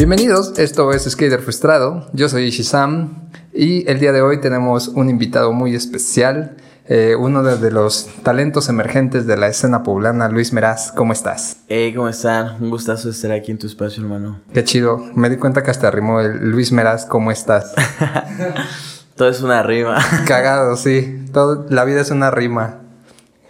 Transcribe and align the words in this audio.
Bienvenidos, 0.00 0.58
esto 0.58 0.92
es 0.92 1.02
Skater 1.04 1.42
Frustrado, 1.42 2.06
yo 2.14 2.30
soy 2.30 2.44
Ishizam 2.44 3.28
y 3.52 3.86
el 3.86 4.00
día 4.00 4.12
de 4.12 4.22
hoy 4.22 4.40
tenemos 4.40 4.88
un 4.88 5.10
invitado 5.10 5.52
muy 5.52 5.74
especial, 5.74 6.56
eh, 6.86 7.16
uno 7.18 7.42
de, 7.42 7.70
los 7.70 8.08
talentos 8.22 8.70
emergentes 8.70 9.26
de 9.26 9.36
la 9.36 9.48
escena 9.48 9.82
poblana, 9.82 10.30
Luis 10.30 10.54
Meraz, 10.54 10.90
¿cómo 10.92 11.12
estás? 11.12 11.58
Hey, 11.68 11.92
¿cómo 11.94 12.08
están? 12.08 12.62
Un 12.62 12.70
gustazo 12.70 13.10
estar 13.10 13.30
aquí 13.32 13.50
en 13.50 13.58
tu 13.58 13.66
espacio, 13.66 14.02
hermano. 14.02 14.40
Qué 14.54 14.64
chido, 14.64 15.04
me 15.14 15.28
di 15.28 15.36
cuenta 15.36 15.62
que 15.62 15.70
hasta 15.70 15.88
arrimó 15.88 16.22
el 16.22 16.48
Luis 16.50 16.72
Meraz, 16.72 17.04
¿cómo 17.04 17.30
estás? 17.30 17.74
Todo 19.16 19.28
es 19.28 19.42
una 19.42 19.62
rima. 19.62 19.98
Cagado, 20.26 20.76
sí, 20.76 21.26
todo, 21.30 21.66
la 21.68 21.84
vida 21.84 22.00
es 22.00 22.10
una 22.10 22.30
rima. 22.30 22.79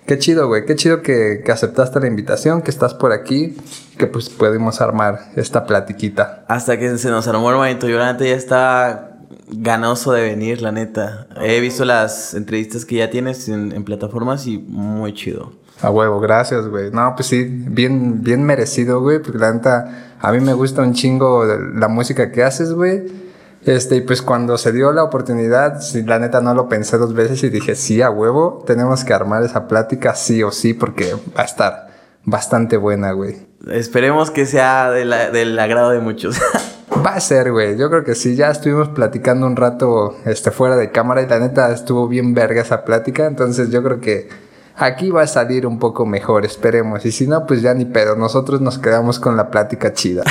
Qué 0.07 0.19
chido, 0.19 0.49
güey. 0.49 0.65
Qué 0.67 0.75
chido 0.77 1.03
que, 1.03 1.43
que, 1.45 1.53
aceptaste 1.53 2.01
la 2.01 2.07
invitación, 2.07 2.63
que 2.63 2.71
estás 2.71 2.95
por 2.95 3.13
aquí, 3.13 3.57
que 3.97 4.07
pues 4.07 4.29
pudimos 4.29 4.81
armar 4.81 5.31
esta 5.37 5.67
platiquita. 5.67 6.45
Hasta 6.49 6.79
que 6.79 6.99
se 6.99 7.11
nos 7.11 7.29
armó 7.29 7.51
el 7.51 7.57
momento. 7.57 7.89
Yo 7.89 7.99
la 7.99 8.13
neta 8.13 8.25
ya 8.25 8.35
estaba 8.35 9.11
ganoso 9.49 10.13
de 10.13 10.23
venir, 10.23 10.63
la 10.63 10.73
neta. 10.73 11.27
He 11.41 11.61
visto 11.61 11.85
las 11.85 12.35
entrevistas 12.35 12.85
que 12.85 12.97
ya 12.97 13.11
tienes 13.11 13.49
en, 13.49 13.73
en 13.73 13.85
plataformas 13.85 14.47
y 14.47 14.59
muy 14.59 15.15
chido. 15.15 15.53
A 15.83 15.91
huevo, 15.91 16.21
gracias, 16.21 16.67
güey. 16.69 16.91
No, 16.91 17.15
pues 17.17 17.29
sí, 17.29 17.45
bien, 17.45 18.23
bien 18.23 18.45
merecido, 18.45 19.01
güey, 19.01 19.21
porque 19.21 19.39
la 19.39 19.53
neta, 19.53 20.17
a 20.21 20.33
mí 20.33 20.41
me 20.41 20.53
gusta 20.53 20.83
un 20.83 20.93
chingo 20.93 21.45
la 21.45 21.89
música 21.89 22.31
que 22.31 22.43
haces, 22.43 22.73
güey. 22.73 23.30
Este, 23.65 23.97
y 23.97 24.01
pues 24.01 24.23
cuando 24.23 24.57
se 24.57 24.73
dio 24.73 24.91
la 24.93 25.05
oportunidad, 25.05 25.81
sí, 25.81 26.03
la 26.03 26.19
neta 26.19 26.41
no 26.41 26.55
lo 26.55 26.69
pensé 26.69 26.97
dos 26.97 27.13
veces 27.13 27.43
y 27.45 27.51
dije, 27.51 27.75
sí, 27.75 28.01
a 28.01 28.11
huevo, 28.11 28.63
tenemos 28.67 29.05
que 29.05 29.13
armar 29.13 29.43
esa 29.43 29.69
plática 29.69 30.15
sí 30.15 30.43
o 30.43 30.51
sí 30.51 30.73
porque 30.73 31.15
va 31.37 31.43
a 31.43 31.45
estar 31.45 31.91
bastante 32.25 32.77
buena, 32.77 33.13
güey. 33.13 33.47
Esperemos 33.71 34.31
que 34.31 34.47
sea 34.47 34.91
de 34.91 35.05
la, 35.05 35.31
del 35.31 35.59
agrado 35.59 35.91
de 35.91 36.01
muchos. 36.01 36.41
va 37.07 37.15
a 37.15 37.21
ser, 37.21 37.53
güey. 37.53 37.77
Yo 37.77 37.91
creo 37.91 38.05
que 38.05 38.15
sí, 38.15 38.35
ya 38.35 38.51
estuvimos 38.51 38.89
platicando 38.89 39.47
un 39.47 39.57
rato 39.57 40.17
este, 40.25 40.51
fuera 40.51 40.77
de 40.77 40.91
cámara 40.91 41.23
y 41.23 41.27
la 41.27 41.39
neta 41.39 41.71
estuvo 41.73 42.09
bien 42.09 42.35
verga 42.35 42.63
esa 42.63 42.85
plática, 42.85 43.27
entonces 43.27 43.71
yo 43.71 43.83
creo 43.83 44.01
que 44.01 44.29
aquí 44.77 45.11
va 45.11 45.23
a 45.23 45.27
salir 45.27 45.67
un 45.67 45.79
poco 45.79 46.07
mejor, 46.07 46.47
esperemos. 46.47 47.05
Y 47.05 47.13
si 47.13 47.27
no, 47.27 47.47
pues 47.47 47.61
ya 47.61 47.75
ni 47.75 47.85
pedo, 47.85 48.17
nosotros 48.17 48.63
nos 48.63 48.79
quedamos 48.79 49.19
con 49.19 49.37
la 49.37 49.51
plática 49.51 49.93
chida. 49.93 50.23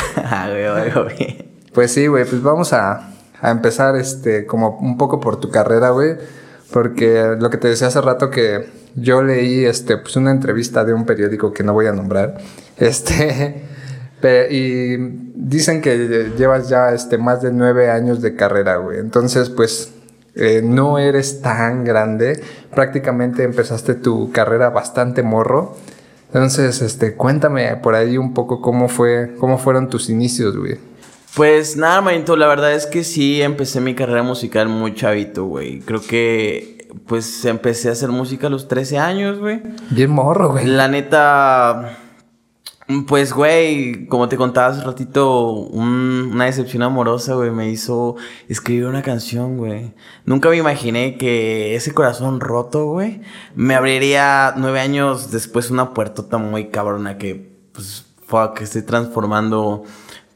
pues 1.73 1.91
sí, 1.91 2.07
güey, 2.07 2.25
pues 2.25 2.41
vamos 2.41 2.73
a 2.73 3.13
a 3.41 3.51
empezar 3.51 3.95
este 3.95 4.45
como 4.45 4.77
un 4.79 4.97
poco 4.97 5.19
por 5.19 5.39
tu 5.39 5.49
carrera, 5.49 5.89
güey, 5.91 6.15
porque 6.71 7.35
lo 7.39 7.49
que 7.49 7.57
te 7.57 7.67
decía 7.67 7.87
hace 7.87 8.01
rato 8.01 8.29
que 8.29 8.69
yo 8.95 9.21
leí 9.23 9.65
este 9.65 9.97
pues 9.97 10.15
una 10.15 10.31
entrevista 10.31 10.83
de 10.83 10.93
un 10.93 11.05
periódico 11.05 11.53
que 11.53 11.63
no 11.63 11.73
voy 11.73 11.87
a 11.87 11.93
nombrar, 11.93 12.37
este 12.77 13.63
y 14.51 14.97
dicen 15.35 15.81
que 15.81 16.31
llevas 16.37 16.69
ya 16.69 16.91
este 16.93 17.17
más 17.17 17.41
de 17.41 17.51
nueve 17.51 17.89
años 17.89 18.21
de 18.21 18.35
carrera, 18.35 18.77
güey, 18.77 18.99
entonces 18.99 19.49
pues 19.49 19.93
eh, 20.35 20.61
no 20.63 20.99
eres 20.99 21.41
tan 21.41 21.83
grande, 21.83 22.41
prácticamente 22.73 23.43
empezaste 23.43 23.95
tu 23.95 24.31
carrera 24.31 24.69
bastante 24.69 25.23
morro. 25.23 25.75
Entonces, 26.27 26.81
este, 26.81 27.15
cuéntame 27.15 27.75
por 27.77 27.95
ahí 27.95 28.17
un 28.17 28.33
poco 28.33 28.61
cómo 28.61 28.87
fue, 28.87 29.35
cómo 29.39 29.57
fueron 29.57 29.89
tus 29.89 30.09
inicios, 30.09 30.55
güey. 30.55 30.77
Pues 31.35 31.77
nada, 31.77 32.01
manito, 32.01 32.35
la 32.35 32.47
verdad 32.47 32.73
es 32.73 32.85
que 32.85 33.03
sí 33.03 33.41
empecé 33.41 33.81
mi 33.81 33.95
carrera 33.95 34.23
musical 34.23 34.67
muy 34.67 34.95
chavito, 34.95 35.45
güey. 35.45 35.79
Creo 35.79 36.01
que 36.01 36.87
pues 37.05 37.45
empecé 37.45 37.89
a 37.89 37.91
hacer 37.91 38.09
música 38.09 38.47
a 38.47 38.49
los 38.49 38.67
13 38.67 38.97
años, 38.97 39.39
güey. 39.39 39.61
Bien 39.91 40.09
morro, 40.09 40.51
güey. 40.51 40.65
La 40.65 40.87
neta, 40.87 41.97
pues, 43.07 43.33
güey, 43.33 44.07
como 44.07 44.27
te 44.29 44.37
contaba 44.37 44.67
hace 44.67 44.83
ratito, 44.83 45.51
un, 45.51 46.31
una 46.33 46.45
decepción 46.45 46.81
amorosa, 46.81 47.35
güey, 47.35 47.51
me 47.51 47.69
hizo 47.69 48.15
escribir 48.47 48.85
una 48.85 49.03
canción, 49.03 49.57
güey. 49.57 49.93
Nunca 50.25 50.49
me 50.49 50.57
imaginé 50.57 51.15
que 51.15 51.75
ese 51.75 51.93
corazón 51.93 52.39
roto, 52.39 52.85
güey, 52.85 53.21
me 53.53 53.75
abriría 53.75 54.55
nueve 54.57 54.79
años 54.79 55.29
después 55.29 55.69
una 55.69 55.93
puertota 55.93 56.39
muy 56.39 56.69
cabrona 56.69 57.19
que, 57.19 57.55
pues, 57.73 58.07
fuck, 58.25 58.55
que 58.55 58.63
estoy 58.63 58.81
transformando 58.81 59.83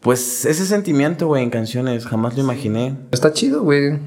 pues 0.04 0.46
ese 0.46 0.66
sentimiento, 0.66 1.28
güey, 1.28 1.44
en 1.44 1.50
canciones, 1.50 2.06
jamás 2.06 2.36
lo 2.36 2.44
imaginé. 2.44 2.98
Está 3.12 3.32
chido, 3.32 3.64
güey. 3.64 4.00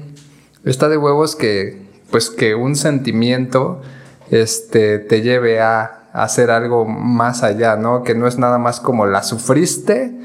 Está 0.63 0.89
de 0.89 0.97
huevos 0.97 1.35
que, 1.35 1.87
pues 2.11 2.29
que 2.29 2.53
un 2.53 2.75
sentimiento, 2.75 3.81
este, 4.29 4.99
te 4.99 5.21
lleve 5.21 5.59
a, 5.59 5.93
hacer 6.13 6.49
algo 6.49 6.85
más 6.85 7.43
allá, 7.43 7.75
¿no? 7.75 8.03
Que 8.03 8.15
no 8.15 8.27
es 8.27 8.39
nada 8.39 8.57
más 8.57 8.79
como 8.79 9.05
la 9.05 9.21
sufriste 9.21 10.15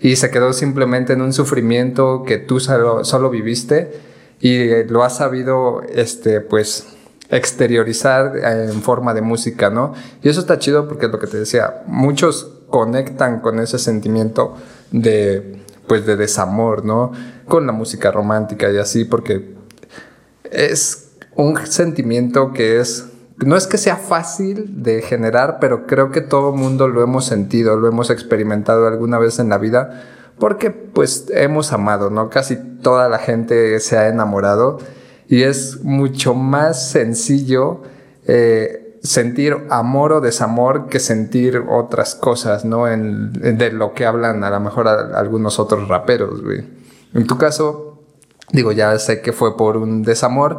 y 0.00 0.16
se 0.16 0.30
quedó 0.30 0.54
simplemente 0.54 1.12
en 1.12 1.20
un 1.20 1.34
sufrimiento 1.34 2.22
que 2.26 2.38
tú 2.38 2.58
solo, 2.58 3.04
solo 3.04 3.28
viviste 3.28 4.00
y 4.40 4.84
lo 4.84 5.04
has 5.04 5.16
sabido, 5.16 5.82
este, 5.82 6.40
pues, 6.40 6.86
exteriorizar 7.28 8.36
en 8.38 8.82
forma 8.82 9.12
de 9.12 9.20
música, 9.20 9.68
¿no? 9.68 9.92
Y 10.22 10.28
eso 10.30 10.40
está 10.40 10.58
chido 10.58 10.88
porque 10.88 11.06
es 11.06 11.12
lo 11.12 11.18
que 11.18 11.26
te 11.26 11.38
decía, 11.38 11.82
muchos 11.86 12.52
conectan 12.70 13.40
con 13.40 13.60
ese 13.60 13.78
sentimiento 13.78 14.56
de, 14.90 15.62
pues, 15.86 16.06
de 16.06 16.16
desamor, 16.16 16.84
¿no? 16.84 17.12
Con 17.46 17.66
la 17.66 17.72
música 17.72 18.10
romántica 18.10 18.70
y 18.70 18.78
así, 18.78 19.04
porque 19.04 19.54
es 20.44 21.10
un 21.34 21.56
sentimiento 21.66 22.52
que 22.52 22.80
es, 22.80 23.06
no 23.38 23.56
es 23.56 23.66
que 23.66 23.78
sea 23.78 23.96
fácil 23.96 24.82
de 24.82 25.02
generar, 25.02 25.58
pero 25.60 25.86
creo 25.86 26.10
que 26.10 26.20
todo 26.20 26.52
mundo 26.52 26.88
lo 26.88 27.02
hemos 27.02 27.26
sentido, 27.26 27.76
lo 27.76 27.88
hemos 27.88 28.10
experimentado 28.10 28.86
alguna 28.86 29.18
vez 29.18 29.38
en 29.38 29.48
la 29.48 29.58
vida, 29.58 30.04
porque 30.38 30.70
pues 30.70 31.26
hemos 31.30 31.72
amado, 31.72 32.10
¿no? 32.10 32.30
Casi 32.30 32.56
toda 32.56 33.08
la 33.08 33.18
gente 33.18 33.78
se 33.80 33.98
ha 33.98 34.08
enamorado 34.08 34.78
y 35.28 35.42
es 35.42 35.82
mucho 35.82 36.34
más 36.34 36.90
sencillo 36.90 37.82
eh, 38.26 38.85
sentir 39.06 39.56
amor 39.70 40.12
o 40.12 40.20
desamor 40.20 40.88
que 40.88 41.00
sentir 41.00 41.62
otras 41.68 42.14
cosas, 42.14 42.64
¿no? 42.64 42.88
En, 42.88 43.32
de 43.32 43.72
lo 43.72 43.94
que 43.94 44.06
hablan 44.06 44.44
a 44.44 44.50
lo 44.50 44.60
mejor 44.60 44.88
algunos 44.88 45.58
otros 45.58 45.88
raperos, 45.88 46.42
güey. 46.42 46.64
En 47.14 47.26
tu 47.26 47.38
caso, 47.38 48.02
digo, 48.52 48.72
ya 48.72 48.98
sé 48.98 49.22
que 49.22 49.32
fue 49.32 49.56
por 49.56 49.76
un 49.76 50.02
desamor, 50.02 50.58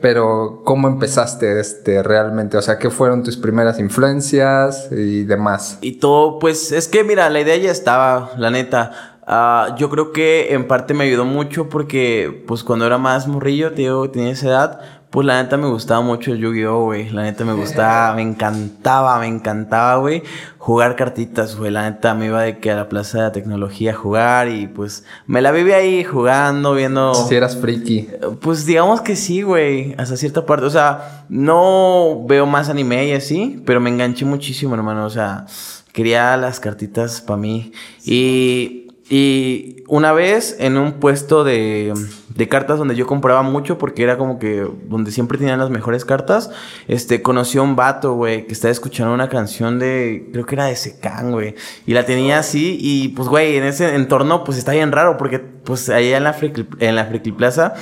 pero 0.00 0.62
¿cómo 0.64 0.88
empezaste 0.88 1.58
este 1.58 2.02
realmente? 2.02 2.56
O 2.56 2.62
sea, 2.62 2.78
¿qué 2.78 2.90
fueron 2.90 3.22
tus 3.22 3.36
primeras 3.36 3.78
influencias 3.78 4.88
y 4.90 5.24
demás? 5.24 5.78
Y 5.80 5.92
todo, 5.92 6.38
pues 6.38 6.72
es 6.72 6.88
que 6.88 7.02
mira, 7.02 7.30
la 7.30 7.40
idea 7.40 7.56
ya 7.56 7.70
estaba, 7.70 8.32
la 8.36 8.50
neta. 8.50 9.16
Uh, 9.26 9.74
yo 9.76 9.90
creo 9.90 10.12
que 10.12 10.54
en 10.54 10.68
parte 10.68 10.94
me 10.94 11.02
ayudó 11.02 11.24
mucho 11.24 11.68
porque, 11.68 12.44
pues 12.46 12.62
cuando 12.62 12.86
era 12.86 12.98
más 12.98 13.26
morrillo, 13.26 13.72
tío, 13.72 14.08
tenía 14.10 14.30
esa 14.30 14.46
edad, 14.46 14.80
pues 15.16 15.24
la 15.24 15.42
neta 15.42 15.56
me 15.56 15.66
gustaba 15.66 16.02
mucho 16.02 16.30
el 16.30 16.40
Yu-Gi-Oh, 16.40 16.84
güey. 16.84 17.08
La 17.08 17.22
neta 17.22 17.42
me 17.46 17.54
gustaba, 17.54 18.14
me 18.14 18.20
encantaba, 18.20 19.18
me 19.18 19.26
encantaba, 19.26 19.96
güey. 19.96 20.22
Jugar 20.58 20.94
cartitas, 20.94 21.56
güey. 21.56 21.70
La 21.70 21.88
neta 21.88 22.12
me 22.12 22.26
iba 22.26 22.42
de 22.42 22.58
que 22.58 22.70
a 22.70 22.76
la 22.76 22.90
plaza 22.90 23.16
de 23.16 23.24
la 23.24 23.32
tecnología 23.32 23.92
a 23.92 23.94
jugar 23.94 24.48
y 24.48 24.66
pues 24.66 25.06
me 25.26 25.40
la 25.40 25.52
viví 25.52 25.72
ahí 25.72 26.04
jugando, 26.04 26.74
viendo. 26.74 27.14
Si 27.14 27.34
eras 27.34 27.56
friki. 27.56 28.10
Pues 28.42 28.66
digamos 28.66 29.00
que 29.00 29.16
sí, 29.16 29.40
güey. 29.40 29.94
Hasta 29.96 30.18
cierta 30.18 30.44
parte. 30.44 30.66
O 30.66 30.70
sea, 30.70 31.24
no 31.30 32.26
veo 32.26 32.44
más 32.44 32.68
anime 32.68 33.06
y 33.06 33.12
así, 33.12 33.62
pero 33.64 33.80
me 33.80 33.88
enganché 33.88 34.26
muchísimo, 34.26 34.74
hermano. 34.74 35.06
O 35.06 35.10
sea, 35.10 35.46
quería 35.94 36.36
las 36.36 36.60
cartitas 36.60 37.22
para 37.22 37.38
mí. 37.38 37.72
Y 38.04 38.85
y 39.08 39.84
una 39.86 40.12
vez 40.12 40.56
en 40.58 40.76
un 40.76 40.94
puesto 40.94 41.44
de, 41.44 41.94
de, 42.34 42.48
cartas 42.48 42.78
donde 42.78 42.96
yo 42.96 43.06
compraba 43.06 43.42
mucho 43.42 43.78
porque 43.78 44.02
era 44.02 44.18
como 44.18 44.40
que 44.40 44.68
donde 44.88 45.12
siempre 45.12 45.38
tenían 45.38 45.60
las 45.60 45.70
mejores 45.70 46.04
cartas, 46.04 46.50
este, 46.88 47.22
conocí 47.22 47.58
a 47.58 47.62
un 47.62 47.76
vato, 47.76 48.14
güey, 48.14 48.48
que 48.48 48.52
estaba 48.52 48.72
escuchando 48.72 49.14
una 49.14 49.28
canción 49.28 49.78
de, 49.78 50.28
creo 50.32 50.44
que 50.44 50.56
era 50.56 50.64
de 50.64 50.74
Secan, 50.74 51.30
güey. 51.30 51.54
Y 51.86 51.92
la 51.92 52.04
tenía 52.04 52.40
así 52.40 52.78
y 52.80 53.08
pues, 53.08 53.28
güey, 53.28 53.56
en 53.56 53.64
ese 53.64 53.94
entorno 53.94 54.42
pues 54.42 54.58
está 54.58 54.72
bien 54.72 54.90
raro 54.90 55.16
porque 55.18 55.38
pues 55.38 55.88
allá 55.88 56.16
en 56.16 56.24
la 56.24 56.32
Friki, 56.32 56.66
en 56.80 56.96
la 56.96 57.04
Friki 57.04 57.30
Plaza 57.30 57.74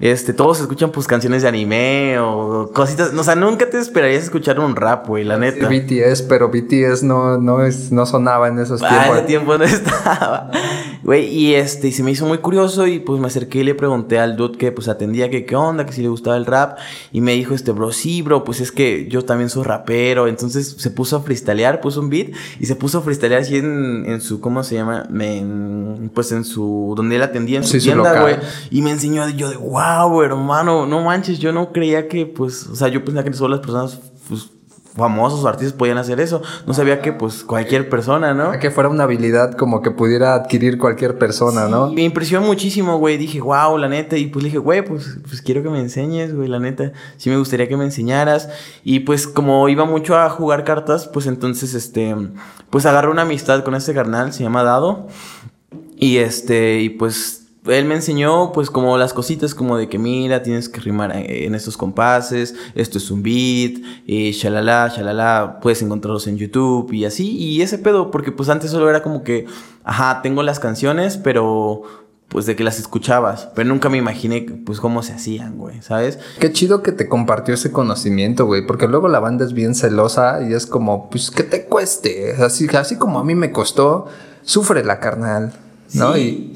este, 0.00 0.32
todos 0.32 0.58
escuchan 0.60 0.90
pues 0.90 1.06
canciones 1.06 1.42
de 1.42 1.48
anime 1.48 2.18
o 2.20 2.70
cositas. 2.72 3.12
O 3.12 3.22
sea, 3.22 3.34
nunca 3.34 3.68
te 3.68 3.78
esperarías 3.78 4.24
escuchar 4.24 4.58
un 4.58 4.74
rap, 4.74 5.06
güey, 5.06 5.24
la 5.24 5.36
neta. 5.36 5.68
BTS, 5.68 6.22
pero 6.22 6.48
BTS 6.48 7.02
no, 7.02 7.36
no, 7.36 7.62
es, 7.62 7.92
no 7.92 8.06
sonaba 8.06 8.48
en 8.48 8.58
esos 8.58 8.80
tiempos. 8.80 8.98
Ah, 8.98 9.18
ese 9.18 9.26
tiempo 9.26 9.58
no 9.58 9.64
estaba. 9.64 10.50
Güey, 11.02 11.26
y 11.26 11.54
este, 11.54 11.88
y 11.88 11.92
se 11.92 12.02
me 12.02 12.12
hizo 12.12 12.24
muy 12.24 12.38
curioso 12.38 12.86
y 12.86 12.98
pues 12.98 13.20
me 13.20 13.26
acerqué 13.26 13.58
y 13.58 13.64
le 13.64 13.74
pregunté 13.74 14.18
al 14.18 14.36
dude 14.36 14.56
que 14.56 14.72
pues 14.72 14.88
atendía 14.88 15.28
que 15.28 15.44
qué 15.44 15.54
onda, 15.54 15.84
que 15.84 15.92
si 15.92 16.00
le 16.00 16.08
gustaba 16.08 16.38
el 16.38 16.46
rap. 16.46 16.78
Y 17.12 17.20
me 17.20 17.32
dijo 17.32 17.54
este, 17.54 17.72
bro, 17.72 17.92
sí, 17.92 18.22
bro, 18.22 18.42
pues 18.42 18.62
es 18.62 18.72
que 18.72 19.06
yo 19.06 19.26
también 19.26 19.50
soy 19.50 19.64
rapero. 19.64 20.28
Entonces 20.28 20.76
se 20.78 20.90
puso 20.90 21.16
a 21.16 21.20
freestylear, 21.20 21.82
puso 21.82 22.00
un 22.00 22.08
beat 22.08 22.28
y 22.58 22.64
se 22.64 22.74
puso 22.74 22.98
a 22.98 23.00
freestylear 23.02 23.42
así 23.42 23.58
en, 23.58 24.04
en 24.06 24.22
su, 24.22 24.40
¿cómo 24.40 24.64
se 24.64 24.76
llama? 24.76 25.06
pues 26.14 26.32
en 26.32 26.44
su, 26.44 26.94
donde 26.96 27.16
él 27.16 27.22
atendía 27.22 27.58
en 27.58 27.64
su 27.64 27.78
tienda, 27.78 28.22
güey. 28.22 28.36
Y 28.70 28.80
me 28.80 28.92
enseñó 28.92 29.28
yo 29.28 29.50
de, 29.50 29.56
wow 29.56 29.89
wow, 29.98 30.22
hermano, 30.22 30.86
no 30.86 31.02
manches, 31.02 31.38
yo 31.38 31.52
no 31.52 31.72
creía 31.72 32.08
que, 32.08 32.26
pues, 32.26 32.66
o 32.66 32.76
sea, 32.76 32.88
yo 32.88 33.04
pensaba 33.04 33.24
que 33.24 33.32
solo 33.32 33.56
las 33.56 33.60
personas 33.60 34.00
pues, 34.28 34.50
famosos 34.94 35.44
o 35.44 35.48
artistas 35.48 35.72
podían 35.72 35.98
hacer 35.98 36.20
eso. 36.20 36.42
No 36.66 36.74
sabía 36.74 37.00
que 37.00 37.12
pues 37.12 37.44
cualquier 37.44 37.88
persona, 37.88 38.34
¿no? 38.34 38.52
Que 38.58 38.70
fuera 38.70 38.88
una 38.88 39.04
habilidad 39.04 39.54
como 39.56 39.82
que 39.82 39.90
pudiera 39.90 40.34
adquirir 40.34 40.78
cualquier 40.78 41.18
persona, 41.18 41.68
¿no? 41.68 41.90
Me 41.92 42.02
impresionó 42.02 42.46
muchísimo, 42.46 42.98
güey. 42.98 43.16
Dije, 43.16 43.40
wow, 43.40 43.76
la 43.78 43.88
neta. 43.88 44.16
Y 44.16 44.26
pues 44.26 44.42
le 44.42 44.48
dije, 44.48 44.58
güey, 44.58 44.84
pues, 44.84 45.18
pues 45.26 45.42
quiero 45.42 45.62
que 45.62 45.70
me 45.70 45.80
enseñes, 45.80 46.34
güey, 46.34 46.48
la 46.48 46.58
neta. 46.58 46.92
Sí 47.16 47.30
me 47.30 47.36
gustaría 47.36 47.68
que 47.68 47.76
me 47.76 47.84
enseñaras. 47.84 48.48
Y 48.84 49.00
pues 49.00 49.26
como 49.26 49.68
iba 49.68 49.84
mucho 49.84 50.18
a 50.18 50.28
jugar 50.28 50.64
cartas, 50.64 51.08
pues 51.08 51.26
entonces, 51.26 51.74
este, 51.74 52.14
pues 52.70 52.86
agarré 52.86 53.08
una 53.08 53.22
amistad 53.22 53.62
con 53.64 53.74
este 53.74 53.94
carnal, 53.94 54.32
se 54.32 54.42
llama 54.42 54.62
Dado. 54.62 55.06
Y 55.96 56.18
este, 56.18 56.80
y 56.80 56.90
pues 56.90 57.39
él 57.66 57.84
me 57.84 57.94
enseñó 57.94 58.52
pues 58.52 58.70
como 58.70 58.96
las 58.96 59.12
cositas 59.12 59.54
como 59.54 59.76
de 59.76 59.88
que 59.88 59.98
mira, 59.98 60.42
tienes 60.42 60.68
que 60.68 60.80
rimar 60.80 61.12
en 61.14 61.54
estos 61.54 61.76
compases, 61.76 62.54
esto 62.74 62.98
es 62.98 63.10
un 63.10 63.22
beat, 63.22 63.82
y 64.06 64.32
shalala, 64.32 64.88
shalala, 64.94 65.58
puedes 65.60 65.82
encontrarlos 65.82 66.26
en 66.26 66.38
YouTube 66.38 66.92
y 66.92 67.04
así, 67.04 67.36
y 67.36 67.62
ese 67.62 67.78
pedo, 67.78 68.10
porque 68.10 68.32
pues 68.32 68.48
antes 68.48 68.70
solo 68.70 68.88
era 68.88 69.02
como 69.02 69.22
que, 69.22 69.46
ajá, 69.84 70.22
tengo 70.22 70.42
las 70.42 70.58
canciones, 70.58 71.16
pero 71.16 71.82
pues 72.28 72.46
de 72.46 72.54
que 72.54 72.62
las 72.62 72.78
escuchabas, 72.78 73.48
pero 73.56 73.68
nunca 73.68 73.88
me 73.88 73.98
imaginé 73.98 74.42
pues 74.64 74.78
cómo 74.78 75.02
se 75.02 75.12
hacían, 75.12 75.58
güey, 75.58 75.82
¿sabes? 75.82 76.20
Qué 76.38 76.52
chido 76.52 76.80
que 76.80 76.92
te 76.92 77.08
compartió 77.08 77.54
ese 77.54 77.72
conocimiento, 77.72 78.46
güey, 78.46 78.64
porque 78.64 78.86
luego 78.86 79.08
la 79.08 79.18
banda 79.18 79.44
es 79.44 79.52
bien 79.52 79.74
celosa 79.74 80.40
y 80.48 80.54
es 80.54 80.64
como, 80.64 81.10
pues 81.10 81.32
que 81.32 81.42
te 81.42 81.64
cueste, 81.64 82.36
así, 82.40 82.68
así 82.68 82.96
como 82.96 83.18
a 83.18 83.24
mí 83.24 83.34
me 83.34 83.50
costó, 83.50 84.06
sufre 84.42 84.84
la 84.84 85.00
carnal, 85.00 85.52
¿no? 85.92 86.16
Y 86.16 86.54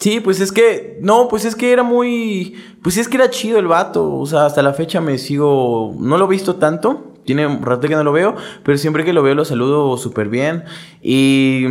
Sí, 0.00 0.20
pues 0.20 0.40
es 0.40 0.50
que, 0.50 0.98
no, 1.02 1.28
pues 1.28 1.44
es 1.44 1.54
que 1.54 1.72
era 1.72 1.82
muy, 1.82 2.56
pues 2.82 2.96
es 2.96 3.06
que 3.06 3.18
era 3.18 3.28
chido 3.28 3.58
el 3.58 3.66
vato, 3.66 4.14
o 4.14 4.24
sea, 4.24 4.46
hasta 4.46 4.62
la 4.62 4.72
fecha 4.72 5.02
me 5.02 5.18
sigo, 5.18 5.94
no 5.98 6.16
lo 6.16 6.24
he 6.24 6.28
visto 6.28 6.56
tanto, 6.56 7.12
tiene 7.26 7.46
un 7.46 7.62
rato 7.62 7.86
que 7.86 7.94
no 7.94 8.02
lo 8.02 8.12
veo, 8.12 8.34
pero 8.64 8.78
siempre 8.78 9.04
que 9.04 9.12
lo 9.12 9.22
veo 9.22 9.34
lo 9.34 9.44
saludo 9.44 9.98
súper 9.98 10.30
bien 10.30 10.64
y 11.02 11.66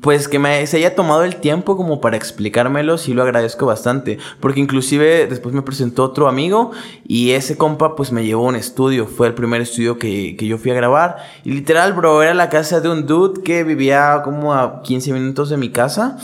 pues 0.00 0.26
que 0.26 0.40
me, 0.40 0.66
se 0.66 0.78
haya 0.78 0.96
tomado 0.96 1.22
el 1.22 1.36
tiempo 1.36 1.76
como 1.76 2.00
para 2.00 2.16
explicármelo, 2.16 2.98
sí 2.98 3.14
lo 3.14 3.22
agradezco 3.22 3.66
bastante. 3.66 4.18
Porque 4.40 4.58
inclusive 4.58 5.28
después 5.28 5.54
me 5.54 5.62
presentó 5.62 6.02
otro 6.02 6.26
amigo 6.26 6.72
y 7.06 7.30
ese 7.30 7.56
compa 7.56 7.94
pues 7.94 8.10
me 8.10 8.24
llevó 8.24 8.46
a 8.46 8.48
un 8.48 8.56
estudio. 8.56 9.06
Fue 9.06 9.28
el 9.28 9.34
primer 9.34 9.60
estudio 9.60 9.96
que, 9.96 10.34
que 10.36 10.48
yo 10.48 10.58
fui 10.58 10.72
a 10.72 10.74
grabar. 10.74 11.18
Y 11.44 11.52
literal, 11.52 11.92
bro, 11.92 12.20
era 12.20 12.34
la 12.34 12.48
casa 12.48 12.80
de 12.80 12.88
un 12.88 13.06
dude 13.06 13.44
que 13.44 13.62
vivía 13.62 14.22
como 14.24 14.54
a 14.54 14.82
15 14.82 15.12
minutos 15.12 15.50
de 15.50 15.56
mi 15.56 15.70
casa. 15.70 16.18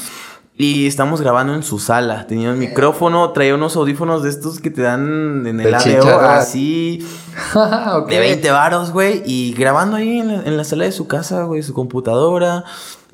Y 0.58 0.86
estamos 0.86 1.22
grabando 1.22 1.54
en 1.54 1.62
su 1.62 1.78
sala. 1.78 2.26
Tenía 2.26 2.50
un 2.50 2.58
micrófono, 2.58 3.30
traía 3.30 3.54
unos 3.54 3.74
audífonos 3.74 4.22
de 4.22 4.28
estos 4.28 4.60
que 4.60 4.70
te 4.70 4.82
dan 4.82 5.46
en 5.46 5.60
el 5.60 5.74
ADO, 5.74 6.20
así. 6.20 7.06
De 8.08 8.18
20 8.18 8.50
varos, 8.50 8.92
güey. 8.92 9.22
Y 9.24 9.54
grabando 9.54 9.96
ahí 9.96 10.18
en 10.18 10.56
la, 10.56 10.64
sala 10.64 10.84
de 10.84 10.92
su 10.92 11.06
casa, 11.06 11.44
güey, 11.44 11.62
su 11.62 11.72
computadora. 11.72 12.64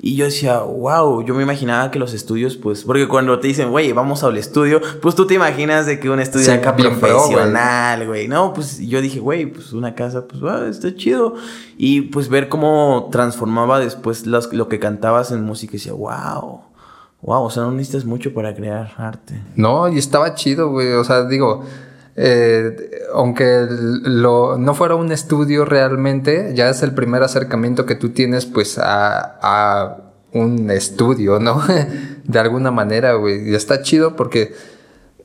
Y 0.01 0.15
yo 0.15 0.25
decía, 0.25 0.59
wow, 0.59 1.23
yo 1.23 1.33
me 1.33 1.43
imaginaba 1.43 1.91
que 1.91 1.99
los 1.99 2.13
estudios, 2.13 2.55
pues, 2.55 2.83
porque 2.83 3.07
cuando 3.07 3.39
te 3.39 3.47
dicen, 3.47 3.69
güey, 3.69 3.91
vamos 3.93 4.23
al 4.23 4.37
estudio, 4.37 4.81
pues 5.01 5.13
tú 5.15 5.27
te 5.27 5.33
imaginas 5.33 5.85
de 5.85 5.99
que 5.99 6.09
un 6.09 6.21
estudio 6.21 6.53
acá 6.53 6.75
profesional, 6.75 8.05
güey. 8.05 8.27
No, 8.27 8.53
pues 8.53 8.79
yo 8.79 9.01
dije, 9.01 9.19
güey, 9.19 9.45
pues 9.45 9.73
una 9.73 9.95
casa, 9.95 10.25
pues, 10.25 10.43
va, 10.43 10.67
está 10.67 10.93
chido. 10.95 11.35
Y 11.77 12.01
pues 12.01 12.29
ver 12.29 12.47
cómo 12.49 13.09
transformaba 13.11 13.79
después 13.79 14.25
lo 14.25 14.67
que 14.67 14.79
cantabas 14.79 15.31
en 15.31 15.43
música, 15.43 15.75
y 15.75 15.79
decía, 15.79 15.93
wow. 15.93 16.68
Wow, 17.21 17.43
o 17.43 17.49
sea, 17.49 17.63
no 17.63 17.71
necesitas 17.71 18.05
mucho 18.05 18.33
para 18.33 18.55
crear 18.55 18.91
arte. 18.97 19.41
No, 19.55 19.89
y 19.89 19.97
estaba 19.97 20.35
chido, 20.35 20.69
güey. 20.69 20.93
O 20.93 21.03
sea, 21.03 21.25
digo, 21.25 21.63
eh, 22.15 22.75
aunque 23.13 23.65
lo, 23.69 24.57
no 24.57 24.73
fuera 24.73 24.95
un 24.95 25.11
estudio 25.11 25.65
realmente, 25.65 26.53
ya 26.55 26.69
es 26.69 26.81
el 26.81 26.93
primer 26.93 27.23
acercamiento 27.23 27.85
que 27.85 27.95
tú 27.95 28.09
tienes, 28.09 28.45
pues, 28.45 28.77
a, 28.77 29.37
a 29.41 29.97
un 30.33 30.71
estudio, 30.71 31.39
¿no? 31.39 31.61
de 32.23 32.39
alguna 32.39 32.71
manera, 32.71 33.13
güey. 33.13 33.49
Y 33.49 33.55
está 33.55 33.81
chido 33.81 34.15
porque 34.15 34.53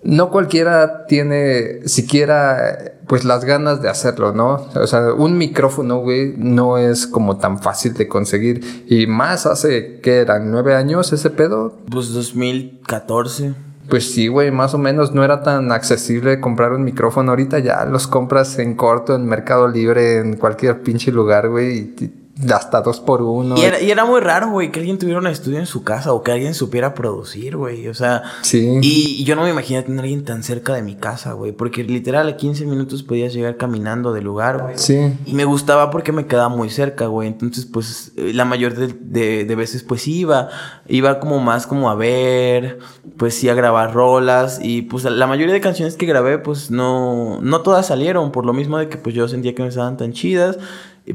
no 0.04 0.30
cualquiera 0.30 1.06
tiene 1.06 1.88
siquiera 1.88 2.94
pues 3.06 3.24
las 3.24 3.44
ganas 3.44 3.82
de 3.82 3.88
hacerlo, 3.88 4.32
¿no? 4.32 4.66
O 4.74 4.86
sea, 4.86 5.12
un 5.14 5.36
micrófono, 5.36 5.98
güey, 5.98 6.34
no 6.36 6.78
es 6.78 7.06
como 7.06 7.36
tan 7.38 7.58
fácil 7.58 7.94
de 7.94 8.08
conseguir. 8.08 8.84
Y 8.88 9.06
más 9.06 9.46
hace, 9.46 10.00
¿qué 10.00 10.18
eran? 10.18 10.50
¿Nueve 10.50 10.74
años 10.74 11.12
ese 11.12 11.30
pedo? 11.30 11.76
Pues 11.90 12.12
2014. 12.12 13.54
Pues 13.88 14.10
sí, 14.10 14.28
güey, 14.28 14.50
más 14.50 14.72
o 14.72 14.78
menos 14.78 15.12
no 15.12 15.24
era 15.24 15.42
tan 15.42 15.70
accesible 15.70 16.40
comprar 16.40 16.72
un 16.72 16.84
micrófono. 16.84 17.32
Ahorita 17.32 17.58
ya 17.58 17.84
los 17.84 18.06
compras 18.06 18.58
en 18.58 18.74
corto, 18.76 19.14
en 19.14 19.26
Mercado 19.26 19.68
Libre, 19.68 20.18
en 20.18 20.36
cualquier 20.36 20.82
pinche 20.82 21.12
lugar, 21.12 21.50
güey. 21.50 21.94
Y 22.00 22.23
hasta 22.50 22.80
dos 22.80 22.98
por 22.98 23.22
uno. 23.22 23.54
Y 23.56 23.90
era, 23.90 24.04
muy 24.04 24.20
raro, 24.20 24.50
güey, 24.50 24.72
que 24.72 24.80
alguien 24.80 24.98
tuviera 24.98 25.20
un 25.20 25.26
estudio 25.28 25.58
en 25.60 25.66
su 25.66 25.84
casa 25.84 26.12
o 26.12 26.22
que 26.24 26.32
alguien 26.32 26.54
supiera 26.54 26.92
producir, 26.92 27.56
güey. 27.56 27.86
O 27.86 27.94
sea, 27.94 28.22
sí. 28.42 28.80
Y, 28.82 29.24
yo 29.24 29.36
no 29.36 29.42
me 29.42 29.50
imaginé 29.50 29.82
tener 29.82 30.00
a 30.00 30.02
alguien 30.02 30.24
tan 30.24 30.42
cerca 30.42 30.74
de 30.74 30.82
mi 30.82 30.96
casa, 30.96 31.32
güey. 31.32 31.52
Porque 31.52 31.84
literal 31.84 32.28
a 32.28 32.36
15 32.36 32.66
minutos 32.66 33.04
podías 33.04 33.32
llegar 33.32 33.56
caminando 33.56 34.12
del 34.12 34.24
lugar, 34.24 34.62
güey. 34.62 34.78
Sí. 34.78 35.16
Y 35.26 35.34
me 35.34 35.44
gustaba 35.44 35.90
porque 35.90 36.10
me 36.10 36.26
quedaba 36.26 36.48
muy 36.48 36.70
cerca, 36.70 37.06
güey. 37.06 37.28
Entonces, 37.28 37.66
pues, 37.66 38.12
eh, 38.16 38.32
la 38.34 38.44
mayor 38.44 38.74
de, 38.74 39.44
de, 39.44 39.54
veces, 39.54 39.84
pues 39.84 40.08
iba. 40.08 40.48
Iba 40.88 41.20
como 41.20 41.38
más 41.38 41.68
como 41.68 41.88
a 41.88 41.94
ver, 41.94 42.80
pues 43.16 43.34
sí, 43.34 43.48
a 43.48 43.54
grabar 43.54 43.94
rolas. 43.94 44.58
Y 44.60 44.82
pues 44.82 45.04
la 45.04 45.26
mayoría 45.28 45.54
de 45.54 45.60
canciones 45.60 45.94
que 45.94 46.06
grabé, 46.06 46.38
pues 46.38 46.72
no, 46.72 47.40
no 47.40 47.60
todas 47.60 47.86
salieron. 47.86 48.32
Por 48.32 48.44
lo 48.44 48.52
mismo 48.52 48.76
de 48.76 48.88
que 48.88 48.98
pues 48.98 49.14
yo 49.14 49.28
sentía 49.28 49.54
que 49.54 49.62
no 49.62 49.68
estaban 49.68 49.96
tan 49.96 50.12
chidas. 50.12 50.58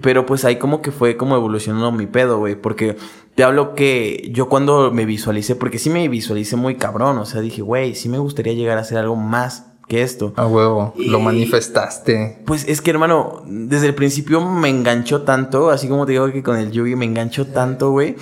Pero 0.02 0.26
pues 0.26 0.46
ahí 0.46 0.58
como 0.58 0.82
que 0.82 0.92
fue 0.92 1.18
como 1.18 1.36
evolucionando 1.36 1.92
mi 1.92 2.06
pedo, 2.06 2.38
güey. 2.38 2.56
Porque 2.56 2.96
te 3.36 3.44
hablo 3.44 3.74
que 3.74 4.30
yo 4.32 4.48
cuando 4.48 4.92
me 4.92 5.06
visualicé, 5.06 5.56
porque 5.56 5.80
sí 5.80 5.90
me 5.90 6.08
visualicé 6.08 6.56
muy 6.56 6.76
cabrón. 6.76 7.18
O 7.18 7.26
sea, 7.26 7.42
dije, 7.42 7.62
güey, 7.62 7.96
sí 7.96 8.08
me 8.08 8.20
gustaría 8.20 8.54
llegar 8.54 8.78
a 8.78 8.82
hacer 8.82 9.00
algo 9.00 9.16
más 9.16 9.66
que 9.88 10.04
esto. 10.04 10.34
A 10.36 10.46
huevo, 10.46 10.94
lo 10.96 11.20
manifestaste. 11.20 12.44
Pues 12.46 12.68
es 12.68 12.82
que, 12.82 12.92
hermano, 12.92 13.44
desde 13.48 13.88
el 13.88 13.96
principio 13.96 14.42
me 14.42 14.70
enganchó 14.70 15.24
tanto, 15.24 15.72
así 15.72 15.88
como 15.88 16.06
te 16.06 16.12
digo 16.12 16.32
que 16.32 16.44
con 16.44 16.58
el 16.58 16.72
Yugi 16.72 16.96
me 16.96 17.06
enganchó 17.06 17.48
tanto, 17.48 17.90
güey, 17.90 18.16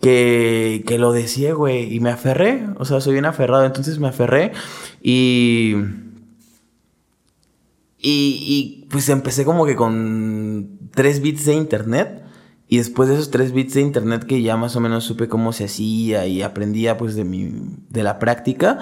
que, 0.00 0.82
que 0.86 0.98
lo 0.98 1.12
decía, 1.12 1.52
güey, 1.52 1.94
y 1.94 2.00
me 2.00 2.08
aferré. 2.08 2.66
O 2.78 2.86
sea, 2.86 3.02
soy 3.02 3.12
bien 3.12 3.26
aferrado, 3.26 3.66
entonces 3.66 3.98
me 3.98 4.08
aferré 4.08 4.52
y 5.02 5.76
y, 8.02 8.86
pues 8.90 9.08
empecé 9.10 9.44
como 9.44 9.66
que 9.66 9.76
con 9.76 10.78
tres 10.92 11.20
bits 11.20 11.44
de 11.46 11.54
internet. 11.54 12.22
Y 12.68 12.78
después 12.78 13.08
de 13.08 13.16
esos 13.16 13.30
tres 13.30 13.52
bits 13.52 13.74
de 13.74 13.80
internet 13.80 14.24
que 14.24 14.42
ya 14.42 14.56
más 14.56 14.76
o 14.76 14.80
menos 14.80 15.02
supe 15.02 15.28
cómo 15.28 15.52
se 15.52 15.64
hacía 15.64 16.26
y 16.26 16.42
aprendía 16.42 16.96
pues 16.96 17.16
de 17.16 17.24
mi, 17.24 17.50
de 17.88 18.04
la 18.04 18.20
práctica, 18.20 18.78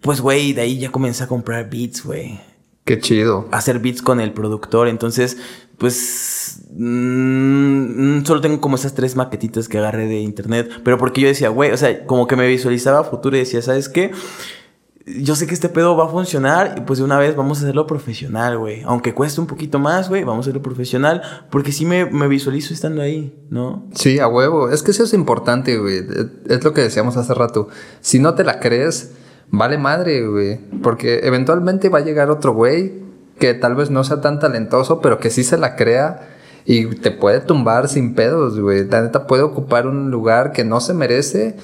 pues 0.00 0.20
güey, 0.20 0.52
de 0.52 0.62
ahí 0.62 0.78
ya 0.78 0.90
comencé 0.90 1.24
a 1.24 1.28
comprar 1.28 1.70
beats, 1.70 2.04
güey. 2.04 2.40
Qué 2.84 2.98
chido. 2.98 3.48
hacer 3.52 3.80
beats 3.80 4.00
con 4.00 4.18
el 4.18 4.32
productor. 4.32 4.88
Entonces, 4.88 5.36
pues 5.76 6.62
mm, 6.72 8.24
solo 8.24 8.40
tengo 8.40 8.60
como 8.60 8.76
esas 8.76 8.94
tres 8.94 9.14
maquetitas 9.14 9.68
que 9.68 9.78
agarré 9.78 10.06
de 10.06 10.20
internet. 10.20 10.70
Pero 10.82 10.96
porque 10.96 11.20
yo 11.20 11.28
decía, 11.28 11.50
güey, 11.50 11.70
o 11.70 11.76
sea, 11.76 12.06
como 12.06 12.26
que 12.26 12.34
me 12.34 12.48
visualizaba 12.48 13.04
futuro 13.04 13.36
y 13.36 13.40
decía, 13.40 13.60
¿sabes 13.60 13.88
qué? 13.88 14.10
Yo 15.16 15.36
sé 15.36 15.46
que 15.46 15.54
este 15.54 15.68
pedo 15.68 15.96
va 15.96 16.06
a 16.06 16.08
funcionar 16.08 16.74
y 16.76 16.80
pues 16.82 16.98
de 16.98 17.04
una 17.04 17.18
vez 17.18 17.36
vamos 17.36 17.58
a 17.58 17.62
hacerlo 17.62 17.86
profesional, 17.86 18.58
güey. 18.58 18.82
Aunque 18.84 19.14
cueste 19.14 19.40
un 19.40 19.46
poquito 19.46 19.78
más, 19.78 20.08
güey, 20.08 20.24
vamos 20.24 20.46
a 20.46 20.50
hacerlo 20.50 20.62
profesional 20.62 21.22
porque 21.50 21.72
sí 21.72 21.86
me, 21.86 22.04
visualizo 22.28 22.74
estando 22.74 23.02
ahí, 23.02 23.34
¿no? 23.50 23.86
Sí, 23.94 24.18
a 24.18 24.28
huevo. 24.28 24.70
Es 24.70 24.82
que 24.82 24.90
eso 24.90 25.04
es 25.04 25.14
importante, 25.14 25.78
güey. 25.78 26.04
Es 26.48 26.62
lo 26.64 26.72
que 26.74 26.82
decíamos 26.82 27.16
hace 27.16 27.34
rato. 27.34 27.68
Si 28.00 28.18
no 28.18 28.34
te 28.34 28.44
la 28.44 28.60
crees, 28.60 29.12
vale 29.50 29.78
madre, 29.78 30.26
güey. 30.26 30.60
Porque 30.82 31.20
eventualmente 31.24 31.88
va 31.88 31.98
a 31.98 32.04
llegar 32.04 32.30
otro 32.30 32.54
güey 32.54 33.02
que 33.38 33.54
tal 33.54 33.74
vez 33.74 33.90
no 33.90 34.04
sea 34.04 34.20
tan 34.20 34.38
talentoso, 34.38 35.00
pero 35.00 35.18
que 35.18 35.30
sí 35.30 35.44
se 35.44 35.58
la 35.58 35.76
crea. 35.76 36.28
Y 36.64 36.86
te 36.96 37.10
puede 37.10 37.40
tumbar 37.40 37.88
sin 37.88 38.14
pedos, 38.14 38.60
güey. 38.60 38.86
La 38.86 39.00
neta 39.00 39.26
puede 39.26 39.42
ocupar 39.42 39.86
un 39.86 40.10
lugar 40.10 40.52
que 40.52 40.64
no 40.64 40.80
se 40.80 40.92
merece 40.92 41.56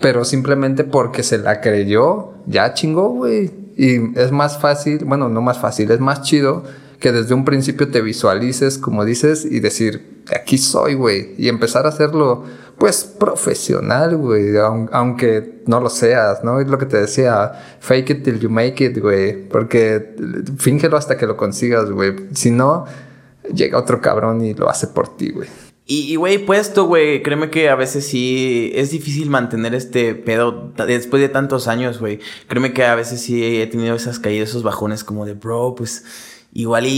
pero 0.00 0.24
simplemente 0.24 0.84
porque 0.84 1.22
se 1.22 1.38
la 1.38 1.60
creyó, 1.60 2.32
ya 2.46 2.74
chingó, 2.74 3.08
güey. 3.10 3.50
Y 3.76 4.18
es 4.18 4.30
más 4.32 4.58
fácil, 4.58 5.04
bueno, 5.04 5.28
no 5.28 5.40
más 5.40 5.58
fácil, 5.58 5.90
es 5.90 6.00
más 6.00 6.22
chido 6.22 6.62
que 7.00 7.12
desde 7.12 7.34
un 7.34 7.44
principio 7.44 7.90
te 7.90 8.00
visualices, 8.00 8.78
como 8.78 9.04
dices, 9.04 9.44
y 9.44 9.60
decir, 9.60 10.22
aquí 10.34 10.56
soy, 10.56 10.94
güey. 10.94 11.34
Y 11.36 11.48
empezar 11.48 11.84
a 11.84 11.90
hacerlo, 11.90 12.44
pues, 12.78 13.04
profesional, 13.04 14.16
güey. 14.16 14.56
Aunque 14.90 15.60
no 15.66 15.80
lo 15.80 15.90
seas, 15.90 16.42
¿no? 16.44 16.60
Es 16.60 16.68
lo 16.68 16.78
que 16.78 16.86
te 16.86 16.98
decía, 16.98 17.52
fake 17.80 18.10
it 18.10 18.22
till 18.24 18.40
you 18.40 18.48
make 18.48 18.82
it, 18.82 18.98
güey. 18.98 19.48
Porque 19.48 20.14
fíngelo 20.56 20.96
hasta 20.96 21.18
que 21.18 21.26
lo 21.26 21.36
consigas, 21.36 21.90
güey. 21.90 22.14
Si 22.32 22.50
no, 22.50 22.86
llega 23.52 23.78
otro 23.78 24.00
cabrón 24.00 24.42
y 24.42 24.54
lo 24.54 24.70
hace 24.70 24.86
por 24.86 25.14
ti, 25.14 25.30
güey. 25.30 25.48
Y, 25.86 26.16
güey, 26.16 26.38
puesto, 26.38 26.86
güey, 26.86 27.22
créeme 27.22 27.50
que 27.50 27.68
a 27.68 27.74
veces 27.74 28.06
sí 28.06 28.72
es 28.74 28.90
difícil 28.90 29.28
mantener 29.28 29.74
este 29.74 30.14
pedo 30.14 30.72
después 30.86 31.20
de 31.20 31.28
tantos 31.28 31.68
años, 31.68 32.00
güey. 32.00 32.20
Créeme 32.48 32.72
que 32.72 32.84
a 32.84 32.94
veces 32.94 33.20
sí 33.20 33.60
he 33.60 33.66
tenido 33.66 33.94
esas 33.94 34.18
caídas, 34.18 34.48
esos 34.48 34.62
bajones 34.62 35.04
como 35.04 35.26
de, 35.26 35.34
bro, 35.34 35.74
pues 35.74 36.04
igual 36.54 36.86
y, 36.86 36.90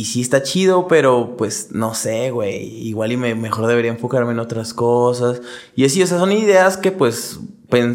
y 0.00 0.04
sí 0.04 0.20
está 0.20 0.44
chido, 0.44 0.86
pero 0.86 1.34
pues 1.36 1.70
no 1.72 1.94
sé, 1.94 2.30
güey. 2.30 2.86
Igual 2.86 3.10
y 3.10 3.16
me, 3.16 3.34
mejor 3.34 3.66
debería 3.66 3.90
enfocarme 3.90 4.30
en 4.30 4.38
otras 4.38 4.72
cosas. 4.72 5.42
Y 5.74 5.84
así, 5.84 6.00
o 6.00 6.06
sea, 6.06 6.20
son 6.20 6.30
ideas 6.30 6.76
que 6.76 6.92
pues, 6.92 7.40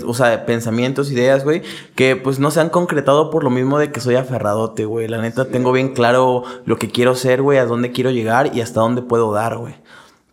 o 0.05 0.13
sea, 0.13 0.45
pensamientos, 0.45 1.09
ideas, 1.09 1.45
güey, 1.45 1.61
que 1.95 2.17
pues 2.17 2.39
no 2.39 2.51
se 2.51 2.59
han 2.59 2.69
concretado 2.69 3.29
por 3.29 3.45
lo 3.45 3.49
mismo 3.49 3.79
de 3.79 3.93
que 3.93 4.01
soy 4.01 4.15
aferradote, 4.15 4.83
güey. 4.83 5.07
La 5.07 5.21
neta, 5.21 5.45
tengo 5.45 5.71
bien 5.71 5.93
claro 5.93 6.43
lo 6.65 6.77
que 6.77 6.89
quiero 6.89 7.15
ser, 7.15 7.41
güey, 7.41 7.59
a 7.59 7.65
dónde 7.65 7.93
quiero 7.93 8.11
llegar 8.11 8.51
y 8.53 8.59
hasta 8.59 8.81
dónde 8.81 9.03
puedo 9.03 9.31
dar, 9.31 9.57
güey. 9.57 9.75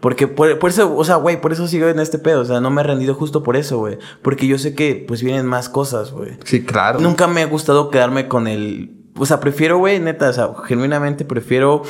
Porque 0.00 0.26
por, 0.26 0.58
por, 0.58 0.70
eso, 0.70 0.96
o 0.96 1.04
sea, 1.04 1.16
güey, 1.16 1.40
por 1.40 1.52
eso 1.52 1.68
sigo 1.68 1.86
en 1.88 2.00
este 2.00 2.18
pedo. 2.18 2.40
O 2.40 2.44
sea, 2.44 2.60
no 2.60 2.70
me 2.70 2.80
he 2.80 2.84
rendido 2.84 3.14
justo 3.14 3.42
por 3.42 3.56
eso, 3.56 3.78
güey. 3.78 3.98
Porque 4.22 4.46
yo 4.46 4.58
sé 4.58 4.74
que, 4.74 5.04
pues, 5.06 5.22
vienen 5.22 5.46
más 5.46 5.68
cosas, 5.68 6.10
güey. 6.10 6.38
Sí, 6.44 6.64
claro. 6.64 7.00
Nunca 7.00 7.26
me 7.26 7.42
ha 7.42 7.46
gustado 7.46 7.90
quedarme 7.90 8.26
con 8.26 8.46
el 8.46 9.00
o 9.16 9.26
sea, 9.26 9.40
prefiero, 9.40 9.78
güey, 9.78 10.00
neta, 10.00 10.30
o 10.30 10.32
sea, 10.32 10.50
genuinamente 10.64 11.24
prefiero 11.24 11.82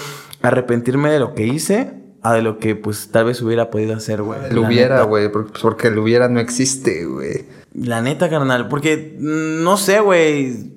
arrepentirme 0.43 1.11
de 1.11 1.21
lo 1.21 1.35
que 1.35 1.47
hice 1.47 1.95
a 2.23 2.35
de 2.35 2.43
lo 2.43 2.59
que, 2.59 2.76
pues, 2.76 3.11
tal 3.12 3.26
vez 3.26 3.40
hubiera 3.40 3.71
podido 3.71 3.95
hacer, 3.95 4.23
güey. 4.23 4.38
Lo 4.50 4.62
hubiera, 4.62 5.02
güey, 5.05 5.31
porque 5.31 5.90
lo 5.90 6.02
hubiera 6.02 6.29
no 6.29 6.40
existe, 6.40 7.07
güey. 7.07 7.47
La 7.73 8.02
neta, 8.02 8.29
carnal, 8.29 8.69
porque, 8.69 9.17
mm, 9.19 9.62
no 9.62 9.76
sé, 9.76 10.00
güey, 10.00 10.73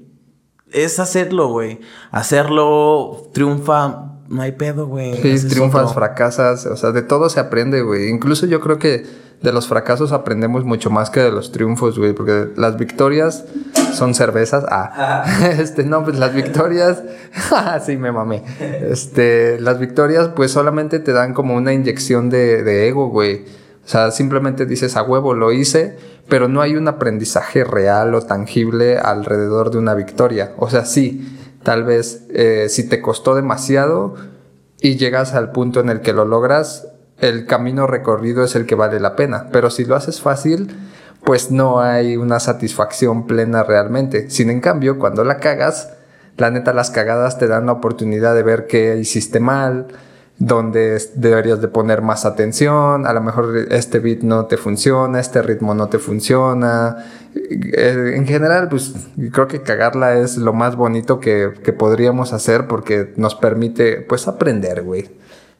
es 0.72 1.00
hacerlo, 1.00 1.48
güey. 1.48 1.80
Hacerlo 2.12 3.30
triunfa, 3.34 4.13
no 4.34 4.42
hay 4.42 4.52
pedo, 4.54 4.88
güey. 4.88 5.16
Sí, 5.38 5.48
triunfas, 5.48 5.94
fracasas, 5.94 6.66
o 6.66 6.76
sea, 6.76 6.92
de 6.92 7.04
todo 7.04 7.30
se 7.30 7.40
aprende, 7.40 7.82
güey. 7.82 8.10
Incluso 8.10 8.46
yo 8.46 8.60
creo 8.60 8.80
que 8.80 9.06
de 9.42 9.52
los 9.52 9.68
fracasos 9.68 10.12
aprendemos 10.12 10.64
mucho 10.64 10.90
más 10.90 11.10
que 11.10 11.20
de 11.20 11.32
los 11.32 11.52
triunfos, 11.52 12.00
güey, 12.00 12.14
porque 12.14 12.48
las 12.56 12.78
victorias 12.78 13.46
son 13.94 14.16
cervezas. 14.16 14.66
Ah, 14.70 15.26
este, 15.60 15.84
no, 15.84 16.04
pues 16.04 16.18
las 16.18 16.34
victorias, 16.34 17.04
sí, 17.86 17.98
me 17.98 18.12
mamé. 18.12 18.44
Este, 18.90 19.60
las 19.60 19.80
victorias, 19.80 20.30
pues 20.30 20.52
solamente 20.52 21.00
te 21.00 21.14
dan 21.14 21.34
como 21.34 21.56
una 21.56 21.74
inyección 21.74 22.30
de, 22.30 22.64
de 22.64 22.88
ego, 22.88 23.10
güey. 23.10 23.46
O 23.86 23.88
sea, 23.88 24.12
simplemente 24.12 24.66
dices 24.66 24.96
a 24.96 25.04
huevo, 25.04 25.34
lo 25.34 25.52
hice, 25.52 25.98
pero 26.30 26.48
no 26.48 26.62
hay 26.62 26.78
un 26.78 26.88
aprendizaje 26.88 27.66
real 27.66 28.16
o 28.16 28.22
tangible 28.22 28.98
alrededor 28.98 29.72
de 29.72 29.78
una 29.78 29.94
victoria. 29.94 30.54
O 30.58 30.70
sea, 30.70 30.86
sí, 30.86 31.43
tal 31.64 31.84
vez 31.84 32.26
eh, 32.30 32.68
si 32.70 32.88
te 32.88 33.02
costó 33.02 33.36
demasiado 33.36 34.16
y 34.82 34.98
llegas 34.98 35.34
al 35.34 35.52
punto 35.52 35.80
en 35.80 35.90
el 35.90 36.02
que 36.02 36.14
lo 36.14 36.26
logras, 36.26 36.88
el 37.20 37.46
camino 37.46 37.88
recorrido 37.88 38.44
es 38.44 38.56
el 38.56 38.66
que 38.66 38.76
vale 38.76 39.00
la 39.00 39.16
pena. 39.16 39.48
Pero 39.52 39.70
si 39.70 39.86
lo 39.86 39.96
haces 39.96 40.22
fácil, 40.22 40.76
pues 41.24 41.52
no 41.52 41.80
hay 41.80 42.18
una 42.18 42.40
satisfacción 42.40 43.28
plena 43.28 43.64
realmente. 43.64 44.30
Sin 44.30 44.50
en 44.50 44.60
cambio, 44.60 45.00
cuando 45.00 45.24
la 45.24 45.38
cagas, 45.38 45.90
la 46.38 46.52
neta 46.52 46.74
las 46.74 46.92
cagadas 46.92 47.38
te 47.38 47.48
dan 47.48 47.66
la 47.66 47.72
oportunidad 47.72 48.36
de 48.36 48.44
ver 48.44 48.68
qué 48.68 48.98
hiciste 48.98 49.40
mal, 49.40 49.88
dónde 50.40 51.00
deberías 51.16 51.62
de 51.62 51.68
poner 51.68 52.02
más 52.02 52.26
atención, 52.26 53.06
a 53.06 53.14
lo 53.14 53.22
mejor 53.22 53.68
este 53.70 54.00
beat 54.00 54.20
no 54.20 54.46
te 54.46 54.58
funciona, 54.58 55.20
este 55.20 55.42
ritmo 55.42 55.74
no 55.74 55.88
te 55.90 56.00
funciona. 56.00 57.06
Eh, 57.36 58.14
en 58.16 58.26
general, 58.28 58.68
pues 58.70 58.94
creo 59.32 59.48
que 59.48 59.62
cagarla 59.62 60.18
es 60.18 60.38
lo 60.38 60.54
más 60.54 60.76
bonito 60.76 61.20
que, 61.20 61.54
que 61.64 61.74
podríamos 61.74 62.34
hacer 62.34 62.68
porque 62.68 63.14
nos 63.16 63.36
permite 63.36 64.02
pues 64.02 64.28
aprender, 64.28 64.82
güey. 64.84 65.10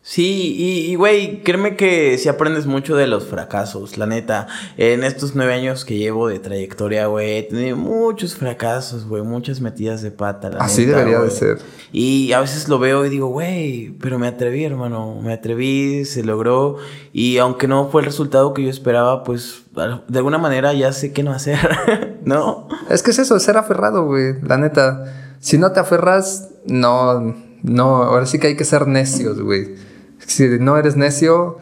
Sí, 0.06 0.54
y, 0.90 0.96
güey, 0.96 1.44
créeme 1.44 1.78
que 1.78 2.18
si 2.18 2.28
aprendes 2.28 2.66
mucho 2.66 2.98
de 2.98 3.08
los 3.08 3.24
fracasos, 3.24 3.98
la 3.98 4.06
neta. 4.06 4.48
En 4.76 5.02
estos 5.02 5.34
nueve 5.34 5.54
años 5.54 5.86
que 5.86 5.98
llevo 5.98 6.28
de 6.28 6.40
trayectoria, 6.40 7.08
güey, 7.08 7.38
he 7.38 7.44
tenido 7.44 7.78
muchos 7.78 8.36
fracasos, 8.36 9.08
güey, 9.08 9.24
muchas 9.24 9.62
metidas 9.62 10.02
de 10.02 10.12
pata, 10.12 10.50
la 10.50 10.58
Así 10.58 10.84
debería 10.84 11.22
de 11.22 11.32
ser. 11.32 11.60
Y 11.94 12.34
a 12.34 12.42
veces 12.42 12.68
lo 12.68 12.80
veo 12.80 13.06
y 13.06 13.10
digo, 13.10 13.28
güey, 13.28 13.96
pero 14.02 14.20
me 14.20 14.28
atreví, 14.28 14.66
hermano, 14.66 15.22
me 15.24 15.32
atreví, 15.32 16.04
se 16.04 16.22
logró. 16.22 16.80
Y 17.14 17.38
aunque 17.38 17.70
no 17.70 17.88
fue 17.88 18.02
el 18.02 18.06
resultado 18.06 18.54
que 18.54 18.62
yo 18.62 18.70
esperaba, 18.70 19.24
pues 19.24 19.62
de 19.74 20.18
alguna 20.18 20.38
manera 20.38 20.74
ya 20.74 20.92
sé 20.92 21.14
qué 21.14 21.24
no 21.24 21.32
hacer, 21.32 22.20
¿no? 22.26 22.68
Es 22.90 23.04
que 23.04 23.12
es 23.12 23.20
eso, 23.20 23.40
ser 23.40 23.56
aferrado, 23.56 24.06
güey, 24.06 24.34
la 24.42 24.58
neta. 24.58 25.38
Si 25.40 25.58
no 25.58 25.72
te 25.72 25.80
aferras, 25.80 26.50
no, 26.66 27.34
no, 27.62 28.04
ahora 28.04 28.26
sí 28.26 28.38
que 28.38 28.48
hay 28.48 28.58
que 28.58 28.66
ser 28.66 28.86
necios, 28.86 29.40
güey. 29.40 29.93
Si 30.26 30.48
no 30.60 30.78
eres 30.78 30.96
necio, 30.96 31.58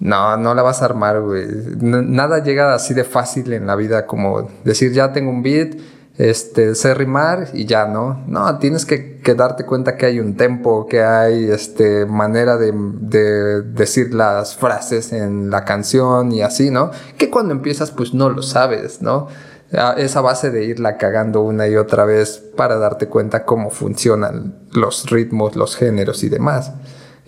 no, 0.00 0.36
no 0.38 0.54
la 0.54 0.62
vas 0.62 0.82
a 0.82 0.86
armar, 0.86 1.20
güey. 1.20 1.46
Nada 1.78 2.42
llega 2.42 2.74
así 2.74 2.94
de 2.94 3.04
fácil 3.04 3.52
en 3.52 3.66
la 3.66 3.76
vida 3.76 4.06
como 4.06 4.48
decir, 4.64 4.92
ya 4.92 5.12
tengo 5.12 5.30
un 5.30 5.42
beat, 5.42 5.76
este, 6.16 6.74
sé 6.74 6.94
rimar 6.94 7.48
y 7.52 7.66
ya, 7.66 7.86
¿no? 7.86 8.24
No, 8.26 8.58
tienes 8.58 8.84
que, 8.84 9.20
darte 9.36 9.64
cuenta 9.64 9.96
que 9.96 10.06
hay 10.06 10.18
un 10.18 10.36
tempo, 10.36 10.86
que 10.86 11.02
hay 11.02 11.50
este, 11.50 12.04
manera 12.04 12.56
de, 12.56 12.72
de, 12.74 13.62
decir 13.62 14.12
las 14.12 14.56
frases 14.56 15.12
en 15.12 15.50
la 15.50 15.64
canción 15.64 16.32
y 16.32 16.42
así, 16.42 16.70
¿no? 16.70 16.90
Que 17.16 17.30
cuando 17.30 17.52
empiezas, 17.52 17.90
pues 17.90 18.12
no 18.12 18.28
lo 18.28 18.42
sabes, 18.42 19.02
¿no? 19.02 19.28
Esa 19.98 20.20
base 20.20 20.50
de 20.50 20.64
irla 20.64 20.96
cagando 20.96 21.42
una 21.42 21.68
y 21.68 21.76
otra 21.76 22.04
vez 22.04 22.42
para 22.56 22.76
darte 22.76 23.06
cuenta 23.06 23.44
cómo 23.44 23.70
funcionan 23.70 24.56
los 24.72 25.08
ritmos, 25.10 25.54
los 25.54 25.76
géneros 25.76 26.24
y 26.24 26.28
demás. 26.28 26.72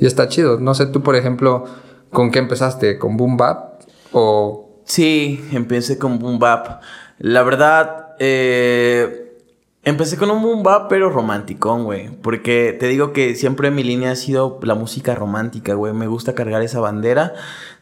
Y 0.03 0.07
está 0.07 0.27
chido. 0.29 0.59
No 0.59 0.75
sé, 0.75 0.87
tú, 0.87 1.01
por 1.05 1.15
ejemplo, 1.15 1.65
¿con 2.11 2.33
qué 2.33 2.41
empezaste? 2.41 2.99
¿Con 2.99 3.17
Boom 3.17 3.37
Bap? 3.37 3.83
¿O...? 4.11 4.83
Sí, 4.85 5.45
empecé 5.53 5.97
con 5.97 6.19
Boom 6.19 6.41
Bap. 6.41 6.83
La 7.19 7.45
verdad, 7.45 8.17
eh... 8.19 9.39
Empecé 9.85 10.17
con 10.17 10.31
un 10.31 10.43
boom 10.43 10.63
bap, 10.63 10.89
pero 10.89 11.11
romanticón, 11.11 11.83
güey. 11.83 12.09
Porque 12.23 12.77
te 12.79 12.87
digo 12.87 13.13
que 13.13 13.35
siempre 13.35 13.73
mi 13.73 13.83
línea 13.83 14.13
ha 14.13 14.17
sido 14.17 14.61
la 14.63 14.77
música 14.77 15.17
romántica, 15.17 15.75
güey. 15.75 15.93
Me 15.93 16.07
gusta 16.07 16.37
cargar 16.37 16.63
esa 16.63 16.79
bandera 16.79 17.35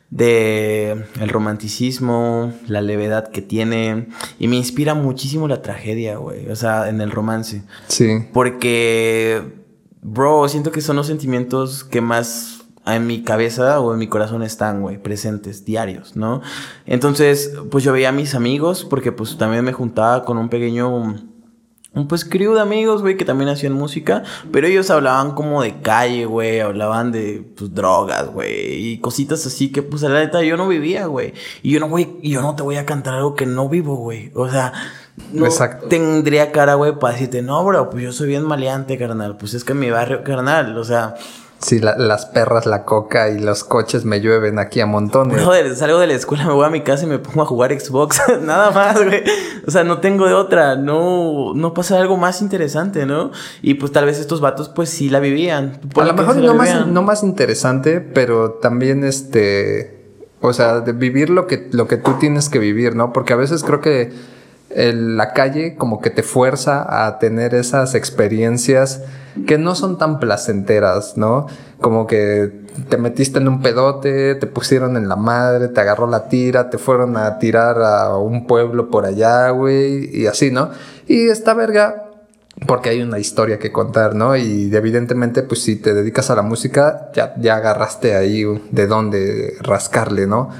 de 0.09 1.05
el 1.21 1.29
romanticismo, 1.29 2.55
la 2.69 2.81
levedad 2.81 3.29
que 3.29 3.43
tiene. 3.43 4.09
Y 4.39 4.49
me 4.49 4.57
inspira 4.57 4.95
muchísimo 4.95 5.47
la 5.47 5.61
tragedia, 5.61 6.17
güey. 6.17 6.49
O 6.49 6.57
sea, 6.57 6.89
en 6.89 7.03
el 7.03 7.11
romance. 7.11 7.65
Sí. 7.89 8.27
Porque 8.33 9.60
Bro, 10.03 10.49
siento 10.49 10.73
que 10.73 10.81
son 10.81 10.97
los 10.97 11.07
sentimientos 11.07 11.85
que 11.85 12.01
más 12.01 12.61
en 12.87 13.07
mi 13.07 13.23
cabeza 13.23 13.81
o 13.81 13.93
en 13.93 13.99
mi 13.99 14.09
corazón 14.09 14.43
están, 14.43 14.81
güey, 14.81 15.01
presentes, 15.01 15.65
diarios, 15.65 16.17
¿no? 16.17 16.41
Entonces, 16.87 17.53
pues 17.71 17.85
yo 17.85 17.93
veía 17.93 18.09
a 18.09 18.13
mis 18.13 18.35
amigos, 18.35 18.85
porque 18.85 19.13
pues 19.13 19.37
también 19.37 19.65
me 19.65 19.73
juntaba 19.73 20.25
con 20.25 20.39
un 20.39 20.49
pequeño, 20.49 21.17
un 21.93 22.07
pues 22.07 22.25
crew 22.25 22.55
de 22.55 22.61
amigos, 22.61 23.03
güey, 23.03 23.17
que 23.17 23.25
también 23.25 23.51
hacían 23.51 23.73
música, 23.73 24.23
pero 24.53 24.69
ellos 24.69 24.91
hablaban 24.91 25.33
como 25.33 25.63
de 25.63 25.81
calle, 25.81 26.25
güey, 26.25 26.61
hablaban 26.61 27.11
de, 27.11 27.45
pues, 27.57 27.75
drogas, 27.75 28.33
güey, 28.33 28.93
y 28.93 28.99
cositas 28.99 29.45
así 29.45 29.73
que, 29.73 29.83
pues, 29.83 30.03
la 30.03 30.21
neta, 30.21 30.43
yo 30.43 30.57
no 30.57 30.69
vivía, 30.69 31.07
güey. 31.07 31.35
Y 31.63 31.73
yo 31.73 31.81
no, 31.81 31.89
güey, 31.89 32.19
yo 32.23 32.43
no 32.43 32.55
te 32.55 32.63
voy 32.63 32.77
a 32.77 32.87
cantar 32.87 33.15
algo 33.15 33.35
que 33.35 33.47
no 33.47 33.69
vivo, 33.69 33.97
güey. 33.97 34.31
O 34.35 34.49
sea, 34.49 34.73
no 35.33 35.47
Exacto. 35.47 35.89
tendría 35.89 36.53
cara, 36.53 36.75
güey, 36.75 36.97
para 36.99 37.15
decirte, 37.15 37.43
no, 37.43 37.65
bro, 37.65 37.91
pues 37.91 38.05
yo 38.05 38.13
soy 38.13 38.29
bien 38.29 38.45
maleante, 38.45 38.97
carnal. 38.97 39.37
Pues 39.37 39.55
es 39.55 39.65
que 39.65 39.73
en 39.73 39.81
mi 39.81 39.91
barrio, 39.91 40.23
carnal, 40.23 40.77
o 40.79 40.85
sea. 40.85 41.17
Sí, 41.63 41.79
las 41.79 42.25
perras, 42.25 42.65
la 42.65 42.85
coca 42.87 43.29
y 43.29 43.39
los 43.39 43.65
coches 43.65 44.07
me 44.07 44.21
llueven 44.21 44.59
aquí 44.59 44.81
a 44.81 44.87
montones. 44.87 45.45
Joder, 45.45 45.77
salgo 45.77 45.99
de 45.99 46.07
la 46.07 46.15
escuela, 46.15 46.47
me 46.47 46.55
voy 46.55 46.65
a 46.65 46.71
mi 46.71 46.81
casa 46.81 47.05
y 47.05 47.07
me 47.07 47.19
pongo 47.19 47.43
a 47.43 47.47
jugar 47.47 47.79
Xbox. 47.79 48.23
Nada 48.43 48.71
más, 48.71 48.97
güey. 49.05 49.23
O 49.67 49.71
sea, 49.71 49.85
no 49.85 49.99
tengo 49.99 50.27
de 50.27 50.33
otra. 50.33 50.77
No, 50.77 51.53
no 51.55 51.75
pasa 51.75 51.99
algo 52.01 52.17
más 52.17 52.41
interesante, 52.41 53.05
¿no? 53.05 53.31
Y 53.61 53.75
pues 53.75 53.93
tal 53.93 54.07
vez 54.07 54.19
estos 54.19 54.41
vatos, 54.41 54.71
pues 54.71 54.89
sí 54.89 55.11
la 55.11 55.21
vivían. 55.21 55.79
A 55.97 56.05
lo 56.05 56.15
mejor 56.15 56.37
no 56.37 56.55
más, 56.55 56.87
no 56.87 57.03
más 57.03 57.23
interesante, 57.23 58.01
pero 58.01 58.53
también 58.53 59.05
este. 59.05 60.01
O 60.41 60.55
sea, 60.55 60.81
de 60.81 60.93
vivir 60.93 61.29
lo 61.29 61.47
que, 61.47 61.69
lo 61.73 61.87
que 61.87 61.99
tú 61.99 62.15
tienes 62.19 62.49
que 62.49 62.59
vivir, 62.59 62.97
¿no? 62.97 63.13
Porque 63.13 63.35
a 63.35 63.37
veces 63.37 63.63
creo 63.63 63.83
que 63.83 64.15
la 64.75 65.33
calle 65.33 65.75
como 65.75 66.01
que 66.01 66.11
te 66.11 66.23
fuerza 66.23 67.07
a 67.07 67.19
tener 67.19 67.55
esas 67.55 67.95
experiencias 67.95 69.03
que 69.47 69.59
no 69.59 69.75
son 69.75 69.99
tan 69.99 70.19
placenteras, 70.21 71.17
¿no? 71.17 71.47
Como 71.81 72.07
que 72.07 72.67
te 72.89 72.97
metiste 72.97 73.39
en 73.39 73.49
un 73.49 73.63
pedote, 73.63 74.35
te 74.37 74.47
pusieron 74.47 74.97
en 74.97 75.09
la 75.09 75.17
madre, 75.17 75.69
te 75.69 75.81
agarró 75.81 76.07
la 76.07 76.29
tira, 76.29 76.71
te 76.71 76.79
fueron 76.79 77.17
a 77.17 77.39
tirar 77.39 77.83
a 77.83 78.17
un 78.17 78.47
pueblo 78.47 78.91
por 78.91 79.07
allá, 79.07 79.51
güey, 79.51 80.09
y 80.17 80.27
así, 80.27 80.51
¿no? 80.51 80.71
Y 81.07 81.29
esta 81.29 81.55
verga, 81.55 82.11
porque 82.67 82.91
hay 82.91 83.03
una 83.03 83.19
historia 83.19 83.59
que 83.59 83.73
contar, 83.73 84.15
¿no? 84.15 84.37
Y 84.37 84.75
evidentemente, 84.75 85.43
pues 85.43 85.63
si 85.63 85.77
te 85.77 85.95
dedicas 85.95 86.31
a 86.31 86.37
la 86.37 86.43
música, 86.43 87.11
ya, 87.15 87.35
ya 87.39 87.57
agarraste 87.57 88.15
ahí 88.15 88.45
de 88.71 88.87
dónde 88.87 89.55
rascarle, 89.61 90.27
¿no? 90.27 90.51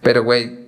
Pero, 0.00 0.24
güey, 0.24 0.61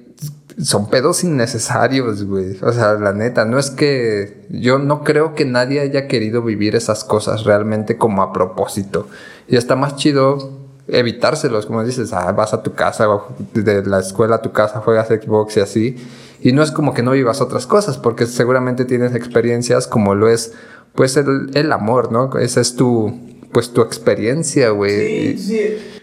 son 0.63 0.89
pedos 0.89 1.25
innecesarios, 1.25 2.25
güey. 2.25 2.57
O 2.63 2.73
sea, 2.73 2.95
la 2.95 3.13
neta, 3.13 3.45
no 3.45 3.59
es 3.59 3.71
que 3.71 4.47
yo 4.51 4.79
no 4.79 5.03
creo 5.03 5.35
que 5.35 5.45
nadie 5.45 5.81
haya 5.81 6.07
querido 6.07 6.43
vivir 6.43 6.77
esas 6.77 7.05
cosas 7.05 7.45
realmente 7.45 7.97
como 7.97 8.23
a 8.23 8.33
propósito. 8.33 9.09
Y 9.49 9.57
está 9.57 9.77
más 9.77 9.97
chido 9.97 10.65
evitárselos, 10.87 11.67
como 11.67 11.83
dices, 11.83 12.13
ah, 12.13 12.31
vas 12.33 12.53
a 12.53 12.63
tu 12.63 12.75
casa, 12.75 13.09
de 13.55 13.85
la 13.85 14.01
escuela 14.01 14.37
a 14.37 14.43
tu 14.43 14.53
casa, 14.53 14.81
juegas 14.81 15.09
Xbox 15.09 15.57
y 15.57 15.61
así. 15.61 15.97
Y 16.41 16.53
no 16.53 16.63
es 16.63 16.71
como 16.71 16.93
que 16.93 17.03
no 17.03 17.13
vivas 17.13 17.41
otras 17.41 17.67
cosas, 17.67 17.97
porque 17.97 18.27
seguramente 18.27 18.85
tienes 18.85 19.15
experiencias 19.15 19.87
como 19.87 20.15
lo 20.15 20.29
es, 20.29 20.53
pues, 20.95 21.17
el, 21.17 21.51
el 21.55 21.73
amor, 21.73 22.13
¿no? 22.13 22.39
Ese 22.39 22.61
es 22.61 22.77
tu, 22.77 23.19
pues 23.53 23.73
tu 23.73 23.81
experiencia, 23.81 24.71
güey. 24.71 25.37
Sí, 25.37 25.39
sí. 25.39 25.94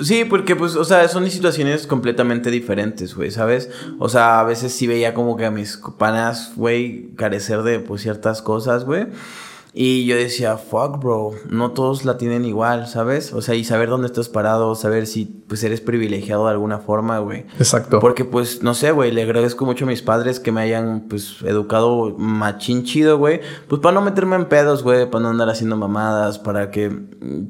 Sí, 0.00 0.24
porque 0.24 0.56
pues, 0.56 0.76
o 0.76 0.84
sea, 0.84 1.06
son 1.08 1.30
situaciones 1.30 1.86
completamente 1.86 2.50
diferentes, 2.50 3.14
güey, 3.14 3.30
¿sabes? 3.30 3.70
O 3.98 4.08
sea, 4.08 4.40
a 4.40 4.44
veces 4.44 4.72
sí 4.72 4.86
veía 4.86 5.12
como 5.12 5.36
que 5.36 5.44
a 5.44 5.50
mis 5.50 5.76
panas, 5.98 6.52
güey, 6.56 7.10
carecer 7.16 7.62
de 7.62 7.80
pues 7.80 8.00
ciertas 8.00 8.40
cosas, 8.40 8.84
güey. 8.84 9.08
Y 9.72 10.04
yo 10.06 10.16
decía, 10.16 10.56
fuck, 10.56 10.98
bro, 10.98 11.30
no 11.48 11.70
todos 11.70 12.04
la 12.04 12.18
tienen 12.18 12.44
igual, 12.44 12.88
¿sabes? 12.88 13.32
O 13.32 13.40
sea, 13.40 13.54
y 13.54 13.62
saber 13.62 13.88
dónde 13.88 14.08
estás 14.08 14.28
parado, 14.28 14.74
saber 14.74 15.06
si 15.06 15.26
pues 15.46 15.62
eres 15.62 15.80
privilegiado 15.80 16.46
de 16.46 16.50
alguna 16.50 16.78
forma, 16.78 17.20
güey. 17.20 17.46
Exacto. 17.56 18.00
Porque 18.00 18.24
pues, 18.24 18.64
no 18.64 18.74
sé, 18.74 18.90
güey, 18.90 19.12
le 19.12 19.22
agradezco 19.22 19.64
mucho 19.64 19.84
a 19.84 19.88
mis 19.88 20.02
padres 20.02 20.40
que 20.40 20.50
me 20.50 20.60
hayan 20.60 21.06
pues 21.08 21.36
educado 21.42 22.16
machín 22.18 22.82
chido, 22.82 23.18
güey. 23.18 23.40
Pues 23.68 23.80
para 23.80 23.94
no 23.94 24.02
meterme 24.02 24.34
en 24.36 24.46
pedos, 24.46 24.82
güey, 24.82 25.08
para 25.08 25.22
no 25.22 25.28
andar 25.28 25.48
haciendo 25.48 25.76
mamadas, 25.76 26.40
para 26.40 26.72
que, 26.72 26.90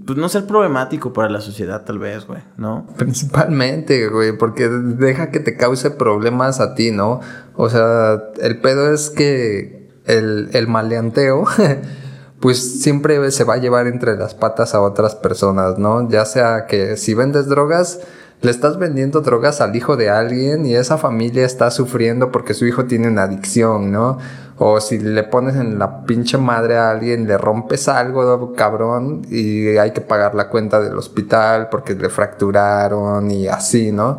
pues 0.06 0.18
no 0.18 0.28
ser 0.28 0.46
problemático 0.46 1.14
para 1.14 1.30
la 1.30 1.40
sociedad 1.40 1.84
tal 1.86 1.98
vez, 1.98 2.26
güey, 2.26 2.42
¿no? 2.58 2.86
Principalmente, 2.98 4.08
güey, 4.08 4.36
porque 4.36 4.68
deja 4.68 5.30
que 5.30 5.40
te 5.40 5.56
cause 5.56 5.90
problemas 5.90 6.60
a 6.60 6.74
ti, 6.74 6.90
¿no? 6.90 7.20
O 7.56 7.70
sea, 7.70 8.22
el 8.42 8.60
pedo 8.60 8.92
es 8.92 9.08
que 9.08 9.88
el, 10.04 10.50
el 10.52 10.68
maleanteo... 10.68 11.46
pues 12.40 12.82
siempre 12.82 13.30
se 13.30 13.44
va 13.44 13.54
a 13.54 13.58
llevar 13.58 13.86
entre 13.86 14.16
las 14.16 14.34
patas 14.34 14.74
a 14.74 14.80
otras 14.80 15.14
personas, 15.14 15.78
¿no? 15.78 16.08
Ya 16.08 16.24
sea 16.24 16.66
que 16.66 16.96
si 16.96 17.12
vendes 17.12 17.46
drogas, 17.46 18.00
le 18.40 18.50
estás 18.50 18.78
vendiendo 18.78 19.20
drogas 19.20 19.60
al 19.60 19.76
hijo 19.76 19.98
de 19.98 20.08
alguien 20.08 20.64
y 20.64 20.74
esa 20.74 20.96
familia 20.96 21.44
está 21.44 21.70
sufriendo 21.70 22.32
porque 22.32 22.54
su 22.54 22.64
hijo 22.66 22.86
tiene 22.86 23.08
una 23.08 23.24
adicción, 23.24 23.92
¿no? 23.92 24.18
O 24.56 24.80
si 24.80 24.98
le 24.98 25.22
pones 25.24 25.56
en 25.56 25.78
la 25.78 26.04
pinche 26.04 26.38
madre 26.38 26.78
a 26.78 26.90
alguien, 26.90 27.26
le 27.26 27.36
rompes 27.36 27.88
algo, 27.88 28.54
cabrón, 28.54 29.22
y 29.28 29.76
hay 29.76 29.92
que 29.92 30.00
pagar 30.00 30.34
la 30.34 30.48
cuenta 30.48 30.80
del 30.80 30.96
hospital 30.96 31.68
porque 31.70 31.94
le 31.94 32.08
fracturaron 32.08 33.30
y 33.30 33.48
así, 33.48 33.92
¿no? 33.92 34.16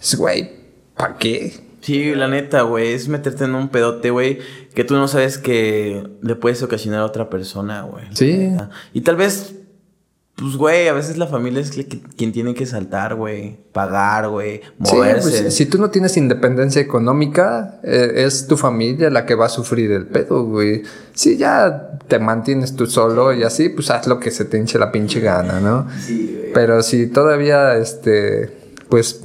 Es, 0.00 0.14
güey, 0.16 0.50
¿para 0.94 1.16
qué? 1.16 1.71
Sí, 1.82 2.14
la 2.14 2.28
neta, 2.28 2.62
güey, 2.62 2.92
es 2.92 3.08
meterte 3.08 3.44
en 3.44 3.56
un 3.56 3.68
pedote, 3.68 4.10
güey, 4.10 4.38
que 4.72 4.84
tú 4.84 4.94
no 4.94 5.08
sabes 5.08 5.36
que 5.36 6.08
le 6.22 6.36
puedes 6.36 6.62
ocasionar 6.62 7.00
a 7.00 7.04
otra 7.04 7.28
persona, 7.28 7.82
güey. 7.82 8.04
Sí. 8.12 8.50
Y 8.92 9.00
tal 9.00 9.16
vez, 9.16 9.54
pues, 10.36 10.56
güey, 10.56 10.86
a 10.86 10.92
veces 10.92 11.18
la 11.18 11.26
familia 11.26 11.60
es 11.60 11.72
quien 12.16 12.30
tiene 12.30 12.54
que 12.54 12.66
saltar, 12.66 13.16
güey, 13.16 13.58
pagar, 13.72 14.28
güey, 14.28 14.60
moverse. 14.78 15.30
Sí, 15.30 15.42
pues, 15.42 15.54
si 15.54 15.66
tú 15.66 15.78
no 15.78 15.90
tienes 15.90 16.16
independencia 16.16 16.80
económica, 16.80 17.80
eh, 17.82 18.12
es 18.14 18.46
tu 18.46 18.56
familia 18.56 19.10
la 19.10 19.26
que 19.26 19.34
va 19.34 19.46
a 19.46 19.48
sufrir 19.48 19.90
el 19.90 20.06
pedo, 20.06 20.44
güey. 20.44 20.84
Si 21.14 21.36
ya 21.36 21.98
te 22.06 22.20
mantienes 22.20 22.76
tú 22.76 22.86
solo 22.86 23.32
y 23.32 23.42
así, 23.42 23.70
pues 23.70 23.90
haz 23.90 24.06
lo 24.06 24.20
que 24.20 24.30
se 24.30 24.44
te 24.44 24.56
hinche 24.56 24.78
la 24.78 24.92
pinche 24.92 25.18
gana, 25.18 25.58
¿no? 25.58 25.88
Sí, 26.00 26.32
güey. 26.38 26.52
Pero 26.52 26.80
si 26.84 27.08
todavía, 27.08 27.76
este 27.76 28.61
pues 28.92 29.22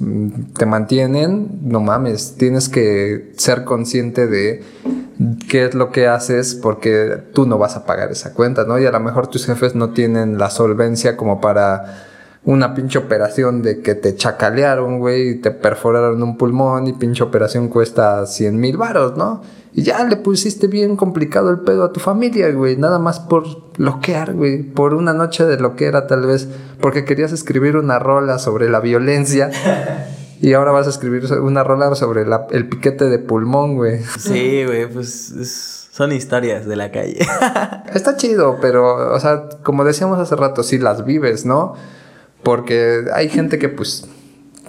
te 0.57 0.65
mantienen, 0.65 1.59
no 1.61 1.81
mames, 1.81 2.35
tienes 2.37 2.69
que 2.69 3.33
ser 3.35 3.65
consciente 3.65 4.25
de 4.25 4.63
qué 5.49 5.65
es 5.65 5.75
lo 5.75 5.91
que 5.91 6.07
haces 6.07 6.55
porque 6.55 7.21
tú 7.33 7.45
no 7.45 7.57
vas 7.57 7.75
a 7.75 7.85
pagar 7.85 8.09
esa 8.09 8.33
cuenta, 8.33 8.63
¿no? 8.63 8.79
Y 8.79 8.85
a 8.85 8.91
lo 8.91 9.01
mejor 9.01 9.27
tus 9.27 9.45
jefes 9.45 9.75
no 9.75 9.89
tienen 9.89 10.37
la 10.37 10.51
solvencia 10.51 11.17
como 11.17 11.41
para 11.41 12.07
una 12.47 12.73
pinche 12.73 12.97
operación 12.97 13.61
de 13.61 13.81
que 13.81 13.93
te 13.93 14.15
chacalearon, 14.15 14.99
güey, 14.99 15.31
y 15.31 15.35
te 15.41 15.51
perforaron 15.51 16.23
un 16.23 16.37
pulmón 16.37 16.87
y 16.87 16.93
pinche 16.93 17.21
operación 17.21 17.67
cuesta 17.67 18.25
100 18.25 18.57
mil 18.57 18.77
varos, 18.77 19.17
¿no? 19.17 19.41
Y 19.73 19.83
ya 19.83 20.01
le 20.05 20.15
pusiste 20.15 20.67
bien 20.67 20.95
complicado 20.95 21.49
el 21.49 21.59
pedo 21.59 21.83
a 21.83 21.91
tu 21.91 21.99
familia, 21.99 22.49
güey, 22.51 22.77
nada 22.77 22.99
más 22.99 23.19
por 23.19 23.43
loquear, 23.75 24.33
güey, 24.33 24.63
por 24.63 24.93
una 24.93 25.11
noche 25.11 25.43
de 25.43 25.59
loquera 25.59 26.07
tal 26.07 26.25
vez, 26.25 26.47
porque 26.79 27.03
querías 27.03 27.33
escribir 27.33 27.75
una 27.75 27.99
rola 27.99 28.39
sobre 28.39 28.69
la 28.69 28.79
violencia. 28.79 29.51
Y 30.39 30.53
ahora 30.53 30.71
vas 30.71 30.85
a 30.85 30.91
escribir 30.91 31.23
una 31.41 31.63
rola 31.63 31.95
sobre 31.95 32.23
el 32.51 32.69
piquete 32.69 33.05
de 33.05 33.17
pulmón, 33.17 33.73
güey. 33.73 34.03
Sí, 34.19 34.65
güey, 34.65 34.87
pues 34.87 35.87
son 35.91 36.11
historias 36.11 36.67
de 36.67 36.75
la 36.75 36.91
calle. 36.91 37.25
Está 37.91 38.17
chido, 38.17 38.59
pero, 38.61 39.15
o 39.15 39.19
sea, 39.19 39.49
como 39.63 39.83
decíamos 39.83 40.19
hace 40.19 40.35
rato, 40.35 40.61
si 40.61 40.77
las 40.77 41.05
vives, 41.05 41.43
¿no? 41.43 41.73
Porque 42.43 43.05
hay 43.13 43.29
gente 43.29 43.59
que 43.59 43.69
pues 43.69 44.07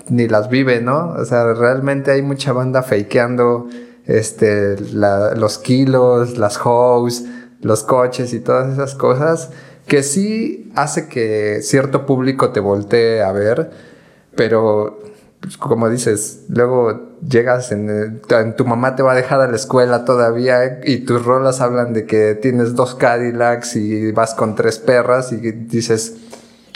ni 0.08 0.26
las 0.26 0.48
vive, 0.48 0.80
¿no? 0.80 1.14
O 1.18 1.24
sea, 1.24 1.52
realmente 1.54 2.10
hay 2.10 2.22
mucha 2.22 2.52
banda 2.52 2.82
fakeando 2.82 3.68
este, 4.06 4.76
los 4.80 5.58
kilos, 5.58 6.38
las 6.38 6.58
hoes, 6.64 7.24
los 7.60 7.82
coches 7.82 8.32
y 8.32 8.40
todas 8.40 8.72
esas 8.72 8.94
cosas 8.94 9.50
que 9.88 10.02
sí 10.02 10.70
hace 10.76 11.08
que 11.08 11.60
cierto 11.62 12.06
público 12.06 12.50
te 12.50 12.60
voltee 12.60 13.22
a 13.22 13.32
ver, 13.32 13.70
pero 14.36 14.98
pues, 15.40 15.56
como 15.56 15.88
dices, 15.88 16.44
luego 16.48 17.16
llegas 17.26 17.72
en, 17.72 18.20
tu 18.56 18.64
mamá 18.64 18.94
te 18.94 19.02
va 19.02 19.12
a 19.12 19.16
dejar 19.16 19.40
a 19.40 19.48
la 19.48 19.56
escuela 19.56 20.04
todavía 20.04 20.80
y 20.84 20.98
tus 20.98 21.24
rolas 21.24 21.60
hablan 21.60 21.94
de 21.94 22.04
que 22.04 22.34
tienes 22.34 22.74
dos 22.74 22.94
Cadillacs 22.94 23.76
y 23.76 24.12
vas 24.12 24.34
con 24.34 24.54
tres 24.54 24.78
perras 24.78 25.32
y 25.32 25.36
dices, 25.36 26.16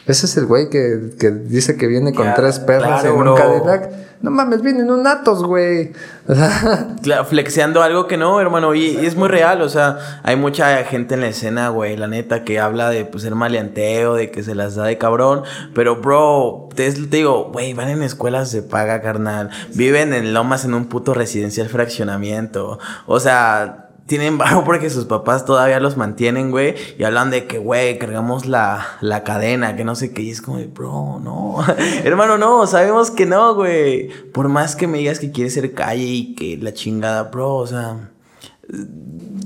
ese 0.06 0.26
es 0.26 0.36
el 0.36 0.46
güey 0.46 0.68
que, 0.68 0.98
dice 1.44 1.76
que 1.76 1.86
viene 1.86 2.12
con 2.12 2.34
tres 2.34 2.58
perras 2.58 3.04
en 3.04 3.12
un 3.12 3.36
Cadillac. 3.36 3.90
No 4.20 4.30
mames, 4.30 4.62
vienen 4.62 4.88
un 4.88 5.04
Atos, 5.06 5.42
güey. 5.42 5.92
flexeando 7.28 7.82
algo 7.82 8.06
que 8.06 8.16
no, 8.16 8.40
hermano. 8.40 8.72
Y, 8.74 8.96
es 8.96 9.16
muy 9.16 9.28
real. 9.28 9.62
O 9.62 9.68
sea, 9.68 9.98
hay 10.22 10.36
mucha 10.36 10.84
gente 10.84 11.14
en 11.14 11.22
la 11.22 11.28
escena, 11.28 11.68
güey, 11.70 11.96
la 11.96 12.06
neta, 12.06 12.44
que 12.44 12.60
habla 12.60 12.88
de 12.90 13.04
pues, 13.04 13.24
ser 13.24 13.34
maleanteo, 13.34 14.14
de 14.14 14.30
que 14.30 14.44
se 14.44 14.54
las 14.54 14.76
da 14.76 14.84
de 14.84 14.96
cabrón. 14.96 15.42
Pero, 15.74 15.96
bro, 15.96 16.68
te, 16.74 16.92
te 16.92 17.16
digo, 17.16 17.50
güey, 17.52 17.74
van 17.74 17.88
en 17.88 18.02
escuelas 18.02 18.52
de 18.52 18.62
paga, 18.62 19.02
carnal. 19.02 19.50
Viven 19.74 20.12
en 20.14 20.32
Lomas 20.34 20.64
en 20.64 20.74
un 20.74 20.86
puto 20.86 21.14
residencial 21.14 21.68
fraccionamiento. 21.68 22.78
O 23.06 23.18
sea, 23.18 23.91
tienen 24.12 24.36
bajo 24.36 24.62
porque 24.66 24.90
sus 24.90 25.06
papás 25.06 25.46
todavía 25.46 25.80
los 25.80 25.96
mantienen, 25.96 26.50
güey. 26.50 26.74
Y 26.98 27.04
hablan 27.04 27.30
de 27.30 27.46
que, 27.46 27.56
güey, 27.56 27.98
cargamos 27.98 28.44
la, 28.44 28.86
la 29.00 29.24
cadena, 29.24 29.74
que 29.74 29.86
no 29.86 29.94
sé 29.94 30.12
qué. 30.12 30.20
Y 30.20 30.30
es 30.30 30.42
como, 30.42 30.62
bro, 30.66 31.18
no. 31.18 31.56
Hermano, 32.04 32.36
no, 32.36 32.66
sabemos 32.66 33.10
que 33.10 33.24
no, 33.24 33.54
güey. 33.54 34.10
Por 34.32 34.50
más 34.50 34.76
que 34.76 34.86
me 34.86 34.98
digas 34.98 35.18
que 35.18 35.32
quieres 35.32 35.54
ser 35.54 35.72
calle 35.72 36.04
y 36.04 36.34
que 36.34 36.58
la 36.58 36.74
chingada, 36.74 37.22
bro, 37.22 37.54
o 37.54 37.66
sea. 37.66 38.10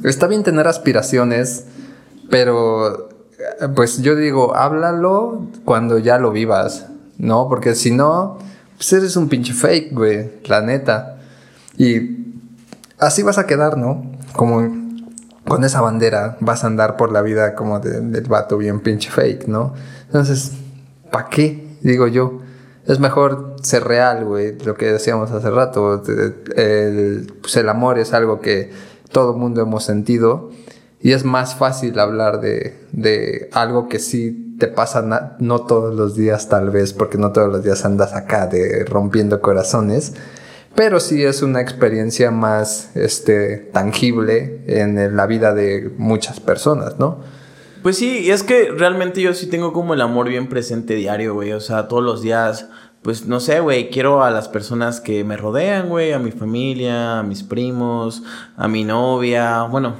Está 0.02 0.26
bien 0.26 0.42
tener 0.42 0.66
aspiraciones, 0.66 1.66
pero 2.29 3.09
pues 3.76 4.02
yo 4.02 4.16
digo, 4.16 4.57
háblalo 4.57 5.46
cuando 5.64 5.98
ya 5.98 6.18
lo 6.18 6.33
vivas, 6.33 6.87
¿no? 7.18 7.48
Porque 7.48 7.76
si 7.76 7.92
no, 7.92 8.38
pues 8.76 8.92
eres 8.92 9.16
un 9.16 9.29
pinche 9.29 9.52
fake, 9.52 9.92
güey, 9.92 10.31
la 10.46 10.61
neta. 10.61 11.18
Y 11.79 12.16
así 12.98 13.22
vas 13.22 13.38
a 13.38 13.46
quedar, 13.46 13.79
¿no? 13.79 14.15
Como 14.37 14.87
con 15.46 15.64
esa 15.64 15.81
bandera 15.81 16.37
vas 16.40 16.64
a 16.64 16.66
andar 16.66 16.96
por 16.96 17.12
la 17.12 17.22
vida 17.22 17.55
como 17.55 17.81
del 17.81 18.25
vato 18.29 18.59
bien 18.59 18.81
pinche 18.81 19.11
fake, 19.11 19.46
¿no? 19.46 19.75
Entonces, 20.07 20.53
¿para 21.11 21.29
qué? 21.29 21.77
Digo 21.83 22.07
yo. 22.07 22.40
Es 22.87 23.01
mejor 23.01 23.57
ser 23.62 23.85
real, 23.85 24.25
güey, 24.25 24.57
lo 24.64 24.75
que 24.75 24.92
decíamos 24.92 25.33
hace 25.33 25.51
rato. 25.51 26.03
El, 26.57 27.33
pues 27.40 27.57
el 27.57 27.68
amor 27.68 27.99
es 27.99 28.12
algo 28.12 28.40
que 28.40 28.70
todo 29.11 29.35
mundo 29.35 29.61
hemos 29.61 29.85
sentido 29.85 30.51
y 31.01 31.12
es 31.12 31.25
más 31.25 31.55
fácil 31.55 31.99
hablar 31.99 32.40
de, 32.40 32.79
de 32.92 33.49
algo 33.53 33.88
que 33.88 33.99
sí 33.99 34.57
te 34.59 34.68
pasa 34.68 35.37
no 35.38 35.61
todos 35.61 35.94
los 35.94 36.16
días 36.16 36.49
tal 36.49 36.70
vez, 36.70 36.92
porque 36.92 37.18
no 37.18 37.33
todos 37.33 37.53
los 37.53 37.62
días 37.62 37.85
andas 37.85 38.14
acá 38.14 38.46
de 38.46 38.85
rompiendo 38.85 39.40
corazones 39.40 40.14
pero 40.77 41.01
sí 41.01 41.25
es 41.25 41.43
una 41.43 41.61
experiencia 41.61 42.31
más 42.31 42.95
este, 42.95 43.57
tangible 43.57 44.62
en 44.67 45.17
la 45.17 45.27
vida 45.27 45.55
de 45.55 45.91
muchas 45.97 46.39
personas, 46.39 46.99
¿no? 46.99 47.19
Pues 47.83 47.99
sí, 47.99 48.19
y 48.19 48.31
es 48.31 48.43
que 48.43 48.71
realmente 48.73 49.23
yo 49.23 49.33
sí 49.33 49.47
tengo 49.47 49.73
como 49.73 49.95
el 49.95 50.01
amor 50.01 50.29
bien 50.29 50.49
presente 50.49 50.95
diario, 50.95 51.35
güey. 51.35 51.53
O 51.53 51.61
sea, 51.61 51.87
todos 51.87 52.03
los 52.03 52.21
días, 52.21 52.69
pues 53.03 53.27
no 53.27 53.39
sé, 53.39 53.61
güey, 53.61 53.91
quiero 53.91 54.25
a 54.25 54.31
las 54.31 54.49
personas 54.49 55.01
que 55.01 55.23
me 55.23 55.37
rodean, 55.37 55.89
güey, 55.89 56.12
a 56.12 56.19
mi 56.19 56.33
familia, 56.33 57.21
a 57.21 57.23
mis 57.23 57.43
primos, 57.43 58.25
a 58.57 58.67
mi 58.67 58.83
novia, 58.83 59.62
bueno. 59.62 59.95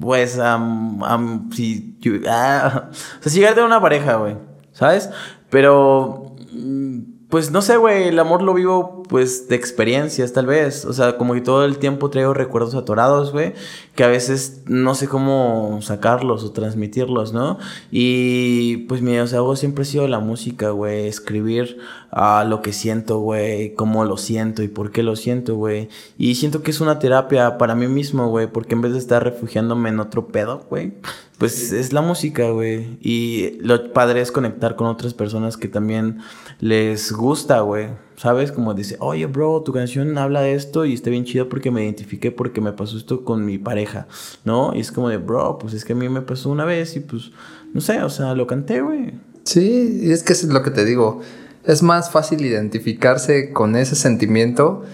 Pues, 0.00 0.38
um, 0.38 1.50
si, 1.50 1.98
ah, 2.28 2.90
o 2.90 2.94
sea, 2.94 3.32
si 3.32 3.40
llegar 3.40 3.58
a 3.58 3.66
una 3.66 3.80
pareja, 3.80 4.14
güey, 4.14 4.36
¿sabes? 4.72 5.10
Pero 5.50 6.36
mm, 6.52 7.00
pues 7.30 7.52
no 7.52 7.62
sé, 7.62 7.76
güey, 7.76 8.08
el 8.08 8.18
amor 8.18 8.42
lo 8.42 8.52
vivo 8.54 9.04
pues 9.08 9.48
de 9.48 9.54
experiencias 9.54 10.32
tal 10.32 10.46
vez. 10.46 10.84
O 10.84 10.92
sea, 10.92 11.16
como 11.16 11.34
que 11.34 11.40
todo 11.40 11.64
el 11.64 11.78
tiempo 11.78 12.10
traigo 12.10 12.34
recuerdos 12.34 12.74
atorados, 12.74 13.30
güey, 13.32 13.54
que 13.94 14.02
a 14.02 14.08
veces 14.08 14.62
no 14.66 14.96
sé 14.96 15.06
cómo 15.06 15.78
sacarlos 15.80 16.42
o 16.42 16.50
transmitirlos, 16.50 17.32
¿no? 17.32 17.58
Y 17.92 18.78
pues 18.88 19.00
mi 19.00 19.12
desahogo 19.12 19.54
siempre 19.54 19.82
ha 19.82 19.86
sido 19.86 20.08
la 20.08 20.18
música, 20.18 20.70
güey, 20.70 21.06
escribir 21.06 21.78
a 22.10 22.44
lo 22.44 22.62
que 22.62 22.72
siento, 22.72 23.20
güey, 23.20 23.74
cómo 23.74 24.04
lo 24.04 24.16
siento 24.16 24.64
y 24.64 24.68
por 24.68 24.90
qué 24.90 25.04
lo 25.04 25.14
siento, 25.14 25.54
güey. 25.54 25.88
Y 26.18 26.34
siento 26.34 26.62
que 26.62 26.72
es 26.72 26.80
una 26.80 26.98
terapia 26.98 27.58
para 27.58 27.76
mí 27.76 27.86
mismo, 27.86 28.28
güey, 28.28 28.48
porque 28.48 28.74
en 28.74 28.80
vez 28.80 28.92
de 28.92 28.98
estar 28.98 29.22
refugiándome 29.22 29.90
en 29.90 30.00
otro 30.00 30.26
pedo, 30.28 30.66
güey, 30.68 30.94
pues 31.40 31.72
es 31.72 31.94
la 31.94 32.02
música, 32.02 32.50
güey. 32.50 32.98
Y 33.00 33.58
lo 33.62 33.94
padre 33.94 34.20
es 34.20 34.30
conectar 34.30 34.76
con 34.76 34.88
otras 34.88 35.14
personas 35.14 35.56
que 35.56 35.68
también 35.68 36.18
les 36.58 37.12
gusta, 37.12 37.60
güey. 37.60 37.88
¿Sabes? 38.16 38.52
Como 38.52 38.74
dice, 38.74 38.98
oye, 39.00 39.24
bro, 39.24 39.62
tu 39.62 39.72
canción 39.72 40.18
habla 40.18 40.42
de 40.42 40.52
esto 40.52 40.84
y 40.84 40.92
está 40.92 41.08
bien 41.08 41.24
chido 41.24 41.48
porque 41.48 41.70
me 41.70 41.82
identifiqué 41.82 42.30
porque 42.30 42.60
me 42.60 42.74
pasó 42.74 42.98
esto 42.98 43.24
con 43.24 43.46
mi 43.46 43.56
pareja, 43.56 44.06
¿no? 44.44 44.74
Y 44.74 44.80
es 44.80 44.92
como 44.92 45.08
de, 45.08 45.16
bro, 45.16 45.56
pues 45.56 45.72
es 45.72 45.86
que 45.86 45.94
a 45.94 45.96
mí 45.96 46.10
me 46.10 46.20
pasó 46.20 46.50
una 46.50 46.66
vez 46.66 46.94
y 46.96 47.00
pues, 47.00 47.30
no 47.72 47.80
sé, 47.80 48.02
o 48.02 48.10
sea, 48.10 48.34
lo 48.34 48.46
canté, 48.46 48.82
güey. 48.82 49.14
Sí, 49.44 50.00
y 50.02 50.10
es 50.10 50.22
que 50.22 50.34
es 50.34 50.44
lo 50.44 50.62
que 50.62 50.70
te 50.70 50.84
digo. 50.84 51.22
Es 51.64 51.82
más 51.82 52.10
fácil 52.10 52.44
identificarse 52.44 53.54
con 53.54 53.76
ese 53.76 53.96
sentimiento 53.96 54.84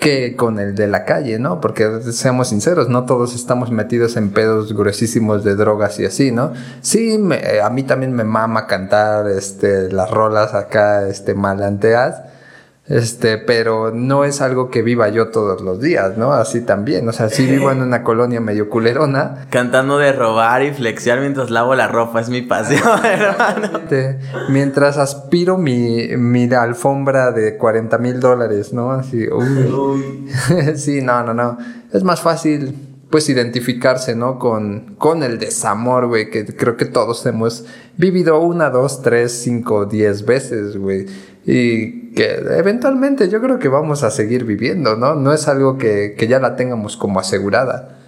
que 0.00 0.34
con 0.34 0.58
el 0.58 0.74
de 0.74 0.88
la 0.88 1.04
calle, 1.04 1.38
¿no? 1.38 1.60
Porque 1.60 2.00
seamos 2.10 2.48
sinceros, 2.48 2.88
no 2.88 3.04
todos 3.04 3.34
estamos 3.34 3.70
metidos 3.70 4.16
en 4.16 4.30
pedos 4.30 4.72
gruesísimos 4.72 5.44
de 5.44 5.54
drogas 5.54 6.00
y 6.00 6.06
así, 6.06 6.32
¿no? 6.32 6.52
Sí, 6.80 7.20
a 7.62 7.70
mí 7.70 7.82
también 7.84 8.12
me 8.12 8.24
mama 8.24 8.66
cantar 8.66 9.28
este, 9.28 9.92
las 9.92 10.10
rolas 10.10 10.54
acá 10.54 11.06
este, 11.06 11.34
malanteas 11.34 12.22
este, 12.90 13.38
pero 13.38 13.92
no 13.92 14.24
es 14.24 14.40
algo 14.40 14.68
que 14.68 14.82
viva 14.82 15.08
yo 15.08 15.28
todos 15.28 15.62
los 15.62 15.80
días, 15.80 16.18
¿no? 16.18 16.32
Así 16.32 16.60
también. 16.60 17.08
O 17.08 17.12
sea, 17.12 17.28
sí 17.28 17.46
vivo 17.46 17.70
en 17.70 17.82
una 17.82 18.02
colonia 18.02 18.40
medio 18.40 18.68
culerona. 18.68 19.46
Cantando 19.48 19.96
de 19.96 20.12
robar 20.12 20.64
y 20.64 20.72
flexiar 20.72 21.20
mientras 21.20 21.50
lavo 21.50 21.76
la 21.76 21.86
ropa, 21.86 22.20
es 22.20 22.28
mi 22.28 22.42
pasión, 22.42 22.82
hermano. 23.04 23.80
Mientras 24.48 24.98
aspiro 24.98 25.56
mi, 25.56 26.08
mi 26.16 26.52
alfombra 26.52 27.30
de 27.30 27.56
40 27.56 27.96
mil 27.98 28.18
dólares, 28.18 28.72
¿no? 28.72 28.90
Así, 28.90 29.28
uy. 29.28 30.28
sí, 30.74 31.00
no, 31.00 31.22
no, 31.22 31.32
no. 31.32 31.58
Es 31.92 32.02
más 32.02 32.20
fácil 32.20 32.74
pues 33.10 33.28
identificarse, 33.28 34.14
¿no? 34.14 34.38
Con, 34.38 34.94
con 34.96 35.24
el 35.24 35.38
desamor, 35.38 36.06
güey, 36.06 36.30
que 36.30 36.46
creo 36.46 36.76
que 36.76 36.84
todos 36.84 37.26
hemos 37.26 37.64
vivido 37.96 38.40
una, 38.40 38.70
dos, 38.70 39.02
tres, 39.02 39.32
cinco, 39.32 39.84
diez 39.84 40.24
veces, 40.24 40.76
güey. 40.76 41.06
Y 41.52 42.12
que 42.12 42.34
eventualmente 42.58 43.28
yo 43.28 43.40
creo 43.40 43.58
que 43.58 43.66
vamos 43.66 44.04
a 44.04 44.12
seguir 44.12 44.44
viviendo, 44.44 44.94
¿no? 44.94 45.16
No 45.16 45.32
es 45.32 45.48
algo 45.48 45.78
que, 45.78 46.14
que 46.16 46.28
ya 46.28 46.38
la 46.38 46.54
tengamos 46.54 46.96
como 46.96 47.18
asegurada. 47.18 47.99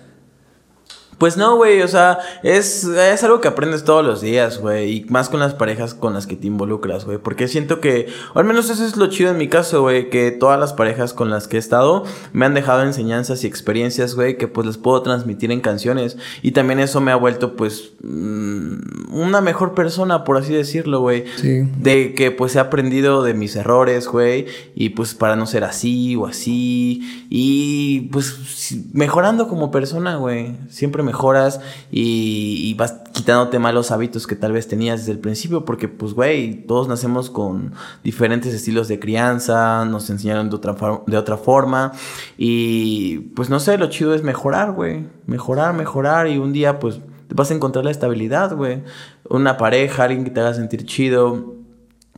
Pues 1.23 1.37
no, 1.37 1.55
güey, 1.55 1.83
o 1.83 1.87
sea, 1.87 2.19
es, 2.43 2.83
es 2.83 3.23
algo 3.23 3.41
que 3.41 3.47
aprendes 3.47 3.85
todos 3.85 4.05
los 4.05 4.21
días, 4.21 4.59
güey, 4.59 4.91
y 4.91 5.05
más 5.05 5.29
con 5.29 5.39
las 5.39 5.55
parejas 5.55 5.95
con 5.95 6.15
las 6.15 6.27
que 6.27 6.35
te 6.35 6.49
involucras, 6.49 7.05
güey, 7.05 7.19
porque 7.19 7.47
siento 7.47 7.81
que, 7.81 8.09
o 8.35 8.41
al 8.41 8.45
menos 8.45 8.71
eso 8.71 8.85
es 8.85 8.97
lo 8.97 9.07
chido 9.07 9.31
en 9.31 9.39
mi 9.39 9.47
caso, 9.47 9.83
güey, 9.83 10.11
que 10.11 10.33
todas 10.33 10.59
las 10.59 10.73
parejas 10.73 11.15
con 11.15 11.31
las 11.31 11.47
que 11.47 11.59
he 11.59 11.61
estado 11.61 12.03
me 12.33 12.45
han 12.45 12.55
dejado 12.55 12.83
enseñanzas 12.83 13.45
y 13.45 13.47
experiencias, 13.47 14.17
güey, 14.17 14.37
que 14.37 14.49
pues 14.49 14.67
les 14.67 14.79
puedo 14.79 15.01
transmitir 15.03 15.53
en 15.53 15.61
canciones, 15.61 16.17
y 16.43 16.51
también 16.51 16.81
eso 16.81 17.01
me 17.01 17.13
ha 17.13 17.17
vuelto, 17.17 17.55
pues, 17.55 17.93
mm, 18.03 19.15
una 19.15 19.41
mejor 19.41 19.75
persona, 19.75 20.25
por 20.25 20.39
así 20.39 20.53
decirlo, 20.53 21.03
güey, 21.03 21.27
sí. 21.37 21.69
de 21.79 22.15
que 22.15 22.33
pues 22.33 22.57
he 22.57 22.59
aprendido 22.59 23.23
de 23.23 23.35
mis 23.35 23.55
errores, 23.55 24.09
güey, 24.09 24.47
y 24.75 24.89
pues 24.89 25.15
para 25.15 25.37
no 25.37 25.47
ser 25.47 25.63
así 25.63 26.17
o 26.17 26.27
así, 26.27 27.27
y 27.31 28.09
pues 28.11 28.81
mejorando 28.93 29.47
como 29.47 29.71
persona, 29.71 30.17
güey, 30.17 30.57
siempre 30.69 31.05
me 31.05 31.12
mejoras 31.13 31.61
y, 31.91 32.75
vas 32.75 33.03
quitándote 33.13 33.59
malos 33.59 33.91
hábitos 33.91 34.27
que 34.27 34.35
tal 34.35 34.53
vez 34.53 34.67
tenías 34.67 35.01
desde 35.01 35.13
el 35.13 35.19
principio, 35.19 35.65
porque 35.65 35.87
pues, 35.87 36.15
güey, 36.15 36.67
todos 36.67 36.89
nacemos 36.89 37.29
con 37.29 37.75
diferentes 38.03 38.55
estilos 38.55 38.89
de 38.89 38.99
crianza, 38.99 39.85
nos 39.85 40.09
enseñaron 40.09 40.49
de 40.49 40.57
otra, 40.57 40.75
de 41.07 41.17
otra 41.17 41.37
forma 41.37 41.93
y 42.39 43.19
pues 43.37 43.51
no 43.51 43.61
sé, 43.61 43.77
lo 43.77 43.89
chido 43.89 44.15
es 44.15 44.23
mejorar, 44.23 44.73
güey, 44.73 45.07
mejorar, 45.27 45.75
mejorar 45.75 46.29
y 46.29 46.39
un 46.39 46.53
día 46.53 46.79
pues 46.79 47.01
vas 47.35 47.51
a 47.51 47.55
encontrar 47.55 47.85
la 47.85 47.91
estabilidad, 47.91 48.57
güey, 48.57 48.83
una 49.29 49.57
pareja, 49.57 50.05
alguien 50.05 50.25
que 50.25 50.31
te 50.31 50.41
haga 50.41 50.55
sentir 50.55 50.87
chido, 50.87 51.55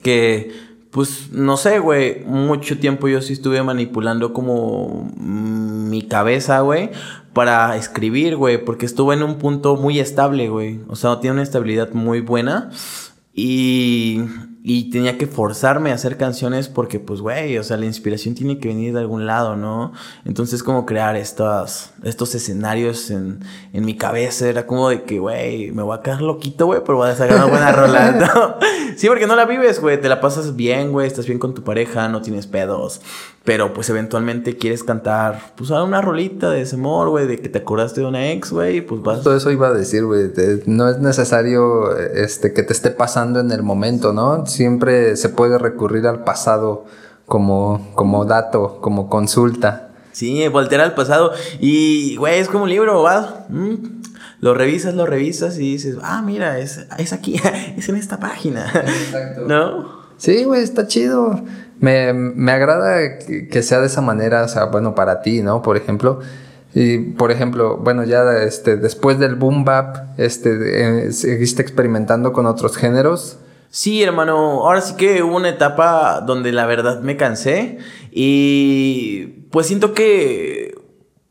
que 0.02 0.52
pues 0.94 1.32
no 1.32 1.56
sé, 1.56 1.80
güey, 1.80 2.22
mucho 2.24 2.78
tiempo 2.78 3.08
yo 3.08 3.20
sí 3.20 3.32
estuve 3.32 3.60
manipulando 3.64 4.32
como 4.32 5.10
mi 5.16 6.02
cabeza, 6.02 6.60
güey, 6.60 6.90
para 7.34 7.76
escribir, 7.76 8.36
güey, 8.36 8.64
porque 8.64 8.86
estuve 8.86 9.14
en 9.14 9.22
un 9.22 9.36
punto 9.36 9.76
muy 9.76 9.98
estable, 9.98 10.48
güey. 10.48 10.80
O 10.88 10.96
sea, 10.96 11.20
tiene 11.20 11.34
una 11.34 11.42
estabilidad 11.42 11.92
muy 11.92 12.20
buena. 12.20 12.70
Y, 13.36 14.22
y 14.62 14.90
tenía 14.90 15.18
que 15.18 15.26
forzarme 15.26 15.90
a 15.90 15.94
hacer 15.94 16.16
canciones 16.16 16.68
porque, 16.68 17.00
pues, 17.00 17.20
güey, 17.20 17.58
o 17.58 17.64
sea, 17.64 17.76
la 17.76 17.84
inspiración 17.84 18.36
tiene 18.36 18.58
que 18.58 18.68
venir 18.68 18.94
de 18.94 19.00
algún 19.00 19.26
lado, 19.26 19.56
¿no? 19.56 19.92
Entonces, 20.24 20.62
como 20.62 20.86
crear 20.86 21.16
estos, 21.16 21.90
estos 22.04 22.34
escenarios 22.36 23.10
en, 23.10 23.40
en 23.72 23.84
mi 23.84 23.96
cabeza 23.96 24.48
era 24.48 24.68
como 24.68 24.88
de 24.88 25.02
que, 25.02 25.18
güey, 25.18 25.72
me 25.72 25.82
voy 25.82 25.98
a 25.98 26.02
quedar 26.02 26.22
loquito, 26.22 26.66
güey, 26.66 26.80
pero 26.86 26.98
voy 26.98 27.10
a 27.10 27.16
sacar 27.16 27.36
una 27.36 27.46
buena 27.46 27.72
rola, 27.72 28.12
¿no? 28.12 28.54
Sí, 28.96 29.08
porque 29.08 29.26
no 29.26 29.34
la 29.34 29.44
vives, 29.44 29.80
güey, 29.80 30.00
te 30.00 30.08
la 30.08 30.20
pasas 30.20 30.54
bien, 30.54 30.92
güey, 30.92 31.08
estás 31.08 31.26
bien 31.26 31.40
con 31.40 31.52
tu 31.52 31.64
pareja, 31.64 32.08
no 32.08 32.22
tienes 32.22 32.46
pedos. 32.46 33.00
Pero 33.44 33.74
pues 33.74 33.90
eventualmente 33.90 34.56
quieres 34.56 34.82
cantar, 34.82 35.52
pues 35.54 35.68
una 35.68 36.00
rolita 36.00 36.50
de 36.50 36.62
ese 36.62 36.76
amor, 36.76 37.10
güey, 37.10 37.26
de 37.26 37.38
que 37.38 37.50
te 37.50 37.58
acordaste 37.58 38.00
de 38.00 38.06
una 38.06 38.32
ex, 38.32 38.50
güey, 38.50 38.80
pues 38.80 39.02
vas. 39.02 39.22
Todo 39.22 39.36
eso 39.36 39.50
iba 39.50 39.68
a 39.68 39.72
decir, 39.72 40.06
güey. 40.06 40.30
No 40.64 40.88
es 40.88 40.98
necesario 40.98 41.94
este, 41.94 42.54
que 42.54 42.62
te 42.62 42.72
esté 42.72 42.90
pasando 42.90 43.40
en 43.40 43.50
el 43.52 43.62
momento, 43.62 44.14
¿no? 44.14 44.46
Siempre 44.46 45.16
se 45.16 45.28
puede 45.28 45.58
recurrir 45.58 46.06
al 46.06 46.24
pasado 46.24 46.86
como, 47.26 47.92
como 47.94 48.24
dato, 48.24 48.78
como 48.80 49.10
consulta. 49.10 49.90
Sí, 50.12 50.48
voltear 50.48 50.80
al 50.80 50.94
pasado. 50.94 51.32
Y, 51.60 52.16
güey, 52.16 52.38
es 52.38 52.48
como 52.48 52.64
un 52.64 52.70
libro, 52.70 53.02
vas. 53.02 53.28
Lo 54.40 54.54
revisas, 54.54 54.94
lo 54.94 55.04
revisas 55.04 55.58
y 55.58 55.72
dices, 55.72 55.96
ah, 56.02 56.22
mira, 56.22 56.58
es, 56.60 56.86
es 56.98 57.12
aquí, 57.12 57.38
es 57.76 57.88
en 57.90 57.96
esta 57.96 58.20
página. 58.20 58.66
Exacto. 58.74 59.42
¿No? 59.46 60.04
Sí, 60.16 60.44
güey, 60.44 60.62
está 60.62 60.86
chido. 60.86 61.42
Me, 61.84 62.14
me 62.14 62.52
agrada 62.52 63.18
que, 63.18 63.62
sea 63.62 63.80
de 63.80 63.86
esa 63.86 64.00
manera, 64.00 64.42
o 64.42 64.48
sea, 64.48 64.64
bueno, 64.64 64.94
para 64.94 65.20
ti, 65.20 65.42
¿no? 65.42 65.60
Por 65.60 65.76
ejemplo. 65.76 66.20
Y, 66.72 66.98
por 66.98 67.30
ejemplo, 67.30 67.76
bueno, 67.76 68.04
ya 68.04 68.22
este, 68.42 68.76
después 68.76 69.18
del 69.18 69.34
boom 69.34 69.66
bap, 69.66 70.18
este, 70.18 71.08
eh, 71.08 71.12
¿seguiste 71.12 71.60
experimentando 71.60 72.32
con 72.32 72.46
otros 72.46 72.78
géneros? 72.78 73.38
Sí, 73.68 74.02
hermano, 74.02 74.64
ahora 74.64 74.80
sí 74.80 74.94
que 74.94 75.22
hubo 75.22 75.36
una 75.36 75.50
etapa 75.50 76.22
donde 76.22 76.52
la 76.52 76.64
verdad 76.64 77.00
me 77.00 77.16
cansé 77.16 77.78
y 78.12 79.26
pues 79.50 79.66
siento 79.66 79.92
que 79.92 80.63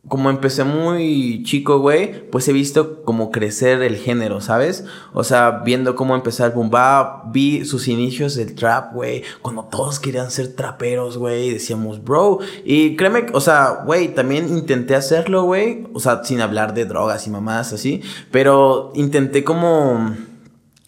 como 0.07 0.29
empecé 0.29 0.65
muy 0.65 1.43
chico, 1.43 1.79
güey, 1.79 2.29
pues 2.29 2.47
he 2.49 2.53
visto 2.53 3.03
como 3.03 3.31
crecer 3.31 3.81
el 3.81 3.95
género, 3.95 4.41
¿sabes? 4.41 4.83
O 5.13 5.23
sea, 5.23 5.61
viendo 5.63 5.95
cómo 5.95 6.13
empezar 6.13 6.47
el 6.47 6.55
boom 6.55 6.69
bap, 6.69 7.31
vi 7.31 7.63
sus 7.63 7.87
inicios 7.87 8.35
del 8.35 8.53
trap, 8.53 8.93
güey, 8.93 9.23
cuando 9.41 9.63
todos 9.63 10.01
querían 10.01 10.29
ser 10.29 10.55
traperos, 10.55 11.17
güey, 11.17 11.51
decíamos, 11.51 12.03
bro, 12.03 12.39
y 12.65 12.97
créeme, 12.97 13.27
o 13.31 13.39
sea, 13.39 13.83
güey, 13.85 14.13
también 14.13 14.49
intenté 14.49 14.93
hacerlo, 14.95 15.43
güey, 15.43 15.87
o 15.93 16.01
sea, 16.01 16.21
sin 16.25 16.41
hablar 16.41 16.73
de 16.73 16.83
drogas 16.83 17.25
y 17.25 17.29
mamás 17.29 17.71
así, 17.71 18.01
pero 18.29 18.91
intenté 18.95 19.43
como 19.43 20.15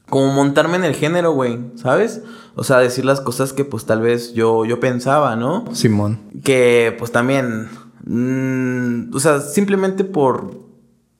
como 0.09 0.31
montarme 0.33 0.77
en 0.77 0.83
el 0.83 0.93
género, 0.93 1.31
güey, 1.33 1.59
¿sabes? 1.75 2.21
O 2.55 2.63
sea, 2.63 2.77
decir 2.77 3.05
las 3.05 3.21
cosas 3.21 3.53
que 3.53 3.65
pues 3.65 3.85
tal 3.85 4.01
vez 4.01 4.33
yo 4.33 4.65
yo 4.65 4.79
pensaba, 4.79 5.35
¿no? 5.35 5.65
Simón. 5.73 6.19
Que 6.43 6.95
pues 6.99 7.11
también 7.11 7.69
Mm, 8.03 9.15
o 9.15 9.19
sea, 9.19 9.39
simplemente 9.41 10.03
por. 10.03 10.65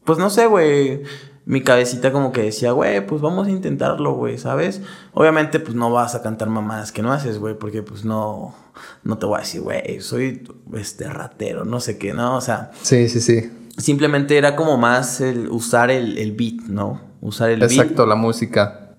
Pues 0.04 0.20
no 0.20 0.30
sé, 0.30 0.46
güey. 0.46 1.04
Mi 1.48 1.62
cabecita 1.62 2.12
como 2.12 2.32
que 2.32 2.42
decía, 2.42 2.72
güey, 2.72 3.06
pues 3.06 3.22
vamos 3.22 3.48
a 3.48 3.52
intentarlo, 3.52 4.14
güey, 4.14 4.40
¿sabes? 4.40 4.82
Obviamente, 5.14 5.60
pues 5.60 5.76
no 5.76 5.92
vas 5.92 6.16
a 6.16 6.24
cantar 6.24 6.50
mamadas 6.50 6.92
que 6.92 7.04
no 7.04 7.14
haces, 7.14 7.38
güey, 7.38 7.54
porque 7.58 7.84
pues 7.84 8.04
no. 8.04 8.56
No 9.04 9.18
te 9.18 9.26
voy 9.26 9.38
a 9.38 9.42
decir, 9.42 9.62
güey, 9.62 10.02
soy 10.02 10.44
este 10.74 11.08
ratero, 11.08 11.64
no 11.64 11.80
sé 11.80 11.98
qué, 11.98 12.14
¿no? 12.14 12.36
O 12.36 12.42
sea. 12.42 12.72
Sí, 12.82 13.08
sí, 13.10 13.22
sí. 13.22 13.52
Simplemente 13.78 14.38
era 14.38 14.56
como 14.56 14.78
más 14.78 15.22
el 15.22 15.50
usar 15.50 15.92
el, 15.92 16.18
el 16.18 16.32
beat, 16.32 16.62
¿no? 16.68 17.02
Usar 17.22 17.52
el 17.52 17.62
Exacto, 17.62 17.76
beat. 17.76 17.86
Exacto, 17.86 18.06
la 18.08 18.16
música. 18.16 18.96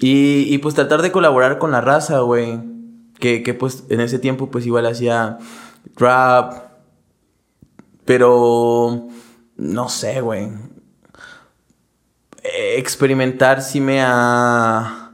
Y, 0.00 0.46
y 0.48 0.58
pues 0.58 0.74
tratar 0.74 1.02
de 1.02 1.12
colaborar 1.12 1.58
con 1.58 1.70
la 1.70 1.80
raza, 1.80 2.20
güey. 2.20 2.60
Que, 3.18 3.42
que 3.42 3.52
pues 3.52 3.84
en 3.88 4.00
ese 4.00 4.18
tiempo 4.18 4.50
pues 4.50 4.64
igual 4.64 4.86
hacía 4.86 5.38
rap, 5.96 6.67
pero, 8.08 9.06
no 9.58 9.88
sé, 9.90 10.22
güey. 10.22 10.48
Experimentar 12.42 13.60
sí 13.60 13.82
me 13.82 14.00
ha... 14.02 15.07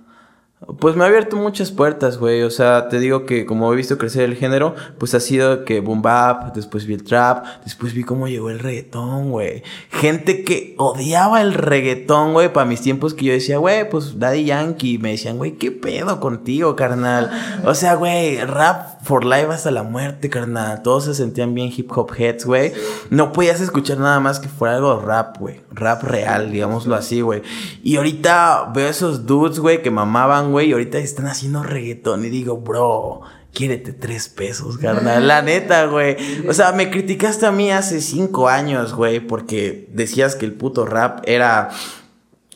Pues 0.79 0.97
me 0.97 1.05
ha 1.05 1.07
abierto 1.07 1.37
muchas 1.37 1.71
puertas, 1.71 2.19
güey. 2.19 2.43
O 2.43 2.51
sea, 2.51 2.89
te 2.89 2.99
digo 2.99 3.27
que 3.27 3.47
como 3.47 3.73
he 3.73 3.77
visto 3.77 3.99
crecer 3.99 4.25
el 4.25 4.37
género, 4.37 4.75
pues 4.99 5.15
ha 5.15 5.21
sido 5.21 5.65
que 5.65 5.81
boom 5.81 6.03
bap, 6.03 6.55
después 6.55 6.87
vi 6.87 6.95
el 6.95 7.05
trap, 7.05 7.45
después 7.65 7.95
vi 7.95 8.03
cómo 8.03 8.29
llegó 8.29 8.51
el 8.51 8.59
reggaetón, 8.59 9.31
güey. 9.31 9.63
Gente 9.91 10.45
que 10.45 10.75
odiaba 10.79 11.41
el 11.41 11.55
reggaetón, 11.55 12.33
güey, 12.33 12.53
para 12.53 12.67
mis 12.67 12.81
tiempos 12.81 13.15
que 13.15 13.27
yo 13.27 13.33
decía, 13.33 13.59
güey, 13.59 13.89
pues 13.89 14.19
Daddy 14.19 14.45
Yankee. 14.45 14.99
Me 14.99 15.13
decían, 15.13 15.37
güey, 15.37 15.53
¿qué 15.53 15.71
pedo 15.71 16.21
contigo, 16.21 16.77
carnal? 16.77 17.31
O 17.65 17.75
sea, 17.75 17.95
güey, 17.95 18.39
rap 18.45 19.03
for 19.03 19.25
life 19.25 19.49
hasta 19.53 19.71
la 19.71 19.83
muerte, 19.83 20.31
carnal. 20.31 20.83
Todos 20.83 21.05
se 21.05 21.15
sentían 21.15 21.55
bien 21.55 21.71
hip 21.75 21.91
hop 21.95 22.13
heads, 22.17 22.47
güey. 22.47 22.73
No 23.11 23.33
podías 23.33 23.61
escuchar 23.61 23.99
nada 23.99 24.19
más 24.21 24.41
que 24.41 24.49
fuera 24.49 24.77
algo 24.77 25.01
rap, 25.01 25.39
güey. 25.39 25.61
Rap 25.71 26.03
real, 26.03 26.51
digámoslo 26.51 26.95
así, 26.95 27.21
güey. 27.21 27.43
Y 27.83 27.97
ahorita 27.97 28.71
veo 28.75 28.89
esos 28.89 29.27
dudes, 29.27 29.59
güey, 29.59 29.83
que 29.83 29.91
mamaban, 29.91 30.53
güey, 30.55 30.71
y 30.71 30.73
ahorita 30.73 30.99
están 30.99 31.27
haciendo 31.27 31.63
reggaetón 31.63 32.25
y 32.25 32.31
digo, 32.31 32.57
bro. 32.57 33.23
Quiérete 33.53 33.93
tres 33.93 34.29
pesos, 34.29 34.79
carnal. 34.79 35.29
La 35.29 35.41
neta, 35.41 35.87
güey. 35.87 36.17
O 36.49 36.53
sea, 36.53 36.73
me 36.73 36.91
criticaste 36.91 37.47
a 37.47 37.53
mí 37.53 37.71
hace 37.71 38.01
cinco 38.01 38.49
años, 38.49 38.95
güey, 38.95 39.21
porque 39.21 39.89
decías 39.93 40.35
que 40.35 40.45
el 40.45 40.55
puto 40.55 40.87
rap 40.87 41.21
era 41.25 41.71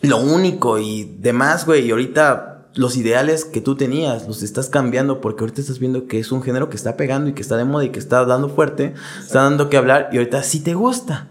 lo 0.00 0.18
único 0.18 0.78
y 0.78 1.04
demás, 1.20 1.66
güey. 1.66 1.86
Y 1.86 1.92
ahorita 1.92 2.66
los 2.74 2.96
ideales 2.96 3.44
que 3.44 3.60
tú 3.60 3.76
tenías 3.76 4.26
los 4.26 4.42
estás 4.42 4.68
cambiando 4.68 5.20
porque 5.20 5.42
ahorita 5.42 5.60
estás 5.60 5.78
viendo 5.78 6.06
que 6.06 6.18
es 6.18 6.32
un 6.32 6.42
género 6.42 6.68
que 6.68 6.76
está 6.76 6.96
pegando 6.96 7.30
y 7.30 7.32
que 7.32 7.42
está 7.42 7.56
de 7.56 7.64
moda 7.64 7.84
y 7.84 7.90
que 7.90 7.98
está 7.98 8.24
dando 8.24 8.48
fuerte, 8.48 8.94
está 9.20 9.42
dando 9.42 9.68
que 9.68 9.76
hablar 9.76 10.08
y 10.12 10.18
ahorita 10.18 10.42
sí 10.42 10.60
te 10.60 10.74
gusta. 10.74 11.28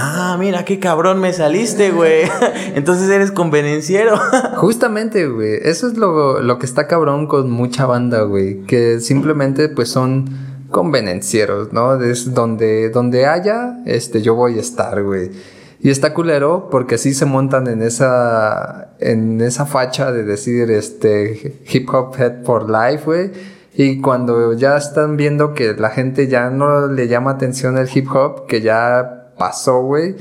Ah, 0.00 0.36
mira 0.38 0.64
qué 0.64 0.78
cabrón 0.78 1.20
me 1.20 1.32
saliste, 1.32 1.90
güey. 1.90 2.22
Entonces 2.76 3.10
eres 3.10 3.32
convenenciero. 3.32 4.16
Justamente, 4.56 5.26
güey. 5.26 5.58
Eso 5.60 5.88
es 5.88 5.96
lo, 5.96 6.40
lo 6.40 6.60
que 6.60 6.66
está 6.66 6.86
cabrón 6.86 7.26
con 7.26 7.50
mucha 7.50 7.84
banda, 7.84 8.22
güey. 8.22 8.62
Que 8.62 9.00
simplemente 9.00 9.68
pues 9.68 9.88
son 9.88 10.26
convenencieros, 10.70 11.72
¿no? 11.72 12.00
Es 12.00 12.32
donde, 12.32 12.90
donde 12.90 13.26
haya, 13.26 13.82
este, 13.86 14.22
yo 14.22 14.36
voy 14.36 14.58
a 14.58 14.60
estar, 14.60 15.02
güey. 15.02 15.32
Y 15.80 15.90
está 15.90 16.14
culero 16.14 16.68
porque 16.70 16.94
así 16.94 17.12
se 17.12 17.24
montan 17.24 17.66
en 17.66 17.82
esa, 17.82 18.94
en 19.00 19.40
esa 19.40 19.66
facha 19.66 20.12
de 20.12 20.22
decir, 20.22 20.70
este, 20.70 21.60
hip 21.68 21.92
hop 21.92 22.14
head 22.16 22.44
for 22.44 22.70
life, 22.70 23.02
güey. 23.04 23.32
Y 23.74 24.00
cuando 24.00 24.52
ya 24.52 24.76
están 24.76 25.16
viendo 25.16 25.54
que 25.54 25.74
la 25.74 25.90
gente 25.90 26.28
ya 26.28 26.50
no 26.50 26.86
le 26.86 27.08
llama 27.08 27.32
atención 27.32 27.78
el 27.78 27.88
hip 27.92 28.06
hop, 28.14 28.46
que 28.46 28.60
ya 28.60 29.24
pasó, 29.38 29.80
güey. 29.82 30.16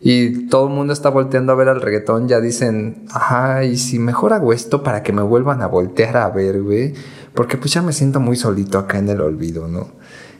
Y 0.00 0.48
todo 0.48 0.66
el 0.68 0.74
mundo 0.74 0.92
está 0.92 1.08
volteando 1.08 1.52
a 1.52 1.54
ver 1.54 1.68
al 1.68 1.80
reggaetón, 1.80 2.28
ya 2.28 2.40
dicen, 2.40 3.06
ajá, 3.10 3.64
y 3.64 3.76
si 3.76 3.98
mejor 3.98 4.32
hago 4.32 4.52
esto 4.52 4.82
para 4.82 5.02
que 5.02 5.12
me 5.12 5.22
vuelvan 5.22 5.62
a 5.62 5.66
voltear 5.66 6.16
a 6.16 6.28
ver, 6.30 6.62
güey. 6.62 6.94
Porque 7.34 7.56
pues 7.56 7.72
ya 7.72 7.82
me 7.82 7.92
siento 7.92 8.20
muy 8.20 8.36
solito 8.36 8.78
acá 8.78 8.98
en 8.98 9.08
el 9.08 9.20
olvido, 9.20 9.68
¿no? 9.68 9.88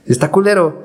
Está 0.06 0.30
culero 0.30 0.84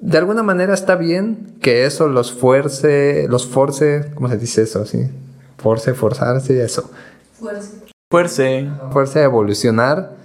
de 0.00 0.18
alguna 0.18 0.42
manera 0.42 0.74
está 0.74 0.96
bien 0.96 1.56
que 1.60 1.84
eso 1.84 2.08
los 2.08 2.32
fuerce, 2.32 3.26
los 3.28 3.46
force, 3.46 4.12
¿cómo 4.14 4.28
se 4.28 4.38
dice 4.38 4.62
eso? 4.62 4.84
Sí, 4.86 5.08
force, 5.56 5.94
forzarse, 5.94 6.62
eso. 6.62 6.90
Fuerce. 7.38 7.70
Fuerce. 8.10 8.70
Fuerce 8.92 9.20
a 9.20 9.24
evolucionar, 9.24 10.16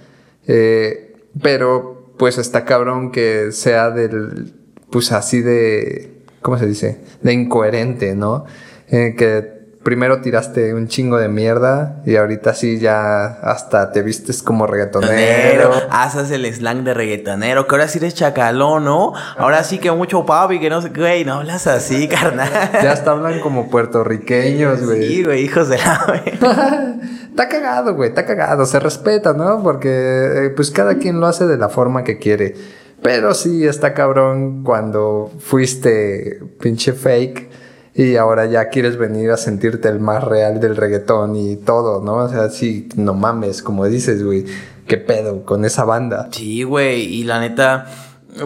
eh, 0.46 1.16
pero 1.42 2.12
pues 2.18 2.38
está 2.38 2.64
cabrón 2.64 3.10
que 3.10 3.52
sea 3.52 3.90
del, 3.90 4.54
pues 4.90 5.12
así 5.12 5.42
de, 5.42 6.13
¿cómo 6.44 6.58
se 6.58 6.66
dice? 6.66 7.00
De 7.22 7.32
incoherente, 7.32 8.14
¿no? 8.14 8.44
Eh, 8.88 9.14
que 9.16 9.54
primero 9.82 10.20
tiraste 10.20 10.74
un 10.74 10.88
chingo 10.88 11.16
de 11.16 11.28
mierda 11.28 12.02
y 12.04 12.16
ahorita 12.16 12.52
sí 12.52 12.78
ya 12.78 13.24
hasta 13.24 13.92
te 13.92 14.02
vistes 14.02 14.42
como 14.42 14.66
reggaetonero. 14.66 15.72
Haces 15.88 16.30
el 16.32 16.44
slang 16.52 16.84
de 16.84 16.92
reggaetonero, 16.92 17.66
que 17.66 17.74
ahora 17.74 17.88
sí 17.88 17.96
eres 17.96 18.12
chacalón, 18.12 18.84
¿no? 18.84 19.14
Ahora 19.38 19.64
sí 19.64 19.78
que 19.78 19.90
mucho 19.90 20.26
papi, 20.26 20.60
que 20.60 20.68
no 20.68 20.82
sé, 20.82 20.90
güey, 20.90 21.24
no 21.24 21.32
hablas 21.36 21.66
así, 21.66 22.08
carnal. 22.10 22.50
Ya 22.74 22.92
hasta 22.92 23.12
hablan 23.12 23.40
como 23.40 23.70
puertorriqueños, 23.70 24.84
güey. 24.84 25.08
Sí, 25.08 25.24
güey, 25.24 25.44
hijos 25.44 25.70
de 25.70 25.78
la... 25.78 26.24
está 27.30 27.48
cagado, 27.48 27.94
güey, 27.94 28.10
está 28.10 28.26
cagado, 28.26 28.66
se 28.66 28.78
respeta, 28.80 29.32
¿no? 29.32 29.62
Porque 29.62 29.88
eh, 29.88 30.50
pues 30.54 30.70
cada 30.70 30.98
quien 30.98 31.20
lo 31.20 31.26
hace 31.26 31.46
de 31.46 31.56
la 31.56 31.70
forma 31.70 32.04
que 32.04 32.18
quiere. 32.18 32.83
Pero 33.04 33.34
sí 33.34 33.66
está 33.66 33.92
cabrón 33.92 34.62
cuando 34.64 35.30
fuiste 35.38 36.40
pinche 36.58 36.94
fake 36.94 37.50
y 37.94 38.16
ahora 38.16 38.46
ya 38.46 38.70
quieres 38.70 38.96
venir 38.96 39.30
a 39.30 39.36
sentirte 39.36 39.88
el 39.88 40.00
más 40.00 40.24
real 40.24 40.58
del 40.58 40.74
reggaetón 40.74 41.36
y 41.36 41.56
todo, 41.56 42.02
¿no? 42.02 42.14
O 42.14 42.28
sea, 42.30 42.48
sí, 42.48 42.88
no 42.96 43.12
mames, 43.12 43.62
como 43.62 43.84
dices, 43.84 44.24
güey, 44.24 44.46
qué 44.86 44.96
pedo 44.96 45.44
con 45.44 45.66
esa 45.66 45.84
banda. 45.84 46.30
Sí, 46.32 46.62
güey, 46.62 47.02
y 47.02 47.24
la 47.24 47.40
neta, 47.40 47.88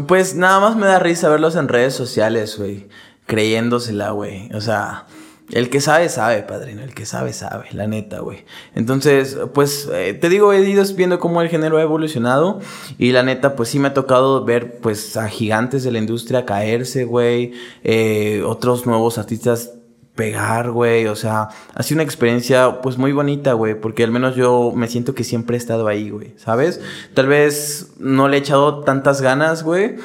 pues 0.08 0.34
nada 0.34 0.58
más 0.58 0.74
me 0.74 0.86
da 0.86 0.98
risa 0.98 1.28
verlos 1.28 1.54
en 1.54 1.68
redes 1.68 1.94
sociales, 1.94 2.58
güey, 2.58 2.88
creyéndosela, 3.26 4.10
güey, 4.10 4.52
o 4.54 4.60
sea... 4.60 5.06
El 5.50 5.70
que 5.70 5.80
sabe, 5.80 6.08
sabe, 6.08 6.42
padrino. 6.42 6.82
El 6.82 6.94
que 6.94 7.06
sabe, 7.06 7.32
sabe. 7.32 7.66
La 7.72 7.86
neta, 7.86 8.20
güey. 8.20 8.44
Entonces, 8.74 9.36
pues, 9.54 9.88
eh, 9.92 10.12
te 10.14 10.28
digo, 10.28 10.52
he 10.52 10.68
ido 10.68 10.84
viendo 10.94 11.18
cómo 11.18 11.40
el 11.40 11.48
género 11.48 11.78
ha 11.78 11.82
evolucionado. 11.82 12.60
Y 12.98 13.12
la 13.12 13.22
neta, 13.22 13.56
pues 13.56 13.70
sí 13.70 13.78
me 13.78 13.88
ha 13.88 13.94
tocado 13.94 14.44
ver, 14.44 14.78
pues, 14.80 15.16
a 15.16 15.28
gigantes 15.28 15.84
de 15.84 15.92
la 15.92 15.98
industria 15.98 16.44
caerse, 16.44 17.04
güey. 17.04 17.52
Eh, 17.82 18.42
otros 18.46 18.86
nuevos 18.86 19.16
artistas 19.16 19.72
pegar, 20.14 20.70
güey. 20.70 21.06
O 21.06 21.16
sea, 21.16 21.48
ha 21.74 21.82
sido 21.82 21.96
una 21.96 22.04
experiencia, 22.04 22.82
pues, 22.82 22.98
muy 22.98 23.12
bonita, 23.12 23.54
güey. 23.54 23.80
Porque 23.80 24.04
al 24.04 24.10
menos 24.10 24.36
yo 24.36 24.72
me 24.74 24.86
siento 24.86 25.14
que 25.14 25.24
siempre 25.24 25.56
he 25.56 25.58
estado 25.58 25.88
ahí, 25.88 26.10
güey. 26.10 26.34
¿Sabes? 26.36 26.80
Tal 27.14 27.26
vez 27.26 27.92
no 27.98 28.28
le 28.28 28.36
he 28.36 28.40
echado 28.40 28.84
tantas 28.84 29.22
ganas, 29.22 29.62
güey. 29.62 29.96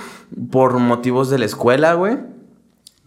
Por 0.52 0.80
motivos 0.80 1.30
de 1.30 1.40
la 1.40 1.46
escuela, 1.46 1.96
güey 1.96 2.33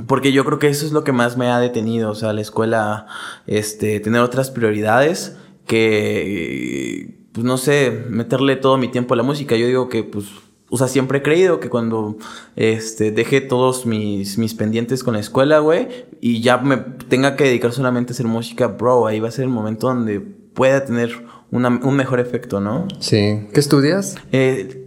porque 0.07 0.33
yo 0.33 0.45
creo 0.45 0.59
que 0.59 0.69
eso 0.69 0.85
es 0.85 0.93
lo 0.93 1.05
que 1.05 1.13
más 1.13 1.37
me 1.37 1.49
ha 1.51 1.59
detenido, 1.59 2.11
o 2.11 2.15
sea, 2.15 2.33
la 2.33 2.43
escuela, 2.43 3.07
este, 3.47 3.99
tener 4.01 4.21
otras 4.21 4.51
prioridades 4.51 5.37
que, 5.67 7.19
pues 7.33 7.45
no 7.45 7.57
sé, 7.57 8.05
meterle 8.11 8.57
todo 8.57 8.77
mi 8.77 8.89
tiempo 8.89 9.15
a 9.15 9.17
la 9.17 9.23
música. 9.23 9.57
Yo 9.57 9.67
digo 9.67 9.89
que, 9.89 10.05
pues, 10.05 10.27
o 10.69 10.77
sea, 10.77 10.89
siempre 10.89 11.19
he 11.19 11.23
creído 11.23 11.61
que 11.61 11.71
cuando, 11.71 12.19
este, 12.57 13.11
deje 13.11 13.41
todos 13.41 13.87
mis, 13.87 14.37
mis 14.37 14.55
pendientes 14.55 15.03
con 15.03 15.15
la 15.15 15.21
escuela, 15.21 15.61
güey, 15.61 15.89
y 16.21 16.43
ya 16.43 16.59
me 16.59 16.77
tenga 16.77 17.37
que 17.37 17.45
dedicar 17.45 17.73
solamente 17.73 18.13
a 18.13 18.15
hacer 18.15 18.27
música, 18.27 18.67
bro, 18.67 19.07
ahí 19.07 19.21
va 19.21 19.29
a 19.29 19.33
ser 19.33 19.45
el 19.45 19.51
momento 19.51 19.87
donde 19.87 20.21
pueda 20.21 20.85
tener 20.85 21.25
un 21.51 21.97
mejor 21.97 22.21
efecto, 22.21 22.61
¿no? 22.61 22.87
Sí. 22.99 23.47
¿Qué 23.53 23.61
estudias? 23.61 24.17
Eh, 24.33 24.86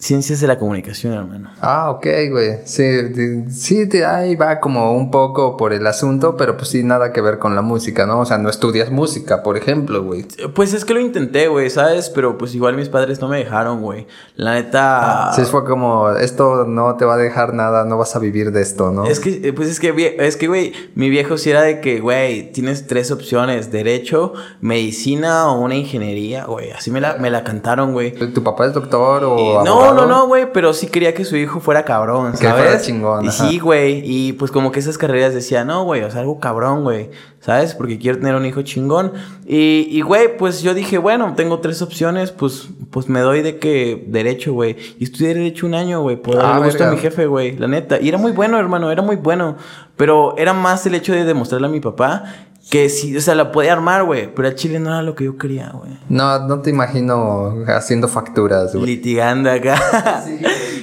Ciencias 0.00 0.40
de 0.40 0.46
la 0.46 0.60
comunicación, 0.60 1.12
hermano. 1.12 1.50
Ah, 1.60 1.90
ok, 1.90 2.06
güey. 2.30 2.58
Sí, 2.64 3.50
sí, 3.50 3.88
ahí 4.00 4.36
va 4.36 4.60
como 4.60 4.92
un 4.92 5.10
poco 5.10 5.56
por 5.56 5.72
el 5.72 5.84
asunto, 5.88 6.36
pero 6.36 6.56
pues 6.56 6.68
sí, 6.68 6.84
nada 6.84 7.12
que 7.12 7.20
ver 7.20 7.40
con 7.40 7.56
la 7.56 7.62
música, 7.62 8.06
¿no? 8.06 8.20
O 8.20 8.24
sea, 8.24 8.38
no 8.38 8.48
estudias 8.48 8.92
música, 8.92 9.42
por 9.42 9.56
ejemplo, 9.56 10.04
güey. 10.04 10.24
Pues 10.54 10.72
es 10.72 10.84
que 10.84 10.94
lo 10.94 11.00
intenté, 11.00 11.48
güey, 11.48 11.68
¿sabes? 11.68 12.10
Pero 12.10 12.38
pues 12.38 12.54
igual 12.54 12.76
mis 12.76 12.88
padres 12.88 13.20
no 13.20 13.26
me 13.26 13.38
dejaron, 13.38 13.82
güey. 13.82 14.06
La 14.36 14.54
neta... 14.54 15.32
Sí, 15.34 15.42
fue 15.42 15.64
como, 15.64 16.10
esto 16.10 16.64
no 16.64 16.94
te 16.94 17.04
va 17.04 17.14
a 17.14 17.18
dejar 17.18 17.52
nada, 17.52 17.84
no 17.84 17.98
vas 17.98 18.14
a 18.14 18.20
vivir 18.20 18.52
de 18.52 18.62
esto, 18.62 18.92
¿no? 18.92 19.04
Es 19.04 19.18
que, 19.18 19.48
eh, 19.48 19.52
pues 19.52 19.68
es 19.68 19.80
que, 19.80 20.16
es 20.20 20.36
que, 20.36 20.46
güey, 20.46 20.74
mi 20.94 21.10
viejo 21.10 21.36
sí 21.38 21.50
era 21.50 21.62
de 21.62 21.80
que, 21.80 21.98
güey, 21.98 22.52
tienes 22.52 22.86
tres 22.86 23.10
opciones, 23.10 23.72
derecho, 23.72 24.32
medicina 24.60 25.50
o 25.50 25.60
una 25.60 25.74
ingeniería, 25.74 26.44
güey. 26.44 26.70
Así 26.70 26.92
me 26.92 27.00
la, 27.00 27.16
me 27.16 27.30
la 27.30 27.42
cantaron, 27.42 27.92
güey. 27.92 28.12
¿Tu 28.12 28.44
papá 28.44 28.66
es 28.66 28.74
doctor 28.74 29.24
o... 29.24 29.64
no, 29.64 29.87
no, 29.94 30.06
no, 30.06 30.26
güey, 30.26 30.52
pero 30.52 30.72
sí 30.72 30.86
quería 30.86 31.14
que 31.14 31.24
su 31.24 31.36
hijo 31.36 31.60
fuera 31.60 31.84
cabrón, 31.84 32.36
¿sabes? 32.36 32.40
Que 32.40 32.62
fuera 32.62 32.80
chingón. 32.80 33.24
Y 33.24 33.30
sí, 33.30 33.58
güey, 33.58 34.02
y 34.04 34.32
pues 34.32 34.50
como 34.50 34.72
que 34.72 34.80
esas 34.80 34.98
carreras 34.98 35.34
decía, 35.34 35.64
no, 35.64 35.84
güey, 35.84 36.02
o 36.02 36.10
sea, 36.10 36.20
algo 36.20 36.40
cabrón, 36.40 36.84
güey, 36.84 37.10
¿sabes? 37.40 37.74
Porque 37.74 37.98
quiero 37.98 38.18
tener 38.18 38.34
un 38.34 38.44
hijo 38.44 38.62
chingón. 38.62 39.12
Y, 39.46 40.00
güey, 40.02 40.36
pues 40.36 40.62
yo 40.62 40.74
dije, 40.74 40.98
bueno, 40.98 41.34
tengo 41.36 41.60
tres 41.60 41.82
opciones, 41.82 42.32
pues, 42.32 42.68
pues 42.90 43.08
me 43.08 43.20
doy 43.20 43.42
de 43.42 43.58
que 43.58 44.04
derecho, 44.06 44.52
güey. 44.52 44.76
Y 44.98 45.04
estudié 45.04 45.34
derecho 45.34 45.66
un 45.66 45.74
año, 45.74 46.00
güey, 46.00 46.16
por 46.16 46.38
ah, 46.40 46.58
gusto 46.58 46.84
a 46.84 46.90
mi 46.90 46.98
jefe, 46.98 47.26
güey, 47.26 47.56
la 47.56 47.68
neta. 47.68 48.00
Y 48.00 48.08
era 48.08 48.18
muy 48.18 48.32
bueno, 48.32 48.58
hermano, 48.58 48.90
era 48.90 49.02
muy 49.02 49.16
bueno. 49.16 49.56
Pero 49.96 50.36
era 50.38 50.52
más 50.52 50.86
el 50.86 50.94
hecho 50.94 51.12
de 51.12 51.24
demostrarle 51.24 51.66
a 51.66 51.70
mi 51.70 51.80
papá 51.80 52.47
que 52.70 52.88
sí, 52.90 53.16
o 53.16 53.20
sea, 53.20 53.34
la 53.34 53.50
podía 53.50 53.72
armar, 53.72 54.04
güey. 54.04 54.32
Pero 54.34 54.48
el 54.48 54.54
chile 54.54 54.78
no 54.78 54.90
era 54.90 55.02
lo 55.02 55.14
que 55.14 55.24
yo 55.24 55.38
quería, 55.38 55.70
güey. 55.72 55.92
No, 56.08 56.46
no 56.46 56.60
te 56.60 56.70
imagino 56.70 57.64
haciendo 57.66 58.08
facturas, 58.08 58.74
güey. 58.74 58.86
Litigando 58.86 59.50
acá. 59.50 60.24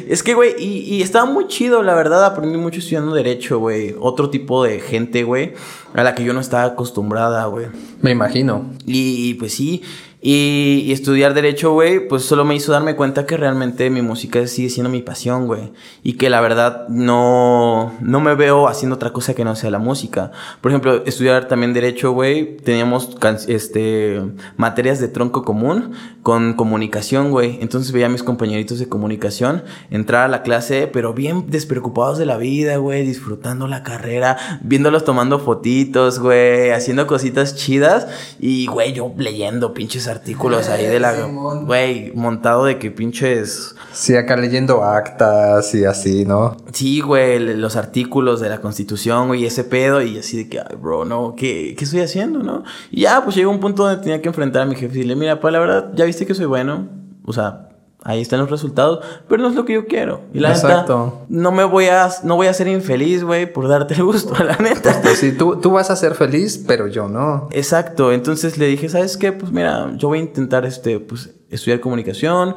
Es 0.08 0.22
que, 0.22 0.36
güey, 0.36 0.54
y, 0.60 0.98
y, 0.98 1.02
estaba 1.02 1.26
muy 1.26 1.48
chido, 1.48 1.82
la 1.82 1.96
verdad. 1.96 2.24
Aprendí 2.24 2.60
mucho 2.60 2.78
estudiando 2.78 3.16
Derecho, 3.16 3.58
güey. 3.58 3.96
Otro 4.00 4.30
tipo 4.30 4.64
de 4.64 4.80
gente, 4.80 5.24
güey, 5.24 5.56
a 5.96 6.04
la 6.04 6.14
que 6.14 6.24
yo 6.24 6.32
no 6.32 6.42
estaba 6.42 6.64
acostumbrada, 6.66 7.46
güey. 7.46 7.70
Me 8.02 8.12
imagino. 8.12 8.70
Y, 8.86 9.30
y 9.30 9.34
pues 9.34 9.56
sí. 9.56 9.82
Y, 10.28 10.92
estudiar 10.92 11.36
derecho, 11.36 11.74
güey, 11.74 12.08
pues 12.08 12.26
solo 12.26 12.46
me 12.46 12.56
hizo 12.56 12.72
darme 12.72 12.96
cuenta 12.96 13.28
que 13.28 13.38
realmente 13.38 13.92
mi 13.92 14.02
música 14.02 14.48
sigue 14.48 14.72
siendo 14.72 14.90
mi 14.90 15.04
pasión, 15.04 15.46
güey. 15.46 15.72
Y 16.02 16.14
que 16.14 16.32
la 16.32 16.42
verdad 16.42 16.88
no, 16.90 17.94
no 18.02 18.22
me 18.22 18.34
veo 18.34 18.68
haciendo 18.68 18.96
otra 18.96 19.14
cosa 19.14 19.36
que 19.36 19.46
no 19.46 19.56
sea 19.56 19.70
la 19.70 19.78
música. 19.78 20.32
Por 20.62 20.72
ejemplo, 20.72 21.06
estudiar 21.06 21.48
también 21.48 21.74
derecho, 21.74 22.12
güey, 22.12 22.58
teníamos 22.58 23.16
este, 23.48 24.20
materias 24.58 25.00
de 25.00 25.10
tronco 25.10 25.44
común 25.44 25.92
con 26.24 26.54
comunicación, 26.54 27.30
güey. 27.30 27.60
Entonces 27.62 27.92
veía 27.92 28.08
a 28.08 28.10
mis 28.10 28.24
compañeritos 28.24 28.80
de 28.80 28.90
comunicación 28.90 29.64
entrar 29.92 30.24
a 30.24 30.28
la 30.28 30.42
clase, 30.42 30.90
pero 30.92 31.14
bien 31.14 31.52
despreocupados 31.52 32.18
de 32.18 32.26
la 32.26 32.38
vida, 32.38 32.78
güey, 32.78 33.06
disfrutando 33.06 33.68
la 33.68 33.84
carrera, 33.84 34.60
viéndolos 34.64 35.06
tomando 35.06 35.38
fotitos, 35.38 36.18
güey, 36.18 36.72
haciendo 36.72 37.06
cositas 37.06 37.56
chidas 37.56 38.08
y, 38.40 38.66
güey, 38.66 38.92
yo 38.92 39.14
leyendo 39.20 39.76
pinches 39.76 40.08
artículos 40.16 40.70
ahí 40.70 40.86
de 40.86 41.00
la, 41.00 41.14
güey, 41.14 42.12
montado 42.14 42.66
de 42.66 42.80
que 42.80 42.92
pinches... 42.92 43.76
Sí, 43.92 44.16
acá 44.16 44.36
leyendo 44.36 44.84
actas 44.84 45.74
y 45.76 45.86
así, 45.86 46.26
¿no? 46.26 46.58
Sí, 46.72 47.02
güey, 47.02 47.40
los 47.40 47.76
artículos 47.76 48.40
de 48.42 48.50
la 48.50 48.60
Constitución, 48.60 49.28
güey, 49.28 49.46
ese 49.46 49.64
pedo 49.64 50.02
y 50.02 50.18
así 50.18 50.38
de 50.38 50.50
que, 50.50 50.60
ay, 50.60 50.76
bro, 50.80 51.06
no, 51.06 51.36
¿qué, 51.36 51.76
¿qué 51.78 51.84
estoy 51.86 52.02
haciendo, 52.02 52.44
no? 52.44 52.64
Y 52.92 53.02
ya, 53.02 53.24
pues 53.24 53.36
llegó 53.36 53.52
un 53.52 53.60
punto 53.60 53.84
donde 53.84 54.02
tenía 54.02 54.22
que 54.22 54.30
enfrentar 54.30 54.64
a 54.64 54.66
mi 54.66 54.76
jefe 54.76 54.86
y 54.86 54.90
decirle, 54.90 55.16
mira, 55.16 55.40
pues 55.40 55.52
la 55.52 55.60
verdad, 55.60 55.92
ya 55.96 56.06
viste 56.06 56.26
que 56.26 56.34
soy 56.34 56.46
bueno, 56.46 56.90
o 57.26 57.34
sea, 57.34 57.70
ahí 58.06 58.22
están 58.22 58.40
los 58.40 58.52
resultados, 58.52 59.04
pero 59.28 59.42
no 59.42 59.50
es 59.50 59.56
lo 59.56 59.66
que 59.66 59.74
yo 59.74 59.88
quiero. 59.88 60.22
Y 60.32 60.40
la 60.40 60.52
Exacto. 60.52 61.16
neta, 61.18 61.26
no 61.28 61.52
me 61.52 61.64
voy 61.64 61.88
a, 61.88 62.08
no 62.24 62.36
voy 62.36 62.46
a 62.46 62.54
ser 62.54 62.68
infeliz, 62.68 63.24
güey, 63.24 63.52
por 63.52 63.68
darte 63.68 63.96
el 63.96 64.04
gusto, 64.04 64.32
la 64.44 64.56
neta. 64.58 65.02
Pues, 65.02 65.18
sí, 65.18 65.32
tú, 65.32 65.60
tú 65.60 65.72
vas 65.72 65.90
a 65.90 65.96
ser 65.96 66.14
feliz, 66.14 66.64
pero 66.68 66.88
yo 66.88 67.10
no. 67.10 67.50
Exacto, 67.52 68.14
entonces 68.14 68.60
le 68.60 68.68
dije, 68.68 68.90
¿sabes 68.90 69.18
qué? 69.18 69.32
Pues 69.32 69.52
mira, 69.52 69.92
yo 69.98 70.08
voy 70.08 70.20
a 70.20 70.22
intentar, 70.22 70.68
este, 70.68 71.00
pues, 71.00 71.32
estudiar 71.50 71.80
comunicación, 71.80 72.56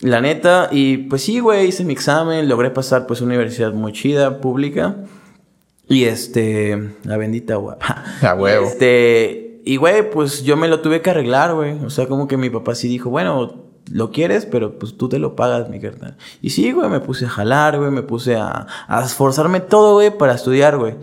la 0.00 0.20
neta, 0.20 0.68
y 0.72 0.98
pues 0.98 1.22
sí, 1.22 1.38
güey, 1.38 1.68
hice 1.68 1.84
mi 1.84 1.92
examen, 1.92 2.48
logré 2.48 2.70
pasar, 2.70 3.06
pues, 3.06 3.20
una 3.20 3.34
universidad 3.34 3.72
muy 3.72 3.92
chida, 3.92 4.40
pública, 4.40 4.96
y 5.88 6.04
este, 6.04 6.96
la 7.04 7.16
bendita 7.16 7.54
guapa. 7.54 8.02
A 8.22 8.34
huevo. 8.34 8.66
Este, 8.66 9.60
y 9.64 9.76
güey, 9.76 10.10
pues 10.10 10.42
yo 10.42 10.56
me 10.56 10.66
lo 10.66 10.80
tuve 10.80 11.02
que 11.02 11.10
arreglar, 11.10 11.54
güey, 11.54 11.84
o 11.84 11.90
sea, 11.90 12.08
como 12.08 12.26
que 12.26 12.36
mi 12.36 12.50
papá 12.50 12.74
sí 12.74 12.88
dijo, 12.88 13.10
bueno, 13.10 13.67
lo 13.90 14.10
quieres, 14.10 14.46
pero 14.46 14.78
pues 14.78 14.96
tú 14.96 15.08
te 15.08 15.18
lo 15.18 15.36
pagas, 15.36 15.68
mi 15.68 15.80
carnal. 15.80 16.16
Y 16.42 16.50
sí, 16.50 16.72
güey, 16.72 16.88
me 16.88 17.00
puse 17.00 17.26
a 17.26 17.28
jalar, 17.28 17.78
güey, 17.78 17.90
me 17.90 18.02
puse 18.02 18.36
a, 18.36 18.66
a 18.86 19.04
esforzarme 19.04 19.60
todo, 19.60 19.94
güey, 19.94 20.16
para 20.16 20.34
estudiar, 20.34 20.76
güey. 20.76 20.94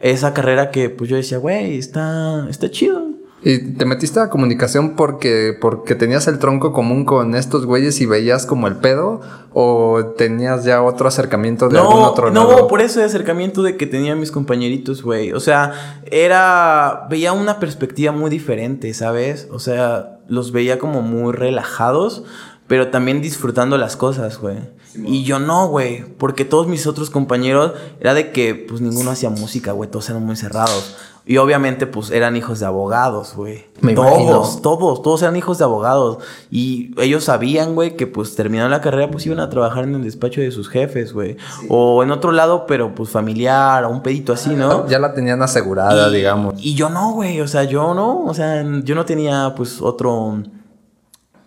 Esa 0.00 0.32
carrera 0.34 0.70
que 0.70 0.90
pues 0.90 1.10
yo 1.10 1.16
decía, 1.16 1.38
güey, 1.38 1.76
está, 1.78 2.46
está 2.48 2.70
chido. 2.70 3.07
¿Y 3.40 3.74
te 3.74 3.84
metiste 3.84 4.18
a 4.18 4.30
comunicación 4.30 4.96
porque, 4.96 5.56
porque 5.60 5.94
tenías 5.94 6.26
el 6.26 6.40
tronco 6.40 6.72
común 6.72 7.04
con 7.04 7.36
estos 7.36 7.66
güeyes 7.66 8.00
y 8.00 8.06
veías 8.06 8.46
como 8.46 8.66
el 8.66 8.76
pedo? 8.76 9.20
¿O 9.52 10.04
tenías 10.16 10.64
ya 10.64 10.82
otro 10.82 11.06
acercamiento 11.06 11.68
de 11.68 11.78
algún 11.78 12.02
otro 12.02 12.30
lado? 12.30 12.58
No, 12.58 12.66
por 12.66 12.80
ese 12.80 13.04
acercamiento 13.04 13.62
de 13.62 13.76
que 13.76 13.86
tenía 13.86 14.16
mis 14.16 14.32
compañeritos, 14.32 15.02
güey. 15.02 15.32
O 15.32 15.40
sea, 15.40 16.02
era. 16.10 17.06
Veía 17.08 17.32
una 17.32 17.60
perspectiva 17.60 18.10
muy 18.10 18.28
diferente, 18.28 18.92
¿sabes? 18.92 19.48
O 19.52 19.60
sea, 19.60 20.18
los 20.26 20.50
veía 20.50 20.80
como 20.80 21.02
muy 21.02 21.32
relajados, 21.32 22.24
pero 22.66 22.88
también 22.88 23.22
disfrutando 23.22 23.78
las 23.78 23.96
cosas, 23.96 24.38
güey. 24.38 24.58
Y 24.94 25.24
yo 25.24 25.38
no, 25.38 25.68
güey, 25.68 26.04
porque 26.16 26.44
todos 26.44 26.66
mis 26.66 26.86
otros 26.86 27.10
compañeros 27.10 27.72
era 28.00 28.14
de 28.14 28.32
que 28.32 28.54
pues 28.54 28.80
ninguno 28.80 29.10
hacía 29.10 29.30
música, 29.30 29.72
güey, 29.72 29.90
todos 29.90 30.08
eran 30.10 30.24
muy 30.24 30.36
cerrados. 30.36 30.96
Y 31.28 31.36
obviamente, 31.36 31.86
pues 31.86 32.10
eran 32.10 32.38
hijos 32.38 32.58
de 32.58 32.64
abogados, 32.64 33.34
güey. 33.36 33.66
todos, 33.94 34.62
todos, 34.62 35.02
todos 35.02 35.20
eran 35.20 35.36
hijos 35.36 35.58
de 35.58 35.64
abogados. 35.64 36.24
Y 36.50 36.94
ellos 36.98 37.24
sabían, 37.24 37.74
güey, 37.74 37.96
que 37.96 38.06
pues 38.06 38.34
terminando 38.34 38.70
la 38.70 38.80
carrera, 38.80 39.10
pues 39.10 39.26
iban 39.26 39.38
a 39.38 39.50
trabajar 39.50 39.84
en 39.84 39.94
el 39.94 40.02
despacho 40.02 40.40
de 40.40 40.50
sus 40.50 40.70
jefes, 40.70 41.12
güey. 41.12 41.36
O 41.68 42.02
en 42.02 42.12
otro 42.12 42.32
lado, 42.32 42.64
pero 42.66 42.94
pues 42.94 43.10
familiar, 43.10 43.84
o 43.84 43.90
un 43.90 44.02
pedito 44.02 44.32
así, 44.32 44.54
¿no? 44.54 44.88
Ya 44.88 44.98
la 44.98 45.12
tenían 45.12 45.42
asegurada, 45.42 46.08
digamos. 46.08 46.54
Y 46.56 46.74
yo 46.74 46.88
no, 46.88 47.12
güey. 47.12 47.42
O 47.42 47.46
sea, 47.46 47.64
yo 47.64 47.92
no. 47.92 48.24
O 48.24 48.32
sea, 48.32 48.64
yo 48.82 48.94
no 48.94 49.04
tenía, 49.04 49.52
pues, 49.54 49.82
otro 49.82 50.38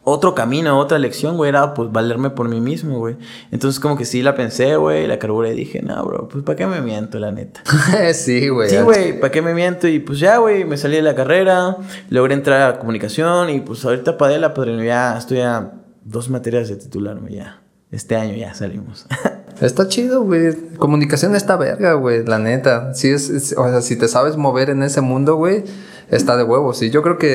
otro 0.04 0.34
camino, 0.34 0.80
otra 0.80 0.98
lección, 0.98 1.38
güey, 1.38 1.50
era 1.50 1.74
pues 1.74 1.92
valerme 1.92 2.32
por 2.32 2.50
mí 2.50 2.60
mismo, 2.60 2.98
güey. 2.98 3.18
Entonces 3.52 3.80
como 3.80 3.96
que 3.98 4.06
sí 4.06 4.24
la 4.24 4.36
pensé, 4.36 4.76
güey, 4.76 5.06
la 5.06 5.20
carburé 5.20 5.54
y 5.54 5.56
dije, 5.56 5.82
no, 5.82 6.04
bro, 6.04 6.28
pues 6.28 6.44
¿para 6.44 6.56
qué 6.56 6.66
me 6.66 6.82
miento, 6.82 7.20
la 7.20 7.32
neta? 7.32 7.62
sí, 8.14 8.50
güey. 8.50 8.70
Sí, 8.70 8.78
güey, 8.78 9.20
¿para 9.20 9.32
qué 9.32 9.42
me 9.42 9.54
miento? 9.54 9.88
Y 9.88 10.00
pues 10.00 10.20
ya, 10.20 10.38
güey, 10.38 10.66
me 10.66 10.78
salí 10.78 10.96
de 10.96 11.04
la 11.04 11.14
carrera, 11.14 11.78
logré 12.10 12.34
entrar 12.34 12.62
a 12.72 12.80
comunicación 12.80 13.50
y 13.50 13.60
pues 13.62 13.86
ahorita 13.86 14.18
para 14.18 14.38
la 14.38 14.54
padrino, 14.54 14.84
ya 14.84 15.18
estoy 15.18 15.42
a 15.42 15.72
dos 16.04 16.30
materias 16.30 16.70
de 16.70 16.78
titularme 16.78 17.34
ya. 17.34 17.62
Este 17.92 18.16
año 18.16 18.36
ya 18.36 18.54
salimos. 18.54 19.06
Está 19.62 19.88
chido, 19.88 20.24
güey. 20.24 20.56
Comunicación 20.78 21.36
está 21.36 21.56
verga, 21.56 21.94
güey, 21.94 22.26
la 22.26 22.40
neta. 22.40 22.96
Si 22.96 23.10
es, 23.10 23.54
o 23.56 23.70
sea, 23.70 23.82
si 23.82 23.96
te 23.96 24.08
sabes 24.08 24.36
mover 24.36 24.72
en 24.72 24.82
ese 24.82 25.02
mundo, 25.02 25.36
güey, 25.36 25.66
está 26.12 26.38
de 26.38 26.43
huevos. 26.43 26.82
Y 26.84 26.91
yo 26.91 27.02
creo 27.02 27.17
que 27.17 27.28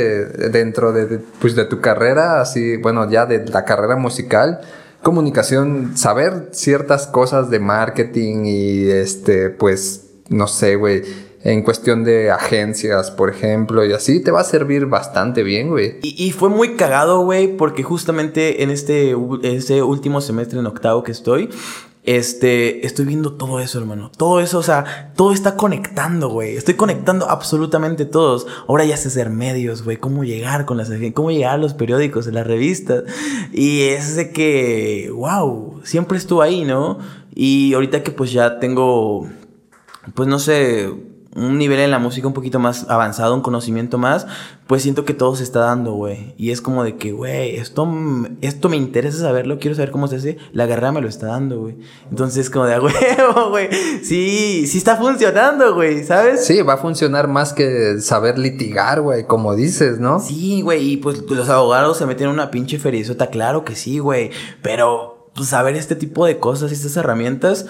dentro 0.52 0.92
de, 0.92 1.18
pues, 1.40 1.56
de 1.56 1.64
tu 1.64 1.80
carrera, 1.80 2.40
así, 2.40 2.76
bueno, 2.76 3.10
ya 3.10 3.26
de 3.26 3.44
la 3.46 3.64
carrera 3.64 3.96
musical, 3.96 4.60
comunicación, 5.02 5.96
saber 5.96 6.50
ciertas 6.52 7.06
cosas 7.06 7.50
de 7.50 7.58
marketing 7.58 8.44
y 8.44 8.88
este, 8.88 9.50
pues, 9.50 10.10
no 10.28 10.46
sé, 10.46 10.76
güey, 10.76 11.02
en 11.42 11.62
cuestión 11.62 12.02
de 12.02 12.32
agencias, 12.32 13.12
por 13.12 13.30
ejemplo, 13.30 13.84
y 13.86 13.92
así, 13.92 14.20
te 14.20 14.32
va 14.32 14.40
a 14.40 14.44
servir 14.44 14.86
bastante 14.86 15.44
bien, 15.44 15.68
güey. 15.68 15.98
Y, 16.02 16.32
fue 16.32 16.48
muy 16.48 16.74
cagado, 16.74 17.20
güey, 17.20 17.56
porque 17.56 17.84
justamente 17.84 18.64
en 18.64 18.70
este, 18.70 19.14
este 19.44 19.84
último 19.84 20.20
semestre 20.20 20.58
en 20.58 20.66
octavo 20.66 21.04
que 21.04 21.12
estoy, 21.12 21.50
este, 22.06 22.86
estoy 22.86 23.04
viendo 23.04 23.32
todo 23.32 23.58
eso, 23.58 23.80
hermano. 23.80 24.12
Todo 24.16 24.40
eso, 24.40 24.58
o 24.58 24.62
sea, 24.62 25.12
todo 25.16 25.32
está 25.32 25.56
conectando, 25.56 26.28
güey. 26.28 26.56
Estoy 26.56 26.74
conectando 26.74 27.28
absolutamente 27.28 28.04
todos. 28.04 28.46
Ahora 28.68 28.84
ya 28.84 28.96
sé 28.96 29.08
hacer 29.08 29.28
medios, 29.28 29.82
güey. 29.82 29.96
Cómo 29.96 30.22
llegar 30.22 30.66
con 30.66 30.76
las 30.76 30.88
cómo 31.14 31.32
llegar 31.32 31.54
a 31.54 31.58
los 31.58 31.74
periódicos, 31.74 32.28
a 32.28 32.30
las 32.30 32.46
revistas. 32.46 33.02
Y 33.52 33.82
es 33.82 34.14
de 34.14 34.30
que, 34.30 35.10
wow, 35.12 35.80
siempre 35.82 36.16
estuvo 36.16 36.42
ahí, 36.42 36.64
¿no? 36.64 36.98
Y 37.34 37.74
ahorita 37.74 38.04
que 38.04 38.12
pues 38.12 38.30
ya 38.30 38.60
tengo, 38.60 39.28
pues 40.14 40.28
no 40.28 40.38
sé, 40.38 40.88
un 41.36 41.58
nivel 41.58 41.80
en 41.80 41.90
la 41.90 41.98
música 41.98 42.26
un 42.26 42.32
poquito 42.32 42.58
más 42.58 42.86
avanzado, 42.88 43.34
un 43.34 43.42
conocimiento 43.42 43.98
más, 43.98 44.26
pues 44.66 44.82
siento 44.82 45.04
que 45.04 45.14
todo 45.14 45.36
se 45.36 45.42
está 45.42 45.60
dando, 45.60 45.92
güey. 45.92 46.34
Y 46.38 46.50
es 46.50 46.60
como 46.60 46.82
de 46.82 46.96
que, 46.96 47.12
güey, 47.12 47.56
esto, 47.56 47.88
esto 48.40 48.68
me 48.68 48.76
interesa 48.76 49.18
saberlo, 49.18 49.58
quiero 49.58 49.76
saber 49.76 49.90
cómo 49.90 50.08
se 50.08 50.16
hace. 50.16 50.38
La 50.52 50.66
guerra 50.66 50.92
me 50.92 51.00
lo 51.00 51.08
está 51.08 51.26
dando, 51.26 51.60
güey. 51.60 51.76
Entonces, 52.10 52.50
como 52.50 52.64
de, 52.64 52.80
huevo, 52.80 53.50
güey. 53.50 53.68
Sí, 54.02 54.66
sí 54.66 54.78
está 54.78 54.96
funcionando, 54.96 55.74
güey, 55.74 56.04
¿sabes? 56.04 56.44
Sí, 56.44 56.62
va 56.62 56.74
a 56.74 56.78
funcionar 56.78 57.28
más 57.28 57.52
que 57.52 58.00
saber 58.00 58.38
litigar, 58.38 59.02
güey, 59.02 59.26
como 59.26 59.54
dices, 59.54 60.00
¿no? 60.00 60.20
Sí, 60.20 60.62
güey. 60.62 60.92
Y 60.92 60.96
pues 60.96 61.22
los 61.30 61.48
abogados 61.48 61.98
se 61.98 62.06
meten 62.06 62.28
en 62.28 62.32
una 62.32 62.50
pinche 62.50 62.78
ferizota, 62.78 63.28
claro 63.28 63.64
que 63.64 63.76
sí, 63.76 63.98
güey. 63.98 64.30
Pero 64.62 65.30
pues, 65.36 65.50
saber 65.50 65.76
este 65.76 65.96
tipo 65.96 66.24
de 66.24 66.38
cosas, 66.38 66.72
estas 66.72 66.96
herramientas, 66.96 67.66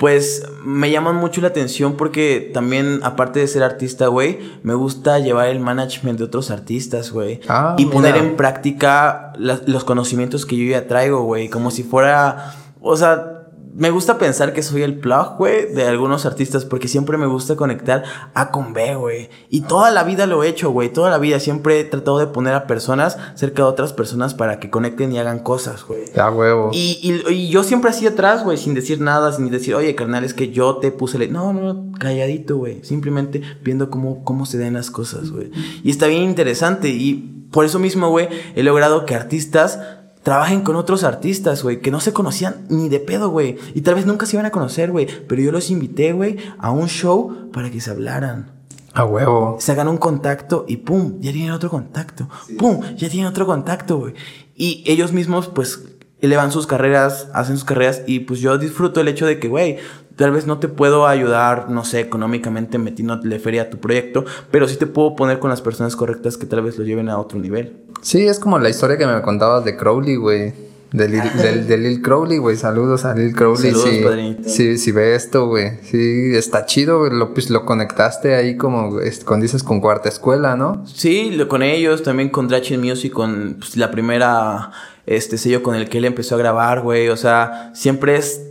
pues 0.00 0.42
me 0.64 0.90
llaman 0.90 1.16
mucho 1.16 1.42
la 1.42 1.48
atención 1.48 1.98
porque 1.98 2.50
también, 2.54 3.00
aparte 3.02 3.38
de 3.38 3.46
ser 3.46 3.62
artista, 3.62 4.06
güey, 4.06 4.38
me 4.62 4.72
gusta 4.72 5.18
llevar 5.18 5.48
el 5.48 5.60
management 5.60 6.18
de 6.18 6.24
otros 6.24 6.50
artistas, 6.50 7.12
güey. 7.12 7.40
Ah, 7.48 7.76
y 7.76 7.84
poner 7.84 8.16
en 8.16 8.34
práctica 8.34 9.34
los 9.36 9.84
conocimientos 9.84 10.46
que 10.46 10.56
yo 10.56 10.64
ya 10.70 10.88
traigo, 10.88 11.24
güey. 11.24 11.50
Como 11.50 11.70
si 11.70 11.82
fuera, 11.82 12.54
o 12.80 12.96
sea, 12.96 13.39
me 13.80 13.90
gusta 13.90 14.18
pensar 14.18 14.52
que 14.52 14.62
soy 14.62 14.82
el 14.82 14.98
plug, 14.98 15.38
güey, 15.38 15.72
de 15.72 15.88
algunos 15.88 16.26
artistas 16.26 16.66
porque 16.66 16.86
siempre 16.86 17.16
me 17.16 17.24
gusta 17.26 17.56
conectar 17.56 18.04
A 18.34 18.50
con 18.50 18.74
B, 18.74 18.94
güey. 18.94 19.30
Y 19.48 19.62
toda 19.62 19.90
la 19.90 20.04
vida 20.04 20.26
lo 20.26 20.44
he 20.44 20.48
hecho, 20.48 20.70
güey. 20.70 20.92
Toda 20.92 21.08
la 21.08 21.16
vida 21.16 21.40
siempre 21.40 21.80
he 21.80 21.84
tratado 21.84 22.18
de 22.18 22.26
poner 22.26 22.52
a 22.52 22.66
personas 22.66 23.16
cerca 23.36 23.62
de 23.62 23.68
otras 23.70 23.94
personas 23.94 24.34
para 24.34 24.60
que 24.60 24.68
conecten 24.68 25.12
y 25.12 25.18
hagan 25.18 25.38
cosas, 25.38 25.82
güey. 25.82 26.02
Ya, 26.14 26.30
huevo. 26.30 26.68
Y, 26.74 27.22
y, 27.26 27.48
yo 27.48 27.64
siempre 27.64 27.88
así 27.88 28.06
atrás, 28.06 28.44
güey, 28.44 28.58
sin 28.58 28.74
decir 28.74 29.00
nada, 29.00 29.32
sin 29.32 29.50
decir, 29.50 29.74
oye, 29.74 29.94
carnal, 29.94 30.24
es 30.24 30.34
que 30.34 30.50
yo 30.50 30.76
te 30.76 30.90
puse... 30.90 31.18
Le 31.18 31.28
no, 31.28 31.54
no, 31.54 31.90
calladito, 31.98 32.58
güey. 32.58 32.84
Simplemente 32.84 33.40
viendo 33.62 33.88
cómo, 33.88 34.24
cómo 34.24 34.44
se 34.44 34.58
den 34.58 34.74
las 34.74 34.90
cosas, 34.90 35.30
güey. 35.30 35.52
Y 35.82 35.88
está 35.90 36.06
bien 36.06 36.24
interesante. 36.24 36.90
Y 36.90 37.46
por 37.50 37.64
eso 37.64 37.78
mismo, 37.78 38.10
güey, 38.10 38.28
he 38.54 38.62
logrado 38.62 39.06
que 39.06 39.14
artistas 39.14 39.78
trabajen 40.22 40.62
con 40.62 40.76
otros 40.76 41.04
artistas, 41.04 41.62
güey, 41.62 41.80
que 41.80 41.90
no 41.90 42.00
se 42.00 42.12
conocían 42.12 42.66
ni 42.68 42.88
de 42.88 43.00
pedo, 43.00 43.30
güey. 43.30 43.56
Y 43.74 43.80
tal 43.80 43.94
vez 43.94 44.06
nunca 44.06 44.26
se 44.26 44.36
iban 44.36 44.46
a 44.46 44.50
conocer, 44.50 44.90
güey. 44.90 45.06
Pero 45.28 45.40
yo 45.42 45.52
los 45.52 45.70
invité, 45.70 46.12
güey, 46.12 46.36
a 46.58 46.70
un 46.70 46.88
show 46.88 47.50
para 47.52 47.70
que 47.70 47.80
se 47.80 47.90
hablaran. 47.90 48.52
A 48.92 49.04
huevo. 49.04 49.56
Se 49.60 49.72
hagan 49.72 49.88
un 49.88 49.98
contacto 49.98 50.64
y 50.66 50.78
pum, 50.78 51.20
ya 51.20 51.32
tienen 51.32 51.52
otro 51.52 51.70
contacto. 51.70 52.28
Pum, 52.58 52.80
ya 52.96 53.08
tienen 53.08 53.26
otro 53.26 53.46
contacto, 53.46 53.98
güey. 53.98 54.14
Y 54.56 54.82
ellos 54.86 55.12
mismos, 55.12 55.48
pues, 55.48 55.80
elevan 56.20 56.52
sus 56.52 56.66
carreras, 56.66 57.28
hacen 57.32 57.56
sus 57.56 57.64
carreras 57.64 58.02
y 58.06 58.20
pues 58.20 58.40
yo 58.40 58.58
disfruto 58.58 59.00
el 59.00 59.08
hecho 59.08 59.26
de 59.26 59.38
que, 59.38 59.48
güey, 59.48 59.78
tal 60.20 60.32
vez 60.32 60.46
no 60.46 60.58
te 60.58 60.68
puedo 60.68 61.06
ayudar, 61.06 61.70
no 61.70 61.82
sé, 61.82 62.00
económicamente 62.00 62.76
metiéndole 62.76 63.38
feria 63.38 63.62
a 63.62 63.70
tu 63.70 63.78
proyecto, 63.78 64.26
pero 64.50 64.68
sí 64.68 64.76
te 64.76 64.86
puedo 64.86 65.16
poner 65.16 65.38
con 65.38 65.48
las 65.48 65.62
personas 65.62 65.96
correctas 65.96 66.36
que 66.36 66.44
tal 66.44 66.60
vez 66.60 66.76
lo 66.76 66.84
lleven 66.84 67.08
a 67.08 67.18
otro 67.18 67.38
nivel. 67.38 67.78
Sí, 68.02 68.26
es 68.26 68.38
como 68.38 68.58
la 68.58 68.68
historia 68.68 68.98
que 68.98 69.06
me 69.06 69.22
contabas 69.22 69.64
de 69.64 69.78
Crowley, 69.78 70.16
güey. 70.16 70.52
De 70.92 71.08
Lil, 71.08 71.22
de, 71.66 71.78
Lil 71.78 72.02
Crowley, 72.02 72.36
güey. 72.36 72.58
Saludos 72.58 73.06
a 73.06 73.14
Lil 73.14 73.34
Crowley. 73.34 73.72
Saludos, 73.72 74.36
sí, 74.44 74.76
sí, 74.76 74.92
ve 74.92 75.14
esto, 75.14 75.46
güey. 75.46 75.78
Sí, 75.84 76.34
está 76.34 76.66
chido, 76.66 77.08
Lo, 77.08 77.32
pues, 77.32 77.48
lo 77.48 77.64
conectaste 77.64 78.34
ahí 78.34 78.58
como, 78.58 78.98
con 79.24 79.40
dices, 79.40 79.62
con 79.62 79.80
cuarta 79.80 80.10
escuela, 80.10 80.54
¿no? 80.54 80.84
Sí, 80.86 81.30
lo, 81.30 81.48
con 81.48 81.62
ellos, 81.62 82.02
también 82.02 82.28
con 82.28 82.46
Drachen 82.46 82.82
Music, 82.82 83.10
con 83.10 83.56
pues, 83.58 83.78
la 83.78 83.90
primera 83.90 84.70
este 85.06 85.38
sello 85.38 85.62
con 85.62 85.76
el 85.76 85.88
que 85.88 85.96
él 85.96 86.04
empezó 86.04 86.34
a 86.34 86.38
grabar, 86.38 86.82
güey. 86.82 87.08
O 87.08 87.16
sea, 87.16 87.70
siempre 87.74 88.16
es 88.16 88.49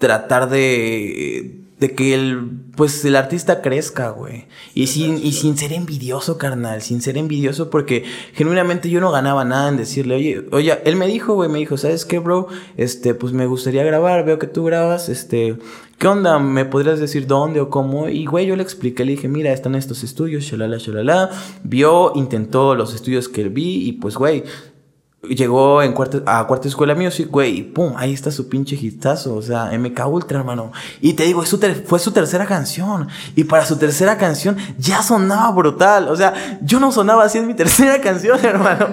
tratar 0.00 0.50
de 0.50 1.60
de 1.80 1.94
que 1.94 2.14
el, 2.14 2.50
pues 2.76 3.02
el 3.06 3.16
artista 3.16 3.62
crezca, 3.62 4.10
güey. 4.10 4.44
Y 4.74 4.88
sin, 4.88 5.16
y 5.16 5.32
sin 5.32 5.56
ser 5.56 5.72
envidioso, 5.72 6.36
carnal, 6.36 6.82
sin 6.82 7.00
ser 7.00 7.16
envidioso 7.16 7.70
porque 7.70 8.04
genuinamente 8.34 8.90
yo 8.90 9.00
no 9.00 9.10
ganaba 9.10 9.46
nada 9.46 9.70
en 9.70 9.78
decirle, 9.78 10.14
oye, 10.14 10.46
oye, 10.52 10.78
él 10.84 10.96
me 10.96 11.06
dijo, 11.06 11.34
güey, 11.34 11.48
me 11.48 11.58
dijo, 11.58 11.78
¿sabes 11.78 12.04
qué, 12.04 12.18
bro? 12.18 12.48
Este, 12.76 13.14
pues 13.14 13.32
me 13.32 13.46
gustaría 13.46 13.82
grabar, 13.82 14.26
veo 14.26 14.38
que 14.38 14.46
tú 14.46 14.64
grabas, 14.64 15.08
este, 15.08 15.56
¿qué 15.96 16.06
onda? 16.06 16.38
¿Me 16.38 16.66
podrías 16.66 17.00
decir 17.00 17.26
dónde 17.26 17.60
o 17.60 17.70
cómo? 17.70 18.10
Y, 18.10 18.26
güey, 18.26 18.44
yo 18.44 18.56
le 18.56 18.62
expliqué, 18.62 19.06
le 19.06 19.12
dije, 19.12 19.28
mira, 19.28 19.50
están 19.50 19.74
estos 19.74 20.04
estudios, 20.04 20.44
shalala, 20.44 20.76
shalala. 20.76 21.30
Vio, 21.64 22.12
intentó 22.14 22.74
los 22.74 22.92
estudios 22.94 23.30
que 23.30 23.48
vi 23.48 23.88
y 23.88 23.92
pues, 23.92 24.16
güey, 24.16 24.44
llegó 25.22 25.82
en 25.82 25.92
cuarta, 25.92 26.22
a 26.26 26.46
cuarta 26.46 26.68
escuela 26.68 26.94
music, 26.94 27.28
güey, 27.30 27.58
y 27.58 27.62
pum, 27.62 27.92
ahí 27.96 28.12
está 28.14 28.30
su 28.30 28.48
pinche 28.48 28.76
hitazo, 28.76 29.34
o 29.34 29.42
sea, 29.42 29.70
MK 29.78 30.06
Ultra, 30.06 30.40
hermano. 30.40 30.72
Y 31.00 31.12
te 31.12 31.24
digo, 31.24 31.42
fue 31.86 31.98
su 31.98 32.12
tercera 32.12 32.46
canción. 32.46 33.08
Y 33.36 33.44
para 33.44 33.66
su 33.66 33.76
tercera 33.76 34.16
canción 34.16 34.56
ya 34.78 35.02
sonaba 35.02 35.50
brutal. 35.52 36.08
O 36.08 36.16
sea, 36.16 36.58
yo 36.62 36.80
no 36.80 36.90
sonaba 36.90 37.24
así 37.24 37.38
en 37.38 37.46
mi 37.46 37.54
tercera 37.60 38.00
canción, 38.00 38.38
hermano. 38.44 38.88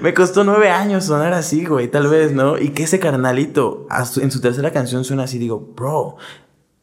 Me 0.00 0.14
costó 0.14 0.44
nueve 0.44 0.70
años 0.70 1.04
sonar 1.04 1.32
así, 1.32 1.64
güey, 1.64 1.88
tal 1.88 2.08
vez, 2.08 2.32
¿no? 2.32 2.58
Y 2.58 2.70
que 2.70 2.84
ese 2.84 3.00
carnalito 3.00 3.86
en 4.20 4.30
su 4.30 4.40
tercera 4.40 4.70
canción 4.70 5.04
suena 5.04 5.24
así, 5.24 5.38
digo, 5.38 5.72
bro, 5.76 6.16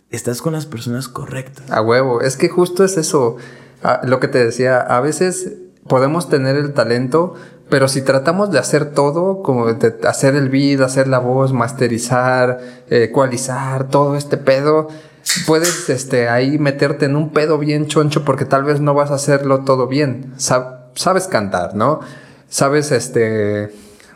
estás 0.09 0.41
con 0.41 0.53
las 0.53 0.65
personas 0.65 1.07
correctas. 1.07 1.69
A 1.71 1.81
huevo, 1.81 2.21
es 2.21 2.35
que 2.35 2.49
justo 2.49 2.83
es 2.83 2.97
eso. 2.97 3.37
Ah, 3.81 4.01
lo 4.03 4.19
que 4.19 4.27
te 4.27 4.43
decía, 4.43 4.81
a 4.81 4.99
veces 4.99 5.53
podemos 5.87 6.29
tener 6.29 6.55
el 6.55 6.73
talento, 6.73 7.35
pero 7.69 7.87
si 7.87 8.01
tratamos 8.01 8.51
de 8.51 8.59
hacer 8.59 8.91
todo, 8.91 9.43
como 9.43 9.71
de 9.71 9.95
hacer 10.07 10.35
el 10.35 10.49
beat, 10.49 10.81
hacer 10.81 11.07
la 11.07 11.19
voz, 11.19 11.53
masterizar, 11.53 12.59
ecualizar, 12.89 13.89
todo 13.89 14.15
este 14.15 14.37
pedo, 14.37 14.87
puedes 15.45 15.89
este, 15.89 16.29
ahí 16.29 16.57
meterte 16.57 17.05
en 17.05 17.15
un 17.15 17.29
pedo 17.29 17.57
bien 17.59 17.87
choncho 17.87 18.25
porque 18.25 18.45
tal 18.45 18.63
vez 18.63 18.79
no 18.79 18.93
vas 18.93 19.11
a 19.11 19.15
hacerlo 19.15 19.63
todo 19.63 19.87
bien. 19.87 20.33
sabes 20.37 21.27
cantar, 21.27 21.75
¿no? 21.75 21.99
Sabes 22.49 22.91
este 22.91 23.71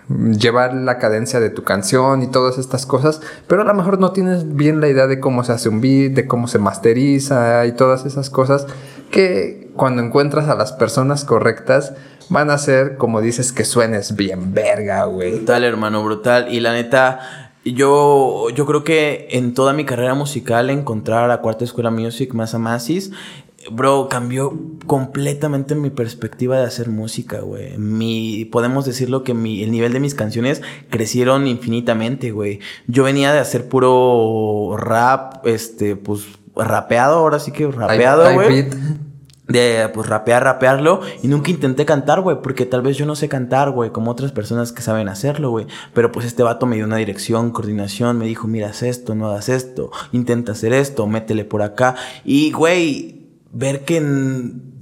llevar 0.09 0.73
la 0.73 0.97
cadencia 0.97 1.39
de 1.39 1.49
tu 1.49 1.63
canción 1.63 2.23
y 2.23 2.27
todas 2.27 2.57
estas 2.57 2.85
cosas, 2.85 3.21
pero 3.47 3.61
a 3.61 3.65
lo 3.65 3.73
mejor 3.73 3.99
no 3.99 4.11
tienes 4.11 4.53
bien 4.53 4.81
la 4.81 4.89
idea 4.89 5.07
de 5.07 5.19
cómo 5.19 5.43
se 5.43 5.53
hace 5.53 5.69
un 5.69 5.79
beat, 5.79 6.13
de 6.13 6.27
cómo 6.27 6.47
se 6.47 6.59
masteriza 6.59 7.65
y 7.65 7.71
todas 7.71 8.05
esas 8.05 8.29
cosas 8.29 8.67
que 9.11 9.71
cuando 9.75 10.01
encuentras 10.01 10.49
a 10.49 10.55
las 10.55 10.73
personas 10.73 11.23
correctas 11.23 11.93
van 12.29 12.49
a 12.49 12.57
ser, 12.57 12.97
como 12.97 13.21
dices, 13.21 13.51
que 13.51 13.65
suenes 13.65 14.15
bien 14.15 14.53
verga, 14.53 15.05
güey. 15.05 15.31
Brutal, 15.31 15.63
hermano, 15.63 16.03
brutal. 16.03 16.53
Y 16.53 16.59
la 16.59 16.73
neta, 16.73 17.53
yo, 17.65 18.49
yo 18.49 18.65
creo 18.65 18.83
que 18.83 19.27
en 19.31 19.53
toda 19.53 19.73
mi 19.73 19.85
carrera 19.85 20.13
musical 20.13 20.69
encontrar 20.69 21.31
a 21.31 21.41
Cuarta 21.41 21.63
Escuela 21.63 21.91
Music 21.91 22.33
más 22.33 22.53
a 22.53 22.59
Masis, 22.59 23.11
bro, 23.71 24.09
cambió 24.09 24.53
completamente 24.85 25.75
mi 25.75 25.89
perspectiva 25.89 26.57
de 26.57 26.65
hacer 26.65 26.89
música, 26.89 27.39
güey. 27.39 27.77
Mi, 27.77 28.45
podemos 28.45 28.85
decirlo 28.85 29.23
que 29.23 29.33
mi, 29.33 29.63
el 29.63 29.71
nivel 29.71 29.93
de 29.93 29.99
mis 29.99 30.15
canciones 30.15 30.61
crecieron 30.89 31.47
infinitamente, 31.47 32.31
güey. 32.31 32.59
Yo 32.87 33.03
venía 33.03 33.31
de 33.31 33.39
hacer 33.39 33.69
puro 33.69 34.75
rap, 34.77 35.45
este, 35.47 35.95
pues, 35.95 36.25
rapeado, 36.55 37.19
ahora 37.19 37.39
sí 37.39 37.51
que 37.51 37.67
rapeado, 37.67 38.33
güey 38.33 38.67
de 39.47 39.89
pues 39.93 40.07
rapear, 40.07 40.43
rapearlo 40.43 41.01
y 41.21 41.27
nunca 41.27 41.51
intenté 41.51 41.85
cantar, 41.85 42.21
güey, 42.21 42.41
porque 42.41 42.65
tal 42.65 42.81
vez 42.81 42.97
yo 42.97 43.05
no 43.05 43.15
sé 43.15 43.27
cantar, 43.27 43.71
güey, 43.71 43.91
como 43.91 44.11
otras 44.11 44.31
personas 44.31 44.71
que 44.71 44.81
saben 44.81 45.09
hacerlo, 45.09 45.49
güey, 45.49 45.67
pero 45.93 46.11
pues 46.11 46.25
este 46.25 46.43
vato 46.43 46.65
me 46.65 46.77
dio 46.77 46.85
una 46.85 46.97
dirección, 46.97 47.51
coordinación, 47.51 48.17
me 48.17 48.25
dijo, 48.25 48.47
mira, 48.47 48.69
haz 48.69 48.83
esto, 48.83 49.15
no 49.15 49.29
hagas 49.29 49.49
esto, 49.49 49.91
intenta 50.11 50.53
hacer 50.53 50.71
esto, 50.73 51.07
métele 51.07 51.43
por 51.43 51.61
acá 51.61 51.95
y, 52.23 52.51
güey, 52.51 53.27
ver 53.51 53.85
que 53.85 54.01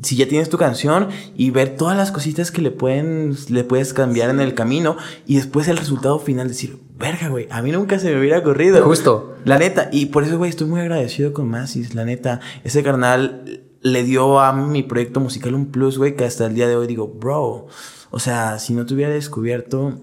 si 0.01 0.16
ya 0.16 0.28
tienes 0.28 0.49
tu 0.49 0.57
canción 0.57 1.09
y 1.36 1.51
ver 1.51 1.76
todas 1.76 1.97
las 1.97 2.12
cositas 2.12 2.51
que 2.51 2.62
le 2.62 2.72
pueden, 2.72 3.36
le 3.49 3.64
puedes 3.64 3.93
cambiar 3.93 4.30
en 4.30 4.39
el 4.39 4.53
camino 4.53 4.95
y 5.28 5.36
después 5.36 5.68
el 5.68 5.78
resultado 5.78 6.20
final 6.20 6.47
decir, 6.47 6.80
verga, 6.97 7.30
güey, 7.30 7.47
a 7.49 7.62
mí 7.62 7.72
nunca 7.72 7.97
se 7.99 8.12
me 8.12 8.20
hubiera 8.20 8.39
ocurrido. 8.39 8.84
Justo. 8.84 9.36
La 9.43 9.57
neta, 9.57 9.89
y 9.91 10.07
por 10.07 10.24
eso, 10.24 10.38
güey, 10.38 10.51
estoy 10.51 10.68
muy 10.68 10.82
agradecido 10.82 11.34
con 11.34 11.49
Masis, 11.49 11.95
la 11.95 12.05
neta, 12.05 12.41
ese 12.64 12.84
carnal 12.84 13.64
le 13.82 14.03
dio 14.03 14.39
a 14.39 14.53
mi 14.53 14.84
proyecto 14.84 15.19
musical 15.19 15.55
un 15.55 15.67
plus, 15.67 15.97
güey, 15.97 16.15
que 16.15 16.25
hasta 16.25 16.45
el 16.45 16.53
día 16.53 16.67
de 16.67 16.75
hoy 16.75 16.88
digo, 16.88 17.07
bro, 17.07 17.67
o 18.11 18.19
sea, 18.19 18.59
si 18.59 18.73
no 18.73 18.86
te 18.86 18.93
hubiera 18.93 19.13
descubierto... 19.13 19.93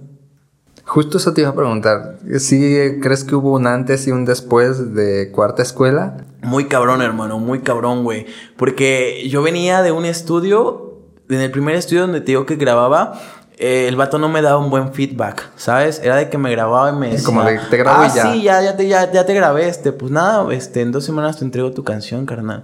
Justo 0.85 1.19
eso 1.19 1.35
te 1.35 1.43
iba 1.43 1.51
a 1.51 1.55
preguntar. 1.55 2.19
¿Sí 2.39 2.99
crees 3.03 3.23
que 3.23 3.35
hubo 3.35 3.53
un 3.53 3.67
antes 3.67 4.07
y 4.07 4.11
un 4.11 4.25
después 4.25 4.95
de 4.95 5.31
cuarta 5.31 5.63
escuela? 5.63 6.17
Muy 6.43 6.65
cabrón, 6.65 7.03
hermano, 7.03 7.39
muy 7.39 7.61
cabrón, 7.61 8.05
güey. 8.05 8.27
Porque 8.57 9.29
yo 9.29 9.43
venía 9.43 9.83
de 9.83 9.93
un 9.93 10.07
estudio, 10.07 11.03
en 11.29 11.41
el 11.41 11.51
primer 11.51 11.75
estudio 11.75 12.03
donde 12.03 12.21
te 12.21 12.29
digo 12.29 12.47
que 12.47 12.57
grababa, 12.57 13.21
eh, 13.59 13.87
el 13.89 13.97
vato 13.97 14.19
no 14.19 14.29
me 14.29 14.41
daba 14.41 14.59
un 14.59 14.71
buen 14.71 14.95
feedback, 14.95 15.51
¿sabes? 15.57 16.01
Era 16.03 16.17
de 16.17 16.31
que 16.31 16.39
me 16.39 16.51
grababa 16.51 16.91
y 16.91 16.93
me 16.95 17.11
decía... 17.11 17.27
Como 17.27 17.43
de, 17.43 17.59
te 17.69 17.77
grabo 17.77 18.05
ah, 18.05 18.13
ya. 18.15 18.33
sí, 18.33 18.43
ya, 18.43 18.63
ya, 18.63 18.77
te, 18.77 18.89
ya, 18.89 19.11
ya 19.11 19.27
te 19.27 19.35
grabé, 19.35 19.69
este. 19.69 19.93
Pues 19.93 20.13
nada, 20.13 20.51
este, 20.55 20.81
en 20.81 20.93
dos 20.93 21.05
semanas 21.05 21.39
te 21.39 21.45
entrego 21.45 21.73
tu 21.73 21.83
canción, 21.83 22.25
carnal. 22.25 22.63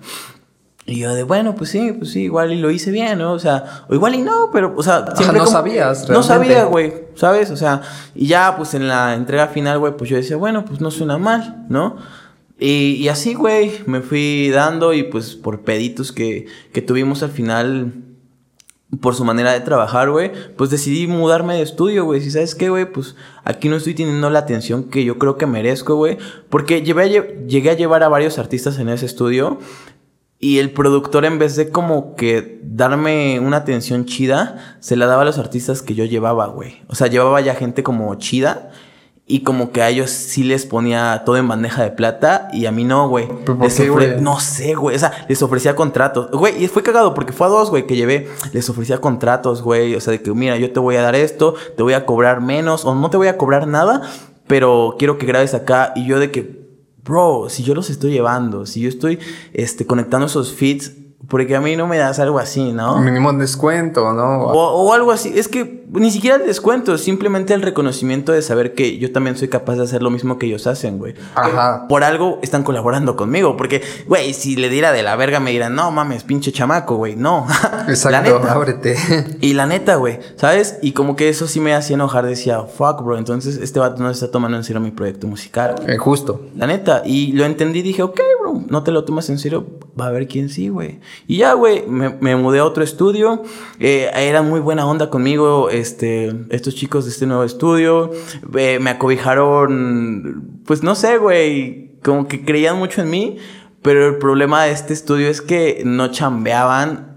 Y 0.87 0.99
yo 0.99 1.15
de, 1.15 1.23
bueno, 1.23 1.55
pues 1.55 1.71
sí, 1.71 1.93
pues 1.93 2.11
sí, 2.11 2.25
igual 2.25 2.53
y 2.53 2.59
lo 2.59 2.71
hice 2.71 2.91
bien, 2.91 3.19
¿no? 3.19 3.33
O 3.33 3.39
sea, 3.39 3.85
o 3.89 3.95
igual 3.95 4.15
y 4.17 4.21
no, 4.21 4.51
pero, 4.53 4.75
o 4.77 4.83
sea, 4.83 5.17
siempre 5.17 5.39
no 5.39 5.47
sabías, 5.47 6.07
realmente. 6.07 6.13
No 6.13 6.23
sabía, 6.23 6.65
güey, 6.65 6.93
¿sabes? 7.15 7.51
O 7.51 7.57
sea, 7.57 7.81
y 8.15 8.27
ya, 8.27 8.55
pues 8.57 8.75
en 8.75 8.87
la 8.87 9.15
entrega 9.15 9.47
final, 9.47 9.79
güey, 9.79 9.97
pues 9.97 10.11
yo 10.11 10.17
decía, 10.17 10.37
bueno, 10.37 10.67
pues 10.67 10.83
no 10.83 10.91
suena 10.91 11.17
mal, 11.17 11.65
¿no? 11.71 11.97
Y, 12.59 12.97
y 12.97 13.09
así, 13.09 13.33
güey, 13.33 13.73
me 13.87 14.03
fui 14.03 14.51
dando 14.51 14.93
y 14.93 15.05
pues 15.05 15.35
por 15.37 15.63
peditos 15.63 16.13
que, 16.13 16.47
que 16.75 16.83
tuvimos 16.83 17.23
al 17.23 17.31
final, 17.31 17.95
por 19.01 19.15
su 19.15 19.25
manera 19.25 19.53
de 19.53 19.61
trabajar, 19.61 20.11
güey, 20.11 20.33
pues 20.55 20.69
decidí 20.69 21.07
mudarme 21.07 21.55
de 21.55 21.63
estudio, 21.63 22.05
güey. 22.05 22.21
Si 22.21 22.31
sabes 22.31 22.55
qué, 22.55 22.69
güey, 22.69 22.85
pues 22.85 23.17
aquí 23.43 23.71
no 23.71 23.77
estoy 23.77 23.95
teniendo 23.95 24.29
la 24.29 24.41
atención 24.41 24.85
que 24.85 25.03
yo 25.03 25.19
creo 25.19 25.39
que 25.39 25.47
merezco, 25.47 25.97
güey. 25.97 26.19
Porque 26.51 26.83
llevé 26.83 27.45
llegué 27.49 27.71
a 27.71 27.75
llevar 27.75 28.03
a 28.03 28.09
varios 28.09 28.39
artistas 28.39 28.79
en 28.79 28.91
ese 28.91 29.07
estudio 29.07 29.59
y 30.45 30.59
el 30.59 30.73
productor, 30.73 31.25
en 31.25 31.39
vez 31.39 31.57
de 31.57 31.71
como 31.71 32.17
que 32.17 32.61
darme 32.63 33.41
una 33.41 33.57
atención 33.57 34.05
chida, 34.05 34.77
se 34.79 34.95
la 34.95 35.07
daba 35.07 35.23
a 35.23 35.25
los 35.25 35.39
artistas 35.39 35.81
que 35.81 35.95
yo 35.95 36.05
llevaba, 36.05 36.49
güey. 36.49 36.83
O 36.87 36.95
sea, 36.95 37.07
llevaba 37.07 37.41
ya 37.41 37.55
gente 37.55 37.83
como 37.83 38.15
chida. 38.17 38.71
Y 39.27 39.41
como 39.41 39.73
que 39.73 39.81
a 39.81 39.89
ellos 39.89 40.11
sí 40.11 40.45
les 40.45 40.67
ponía 40.67 41.23
todo 41.25 41.39
en 41.39 41.49
bandeja 41.49 41.83
de 41.83 41.93
plata 41.93 42.51
y 42.53 42.67
a 42.67 42.73
mí 42.73 42.85
no, 42.85 43.09
güey. 43.09 43.27
No 44.21 44.39
sé, 44.39 44.75
güey. 44.75 44.95
O 44.95 44.99
sea, 44.99 45.13
les 45.31 45.43
ofrecía 45.43 45.75
contratos. 45.75 46.31
Güey, 46.31 46.63
y 46.63 46.69
fue 46.69 46.83
cagado 46.83 47.15
porque 47.15 47.33
fue 47.33 47.47
a 47.47 47.51
dos, 47.51 47.71
güey, 47.71 47.87
que 47.87 47.97
llevé. 47.97 48.29
Les 48.53 48.69
ofrecía 48.69 48.99
contratos, 48.99 49.63
güey. 49.63 49.95
O 49.95 50.01
sea, 50.03 50.11
de 50.11 50.21
que, 50.21 50.31
mira, 50.35 50.59
yo 50.59 50.71
te 50.71 50.79
voy 50.79 50.97
a 50.97 51.01
dar 51.01 51.15
esto, 51.15 51.55
te 51.75 51.83
voy 51.83 51.95
a 51.95 52.05
cobrar 52.05 52.43
menos 52.43 52.85
o 52.85 52.95
no 52.95 53.09
te 53.09 53.17
voy 53.17 53.29
a 53.29 53.39
cobrar 53.39 53.67
nada, 53.67 54.03
pero 54.47 54.97
quiero 54.99 55.17
que 55.17 55.25
grabes 55.25 55.55
acá. 55.55 55.95
Y 55.97 56.05
yo 56.05 56.19
de 56.21 56.31
que, 56.31 56.64
bro, 57.05 57.49
si 57.49 57.63
yo 57.63 57.75
los 57.75 57.91
estoy 57.91 58.13
llevando, 58.13 58.67
si 58.67 58.81
yo 58.81 58.89
estoy 58.89 59.19
este, 59.53 59.87
conectando 59.87 60.27
esos 60.27 60.53
feeds, 60.53 60.93
porque 61.29 61.57
a 61.57 61.61
mí 61.61 61.77
no 61.77 61.87
me 61.87 61.97
das 61.97 62.19
algo 62.19 62.39
así, 62.39 62.73
¿no? 62.73 62.99
Mínimo 62.99 63.33
descuento, 63.33 64.13
¿no? 64.13 64.45
O, 64.47 64.93
algo 64.93 65.13
así. 65.13 65.33
Es 65.37 65.49
que 65.49 65.85
ni 65.91 66.11
siquiera 66.11 66.37
el 66.37 66.47
descuento, 66.47 66.99
simplemente 66.99 67.55
el 67.55 67.63
reconocimiento 67.63 68.33
de 68.33 68.43
saber 68.43 68.75
que 68.75 68.99
yo 68.99 69.13
también 69.13 69.37
soy 69.37 69.49
capaz 69.49 69.77
de 69.77 69.85
hacer 69.85 70.03
lo 70.03 70.11
mismo 70.11 70.39
que 70.39 70.47
ellos 70.47 70.67
hacen, 70.67 70.99
güey. 70.99 71.15
Ajá. 71.35 71.87
Por 71.89 72.05
algo 72.05 72.39
están 72.43 72.63
colaborando 72.63 73.17
conmigo. 73.17 73.57
Porque, 73.57 73.83
güey, 74.07 74.35
si 74.35 74.57
le 74.57 74.69
diera 74.69 74.93
de 74.93 75.03
la 75.03 75.17
verga 75.17 75.41
me 75.41 75.51
dirán, 75.51 75.75
no 75.75 75.91
mames, 75.91 76.25
pinche 76.25 76.53
chamaco, 76.53 76.97
güey. 76.97 77.17
No. 77.17 77.47
Exacto, 77.89 78.41
ábrete. 78.49 78.97
y 79.41 79.55
la 79.55 79.67
neta, 79.67 79.97
güey, 79.97 80.19
¿sabes? 80.37 80.79
Y 80.83 80.93
como 80.93 81.17
que 81.17 81.29
eso 81.29 81.47
sí 81.47 81.61
me 81.61 81.75
hacía 81.75 81.95
enojar. 81.95 82.27
Decía, 82.27 82.63
fuck, 82.63 83.03
bro. 83.03 83.19
Entonces 83.19 83.59
este 83.59 83.79
vato 83.79 84.03
no 84.03 84.11
está 84.11 84.31
tomando 84.31 84.57
en 84.57 84.65
serio 84.65 84.81
mi 84.81 84.91
proyecto 84.91 85.27
musical. 85.27 85.77
Eh, 85.87 85.97
justo. 85.97 86.43
La 86.57 86.67
neta. 86.67 87.03
Y 87.05 87.33
lo 87.33 87.45
entendí. 87.45 87.83
Dije, 87.83 88.03
ok, 88.03 88.21
bro, 88.41 88.63
no 88.69 88.83
te 88.83 88.91
lo 88.91 89.05
tomas 89.05 89.31
en 89.31 89.39
serio. 89.39 89.67
Va 89.99 90.09
a 90.09 90.11
ver 90.11 90.27
quién 90.27 90.49
sí, 90.49 90.69
güey. 90.69 91.01
Y 91.27 91.39
ya, 91.39 91.55
güey, 91.55 91.85
me, 91.87 92.37
mudé 92.37 92.59
a 92.59 92.65
otro 92.65 92.85
estudio. 92.85 93.43
Eh, 93.81 94.11
era 94.15 94.43
muy 94.43 94.61
buena 94.61 94.87
onda 94.87 95.11
conmigo, 95.11 95.71
este, 95.71 96.35
estos 96.51 96.75
chicos 96.75 97.05
de 97.05 97.11
este 97.11 97.27
nuevo 97.27 97.45
estudio. 97.45 98.11
Eh, 98.57 98.79
me 98.81 98.91
acobijaron, 98.91 100.61
pues 100.67 100.83
no 100.83 100.95
sé, 100.95 101.19
güey, 101.19 101.99
como 102.03 102.29
que 102.29 102.45
creían 102.45 102.79
mucho 102.79 103.03
en 103.03 103.11
mí. 103.11 103.37
Pero 103.83 104.09
el 104.09 104.17
problema 104.17 104.65
de 104.65 104.73
este 104.73 104.95
estudio 104.95 105.29
es 105.29 105.43
que 105.43 105.83
no 105.85 106.09
chambeaban 106.09 107.15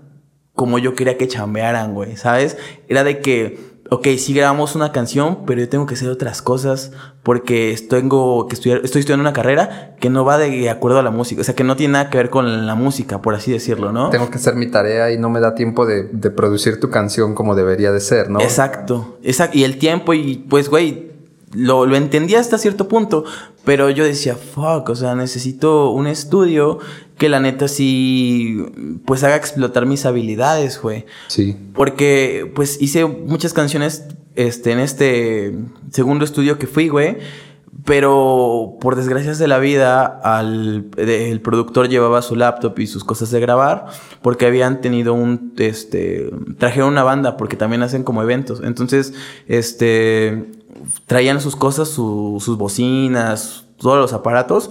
como 0.58 0.80
yo 0.80 0.96
quería 0.96 1.20
que 1.20 1.28
chambearan, 1.28 1.94
güey, 1.94 2.18
¿sabes? 2.18 2.58
Era 2.90 3.04
de 3.04 3.20
que 3.20 3.60
ok, 3.90 4.08
sí 4.18 4.34
grabamos 4.34 4.76
una 4.76 4.92
canción, 4.92 5.46
pero 5.46 5.62
yo 5.62 5.70
tengo 5.70 5.86
que 5.86 5.96
hacer 5.96 6.10
otras 6.10 6.42
cosas 6.42 6.92
porque 7.24 7.76
tengo 7.90 8.48
que 8.48 8.56
estudiar, 8.56 8.82
estoy 8.84 9.00
estudiando 9.00 9.22
una 9.22 9.34
carrera 9.34 9.96
que 10.00 10.10
no 10.10 10.26
va 10.26 10.38
de 10.38 10.70
acuerdo 10.70 11.00
a 11.00 11.04
la 11.04 11.12
música, 11.12 11.42
o 11.42 11.44
sea, 11.44 11.56
que 11.56 11.64
no 11.64 11.76
tiene 11.76 11.94
nada 11.94 12.10
que 12.10 12.18
ver 12.18 12.30
con 12.30 12.66
la 12.66 12.76
música, 12.76 13.22
por 13.22 13.36
así 13.36 13.52
decirlo, 13.52 13.92
¿no? 13.92 14.10
Tengo 14.10 14.30
que 14.30 14.38
hacer 14.38 14.56
mi 14.56 14.70
tarea 14.70 15.12
y 15.12 15.18
no 15.18 15.30
me 15.30 15.40
da 15.40 15.56
tiempo 15.56 15.86
de, 15.86 16.06
producir 16.32 16.80
tu 16.80 16.90
canción 16.90 17.34
como 17.34 17.56
debería 17.56 17.92
de 17.92 18.00
ser, 18.00 18.30
¿no? 18.30 18.42
Exacto, 18.42 19.18
exacto, 19.24 19.58
y 19.58 19.64
el 19.64 19.78
tiempo 19.78 20.14
y 20.14 20.46
pues, 20.50 20.70
güey, 20.70 21.12
lo, 21.54 21.86
lo 21.86 21.96
entendí 21.96 22.36
hasta 22.36 22.58
cierto 22.58 22.88
punto, 22.88 23.24
Pero 23.68 23.90
yo 23.90 24.06
decía, 24.06 24.36
fuck, 24.36 24.88
o 24.88 24.96
sea, 24.96 25.14
necesito 25.14 25.90
un 25.90 26.08
estudio 26.08 26.80
que 27.18 27.28
la 27.28 27.42
neta 27.42 27.68
sí, 27.68 28.64
pues 29.04 29.26
haga 29.26 29.36
explotar 29.36 29.86
mis 29.86 30.06
habilidades, 30.06 30.82
güey. 30.82 31.06
Sí. 31.28 31.58
Porque, 31.74 32.50
pues, 32.56 32.82
hice 32.82 33.04
muchas 33.04 33.52
canciones, 33.52 34.06
este, 34.36 34.72
en 34.72 34.80
este 34.80 35.54
segundo 35.92 36.24
estudio 36.24 36.58
que 36.58 36.66
fui, 36.66 36.88
güey. 36.88 37.18
Pero 37.86 38.78
por 38.82 38.96
desgracias 38.96 39.40
de 39.40 39.48
la 39.48 39.60
vida, 39.60 40.06
al, 40.06 40.90
el 40.98 41.42
productor 41.42 41.88
llevaba 41.88 42.22
su 42.22 42.36
laptop 42.36 42.78
y 42.80 42.88
sus 42.88 43.04
cosas 43.04 43.32
de 43.32 43.40
grabar 43.40 43.86
porque 44.22 44.46
habían 44.46 44.82
tenido 44.82 45.14
un, 45.14 45.54
este, 45.58 46.30
trajeron 46.58 46.90
una 46.90 47.04
banda 47.04 47.38
porque 47.38 47.56
también 47.56 47.84
hacen 47.84 48.04
como 48.04 48.22
eventos. 48.22 48.62
Entonces, 48.64 49.14
este, 49.48 50.52
traían 51.06 51.40
sus 51.40 51.56
cosas, 51.56 51.88
sus 51.88 52.58
bocinas, 52.58 53.66
todos 53.78 53.98
los 53.98 54.14
aparatos 54.14 54.70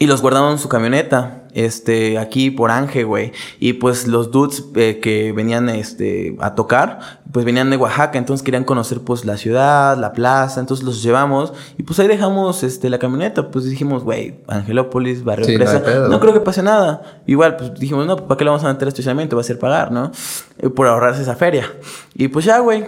y 0.00 0.06
los 0.06 0.22
guardaban 0.22 0.52
en 0.52 0.58
su 0.58 0.68
camioneta, 0.68 1.42
este, 1.54 2.18
aquí 2.18 2.52
por 2.52 2.70
Ángel, 2.70 3.06
güey. 3.06 3.32
Y 3.58 3.74
pues 3.74 4.06
los 4.06 4.30
dudes 4.30 4.64
eh, 4.76 5.00
que 5.02 5.32
venían, 5.32 5.68
este, 5.68 6.36
a 6.38 6.54
tocar, 6.54 7.20
pues 7.32 7.44
venían 7.44 7.68
de 7.68 7.76
Oaxaca, 7.76 8.16
entonces 8.16 8.44
querían 8.44 8.62
conocer, 8.62 9.00
pues, 9.00 9.24
la 9.24 9.36
ciudad, 9.36 9.98
la 9.98 10.12
plaza, 10.12 10.60
entonces 10.60 10.86
los 10.86 11.02
llevamos. 11.02 11.52
Y 11.78 11.82
pues 11.82 11.98
ahí 11.98 12.06
dejamos, 12.06 12.62
este, 12.62 12.88
la 12.90 13.00
camioneta, 13.00 13.50
pues 13.50 13.64
dijimos, 13.64 14.04
güey, 14.04 14.38
Angelópolis, 14.46 15.24
Barrio 15.24 15.46
Presa, 15.46 15.82
no, 16.08 16.20
creo 16.20 16.32
que 16.32 16.40
pase 16.40 16.62
nada. 16.62 17.20
Igual, 17.26 17.56
pues 17.56 17.74
dijimos, 17.74 18.06
no, 18.06 18.16
¿para 18.16 18.38
qué 18.38 18.44
le 18.44 18.50
vamos 18.50 18.64
a 18.64 18.72
meter 18.72 18.86
estacionamiento? 18.86 19.34
Va 19.34 19.40
a 19.40 19.44
ser 19.44 19.58
pagar, 19.58 19.90
¿no? 19.90 20.12
Eh, 20.58 20.68
por 20.68 20.86
ahorrarse 20.86 21.22
esa 21.22 21.34
feria. 21.34 21.72
Y 22.14 22.28
pues 22.28 22.44
ya, 22.44 22.60
güey, 22.60 22.86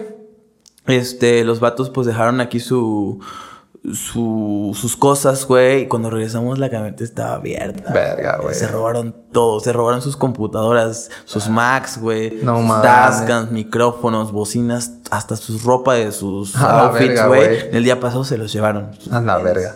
este, 0.87 1.43
los 1.43 1.59
vatos, 1.59 1.89
pues, 1.89 2.07
dejaron 2.07 2.39
aquí 2.39 2.61
su 2.61 3.19
su, 3.93 4.77
sus 4.79 4.95
cosas, 4.95 5.45
güey. 5.45 5.83
Y 5.83 5.87
cuando 5.87 6.09
regresamos 6.09 6.59
la 6.59 6.69
camioneta 6.69 7.03
estaba 7.03 7.35
abierta. 7.35 7.91
Verga, 7.91 8.37
güey. 8.41 8.53
Se 8.55 8.67
robaron 8.67 9.15
todo. 9.31 9.59
Se 9.59 9.73
robaron 9.73 10.01
sus 10.01 10.15
computadoras, 10.15 11.09
sus 11.25 11.49
Macs, 11.49 11.99
güey. 11.99 12.39
No 12.43 12.61
mames. 12.61 12.83
Tascams, 12.83 13.51
micrófonos, 13.51 14.31
bocinas, 14.31 14.93
hasta 15.09 15.35
sus 15.35 15.63
ropa 15.63 15.95
de 15.95 16.11
sus 16.11 16.55
outfits, 16.61 17.25
güey. 17.25 17.69
El 17.71 17.83
día 17.83 17.99
pasado 17.99 18.23
se 18.23 18.37
los 18.37 18.53
llevaron. 18.53 18.91
A 19.11 19.21
la 19.21 19.37
verga. 19.39 19.75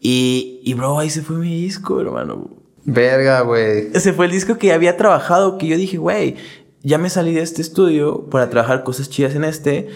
Y, 0.00 0.60
y 0.64 0.74
bro, 0.74 0.98
ahí 0.98 1.10
se 1.10 1.22
fue 1.22 1.36
mi 1.36 1.54
disco, 1.62 2.00
hermano. 2.00 2.50
Verga, 2.84 3.42
güey. 3.42 3.90
Ese 3.92 4.12
fue 4.12 4.26
el 4.26 4.32
disco 4.32 4.56
que 4.56 4.72
había 4.72 4.96
trabajado, 4.96 5.58
que 5.58 5.66
yo 5.66 5.76
dije, 5.76 5.98
güey, 5.98 6.36
ya 6.82 6.96
me 6.96 7.10
salí 7.10 7.34
de 7.34 7.42
este 7.42 7.60
estudio 7.60 8.26
para 8.30 8.48
trabajar 8.48 8.84
cosas 8.84 9.10
chidas 9.10 9.34
en 9.34 9.44
este. 9.44 9.88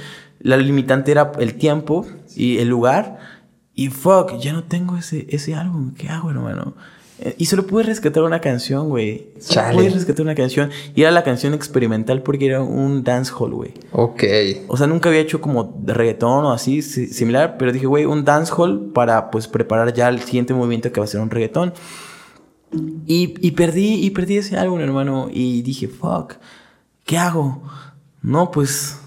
La 0.43 0.57
limitante 0.57 1.13
era 1.13 1.33
el 1.39 1.55
tiempo 1.55 2.05
y 2.35 2.59
el 2.59 2.69
lugar. 2.69 3.19
Y 3.75 3.89
fuck, 3.89 4.39
ya 4.39 4.53
no 4.53 4.65
tengo 4.65 4.97
ese, 4.97 5.27
ese 5.31 5.55
álbum. 5.55 5.95
¿Qué 5.95 6.09
hago, 6.09 6.31
hermano? 6.31 6.75
Eh, 7.21 7.37
y 7.39 7.47
solo 7.47 7.67
pude 7.67 7.85
rescatar 7.85 8.25
una 8.25 8.41
canción, 8.41 8.89
güey. 8.89 9.29
Solo 9.39 9.73
pude 9.73 9.91
rescatar 9.91 10.23
una 10.25 10.35
canción. 10.35 10.71
Y 10.95 11.03
era 11.03 11.13
la 11.13 11.23
canción 11.23 11.55
experimental 11.55 12.23
porque 12.23 12.47
era 12.47 12.61
un 12.61 13.05
dancehall, 13.05 13.55
güey. 13.55 13.75
Ok. 13.93 14.25
O 14.67 14.77
sea, 14.77 14.89
nunca 14.89 15.09
había 15.09 15.21
hecho 15.21 15.41
como 15.41 15.81
reggaetón 15.85 16.45
o 16.45 16.53
así, 16.53 16.83
similar. 16.83 17.57
Pero 17.59 17.73
dije, 17.73 17.87
güey, 17.87 18.05
un 18.05 18.25
dancehall 18.25 18.91
para 18.93 19.31
pues 19.31 19.47
preparar 19.47 19.95
ya 19.95 20.09
el 20.09 20.21
siguiente 20.21 20.53
movimiento 20.53 20.91
que 20.91 20.99
va 20.99 21.05
a 21.05 21.09
ser 21.09 21.21
un 21.21 21.31
reggaetón. 21.31 21.73
Y, 23.07 23.35
y 23.47 23.53
perdí, 23.53 24.05
y 24.05 24.11
perdí 24.11 24.39
ese 24.39 24.57
álbum, 24.57 24.81
hermano. 24.81 25.29
Y 25.33 25.63
dije, 25.63 25.87
fuck, 25.87 26.35
¿qué 27.05 27.19
hago? 27.19 27.63
No, 28.21 28.51
pues 28.51 28.99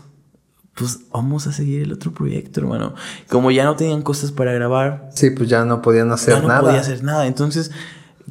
pues 0.76 1.00
vamos 1.12 1.48
a 1.48 1.54
seguir 1.54 1.84
el 1.84 1.94
otro 1.94 2.14
proyecto, 2.14 2.60
hermano. 2.60 2.94
Como 3.30 3.50
ya 3.50 3.64
no 3.64 3.76
tenían 3.76 4.02
cosas 4.02 4.32
para 4.32 4.52
grabar. 4.52 5.10
Sí, 5.14 5.30
pues 5.32 5.50
ya 5.50 5.64
no 5.64 5.82
podían 5.82 6.12
hacer 6.12 6.44
nada. 6.44 6.60
No 6.60 6.68
podía 6.68 6.82
hacer 6.82 7.02
nada. 7.02 7.28
Entonces, 7.28 7.72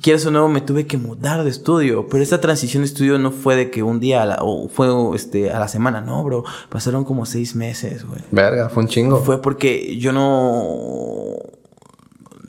quieras 0.02 0.26
o 0.26 0.30
no, 0.30 0.46
me 0.48 0.60
tuve 0.60 0.86
que 0.86 0.98
mudar 0.98 1.42
de 1.42 1.48
estudio. 1.48 2.06
Pero 2.10 2.22
esta 2.22 2.42
transición 2.42 2.82
de 2.82 2.88
estudio 2.88 3.18
no 3.18 3.30
fue 3.30 3.56
de 3.56 3.70
que 3.70 3.82
un 3.82 3.98
día 3.98 4.36
o 4.40 4.68
fue 4.68 4.88
este, 5.16 5.50
a 5.50 5.58
la 5.58 5.68
semana, 5.68 6.02
no, 6.02 6.22
bro. 6.22 6.44
Pasaron 6.68 7.04
como 7.04 7.24
seis 7.24 7.56
meses, 7.56 8.06
güey. 8.06 8.20
Verga, 8.30 8.68
fue 8.68 8.82
un 8.82 8.88
chingo. 8.90 9.22
Fue 9.22 9.40
porque 9.40 9.96
yo 9.98 10.12
no 10.12 11.53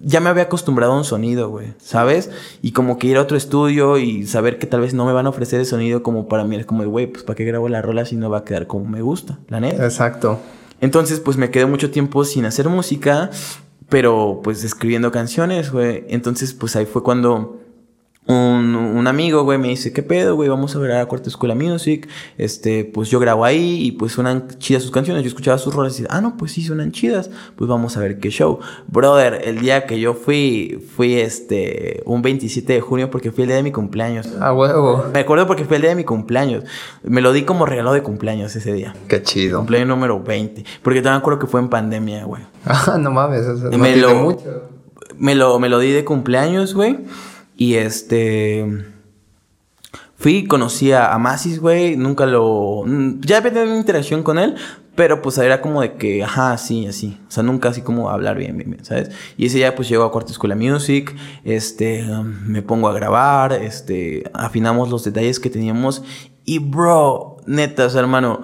ya 0.05 0.19
me 0.19 0.29
había 0.29 0.43
acostumbrado 0.43 0.93
a 0.93 0.97
un 0.97 1.03
sonido, 1.03 1.49
güey, 1.49 1.73
¿sabes? 1.79 2.29
Y 2.61 2.73
como 2.73 2.99
que 2.99 3.07
ir 3.07 3.17
a 3.17 3.21
otro 3.21 3.35
estudio 3.35 3.97
y 3.97 4.27
saber 4.27 4.59
que 4.59 4.67
tal 4.67 4.81
vez 4.81 4.93
no 4.93 5.03
me 5.03 5.11
van 5.11 5.25
a 5.25 5.29
ofrecer 5.29 5.59
el 5.59 5.65
sonido 5.65 6.03
como 6.03 6.27
para 6.27 6.43
mí, 6.43 6.55
es 6.55 6.67
como, 6.67 6.85
güey, 6.85 7.07
pues 7.07 7.23
¿para 7.23 7.35
qué 7.35 7.43
grabo 7.43 7.67
la 7.69 7.81
rola 7.81 8.05
si 8.05 8.15
no 8.15 8.29
va 8.29 8.39
a 8.39 8.43
quedar 8.43 8.67
como 8.67 8.85
me 8.85 9.01
gusta, 9.01 9.39
la 9.47 9.59
neta? 9.59 9.83
Exacto. 9.83 10.39
Entonces, 10.79 11.19
pues 11.19 11.37
me 11.37 11.49
quedé 11.49 11.65
mucho 11.65 11.89
tiempo 11.89 12.23
sin 12.23 12.45
hacer 12.45 12.69
música, 12.69 13.31
pero 13.89 14.41
pues 14.43 14.63
escribiendo 14.63 15.11
canciones, 15.11 15.71
güey. 15.71 16.05
Entonces, 16.07 16.53
pues 16.53 16.75
ahí 16.75 16.85
fue 16.85 17.01
cuando 17.01 17.64
un, 18.27 18.75
un, 18.75 19.07
amigo, 19.07 19.43
güey, 19.43 19.59
me 19.59 19.67
dice, 19.67 19.93
¿qué 19.93 20.01
pedo, 20.01 20.35
güey? 20.35 20.49
Vamos 20.49 20.75
a 20.75 20.79
ver 20.79 20.93
a 20.93 20.97
la 20.97 21.05
Cuarta 21.05 21.29
Escuela 21.29 21.53
Music. 21.53 22.07
Este, 22.39 22.83
pues 22.83 23.09
yo 23.09 23.19
grabo 23.19 23.45
ahí 23.45 23.85
y 23.85 23.91
pues 23.91 24.13
suenan 24.13 24.47
chidas 24.57 24.81
sus 24.81 24.91
canciones. 24.91 25.23
Yo 25.23 25.27
escuchaba 25.27 25.59
sus 25.59 25.75
roles 25.75 25.93
y 25.99 26.03
decía, 26.03 26.17
ah, 26.17 26.21
no, 26.21 26.35
pues 26.35 26.53
sí, 26.53 26.63
suenan 26.63 26.91
chidas. 26.91 27.29
Pues 27.55 27.69
vamos 27.69 27.97
a 27.97 27.99
ver 27.99 28.19
qué 28.19 28.31
show. 28.31 28.59
Brother, 28.87 29.41
el 29.43 29.59
día 29.59 29.85
que 29.85 29.99
yo 29.99 30.15
fui, 30.15 30.83
fui 30.95 31.13
este, 31.15 32.01
un 32.05 32.23
27 32.23 32.73
de 32.73 32.81
junio 32.81 33.11
porque 33.11 33.31
fue 33.31 33.43
el 33.43 33.49
día 33.49 33.57
de 33.57 33.63
mi 33.63 33.71
cumpleaños. 33.71 34.27
Ah, 34.39 34.53
huevo. 34.53 35.05
Me 35.13 35.19
acuerdo 35.19 35.45
porque 35.45 35.65
fue 35.65 35.75
el 35.75 35.83
día 35.83 35.91
de 35.91 35.95
mi 35.95 36.03
cumpleaños. 36.03 36.63
Me 37.03 37.21
lo 37.21 37.31
di 37.31 37.43
como 37.43 37.67
regalo 37.67 37.93
de 37.93 38.01
cumpleaños 38.01 38.55
ese 38.55 38.73
día. 38.73 38.95
Qué 39.07 39.21
chido. 39.21 39.59
Cumpleaños 39.59 39.89
número 39.89 40.19
20. 40.19 40.65
Porque 40.81 41.01
también 41.01 41.17
me 41.17 41.19
acuerdo 41.19 41.39
que 41.39 41.47
fue 41.47 41.59
en 41.59 41.69
pandemia, 41.69 42.25
güey. 42.25 42.43
Ah, 42.65 42.97
no 42.99 43.11
mames, 43.11 43.45
no 43.45 43.77
me, 43.77 43.95
lo, 43.95 44.15
mucho. 44.15 44.63
me 45.19 45.35
lo, 45.35 45.59
me 45.59 45.69
lo 45.69 45.77
di 45.77 45.91
de 45.91 46.03
cumpleaños, 46.03 46.73
güey. 46.73 46.97
Y 47.55 47.75
este. 47.75 48.65
Fui, 50.17 50.45
conocí 50.45 50.91
a 50.91 51.17
Masis, 51.17 51.59
güey. 51.59 51.95
Nunca 51.97 52.25
lo. 52.25 52.83
Mm, 52.85 53.21
ya 53.21 53.37
había 53.37 53.53
tenido 53.53 53.75
interacción 53.75 54.23
con 54.23 54.39
él. 54.39 54.55
Pero 54.95 55.21
pues 55.21 55.37
era 55.37 55.61
como 55.61 55.81
de 55.81 55.95
que, 55.95 56.23
ajá, 56.23 56.57
sí, 56.57 56.87
así. 56.87 57.19
O 57.27 57.31
sea, 57.31 57.43
nunca 57.43 57.67
así 57.67 57.81
como 57.81 58.09
hablar 58.09 58.37
bien, 58.37 58.55
bien, 58.55 58.71
bien, 58.71 58.85
¿sabes? 58.85 59.11
Y 59.35 59.47
ese 59.47 59.57
día 59.57 59.75
pues 59.75 59.89
llego 59.89 60.05
a 60.05 60.11
Cuarta 60.11 60.31
Escuela 60.31 60.55
Music. 60.55 61.15
Este. 61.43 62.05
me 62.45 62.61
pongo 62.61 62.87
a 62.87 62.93
grabar. 62.93 63.53
Este. 63.53 64.23
Afinamos 64.33 64.89
los 64.89 65.03
detalles 65.03 65.39
que 65.39 65.49
teníamos. 65.49 66.03
Y 66.45 66.59
bro, 66.59 67.37
neta, 67.45 67.85
o 67.85 67.89
sea, 67.89 68.01
hermano. 68.01 68.43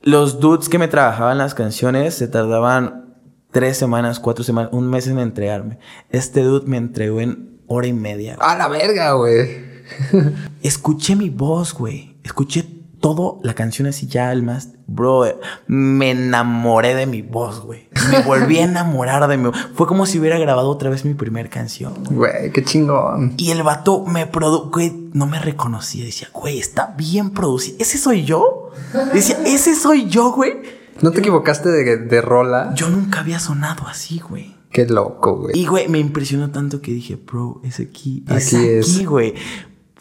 Los 0.00 0.38
dudes 0.40 0.68
que 0.68 0.78
me 0.78 0.88
trabajaban 0.88 1.38
las 1.38 1.54
canciones 1.54 2.14
se 2.14 2.28
tardaban 2.28 3.16
tres 3.50 3.76
semanas, 3.76 4.20
cuatro 4.20 4.44
semanas, 4.44 4.70
un 4.72 4.88
mes 4.88 5.08
en 5.08 5.18
entregarme. 5.18 5.78
Este 6.10 6.42
dude 6.42 6.66
me 6.66 6.76
entregó 6.76 7.20
en 7.20 7.57
hora 7.68 7.86
y 7.86 7.92
media. 7.92 8.36
A 8.40 8.56
la 8.56 8.68
verga, 8.68 9.12
güey. 9.12 9.68
Escuché 10.62 11.14
mi 11.14 11.30
voz, 11.30 11.72
güey. 11.72 12.16
Escuché 12.24 12.64
todo 13.00 13.38
la 13.42 13.54
canción 13.54 13.86
así 13.86 14.06
ya 14.06 14.30
al 14.30 14.42
más. 14.42 14.70
Bro, 14.86 15.24
me 15.66 16.10
enamoré 16.10 16.94
de 16.94 17.06
mi 17.06 17.22
voz, 17.22 17.60
güey. 17.60 17.88
Me 18.10 18.22
volví 18.26 18.58
a 18.58 18.64
enamorar 18.64 19.28
de 19.28 19.36
mi 19.36 19.50
Fue 19.74 19.86
como 19.86 20.06
si 20.06 20.18
hubiera 20.18 20.38
grabado 20.38 20.68
otra 20.68 20.90
vez 20.90 21.04
mi 21.04 21.14
primera 21.14 21.48
canción. 21.48 21.94
Güey, 22.10 22.50
qué 22.52 22.64
chingón. 22.64 23.34
Y 23.36 23.50
el 23.50 23.62
vato 23.62 24.04
me 24.04 24.26
produjo, 24.26 24.70
güey, 24.70 25.10
no 25.12 25.26
me 25.26 25.38
reconocía. 25.38 26.04
Decía, 26.04 26.28
güey, 26.32 26.58
está 26.58 26.94
bien 26.96 27.30
producido. 27.30 27.76
¿Ese 27.78 27.98
soy 27.98 28.24
yo? 28.24 28.70
Decía, 29.12 29.38
¿ese 29.44 29.74
soy 29.74 30.08
yo, 30.08 30.32
güey? 30.32 30.78
¿No 31.00 31.12
te 31.12 31.20
equivocaste 31.20 31.68
de, 31.68 31.96
de 31.96 32.20
rola? 32.20 32.72
Yo 32.74 32.88
nunca 32.88 33.20
había 33.20 33.38
sonado 33.38 33.86
así, 33.86 34.18
güey. 34.18 34.57
Qué 34.70 34.86
loco, 34.86 35.36
güey. 35.36 35.58
Y, 35.58 35.66
güey, 35.66 35.88
me 35.88 35.98
impresionó 35.98 36.50
tanto 36.50 36.80
que 36.80 36.92
dije, 36.92 37.16
bro, 37.16 37.60
es 37.64 37.80
aquí. 37.80 38.24
Es 38.28 38.54
aquí, 38.54 39.04
güey. 39.04 39.34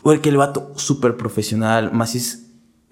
Porque 0.03 0.29
el 0.29 0.37
vato 0.37 0.73
súper 0.75 1.15
profesional. 1.15 1.91
Más 1.93 2.15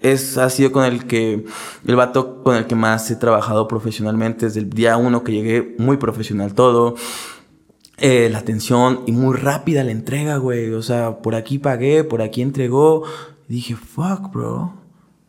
es, 0.00 0.38
ha 0.38 0.50
sido 0.50 0.72
con 0.72 0.84
el 0.84 1.06
que, 1.06 1.44
el 1.86 1.96
vato 1.96 2.42
con 2.42 2.56
el 2.56 2.66
que 2.66 2.74
más 2.74 3.10
he 3.10 3.16
trabajado 3.16 3.68
profesionalmente 3.68 4.46
desde 4.46 4.60
el 4.60 4.70
día 4.70 4.96
uno 4.96 5.24
que 5.24 5.32
llegué, 5.32 5.74
muy 5.78 5.96
profesional 5.96 6.54
todo. 6.54 6.96
Eh, 7.98 8.28
la 8.30 8.38
atención 8.38 9.00
y 9.06 9.12
muy 9.12 9.36
rápida 9.36 9.82
la 9.82 9.92
entrega, 9.92 10.36
güey. 10.36 10.72
O 10.72 10.82
sea, 10.82 11.18
por 11.18 11.34
aquí 11.34 11.58
pagué, 11.58 12.04
por 12.04 12.22
aquí 12.22 12.42
entregó. 12.42 13.04
dije, 13.48 13.76
fuck, 13.76 14.32
bro. 14.32 14.85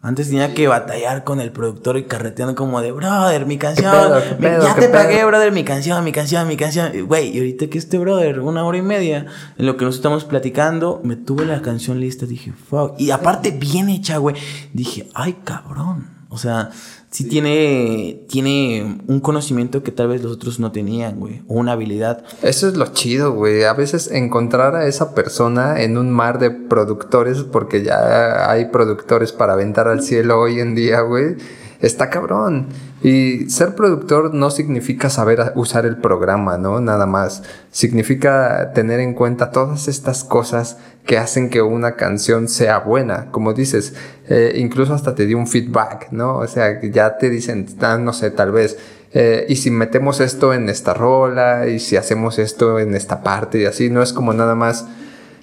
Antes 0.08 0.30
tenía 0.30 0.53
que 0.53 0.70
batallar 0.70 1.26
con 1.26 1.41
el 1.41 1.51
productor 1.51 1.97
y 1.97 2.05
carreteando 2.05 2.55
como 2.55 2.80
de, 2.80 2.93
brother, 2.93 3.45
mi 3.45 3.58
canción. 3.58 4.22
ya 4.39 4.74
te 4.74 4.88
pagué, 4.88 5.26
brother, 5.26 5.51
mi 5.51 5.66
canción, 5.66 6.01
mi 6.05 6.14
canción, 6.14 6.47
mi 6.47 6.55
canción. 6.55 7.08
Güey, 7.08 7.36
y 7.36 7.39
ahorita 7.39 7.68
que 7.68 7.78
este 7.78 7.97
brother, 7.97 8.39
una 8.39 8.64
hora 8.64 8.78
y 8.78 8.82
media, 8.82 9.26
en 9.58 9.66
lo 9.66 9.76
que 9.76 9.84
nos 9.84 9.95
estamos 9.95 10.24
platicando, 10.24 11.01
me 11.03 11.18
tuve 11.18 11.45
la 11.45 11.62
canción 11.62 11.99
lista. 11.99 12.26
Dije, 12.26 12.53
fuck. 12.53 12.93
Y 12.97 13.12
aparte, 13.12 13.51
bien 13.51 13.89
hecha, 13.89 14.16
güey. 14.16 14.38
Dije, 14.72 15.10
ay, 15.14 15.39
cabrón. 15.43 16.08
O 16.30 16.38
sea, 16.38 16.70
sí 17.10 17.24
tiene, 17.26 18.26
tiene 18.28 18.99
un 19.08 19.20
conocimiento 19.20 19.84
que 19.84 19.91
tal 19.91 20.10
vez 20.10 20.22
los 20.24 20.34
otros 20.34 20.60
no 20.60 20.72
tenían, 20.72 21.20
güey, 21.20 21.41
o 21.47 21.55
una 21.55 21.72
habilidad. 21.74 22.24
Eso 22.41 22.68
es 22.68 22.76
lo 22.76 22.88
chido, 22.88 23.34
güey. 23.34 23.64
A 23.64 23.74
veces 23.74 24.12
encontrar 24.12 24.76
a 24.76 24.88
esa 24.88 25.16
persona 25.16 25.82
en 25.82 25.97
un 25.97 26.12
mar 26.12 26.39
de 26.39 26.51
productores, 26.51 27.43
porque 27.43 27.84
ya 27.84 28.49
hay 28.51 28.66
productores 28.66 29.32
para 29.32 29.53
aventar 29.53 29.88
al 29.88 30.03
cielo 30.03 30.39
hoy 30.39 30.60
en 30.60 30.76
día, 30.76 31.01
güey. 31.01 31.36
está 31.80 32.10
cabrón. 32.10 32.68
Y 33.03 33.49
ser 33.49 33.76
productor 33.76 34.34
no 34.34 34.49
significa 34.49 35.10
saber 35.10 35.53
usar 35.55 35.86
el 35.86 35.97
programa, 35.97 36.58
¿no? 36.58 36.82
Nada 36.82 37.05
más. 37.05 37.43
Significa 37.72 38.72
tener 38.74 38.99
en 38.99 39.14
cuenta 39.14 39.51
todas 39.51 39.88
estas 39.88 40.24
cosas 40.24 40.78
que 41.08 41.18
hacen 41.18 41.49
que 41.49 41.62
una 41.62 41.95
canción 41.95 42.47
sea 42.47 42.80
buena. 42.80 43.32
Como 43.32 43.53
dices, 43.53 43.93
eh, 44.30 44.53
incluso 44.58 44.93
hasta 44.93 45.16
te 45.16 45.26
dio 45.26 45.38
un 45.38 45.47
feedback, 45.47 46.12
¿no? 46.12 46.38
O 46.38 46.47
sea, 46.47 46.80
ya 46.82 47.18
te 47.18 47.30
dicen, 47.30 47.66
ah, 47.82 47.97
no 47.97 48.14
sé, 48.14 48.30
tal 48.30 48.51
vez. 48.51 48.78
Eh, 49.14 49.45
y 49.47 49.55
si 49.55 49.72
metemos 49.72 50.20
esto 50.20 50.53
en 50.53 50.70
esta 50.70 50.93
rola, 50.93 51.68
y 51.68 51.80
si 51.80 51.95
hacemos 51.95 52.38
esto 52.38 52.78
en 52.78 52.93
esta 52.93 53.24
parte, 53.24 53.60
y 53.60 53.66
así, 53.66 53.89
no 53.89 54.03
es 54.03 54.12
como 54.12 54.34
nada 54.34 54.53
más 54.53 54.86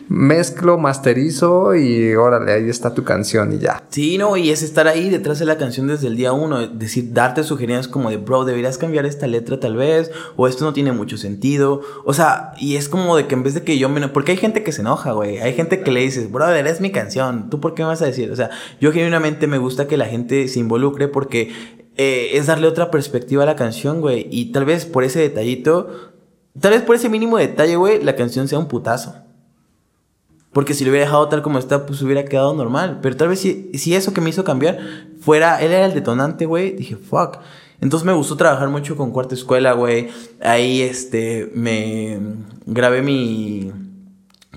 mezclo, 0.09 0.77
masterizo 0.79 1.75
y 1.75 2.15
órale, 2.15 2.53
ahí 2.53 2.69
está 2.69 2.95
tu 2.95 3.05
canción 3.05 3.53
y 3.55 3.59
ya. 3.59 3.83
Sí, 3.89 4.19
no, 4.19 4.37
y 4.37 4.51
es 4.51 4.63
estar 4.63 4.87
ahí 4.87 5.09
detrás 5.09 5.39
de 5.39 5.47
la 5.47 5.57
canción 5.57 5.87
desde 5.87 6.09
el 6.09 6.17
día 6.17 6.33
uno, 6.33 6.67
decir, 6.67 7.13
darte 7.13 7.43
sugerencias 7.43 7.89
como 7.89 8.11
de, 8.11 8.19
bro, 8.19 8.45
deberías 8.45 8.79
cambiar 8.79 9.07
esta 9.07 9.27
letra 9.27 9.59
tal 9.61 9.77
vez, 9.77 10.11
o 10.37 10.47
esto 10.47 10.65
no 10.65 10.73
tiene 10.73 10.93
mucho 10.93 11.17
sentido, 11.17 11.81
o 12.05 12.13
sea, 12.13 12.53
y 12.59 12.77
es 12.77 12.89
como 12.89 13.17
de 13.17 13.27
que 13.27 13.35
en 13.35 13.43
vez 13.43 13.55
de 13.55 13.63
que 13.63 13.79
yo 13.79 13.89
me... 13.89 14.07
Porque 14.09 14.33
hay 14.33 14.39
gente 14.39 14.63
que 14.63 14.73
se 14.73 14.83
enoja, 14.83 15.13
güey, 15.13 15.39
hay 15.39 15.55
gente 15.55 15.83
que 15.83 15.91
le 15.91 16.01
dices, 16.01 16.31
brother, 16.31 16.67
es 16.67 16.81
mi 16.81 16.91
canción, 16.91 17.49
¿tú 17.49 17.61
por 17.61 17.75
qué 17.75 17.83
me 17.83 17.89
vas 17.89 18.03
a 18.03 18.07
decir? 18.07 18.31
O 18.31 18.37
sea, 18.37 18.51
yo 18.81 18.93
genuinamente 18.93 19.47
me 19.47 19.59
gusta 19.59 19.87
que 19.87 19.97
la 19.97 20.07
gente 20.07 20.49
se 20.49 20.61
involucre 20.61 21.09
porque 21.09 21.53
eh, 21.97 22.31
es 22.35 22.47
darle 22.47 22.67
otra 22.67 22.91
perspectiva 22.91 23.45
a 23.45 23.47
la 23.47 23.57
canción, 23.57 24.01
güey, 24.01 24.27
y 24.31 24.53
tal 24.53 24.65
vez 24.65 24.85
por 24.85 25.05
ese 25.05 25.21
detallito, 25.21 26.13
tal 26.61 26.73
vez 26.73 26.83
por 26.83 26.97
ese 26.97 27.09
mínimo 27.09 27.39
detalle, 27.39 27.77
güey, 27.77 28.03
la 28.03 28.17
canción 28.17 28.49
sea 28.49 28.59
un 28.59 28.69
putazo. 28.69 29.25
Porque 30.55 30.73
si 30.73 30.85
lo 30.85 30.91
hubiera 30.91 31.07
dejado 31.07 31.29
tal 31.29 31.43
como 31.43 31.59
está, 31.59 31.85
pues 31.85 32.01
hubiera 32.01 32.25
quedado 32.25 32.55
normal. 32.55 33.01
Pero 33.03 33.17
tal 33.17 33.29
vez 33.29 33.41
si, 33.41 33.73
si 33.75 33.95
eso 33.95 34.15
que 34.15 34.21
me 34.21 34.31
hizo 34.31 34.45
cambiar 34.45 34.79
fuera, 35.21 35.61
él 35.61 35.73
era 35.73 35.85
el 35.85 35.93
detonante, 35.93 36.47
güey, 36.47 36.71
dije, 36.73 36.97
fuck. 36.97 37.39
Entonces 37.81 38.07
me 38.07 38.13
gustó 38.13 38.37
trabajar 38.37 38.69
mucho 38.69 38.97
con 38.97 39.11
Cuarta 39.11 39.35
Escuela, 39.35 39.73
güey. 39.73 40.09
Ahí, 40.41 40.81
este, 40.81 41.51
me 41.55 42.21
grabé 42.67 43.03
mi, 43.03 43.73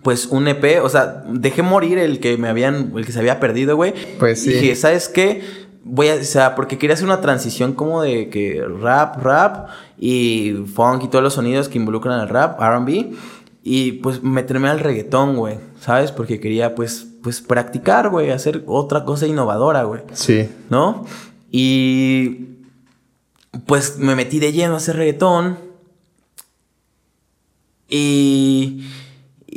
pues 0.04 0.28
un 0.28 0.48
EP, 0.48 0.84
o 0.84 0.88
sea, 0.88 1.24
dejé 1.28 1.64
morir 1.64 1.98
el 1.98 2.20
que 2.20 2.38
me 2.38 2.48
habían, 2.48 2.94
el 2.96 3.04
que 3.04 3.12
se 3.12 3.20
había 3.20 3.40
perdido, 3.40 3.76
güey. 3.76 3.94
Pues 4.20 4.44
sí. 4.44 4.52
dije, 4.52 4.76
¿sabes 4.76 5.10
qué? 5.10 5.42
Voy 5.84 6.10
a, 6.10 6.16
o 6.16 6.24
sea, 6.24 6.54
porque 6.54 6.78
quería 6.78 6.94
hacer 6.94 7.06
una 7.06 7.22
transición 7.22 7.74
como 7.74 8.04
de 8.04 8.30
que 8.30 8.64
rap, 8.82 9.24
rap 9.24 9.70
y 9.98 10.54
funk 10.76 11.06
y 11.06 11.08
todos 11.08 11.24
los 11.24 11.34
sonidos 11.34 11.70
que 11.70 11.80
involucran 11.80 12.20
al 12.20 12.30
rap, 12.30 12.62
R&B 12.62 13.14
y 13.70 13.92
pues 13.92 14.24
meterme 14.24 14.70
al 14.70 14.80
reggaetón, 14.80 15.36
güey, 15.36 15.60
¿sabes? 15.82 16.14
Porque 16.14 16.40
quería 16.40 16.74
pues, 16.74 17.06
pues 17.22 17.42
practicar, 17.42 18.08
güey, 18.08 18.32
hacer 18.32 18.64
otra 18.66 19.04
cosa 19.04 19.28
innovadora, 19.28 19.84
güey. 19.84 20.04
Sí. 20.14 20.50
¿No? 20.70 21.06
Y 21.52 22.46
pues 23.66 23.98
me 23.98 24.16
metí 24.16 24.40
de 24.40 24.54
lleno 24.54 24.76
a 24.76 24.78
hacer 24.78 24.96
reggaetón. 24.96 25.60
Y... 27.90 28.88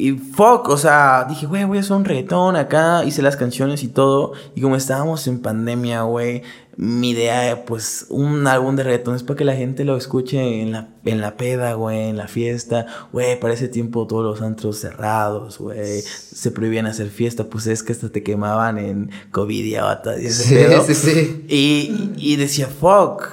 Y 0.01 0.12
fuck, 0.12 0.66
o 0.70 0.78
sea, 0.78 1.26
dije, 1.28 1.44
güey, 1.44 1.64
voy 1.64 1.76
a 1.76 1.82
hacer 1.82 1.94
un 1.94 2.07
reggaetón 2.07 2.57
acá, 2.57 3.05
hice 3.05 3.20
las 3.20 3.36
canciones 3.36 3.82
y 3.82 3.88
todo. 3.88 4.32
Y 4.55 4.62
como 4.62 4.74
estábamos 4.74 5.26
en 5.26 5.40
pandemia, 5.42 6.05
güey, 6.05 6.42
mi 6.78 7.11
idea, 7.11 7.66
pues, 7.66 8.07
un 8.09 8.46
álbum 8.46 8.76
de 8.76 8.84
reggaetón 8.84 9.14
es 9.14 9.22
para 9.22 9.36
que 9.36 9.44
la 9.44 9.55
gente 9.55 9.84
lo 9.84 9.98
escuche 9.98 10.62
en 10.62 10.72
la, 10.72 10.88
en 11.05 11.20
la 11.20 11.36
peda, 11.36 11.74
güey, 11.74 12.09
en 12.09 12.16
la 12.16 12.28
fiesta. 12.28 12.86
Güey, 13.12 13.38
para 13.38 13.53
ese 13.53 13.68
tiempo 13.68 14.07
todos 14.07 14.24
los 14.24 14.40
antros 14.40 14.78
cerrados, 14.78 15.59
güey. 15.59 16.01
Se 16.01 16.51
prohibían 16.51 16.86
hacer 16.86 17.11
fiesta, 17.11 17.44
pues 17.44 17.66
es 17.66 17.82
que 17.82 17.92
hasta 17.92 18.09
te 18.09 18.22
quemaban 18.22 18.78
en 18.78 19.11
COVID 19.32 19.64
y 19.66 19.74
ese 20.24 20.44
sí, 20.44 20.55
pedo. 20.55 20.82
Sí, 20.82 20.94
sí, 20.94 21.44
Y, 21.46 22.12
y 22.16 22.36
decía, 22.36 22.68
fuck, 22.68 23.24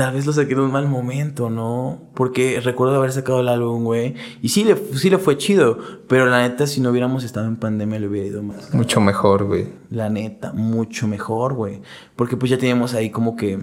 tal 0.00 0.14
vez 0.14 0.24
lo 0.24 0.32
saqué 0.32 0.54
en 0.54 0.60
un 0.60 0.72
mal 0.72 0.88
momento, 0.88 1.50
¿no? 1.50 2.00
Porque 2.14 2.58
recuerdo 2.64 2.96
haber 2.96 3.12
sacado 3.12 3.40
el 3.40 3.48
álbum, 3.48 3.84
güey. 3.84 4.14
Y 4.40 4.48
sí 4.48 4.64
le, 4.64 4.74
sí 4.96 5.10
le 5.10 5.18
fue 5.18 5.36
chido. 5.36 5.76
Pero 6.08 6.24
la 6.24 6.40
neta, 6.40 6.66
si 6.66 6.80
no 6.80 6.88
hubiéramos 6.88 7.22
estado 7.22 7.46
en 7.46 7.56
pandemia, 7.56 8.00
le 8.00 8.08
hubiera 8.08 8.26
ido 8.26 8.42
más. 8.42 8.72
Mucho 8.72 9.02
mejor, 9.02 9.44
güey. 9.44 9.66
La 9.90 10.08
neta, 10.08 10.54
mucho 10.54 11.06
mejor, 11.06 11.52
güey. 11.52 11.82
Porque 12.16 12.38
pues 12.38 12.50
ya 12.50 12.56
teníamos 12.56 12.94
ahí 12.94 13.10
como 13.10 13.36
que 13.36 13.58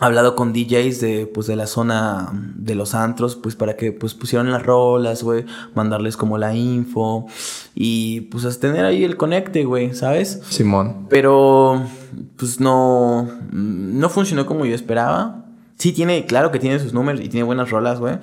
hablado 0.00 0.36
con 0.36 0.54
DJs 0.54 1.00
de 1.02 1.26
pues 1.26 1.46
de 1.46 1.54
la 1.54 1.66
zona 1.66 2.30
de 2.32 2.74
los 2.74 2.94
antros 2.94 3.36
pues 3.36 3.54
para 3.54 3.76
que 3.76 3.92
pues 3.92 4.14
pusieran 4.14 4.50
las 4.50 4.64
rolas 4.64 5.22
güey 5.22 5.44
mandarles 5.74 6.16
como 6.16 6.38
la 6.38 6.54
info 6.54 7.26
y 7.74 8.22
pues 8.22 8.58
tener 8.58 8.86
ahí 8.86 9.04
el 9.04 9.18
conecte 9.18 9.64
güey 9.64 9.94
sabes 9.94 10.40
Simón 10.48 11.06
pero 11.10 11.82
pues 12.36 12.58
no 12.58 13.28
no 13.52 14.08
funcionó 14.08 14.46
como 14.46 14.64
yo 14.64 14.74
esperaba 14.74 15.41
Sí 15.82 15.90
tiene, 15.90 16.26
claro 16.26 16.52
que 16.52 16.60
tiene 16.60 16.78
sus 16.78 16.94
números 16.94 17.20
y 17.20 17.28
tiene 17.28 17.42
buenas 17.42 17.70
rolas, 17.70 17.98
güey. 17.98 18.20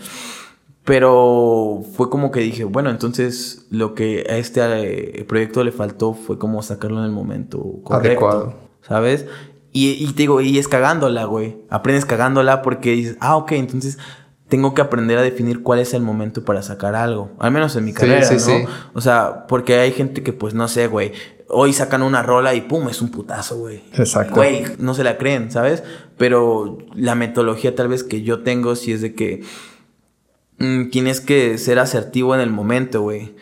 Pero 0.86 1.84
fue 1.93 2.10
como 2.10 2.32
que 2.32 2.39
dije, 2.39 2.64
bueno, 2.64 2.89
entonces 2.89 3.68
lo 3.70 3.95
que 3.95 4.26
a 4.30 4.38
este 4.38 4.62
eh, 5.20 5.26
proyecto 5.26 5.62
le 5.66 5.74
faltó 5.74 6.14
fue 6.14 6.39
como 6.39 6.64
sacarlo 6.64 6.99
en 6.99 7.03
el 7.03 7.12
momento 7.12 7.60
correcto. 7.84 8.07
Adecuado. 8.07 8.53
¿Sabes? 8.82 9.26
Y, 9.74 9.89
y 9.89 10.07
te 10.14 10.24
digo, 10.24 10.39
y 10.39 10.57
es 10.57 10.70
cagándola, 10.70 11.26
güey. 11.26 11.57
Aprendes 11.70 12.05
cagándola 12.05 12.62
porque 12.62 12.91
dices, 12.91 13.18
ah, 13.20 13.36
ok, 13.36 13.51
entonces 13.51 13.97
tengo 14.47 14.74
que 14.74 14.82
aprender 14.82 15.18
a 15.18 15.22
definir 15.22 15.62
cuál 15.62 15.80
es 15.80 15.93
el 15.93 16.01
momento 16.01 16.45
para 16.45 16.62
sacar 16.62 16.95
algo. 16.95 17.32
Al 17.39 17.51
menos 17.51 17.76
en 17.76 17.84
mi 17.84 17.91
carrera, 17.91 18.24
sí, 18.24 18.39
sí, 18.39 18.64
¿no? 18.64 18.70
O 18.93 19.01
sea, 19.01 19.47
porque 19.47 19.80
hay 19.80 19.91
gente 19.91 20.24
que, 20.24 20.32
pues, 20.32 20.53
no 20.53 20.70
sé, 20.70 20.88
güey. 20.88 21.12
Hoy 21.49 21.73
sacan 21.73 22.03
una 22.03 22.21
rola 22.21 22.53
y 22.53 22.61
pum, 22.61 22.89
es 22.89 23.01
un 23.01 23.09
putazo, 23.09 23.57
güey. 23.57 23.81
Exacto. 23.93 24.35
Güey, 24.35 24.63
no 24.77 24.93
se 24.93 25.03
la 25.03 25.17
creen, 25.17 25.51
¿sabes? 25.51 25.83
Pero 26.17 26.77
la 26.95 27.15
metodología 27.15 27.75
tal 27.75 27.87
vez 27.87 28.03
que 28.03 28.21
yo 28.21 28.43
tengo 28.43 28.75
sí 28.75 28.91
es 28.91 29.01
de 29.01 29.15
que 29.15 29.43
mm, 30.59 30.89
tienes 30.91 31.21
que 31.21 31.57
ser 31.57 31.79
asertivo 31.79 32.35
en 32.35 32.41
el 32.41 32.51
momento, 32.51 33.01
güey. 33.01 33.35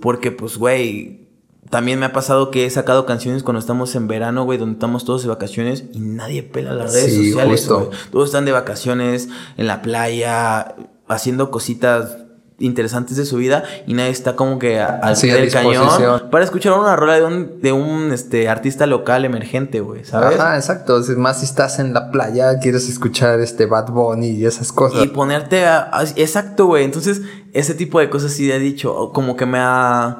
Porque, 0.00 0.30
pues, 0.30 0.56
güey, 0.56 1.28
también 1.70 1.98
me 1.98 2.06
ha 2.06 2.12
pasado 2.12 2.50
que 2.50 2.64
he 2.64 2.70
sacado 2.70 3.04
canciones 3.04 3.42
cuando 3.42 3.60
estamos 3.60 3.94
en 3.94 4.08
verano, 4.08 4.44
güey, 4.44 4.58
donde 4.58 4.74
estamos 4.74 5.04
todos 5.04 5.22
de 5.22 5.28
vacaciones 5.28 5.84
y 5.92 6.00
nadie 6.00 6.42
pela 6.42 6.72
las 6.72 6.94
redes 6.94 7.14
sociales, 7.14 7.68
güey. 7.68 7.88
Todos 8.10 8.28
están 8.28 8.44
de 8.46 8.52
vacaciones, 8.52 9.28
en 9.56 9.66
la 9.66 9.82
playa, 9.82 10.76
haciendo 11.08 11.50
cositas 11.50 12.27
interesantes 12.60 13.16
de 13.16 13.24
su 13.24 13.36
vida 13.36 13.62
y 13.86 13.94
nadie 13.94 14.10
está 14.10 14.34
como 14.34 14.58
que 14.58 14.80
al 14.80 15.16
pie 15.16 15.34
del 15.34 15.52
cañón 15.52 16.28
para 16.30 16.44
escuchar 16.44 16.72
una 16.72 16.96
rola 16.96 17.14
de 17.14 17.24
un, 17.24 17.60
de 17.60 17.72
un 17.72 18.12
este, 18.12 18.48
artista 18.48 18.86
local 18.86 19.24
emergente, 19.24 19.80
güey, 19.80 20.04
¿sabes? 20.04 20.38
Ajá, 20.38 20.56
exacto. 20.56 20.98
Es 20.98 21.08
más 21.16 21.40
si 21.40 21.44
estás 21.44 21.78
en 21.78 21.94
la 21.94 22.10
playa, 22.10 22.58
quieres 22.58 22.88
escuchar 22.88 23.40
este 23.40 23.66
Bad 23.66 23.90
Bunny 23.90 24.30
y 24.30 24.46
esas 24.46 24.72
cosas. 24.72 25.04
Y 25.04 25.08
ponerte 25.08 25.66
a... 25.66 25.90
exacto, 26.16 26.66
güey. 26.66 26.84
Entonces, 26.84 27.22
ese 27.52 27.74
tipo 27.74 28.00
de 28.00 28.10
cosas 28.10 28.32
sí 28.32 28.50
he 28.50 28.58
dicho, 28.58 29.12
como 29.12 29.36
que 29.36 29.46
me 29.46 29.58
ha 29.60 30.18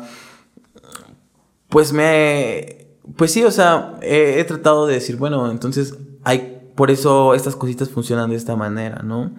pues 1.69 1.93
me... 1.93 2.87
Pues 3.17 3.33
sí, 3.33 3.45
o 3.45 3.51
sea, 3.51 3.95
he, 4.03 4.43
tratado 4.45 4.87
de 4.87 4.95
decir, 4.95 5.17
bueno, 5.17 5.51
entonces 5.51 5.95
hay... 6.25 6.55
Por 6.75 6.91
eso 6.91 7.35
estas 7.35 7.57
cositas 7.57 7.89
funcionan 7.89 8.31
de 8.31 8.37
esta 8.37 8.55
manera, 8.55 9.03
¿no? 9.03 9.33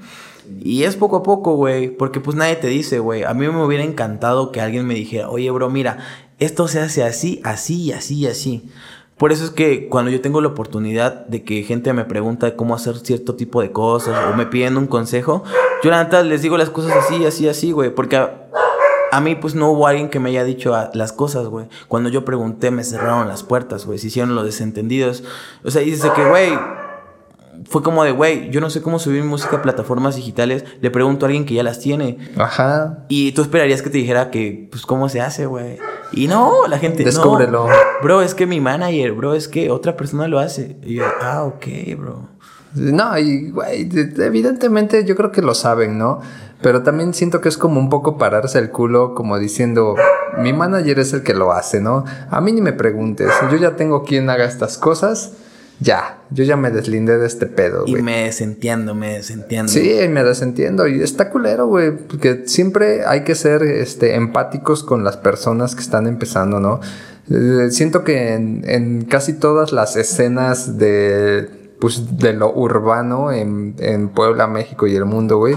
Y 0.60 0.84
es 0.84 0.95
poco 0.95 1.18
a 1.18 1.24
poco, 1.24 1.56
güey, 1.56 1.89
porque 1.89 2.20
pues 2.20 2.36
nadie 2.36 2.56
te 2.56 2.68
dice, 2.68 3.00
güey. 3.00 3.24
A 3.24 3.34
mí 3.34 3.47
me 3.47 3.64
hubiera 3.64 3.84
encantado 3.84 4.52
que 4.52 4.62
alguien 4.62 4.86
me 4.86 4.93
dijera, 4.93 5.30
oye, 5.30 5.50
bro, 5.52 5.70
mira, 5.70 5.97
esto 6.39 6.68
se 6.68 6.80
hace 6.80 7.04
así, 7.04 7.41
así, 7.43 7.91
así, 7.91 8.28
así. 8.28 8.70
Por 9.18 9.34
eso 9.34 9.43
es 9.43 9.52
que 9.52 9.89
cuando 9.89 10.12
yo 10.12 10.22
tengo 10.22 10.39
la 10.39 10.47
oportunidad 10.47 11.26
de 11.26 11.43
que 11.43 11.64
gente 11.64 11.91
me 11.91 12.06
pregunta 12.06 12.56
cómo 12.56 12.74
hacer 12.74 12.97
cierto 13.00 13.36
tipo 13.36 13.62
de 13.62 13.72
cosas 13.72 14.18
o 14.32 14.38
me 14.38 14.45
piden 14.45 14.78
un 14.78 14.88
consejo, 14.88 15.43
yo 15.84 15.91
la 15.91 16.24
les 16.24 16.41
digo 16.41 16.58
las 16.58 16.70
cosas 16.70 16.95
así, 16.95 17.26
así, 17.26 17.50
así, 17.50 17.74
güey, 17.74 17.93
porque 17.93 18.16
a 19.12 19.22
mí 19.22 19.36
pues 19.36 19.56
no 19.56 19.72
hubo 19.72 19.88
alguien 19.88 20.10
que 20.10 20.20
me 20.20 20.30
haya 20.30 20.43
dicho 20.43 20.74
las 20.93 21.12
cosas, 21.12 21.47
güey. 21.47 21.68
Cuando 21.88 22.10
yo 22.10 22.26
pregunté 22.26 22.72
me 22.72 22.84
cerraron 22.84 23.28
las 23.28 23.43
puertas, 23.43 23.86
güey. 23.86 24.00
Se 24.00 24.08
hicieron 24.08 24.36
los 24.36 24.45
desentendidos. 24.45 25.24
O 25.64 25.72
sea, 25.72 25.82
dice 25.82 26.10
que, 26.16 26.24
güey, 26.26 26.52
fue 27.66 27.84
como 27.84 28.03
de, 28.03 28.12
güey, 28.12 28.49
yo 28.49 28.62
no 28.62 28.70
sé 28.70 28.82
cómo 28.82 28.99
subir 28.99 29.24
música 29.24 29.57
a 29.57 29.62
plataformas 29.62 30.16
digitales. 30.16 30.64
Le 30.82 30.91
pregunto 30.91 31.26
a 31.26 31.28
alguien 31.28 31.45
que 31.45 31.53
ya 31.53 31.64
las 31.64 31.80
tiene. 31.80 32.18
Ajá. 32.38 33.05
Y 33.10 33.32
tú 33.34 33.41
esperarías 33.41 33.82
que 33.82 33.89
te 33.89 33.97
dijera 33.97 34.32
que, 34.32 34.68
pues, 34.72 34.86
¿cómo 34.86 35.10
se 35.10 35.22
hace, 35.22 35.45
güey? 35.45 35.78
Y 36.12 36.28
no, 36.28 36.68
la 36.68 36.80
gente... 36.80 37.03
Descúbrelo. 37.03 37.68
Bro, 38.01 38.22
es 38.22 38.34
que 38.34 38.45
mi 38.45 38.60
manager, 38.62 39.14
bro, 39.14 39.34
es 39.34 39.47
que 39.47 39.72
otra 39.72 39.95
persona 39.97 40.28
lo 40.28 40.39
hace. 40.39 40.78
Y 40.84 40.95
yo, 40.95 41.05
ah, 41.22 41.43
ok, 41.43 41.66
bro. 41.97 42.30
No, 42.76 43.18
y, 43.18 43.49
güey, 43.51 43.89
evidentemente 44.18 45.03
yo 45.03 45.16
creo 45.16 45.32
que 45.32 45.41
lo 45.41 45.55
saben, 45.55 45.97
¿no? 45.97 46.22
Pero 46.62 46.84
también 46.84 47.14
siento 47.14 47.41
que 47.41 47.49
es 47.49 47.57
como 47.57 47.80
un 47.80 47.89
poco 47.89 48.18
pararse 48.18 48.60
el 48.60 48.70
culo, 48.70 49.16
como 49.16 49.39
diciendo, 49.39 49.95
mi 50.38 50.53
manager 50.53 50.99
es 50.99 51.14
el 51.14 51.24
que 51.24 51.34
lo 51.34 51.51
hace, 51.51 51.80
¿no? 51.80 52.03
A 52.30 52.41
mí 52.41 52.51
ni 52.51 52.62
me 52.62 52.74
preguntes, 52.74 53.32
yo 53.49 53.57
ya 53.57 53.76
tengo 53.76 54.03
quien 54.03 54.30
haga 54.30 54.45
estas 54.45 54.78
cosas, 54.78 55.34
ya, 55.80 56.18
yo 56.32 56.44
ya 56.44 56.56
me 56.56 56.72
deslindé 56.72 57.18
de 57.18 57.28
este 57.28 57.46
pedo, 57.46 57.82
güey. 57.82 58.00
Y 58.00 58.04
me 58.04 58.26
desentiendo, 58.26 58.96
me 58.96 59.14
desentiendo. 59.14 59.72
Sí, 59.72 59.96
me 60.10 60.24
desentiendo. 60.24 60.88
Y 60.88 61.02
está 61.02 61.30
culero, 61.30 61.68
güey. 61.68 61.92
Porque 61.92 62.44
siempre 62.46 63.06
hay 63.06 63.24
que 63.24 63.36
ser 63.36 63.64
este, 63.64 64.16
empáticos 64.16 64.84
con 64.84 65.04
las 65.04 65.18
personas 65.18 65.76
que 65.76 65.82
están 65.82 66.08
empezando, 66.08 66.60
¿no? 66.60 66.80
Eh, 67.32 67.70
siento 67.72 68.04
que 68.04 68.34
en, 68.34 68.64
en 68.68 69.06
casi 69.06 69.34
todas 69.34 69.72
las 69.72 69.96
escenas 69.96 70.78
de 70.78 71.60
pues, 71.80 72.18
de 72.18 72.34
lo 72.34 72.54
urbano 72.54 73.32
en, 73.32 73.76
en 73.80 74.10
Puebla, 74.10 74.48
México 74.48 74.88
y 74.88 74.96
el 74.96 75.06
mundo, 75.06 75.38
güey, 75.38 75.56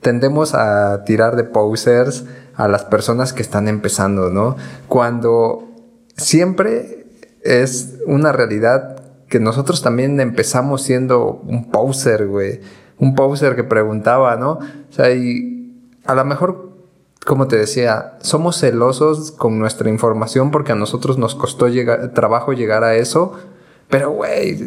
tendemos 0.00 0.54
a 0.54 1.04
tirar 1.04 1.36
de 1.36 1.44
posers 1.44 2.24
a 2.54 2.68
las 2.68 2.84
personas 2.84 3.32
que 3.32 3.42
están 3.42 3.68
empezando, 3.68 4.30
¿no? 4.30 4.56
Cuando 4.88 5.68
siempre 6.16 7.06
es 7.42 7.94
una 8.06 8.32
realidad 8.32 8.97
que 9.28 9.40
nosotros 9.40 9.82
también 9.82 10.20
empezamos 10.20 10.82
siendo 10.82 11.42
un 11.46 11.70
poser, 11.70 12.26
güey. 12.26 12.60
Un 12.98 13.14
poser 13.14 13.54
que 13.54 13.64
preguntaba, 13.64 14.36
¿no? 14.36 14.52
O 14.52 14.92
sea, 14.92 15.12
y 15.12 15.72
a 16.04 16.14
lo 16.14 16.24
mejor, 16.24 16.70
como 17.26 17.46
te 17.46 17.56
decía, 17.56 18.16
somos 18.20 18.58
celosos 18.58 19.30
con 19.32 19.58
nuestra 19.58 19.90
información 19.90 20.50
porque 20.50 20.72
a 20.72 20.76
nosotros 20.76 21.18
nos 21.18 21.34
costó 21.34 21.68
llegar, 21.68 22.12
trabajo 22.14 22.52
llegar 22.52 22.84
a 22.84 22.96
eso. 22.96 23.34
Pero, 23.88 24.10
güey, 24.10 24.58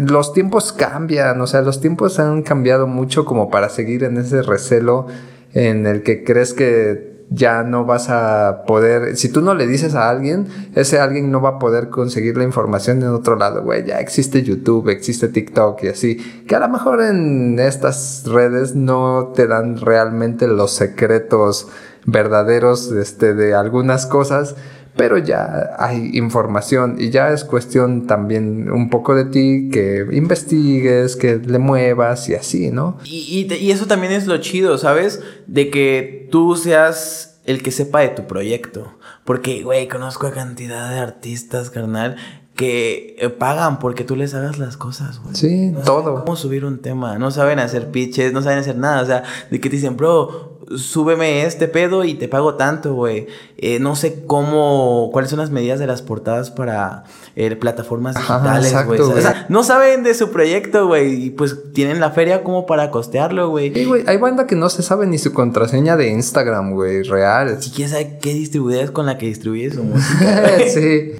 los 0.00 0.32
tiempos 0.32 0.72
cambian, 0.72 1.40
o 1.40 1.46
sea, 1.46 1.62
los 1.62 1.80
tiempos 1.80 2.18
han 2.18 2.42
cambiado 2.42 2.86
mucho 2.86 3.24
como 3.24 3.50
para 3.50 3.68
seguir 3.68 4.04
en 4.04 4.16
ese 4.16 4.42
recelo 4.42 5.06
en 5.52 5.86
el 5.86 6.02
que 6.02 6.24
crees 6.24 6.54
que 6.54 7.13
ya 7.30 7.62
no 7.62 7.84
vas 7.84 8.10
a 8.10 8.64
poder, 8.66 9.16
si 9.16 9.28
tú 9.28 9.40
no 9.40 9.54
le 9.54 9.66
dices 9.66 9.94
a 9.94 10.08
alguien, 10.08 10.46
ese 10.74 10.98
alguien 10.98 11.30
no 11.30 11.40
va 11.40 11.50
a 11.50 11.58
poder 11.58 11.88
conseguir 11.88 12.36
la 12.36 12.44
información 12.44 13.02
en 13.02 13.08
otro 13.08 13.36
lado, 13.36 13.62
güey, 13.62 13.84
ya 13.84 14.00
existe 14.00 14.42
YouTube, 14.42 14.88
existe 14.88 15.28
TikTok 15.28 15.82
y 15.84 15.88
así, 15.88 16.44
que 16.46 16.54
a 16.54 16.60
lo 16.60 16.68
mejor 16.68 17.02
en 17.02 17.58
estas 17.58 18.24
redes 18.26 18.74
no 18.74 19.32
te 19.34 19.46
dan 19.46 19.78
realmente 19.78 20.46
los 20.46 20.72
secretos 20.72 21.68
verdaderos 22.06 22.92
este, 22.92 23.34
de 23.34 23.54
algunas 23.54 24.06
cosas, 24.06 24.56
pero 24.96 25.18
ya 25.18 25.74
hay 25.78 26.10
información 26.14 26.96
y 26.98 27.10
ya 27.10 27.30
es 27.30 27.44
cuestión 27.44 28.06
también 28.06 28.70
un 28.70 28.90
poco 28.90 29.14
de 29.14 29.24
ti 29.24 29.68
que 29.72 30.06
investigues, 30.12 31.16
que 31.16 31.36
le 31.36 31.58
muevas 31.58 32.28
y 32.28 32.34
así, 32.34 32.70
¿no? 32.70 32.98
Y, 33.04 33.48
y, 33.52 33.70
eso 33.70 33.86
también 33.86 34.12
es 34.12 34.26
lo 34.26 34.36
chido, 34.38 34.78
¿sabes? 34.78 35.20
De 35.46 35.70
que 35.70 36.28
tú 36.30 36.56
seas 36.56 37.40
el 37.44 37.62
que 37.62 37.70
sepa 37.70 38.00
de 38.00 38.08
tu 38.08 38.26
proyecto. 38.26 38.96
Porque, 39.24 39.62
güey, 39.62 39.88
conozco 39.88 40.26
a 40.26 40.32
cantidad 40.32 40.90
de 40.90 40.98
artistas, 40.98 41.70
carnal, 41.70 42.16
que 42.54 43.16
eh, 43.18 43.28
pagan 43.30 43.78
porque 43.80 44.04
tú 44.04 44.14
les 44.16 44.32
hagas 44.34 44.58
las 44.58 44.76
cosas, 44.76 45.20
güey. 45.20 45.34
Sí, 45.34 45.70
no 45.70 45.80
todo. 45.80 46.04
Saben 46.04 46.20
cómo 46.20 46.36
subir 46.36 46.64
un 46.64 46.78
tema, 46.78 47.18
no 47.18 47.30
saben 47.30 47.58
hacer 47.58 47.90
pitches, 47.90 48.32
no 48.32 48.42
saben 48.42 48.58
hacer 48.58 48.76
nada, 48.76 49.02
o 49.02 49.06
sea, 49.06 49.24
de 49.50 49.60
que 49.60 49.68
te 49.68 49.76
dicen, 49.76 49.96
bro, 49.96 50.54
súbeme 50.76 51.44
este 51.44 51.66
pedo 51.66 52.04
y 52.04 52.14
te 52.14 52.28
pago 52.28 52.54
tanto, 52.54 52.94
güey. 52.94 53.26
Eh, 53.56 53.80
no 53.80 53.96
sé 53.96 54.24
cómo, 54.26 55.10
cuáles 55.12 55.30
son 55.30 55.40
las 55.40 55.50
medidas 55.50 55.80
de 55.80 55.88
las 55.88 56.02
portadas 56.02 56.52
para 56.52 57.04
eh, 57.34 57.54
plataformas 57.56 58.14
digitales, 58.14 58.86
güey. 58.86 59.00
O 59.00 59.20
sea, 59.20 59.46
no 59.48 59.64
saben 59.64 60.04
de 60.04 60.14
su 60.14 60.30
proyecto, 60.30 60.86
güey, 60.86 61.24
y 61.24 61.30
pues 61.30 61.72
tienen 61.72 61.98
la 61.98 62.12
feria 62.12 62.44
como 62.44 62.66
para 62.66 62.92
costearlo, 62.92 63.50
güey. 63.50 63.74
Sí, 63.74 63.84
güey, 63.84 64.04
hay 64.06 64.16
banda 64.18 64.46
que 64.46 64.54
no 64.54 64.68
se 64.68 64.84
sabe 64.84 65.06
ni 65.08 65.18
su 65.18 65.32
contraseña 65.32 65.96
de 65.96 66.08
Instagram, 66.08 66.72
güey, 66.72 67.02
real. 67.02 67.60
Si 67.60 67.70
quién 67.70 67.88
sabe 67.88 68.18
qué 68.20 68.32
distribuidora 68.32 68.84
es 68.84 68.92
con 68.92 69.06
la 69.06 69.18
que 69.18 69.26
distribuye 69.26 69.72
su 69.72 69.82
música. 69.84 70.50
sí. 70.72 71.14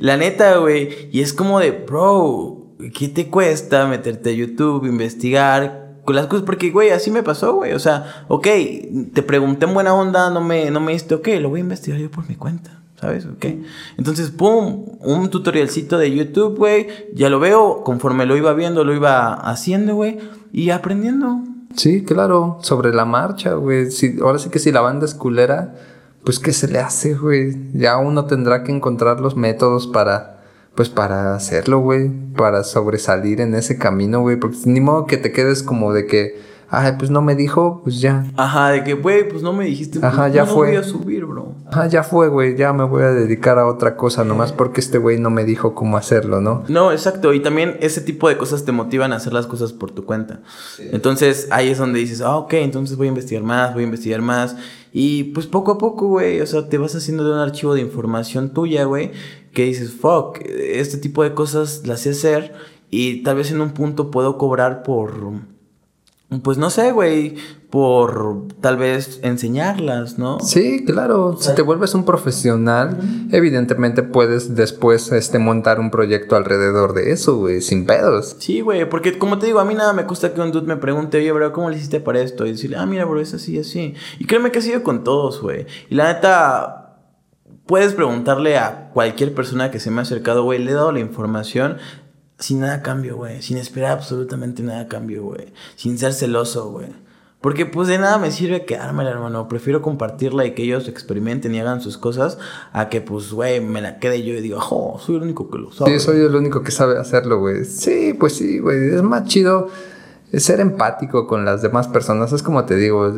La 0.00 0.16
neta, 0.16 0.58
güey, 0.58 1.08
y 1.12 1.20
es 1.20 1.32
como 1.32 1.60
de, 1.60 1.70
bro, 1.70 2.66
¿qué 2.94 3.08
te 3.08 3.28
cuesta 3.28 3.86
meterte 3.86 4.30
a 4.30 4.32
YouTube, 4.32 4.86
investigar? 4.86 5.86
las 6.14 6.26
cosas, 6.26 6.44
porque, 6.44 6.70
güey, 6.70 6.90
así 6.90 7.10
me 7.10 7.22
pasó, 7.22 7.54
güey. 7.54 7.72
O 7.72 7.78
sea, 7.78 8.24
ok, 8.28 8.46
te 9.12 9.22
pregunté 9.22 9.66
en 9.66 9.74
buena 9.74 9.94
onda, 9.94 10.30
no 10.30 10.40
me, 10.40 10.70
no 10.70 10.80
me 10.80 10.92
diste, 10.92 11.14
ok, 11.14 11.28
lo 11.40 11.48
voy 11.48 11.60
a 11.60 11.64
investigar 11.64 11.98
yo 11.98 12.10
por 12.10 12.28
mi 12.28 12.36
cuenta. 12.36 12.82
¿Sabes? 13.00 13.26
Ok. 13.26 13.44
Entonces, 13.98 14.30
pum, 14.30 14.86
un 15.00 15.28
tutorialcito 15.28 15.98
de 15.98 16.14
YouTube, 16.14 16.56
güey. 16.56 16.86
Ya 17.12 17.28
lo 17.28 17.38
veo, 17.38 17.82
conforme 17.84 18.24
lo 18.24 18.38
iba 18.38 18.54
viendo, 18.54 18.84
lo 18.84 18.94
iba 18.94 19.34
haciendo, 19.34 19.96
güey. 19.96 20.18
Y 20.50 20.70
aprendiendo. 20.70 21.40
Sí, 21.74 22.04
claro, 22.04 22.58
sobre 22.62 22.94
la 22.94 23.04
marcha, 23.04 23.52
güey. 23.52 23.90
Si, 23.90 24.16
ahora 24.22 24.38
sí 24.38 24.48
que 24.48 24.58
si 24.58 24.72
la 24.72 24.80
banda 24.80 25.04
es 25.04 25.14
culera, 25.14 25.74
pues 26.26 26.40
¿qué 26.40 26.52
se 26.52 26.66
le 26.66 26.80
hace, 26.80 27.14
güey? 27.14 27.56
Ya 27.72 27.96
uno 27.98 28.24
tendrá 28.26 28.64
que 28.64 28.72
encontrar 28.72 29.20
los 29.20 29.36
métodos 29.36 29.86
para 29.86 30.36
pues 30.74 30.88
para 30.90 31.34
hacerlo, 31.34 31.78
güey, 31.78 32.10
para 32.36 32.62
sobresalir 32.64 33.40
en 33.40 33.54
ese 33.54 33.78
camino, 33.78 34.20
güey, 34.20 34.36
porque 34.36 34.58
ni 34.66 34.80
modo 34.80 35.06
que 35.06 35.16
te 35.16 35.32
quedes 35.32 35.62
como 35.62 35.94
de 35.94 36.04
que, 36.04 36.38
ay, 36.68 36.92
pues 36.98 37.10
no 37.10 37.22
me 37.22 37.34
dijo, 37.34 37.80
pues 37.82 38.00
ya. 38.00 38.26
Ajá, 38.36 38.72
de 38.72 38.84
que, 38.84 38.92
güey, 38.92 39.26
pues 39.26 39.42
no 39.42 39.54
me 39.54 39.64
dijiste, 39.64 40.00
Ajá, 40.02 40.24
pues, 40.24 40.34
ya 40.34 40.44
no 40.44 40.52
fue. 40.52 40.68
voy 40.68 40.76
a 40.76 40.82
subir, 40.82 41.24
bro. 41.24 41.54
Ajá, 41.70 41.86
ya 41.86 42.02
fue, 42.02 42.28
güey, 42.28 42.56
ya 42.56 42.74
me 42.74 42.84
voy 42.84 43.04
a 43.04 43.12
dedicar 43.12 43.58
a 43.58 43.66
otra 43.66 43.96
cosa, 43.96 44.22
nomás 44.24 44.52
porque 44.52 44.80
este 44.82 44.98
güey 44.98 45.18
no 45.18 45.30
me 45.30 45.44
dijo 45.44 45.74
cómo 45.74 45.96
hacerlo, 45.96 46.42
¿no? 46.42 46.64
No, 46.68 46.92
exacto, 46.92 47.32
y 47.32 47.40
también 47.40 47.78
ese 47.80 48.02
tipo 48.02 48.28
de 48.28 48.36
cosas 48.36 48.66
te 48.66 48.72
motivan 48.72 49.14
a 49.14 49.16
hacer 49.16 49.32
las 49.32 49.46
cosas 49.46 49.72
por 49.72 49.92
tu 49.92 50.04
cuenta. 50.04 50.40
Entonces, 50.92 51.48
ahí 51.52 51.70
es 51.70 51.78
donde 51.78 52.00
dices, 52.00 52.20
ah, 52.20 52.36
ok, 52.36 52.52
entonces 52.54 52.98
voy 52.98 53.06
a 53.06 53.08
investigar 53.08 53.42
más, 53.44 53.72
voy 53.72 53.84
a 53.84 53.86
investigar 53.86 54.20
más. 54.20 54.56
Y 54.98 55.24
pues 55.24 55.46
poco 55.46 55.72
a 55.72 55.76
poco, 55.76 56.08
güey, 56.08 56.40
o 56.40 56.46
sea, 56.46 56.70
te 56.70 56.78
vas 56.78 56.94
haciendo 56.94 57.22
de 57.22 57.34
un 57.34 57.38
archivo 57.38 57.74
de 57.74 57.82
información 57.82 58.54
tuya, 58.54 58.84
güey, 58.84 59.10
que 59.52 59.66
dices, 59.66 59.92
fuck, 59.92 60.38
este 60.40 60.96
tipo 60.96 61.22
de 61.22 61.34
cosas 61.34 61.86
las 61.86 62.00
sé 62.00 62.12
hacer 62.12 62.54
y 62.88 63.22
tal 63.22 63.36
vez 63.36 63.50
en 63.50 63.60
un 63.60 63.72
punto 63.72 64.10
puedo 64.10 64.38
cobrar 64.38 64.82
por, 64.82 65.20
pues 66.42 66.58
no 66.58 66.70
sé, 66.70 66.90
güey, 66.90 67.36
por 67.70 68.48
tal 68.60 68.76
vez 68.76 69.20
enseñarlas, 69.22 70.18
¿no? 70.18 70.40
Sí, 70.40 70.84
claro. 70.84 71.36
si 71.38 71.54
te 71.54 71.62
vuelves 71.62 71.94
un 71.94 72.04
profesional, 72.04 72.98
evidentemente 73.30 74.02
puedes 74.02 74.56
después 74.56 75.12
este, 75.12 75.38
montar 75.38 75.78
un 75.78 75.92
proyecto 75.92 76.34
alrededor 76.34 76.94
de 76.94 77.12
eso, 77.12 77.36
güey, 77.36 77.60
sin 77.60 77.86
pedos. 77.86 78.36
Sí, 78.40 78.60
güey, 78.60 78.88
porque 78.88 79.18
como 79.18 79.38
te 79.38 79.46
digo, 79.46 79.60
a 79.60 79.64
mí 79.64 79.74
nada 79.74 79.92
me 79.92 80.04
cuesta 80.04 80.34
que 80.34 80.40
un 80.40 80.50
dude 80.50 80.66
me 80.66 80.76
pregunte, 80.76 81.18
oye, 81.18 81.30
bro, 81.30 81.52
¿cómo 81.52 81.70
le 81.70 81.76
hiciste 81.76 82.00
para 82.00 82.20
esto? 82.20 82.44
Y 82.44 82.52
decirle, 82.52 82.76
ah, 82.76 82.86
mira, 82.86 83.04
bro, 83.04 83.20
es 83.20 83.32
así, 83.32 83.58
así. 83.58 83.94
Y 84.18 84.26
créeme 84.26 84.50
que 84.50 84.58
ha 84.58 84.62
sido 84.62 84.82
con 84.82 85.04
todos, 85.04 85.40
güey. 85.40 85.66
Y 85.88 85.94
la 85.94 86.12
neta, 86.12 86.86
puedes 87.66 87.94
preguntarle 87.94 88.58
a 88.58 88.90
cualquier 88.92 89.32
persona 89.32 89.70
que 89.70 89.78
se 89.78 89.92
me 89.92 90.00
ha 90.00 90.02
acercado, 90.02 90.42
güey, 90.42 90.58
le 90.58 90.72
he 90.72 90.74
dado 90.74 90.90
la 90.90 91.00
información 91.00 91.76
sin 92.38 92.60
nada 92.60 92.82
cambio, 92.82 93.16
güey. 93.16 93.42
Sin 93.42 93.56
esperar 93.56 93.92
absolutamente 93.92 94.62
nada 94.62 94.88
cambio, 94.88 95.24
güey. 95.24 95.52
Sin 95.76 95.98
ser 95.98 96.12
celoso, 96.12 96.70
güey. 96.70 96.88
Porque 97.40 97.64
pues 97.64 97.86
de 97.86 97.98
nada 97.98 98.18
me 98.18 98.32
sirve 98.32 98.64
quedármela, 98.64 99.10
hermano. 99.10 99.48
Prefiero 99.48 99.82
compartirla 99.82 100.46
y 100.46 100.54
que 100.54 100.64
ellos 100.64 100.88
experimenten 100.88 101.54
y 101.54 101.60
hagan 101.60 101.80
sus 101.80 101.96
cosas 101.98 102.38
a 102.72 102.88
que 102.88 103.00
pues, 103.00 103.30
güey, 103.30 103.60
me 103.60 103.80
la 103.80 103.98
quede 103.98 104.22
yo 104.22 104.34
y 104.34 104.40
digo, 104.40 104.58
oh, 104.70 104.98
soy 104.98 105.16
el 105.16 105.22
único 105.22 105.48
que 105.50 105.58
lo 105.58 105.70
sabe. 105.70 105.92
Sí, 105.92 106.04
soy 106.04 106.20
el 106.22 106.34
único 106.34 106.62
que 106.62 106.72
sabe 106.72 106.98
hacerlo, 106.98 107.38
güey. 107.38 107.64
Sí, 107.64 108.14
pues 108.18 108.34
sí, 108.34 108.58
güey. 108.58 108.94
Es 108.94 109.02
más 109.02 109.24
chido 109.24 109.68
ser 110.32 110.60
empático 110.60 111.26
con 111.26 111.44
las 111.44 111.62
demás 111.62 111.88
personas. 111.88 112.32
Es 112.32 112.42
como 112.42 112.64
te 112.64 112.76
digo, 112.76 113.12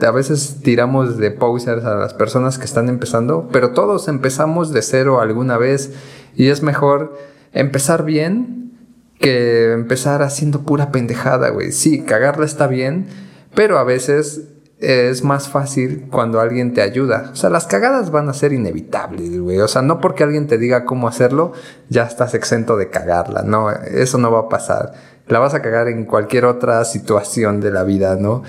a 0.00 0.10
veces 0.10 0.58
tiramos 0.62 1.18
de 1.18 1.30
posers 1.30 1.84
a 1.84 1.96
las 1.96 2.14
personas 2.14 2.58
que 2.58 2.64
están 2.64 2.88
empezando, 2.88 3.48
pero 3.52 3.72
todos 3.72 4.08
empezamos 4.08 4.72
de 4.72 4.82
cero 4.82 5.20
alguna 5.20 5.58
vez 5.58 5.92
y 6.34 6.48
es 6.48 6.62
mejor 6.62 7.14
empezar 7.58 8.04
bien 8.04 8.72
que 9.18 9.72
empezar 9.72 10.22
haciendo 10.22 10.62
pura 10.62 10.92
pendejada, 10.92 11.48
güey. 11.50 11.72
Sí, 11.72 12.02
cagarla 12.02 12.44
está 12.44 12.66
bien, 12.66 13.06
pero 13.54 13.78
a 13.78 13.84
veces 13.84 14.48
es 14.78 15.24
más 15.24 15.48
fácil 15.48 16.06
cuando 16.10 16.40
alguien 16.40 16.74
te 16.74 16.82
ayuda. 16.82 17.30
O 17.32 17.36
sea, 17.36 17.48
las 17.48 17.66
cagadas 17.66 18.10
van 18.10 18.28
a 18.28 18.34
ser 18.34 18.52
inevitables, 18.52 19.40
güey. 19.40 19.58
O 19.60 19.68
sea, 19.68 19.82
no 19.82 20.00
porque 20.00 20.22
alguien 20.22 20.46
te 20.46 20.58
diga 20.58 20.84
cómo 20.84 21.08
hacerlo, 21.08 21.52
ya 21.88 22.04
estás 22.04 22.34
exento 22.34 22.76
de 22.76 22.90
cagarla. 22.90 23.42
No, 23.42 23.70
eso 23.70 24.18
no 24.18 24.30
va 24.30 24.40
a 24.40 24.48
pasar 24.48 24.92
la 25.28 25.38
vas 25.38 25.54
a 25.54 25.62
cagar 25.62 25.88
en 25.88 26.04
cualquier 26.04 26.44
otra 26.44 26.84
situación 26.84 27.60
de 27.60 27.70
la 27.70 27.84
vida, 27.84 28.16
¿no? 28.16 28.42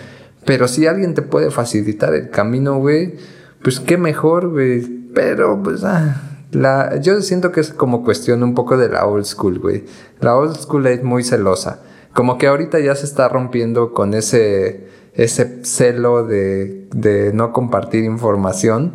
Pero 0.45 0.67
si 0.67 0.87
alguien 0.87 1.13
te 1.13 1.21
puede 1.21 1.51
facilitar 1.51 2.13
el 2.13 2.29
camino, 2.29 2.77
güey, 2.77 3.15
pues 3.63 3.79
qué 3.79 3.97
mejor, 3.97 4.49
güey. 4.49 4.81
Pero, 5.13 5.61
pues, 5.61 5.83
ah, 5.83 6.21
la, 6.51 6.99
yo 7.01 7.21
siento 7.21 7.51
que 7.51 7.59
es 7.59 7.71
como 7.71 8.03
cuestión 8.03 8.43
un 8.43 8.55
poco 8.55 8.77
de 8.77 8.89
la 8.89 9.05
old 9.05 9.25
school, 9.25 9.59
güey. 9.59 9.85
La 10.19 10.35
old 10.35 10.55
school 10.55 10.87
es 10.87 11.03
muy 11.03 11.23
celosa. 11.23 11.81
Como 12.13 12.37
que 12.37 12.47
ahorita 12.47 12.79
ya 12.79 12.95
se 12.95 13.05
está 13.05 13.27
rompiendo 13.29 13.93
con 13.93 14.13
ese, 14.13 14.87
ese 15.13 15.63
celo 15.63 16.25
de, 16.25 16.87
de 16.91 17.33
no 17.33 17.53
compartir 17.53 18.03
información 18.05 18.93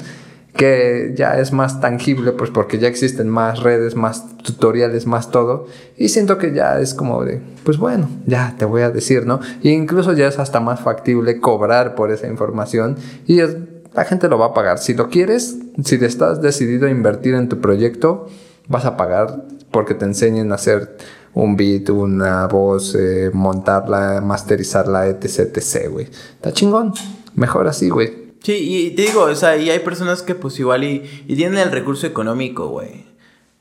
que 0.55 1.15
ya 1.17 1.39
es 1.39 1.53
más 1.53 1.81
tangible, 1.81 2.33
pues 2.33 2.51
porque 2.51 2.79
ya 2.79 2.89
existen 2.89 3.29
más 3.29 3.63
redes, 3.63 3.97
más 3.97 4.37
tutoriales, 4.39 5.07
más 5.07 5.31
todo. 5.31 5.67
Y 5.97 6.11
siento 6.11 6.37
que 6.37 6.53
ya 6.53 6.79
es 6.79 6.95
como 6.95 7.25
de, 7.25 7.41
pues 7.65 7.79
bueno, 7.79 8.09
ya 8.27 8.55
te 8.59 8.65
voy 8.65 8.83
a 8.83 8.91
decir, 8.91 9.25
¿no? 9.25 9.41
E 9.63 9.71
incluso 9.71 10.13
ya 10.13 10.27
es 10.27 10.39
hasta 10.39 10.61
más 10.61 10.81
factible 10.81 11.41
cobrar 11.41 11.95
por 11.95 12.11
esa 12.11 12.27
información 12.27 12.97
y 13.27 13.41
es, 13.41 13.57
la 13.95 14.05
gente 14.05 14.29
lo 14.29 14.39
va 14.39 14.47
a 14.47 14.55
pagar. 14.55 14.79
Si 14.79 14.95
lo 14.95 15.09
quieres, 15.09 15.57
si 15.85 15.99
te 15.99 16.07
estás 16.07 16.41
decidido 16.41 16.87
a 16.87 16.91
invertir 16.91 17.35
en 17.35 17.49
tu 17.49 17.61
proyecto, 17.61 18.29
vas 18.69 18.85
a 18.85 18.97
pagar 18.97 19.45
porque 19.71 19.95
te 19.95 20.05
enseñen 20.05 20.53
a 20.53 20.57
hacer 20.57 20.97
un 21.35 21.57
beat, 21.57 21.89
una 21.91 22.47
voz, 22.47 22.95
eh, 22.95 23.31
montarla, 23.33 24.21
masterizarla, 24.21 25.09
etc, 25.09 25.57
etc, 25.57 25.89
güey. 25.91 26.07
Está 26.07 26.53
chingón. 26.53 26.93
Mejor 27.35 27.69
así, 27.69 27.89
güey. 27.89 28.33
Sí, 28.43 28.53
y 28.53 28.91
te 28.91 29.03
digo, 29.03 29.23
o 29.23 29.35
sea, 29.35 29.57
y 29.57 29.71
hay 29.71 29.79
personas 29.79 30.23
que 30.23 30.35
pues 30.35 30.59
igual 30.59 30.85
y, 30.85 31.25
y 31.27 31.37
tienen 31.37 31.59
el 31.59 31.71
recurso 31.71 32.07
económico, 32.07 32.69
güey. 32.69 33.07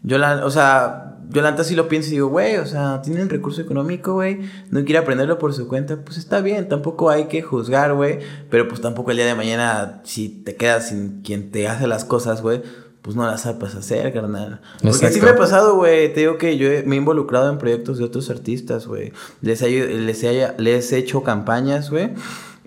Yo 0.01 0.17
la, 0.17 0.45
o 0.45 0.49
sea, 0.49 1.10
yo 1.31 1.41
la 1.41 1.51
neta 1.51 1.63
sí 1.63 1.75
lo 1.75 1.87
pienso 1.87 2.09
y 2.09 2.13
digo, 2.13 2.27
güey, 2.27 2.57
o 2.57 2.65
sea, 2.65 3.01
tienen 3.01 3.29
recurso 3.29 3.61
económico, 3.61 4.13
güey, 4.13 4.39
no 4.69 4.83
quiere 4.83 4.99
aprenderlo 4.99 5.37
por 5.37 5.53
su 5.53 5.67
cuenta, 5.67 5.97
pues 6.03 6.17
está 6.17 6.41
bien, 6.41 6.67
tampoco 6.67 7.09
hay 7.09 7.25
que 7.25 7.41
juzgar, 7.41 7.93
güey, 7.93 8.19
pero 8.49 8.67
pues 8.67 8.81
tampoco 8.81 9.11
el 9.11 9.17
día 9.17 9.25
de 9.25 9.35
mañana, 9.35 10.01
si 10.03 10.29
te 10.29 10.55
quedas 10.55 10.89
sin 10.89 11.21
quien 11.21 11.51
te 11.51 11.67
hace 11.67 11.87
las 11.87 12.05
cosas, 12.05 12.41
güey, 12.41 12.61
pues 13.01 13.15
no 13.15 13.25
las 13.25 13.41
sabes 13.41 13.73
hacer, 13.73 14.13
carnal. 14.13 14.61
Porque 14.83 15.07
así 15.07 15.21
me 15.21 15.29
ha 15.29 15.35
pasado, 15.35 15.75
güey. 15.75 16.13
Te 16.13 16.19
digo 16.19 16.37
que 16.37 16.55
yo 16.57 16.69
me 16.85 16.95
he 16.95 16.99
involucrado 16.99 17.51
en 17.51 17.57
proyectos 17.57 17.97
de 17.97 18.03
otros 18.03 18.29
artistas, 18.29 18.85
güey. 18.85 19.11
Les, 19.41 19.59
les, 19.61 20.23
les 20.59 20.91
he 20.91 20.97
hecho 20.99 21.23
campañas, 21.23 21.89
güey. 21.89 22.11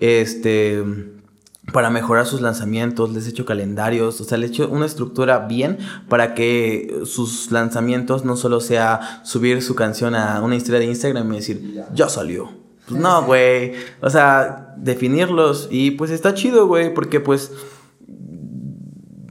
Este 0.00 0.82
para 1.74 1.90
mejorar 1.90 2.24
sus 2.24 2.40
lanzamientos, 2.40 3.12
les 3.12 3.26
he 3.26 3.30
hecho 3.30 3.44
calendarios, 3.44 4.20
o 4.20 4.24
sea, 4.24 4.38
les 4.38 4.50
he 4.50 4.52
hecho 4.52 4.68
una 4.68 4.86
estructura 4.86 5.40
bien 5.40 5.78
para 6.08 6.32
que 6.32 7.00
sus 7.04 7.50
lanzamientos 7.50 8.24
no 8.24 8.36
solo 8.36 8.60
sea 8.60 9.20
subir 9.24 9.60
su 9.60 9.74
canción 9.74 10.14
a 10.14 10.40
una 10.40 10.54
historia 10.54 10.78
de 10.78 10.86
Instagram 10.86 11.32
y 11.32 11.36
decir, 11.36 11.84
ya 11.92 12.08
salió. 12.08 12.48
Pues 12.86 13.00
no, 13.00 13.24
güey. 13.24 13.72
O 14.00 14.08
sea, 14.08 14.76
definirlos 14.76 15.66
y 15.68 15.90
pues 15.90 16.12
está 16.12 16.32
chido, 16.32 16.68
güey, 16.68 16.94
porque 16.94 17.18
pues 17.18 17.50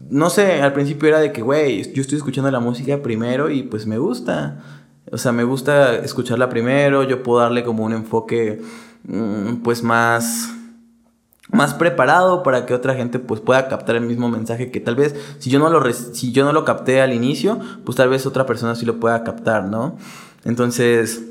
no 0.09 0.29
sé, 0.29 0.61
al 0.61 0.73
principio 0.73 1.07
era 1.07 1.21
de 1.21 1.31
que, 1.31 1.41
güey, 1.41 1.93
yo 1.93 2.01
estoy 2.01 2.17
escuchando 2.17 2.51
la 2.51 2.59
música 2.59 3.01
primero 3.01 3.51
y 3.51 3.63
pues 3.63 3.87
me 3.87 3.97
gusta. 3.97 4.61
O 5.09 5.17
sea, 5.17 5.31
me 5.31 5.45
gusta 5.45 5.95
escucharla 5.95 6.49
primero, 6.49 7.03
yo 7.03 7.23
puedo 7.23 7.39
darle 7.39 7.63
como 7.63 7.85
un 7.85 7.93
enfoque 7.93 8.61
mm, 9.05 9.63
pues 9.63 9.81
más 9.81 10.49
más 11.49 11.73
preparado 11.73 12.41
para 12.41 12.65
que 12.65 12.73
otra 12.73 12.95
gente 12.95 13.19
pues 13.19 13.41
pueda 13.41 13.67
captar 13.67 13.95
el 13.95 14.05
mismo 14.05 14.29
mensaje 14.29 14.71
que 14.71 14.79
tal 14.79 14.95
vez 14.95 15.15
si 15.39 15.49
yo 15.49 15.59
no 15.59 15.69
lo 15.69 15.93
si 15.93 16.31
yo 16.31 16.45
no 16.45 16.53
lo 16.53 16.65
capté 16.65 17.01
al 17.01 17.13
inicio, 17.13 17.59
pues 17.85 17.97
tal 17.97 18.09
vez 18.09 18.25
otra 18.25 18.45
persona 18.45 18.75
sí 18.75 18.85
lo 18.85 18.99
pueda 18.99 19.23
captar, 19.23 19.65
¿no? 19.65 19.97
Entonces, 20.45 21.23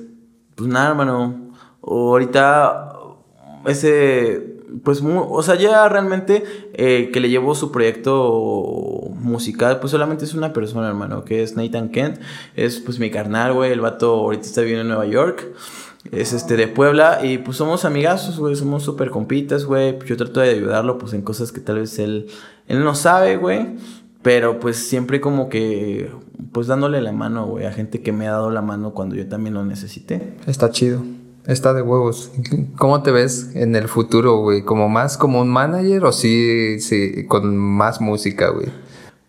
pues 0.55 0.69
nada, 0.69 0.91
hermano, 0.91 1.53
ahorita 1.83 2.93
ese 3.67 4.53
pues 4.85 5.03
o 5.05 5.43
sea, 5.43 5.55
ya 5.57 5.89
realmente 5.89 6.45
eh, 6.73 7.11
que 7.13 7.21
le 7.21 7.29
llevó 7.29 7.55
su 7.55 7.71
proyecto 7.71 9.11
musical, 9.17 9.81
pues 9.81 9.91
solamente 9.91 10.25
es 10.25 10.35
una 10.35 10.53
persona, 10.53 10.89
hermano, 10.89 11.25
que 11.25 11.43
es 11.43 11.57
Nathan 11.57 11.91
Kent, 11.91 12.21
es 12.57 12.81
pues 12.81 12.99
mi 12.99 13.11
carnal, 13.11 13.53
güey, 13.53 13.73
el 13.73 13.81
vato 13.81 14.15
ahorita 14.15 14.45
está 14.45 14.61
viviendo 14.63 14.83
en 14.83 14.89
Nueva 14.89 15.07
York 15.07 15.53
es 16.11 16.33
este 16.33 16.57
de 16.57 16.69
Puebla 16.69 17.21
y 17.25 17.39
pues 17.39 17.57
somos 17.57 17.85
amigazos, 17.85 18.39
güey, 18.39 18.57
somos 18.57 18.83
súper 18.83 19.11
compitas, 19.11 19.65
güey. 19.65 19.99
Yo 20.05 20.17
trato 20.17 20.41
de 20.41 20.51
ayudarlo 20.51 20.99
pues 20.99 21.13
en 21.13 21.23
cosas 21.23 21.53
que 21.53 21.61
tal 21.61 21.79
vez 21.79 21.99
él, 21.99 22.27
él 22.67 22.83
no 22.83 22.95
sabe, 22.95 23.37
güey. 23.37 23.77
Pero 24.23 24.61
pues 24.61 24.77
siempre 24.77 25.21
como 25.21 25.49
que 25.49 26.11
pues 26.53 26.67
dándole 26.67 27.01
la 27.01 27.13
mano, 27.13 27.47
güey, 27.47 27.67
a 27.67 27.73
gente 27.73 28.03
que 28.03 28.13
me 28.13 28.29
ha 28.29 28.33
dado 28.33 28.51
la 28.51 28.63
mano 28.63 28.93
cuando 28.93 29.15
yo 29.15 29.29
también 29.29 29.55
lo 29.55 29.65
necesité. 29.65 30.35
Está 30.47 30.71
chido. 30.71 31.03
Está 31.47 31.75
de 31.75 31.83
huevos. 31.83 32.31
¿Cómo 32.77 33.03
te 33.03 33.11
ves 33.11 33.51
en 33.55 33.75
el 33.75 33.89
futuro, 33.89 34.37
güey? 34.39 34.63
¿Como 34.63 34.89
más 34.89 35.17
como 35.17 35.41
un 35.41 35.49
manager 35.49 36.05
o 36.05 36.13
sí, 36.13 36.79
sí, 36.79 37.27
con 37.27 37.57
más 37.57 38.01
música, 38.01 38.51
güey? 38.51 38.69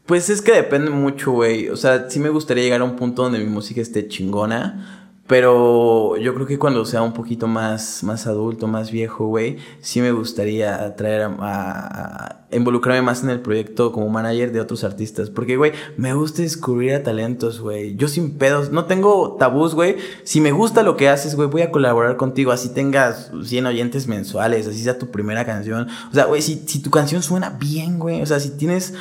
Pues 0.05 0.30
es 0.30 0.41
que 0.41 0.51
depende 0.51 0.91
mucho, 0.91 1.32
güey. 1.32 1.69
O 1.69 1.76
sea, 1.76 2.09
sí 2.09 2.19
me 2.19 2.30
gustaría 2.30 2.63
llegar 2.63 2.82
a 2.82 2.84
un 2.84 2.95
punto 2.95 3.24
donde 3.24 3.39
mi 3.39 3.45
música 3.45 3.82
esté 3.82 4.07
chingona. 4.07 5.03
Pero 5.26 6.17
yo 6.17 6.34
creo 6.34 6.45
que 6.45 6.59
cuando 6.59 6.84
sea 6.84 7.01
un 7.01 7.13
poquito 7.13 7.47
más, 7.47 8.03
más 8.03 8.28
adulto, 8.28 8.67
más 8.67 8.91
viejo, 8.91 9.28
güey, 9.28 9.57
sí 9.80 10.01
me 10.01 10.11
gustaría 10.11 10.97
traer 10.97 11.30
a, 11.39 12.45
involucrarme 12.51 13.01
más 13.01 13.24
en 13.24 13.30
el 13.30 13.39
proyecto 13.39 13.93
como 13.93 14.09
manager 14.09 14.51
de 14.51 14.59
otros 14.59 14.84
artistas. 14.84 15.30
Porque, 15.30 15.55
güey, 15.55 15.71
me 15.95 16.13
gusta 16.13 16.41
descubrir 16.41 16.93
a 16.93 17.03
talentos, 17.03 17.61
güey. 17.61 17.95
Yo 17.95 18.09
sin 18.09 18.38
pedos, 18.38 18.71
no 18.71 18.84
tengo 18.84 19.38
tabús, 19.39 19.76
güey. 19.76 19.95
Si 20.26 20.41
me 20.41 20.51
gusta 20.51 20.84
lo 20.84 20.97
que 20.97 21.07
haces, 21.07 21.36
güey, 21.36 21.47
voy 21.47 21.61
a 21.61 21.71
colaborar 21.71 22.17
contigo. 22.17 22.51
Así 22.51 22.69
tengas 22.74 23.32
100 23.43 23.65
oyentes 23.65 24.07
mensuales, 24.07 24.67
así 24.67 24.84
sea 24.84 24.99
tu 24.99 25.09
primera 25.09 25.45
canción. 25.45 25.88
O 26.11 26.13
sea, 26.13 26.26
güey, 26.26 26.41
si, 26.41 26.63
si 26.67 26.82
tu 26.82 26.91
canción 26.91 27.24
suena 27.24 27.51
bien, 27.51 27.97
güey. 27.97 28.21
O 28.21 28.26
sea, 28.26 28.41
si 28.41 28.49
tienes 28.57 28.93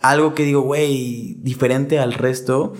algo 0.00 0.34
que 0.34 0.42
digo, 0.42 0.62
güey, 0.62 1.36
diferente 1.40 2.00
al 2.00 2.14
resto 2.14 2.74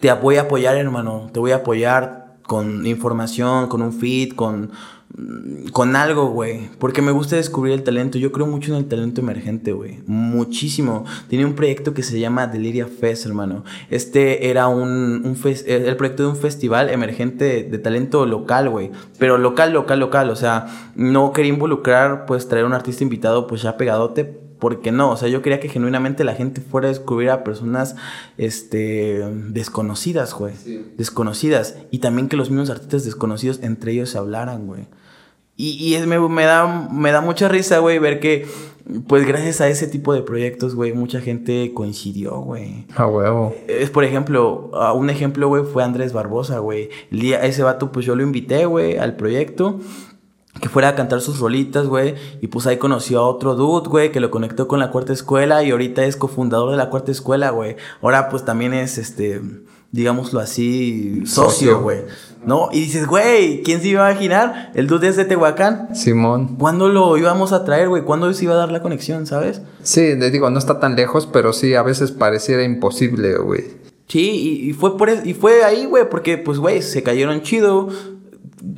te 0.00 0.12
voy 0.12 0.36
a 0.36 0.42
apoyar, 0.42 0.76
hermano. 0.76 1.30
Te 1.32 1.40
voy 1.40 1.52
a 1.52 1.56
apoyar 1.56 2.36
con 2.46 2.86
información, 2.86 3.66
con 3.66 3.82
un 3.82 3.92
feed, 3.92 4.34
con, 4.34 4.70
mm, 5.16 5.68
con 5.72 5.96
algo, 5.96 6.28
güey. 6.28 6.68
Porque 6.78 7.02
me 7.02 7.12
gusta 7.12 7.36
descubrir 7.36 7.74
el 7.74 7.82
talento. 7.82 8.18
Yo 8.18 8.30
creo 8.30 8.46
mucho 8.46 8.72
en 8.72 8.78
el 8.78 8.86
talento 8.86 9.20
emergente, 9.20 9.72
güey. 9.72 10.00
Muchísimo. 10.06 11.04
Tiene 11.28 11.44
un 11.44 11.54
proyecto 11.54 11.94
que 11.94 12.02
se 12.02 12.20
llama 12.20 12.46
Deliria 12.46 12.86
Fest, 12.86 13.26
hermano. 13.26 13.64
Este 13.90 14.48
era 14.50 14.68
un, 14.68 15.22
un 15.24 15.38
el 15.66 15.96
proyecto 15.96 16.24
de 16.24 16.28
un 16.28 16.36
festival 16.36 16.90
emergente 16.90 17.64
de 17.64 17.78
talento 17.78 18.26
local, 18.26 18.68
güey. 18.68 18.90
Pero 19.18 19.38
local, 19.38 19.72
local, 19.72 19.98
local. 19.98 20.30
O 20.30 20.36
sea, 20.36 20.92
no 20.94 21.32
quería 21.32 21.52
involucrar, 21.52 22.26
pues, 22.26 22.48
traer 22.48 22.64
un 22.64 22.74
artista 22.74 23.02
invitado, 23.02 23.46
pues, 23.46 23.62
ya 23.62 23.76
pegadote 23.76 24.45
porque 24.66 24.90
no, 24.90 25.12
o 25.12 25.16
sea, 25.16 25.28
yo 25.28 25.42
quería 25.42 25.60
que 25.60 25.68
genuinamente 25.68 26.24
la 26.24 26.34
gente 26.34 26.60
fuera 26.60 26.88
a 26.88 26.90
descubrir 26.90 27.30
a 27.30 27.44
personas 27.44 27.94
este, 28.36 29.24
desconocidas, 29.50 30.34
güey. 30.34 30.54
Desconocidas. 30.96 31.76
Y 31.92 32.00
también 32.00 32.28
que 32.28 32.36
los 32.36 32.50
mismos 32.50 32.70
artistas 32.70 33.04
desconocidos 33.04 33.60
entre 33.62 33.92
ellos 33.92 34.10
se 34.10 34.18
hablaran, 34.18 34.66
güey. 34.66 34.88
Y, 35.56 35.94
y 35.94 36.04
me, 36.08 36.18
me, 36.18 36.42
da, 36.42 36.88
me 36.90 37.12
da 37.12 37.20
mucha 37.20 37.46
risa, 37.48 37.78
güey, 37.78 38.00
ver 38.00 38.18
que, 38.18 38.44
pues 39.06 39.24
gracias 39.24 39.60
a 39.60 39.68
ese 39.68 39.86
tipo 39.86 40.12
de 40.12 40.22
proyectos, 40.22 40.74
güey, 40.74 40.92
mucha 40.92 41.20
gente 41.20 41.70
coincidió, 41.72 42.40
güey. 42.40 42.86
A 42.96 43.06
huevo. 43.06 43.54
Es, 43.68 43.90
por 43.90 44.02
ejemplo, 44.02 44.72
un 44.96 45.10
ejemplo, 45.10 45.46
güey, 45.46 45.62
fue 45.62 45.84
Andrés 45.84 46.12
Barbosa, 46.12 46.58
güey. 46.58 46.90
Ese 47.12 47.62
vato, 47.62 47.92
pues 47.92 48.04
yo 48.04 48.16
lo 48.16 48.24
invité, 48.24 48.66
güey, 48.66 48.98
al 48.98 49.14
proyecto 49.14 49.78
que 50.60 50.68
fuera 50.68 50.90
a 50.90 50.94
cantar 50.94 51.20
sus 51.20 51.38
rolitas, 51.38 51.86
güey. 51.86 52.14
Y 52.40 52.48
pues 52.48 52.66
ahí 52.66 52.78
conoció 52.78 53.20
a 53.20 53.28
otro 53.28 53.54
dude, 53.54 53.88
güey, 53.88 54.12
que 54.12 54.20
lo 54.20 54.30
conectó 54.30 54.68
con 54.68 54.78
la 54.78 54.90
cuarta 54.90 55.12
escuela 55.12 55.62
y 55.62 55.70
ahorita 55.70 56.04
es 56.04 56.16
cofundador 56.16 56.70
de 56.70 56.76
la 56.76 56.90
cuarta 56.90 57.12
escuela, 57.12 57.50
güey. 57.50 57.76
Ahora 58.02 58.28
pues 58.28 58.44
también 58.44 58.72
es, 58.72 58.98
este, 58.98 59.40
digámoslo 59.92 60.40
así, 60.40 61.22
socio, 61.26 61.80
güey. 61.80 62.00
¿No? 62.44 62.68
Y 62.72 62.80
dices, 62.80 63.06
güey, 63.06 63.62
¿quién 63.62 63.80
se 63.80 63.88
iba 63.88 64.06
a 64.06 64.12
imaginar? 64.12 64.70
El 64.74 64.86
dude 64.86 65.08
es 65.08 65.16
de 65.16 65.24
Tehuacán. 65.24 65.96
Simón. 65.96 66.56
¿Cuándo 66.56 66.88
lo 66.88 67.16
íbamos 67.16 67.52
a 67.52 67.64
traer, 67.64 67.88
güey? 67.88 68.04
¿Cuándo 68.04 68.32
se 68.32 68.44
iba 68.44 68.54
a 68.54 68.58
dar 68.58 68.70
la 68.70 68.82
conexión, 68.82 69.26
sabes? 69.26 69.62
Sí, 69.82 70.14
le 70.14 70.30
digo, 70.30 70.48
no 70.50 70.58
está 70.58 70.78
tan 70.78 70.94
lejos, 70.94 71.26
pero 71.26 71.52
sí, 71.52 71.74
a 71.74 71.82
veces 71.82 72.12
pareciera 72.12 72.62
imposible, 72.62 73.36
güey. 73.38 73.64
Sí, 74.06 74.68
y, 74.68 74.72
fue 74.72 74.96
por 74.96 75.10
y 75.10 75.34
fue 75.34 75.64
ahí, 75.64 75.86
güey, 75.86 76.08
porque 76.08 76.38
pues, 76.38 76.58
güey, 76.58 76.82
se 76.82 77.02
cayeron 77.02 77.42
chido, 77.42 77.88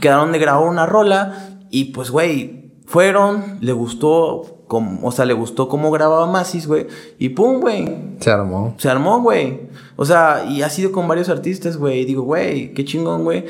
quedaron 0.01 0.33
de 0.33 0.39
grabar 0.39 0.67
una 0.67 0.87
rola 0.87 1.58
y 1.71 1.87
pues, 1.87 2.11
güey, 2.11 2.69
fueron, 2.89 3.59
le 3.61 3.73
gustó, 3.73 4.65
como, 4.67 5.07
o 5.07 5.13
sea, 5.13 5.27
le 5.27 5.35
gustó 5.35 5.69
cómo 5.69 5.91
grababa 5.91 6.27
Masis, 6.27 6.67
güey. 6.67 6.87
Y 7.19 7.31
pum, 7.31 7.61
güey. 7.61 7.87
Se 8.21 8.31
armó. 8.31 8.75
Se 8.79 8.89
armó, 8.89 9.21
güey. 9.21 9.61
O 9.97 10.07
sea, 10.07 10.47
y 10.49 10.63
ha 10.63 10.71
sido 10.71 10.91
con 10.91 11.07
varios 11.07 11.29
artistas, 11.29 11.77
güey. 11.77 12.01
Y 12.01 12.05
digo, 12.07 12.23
güey, 12.23 12.73
qué 12.73 12.85
chingón, 12.85 13.25
güey. 13.25 13.45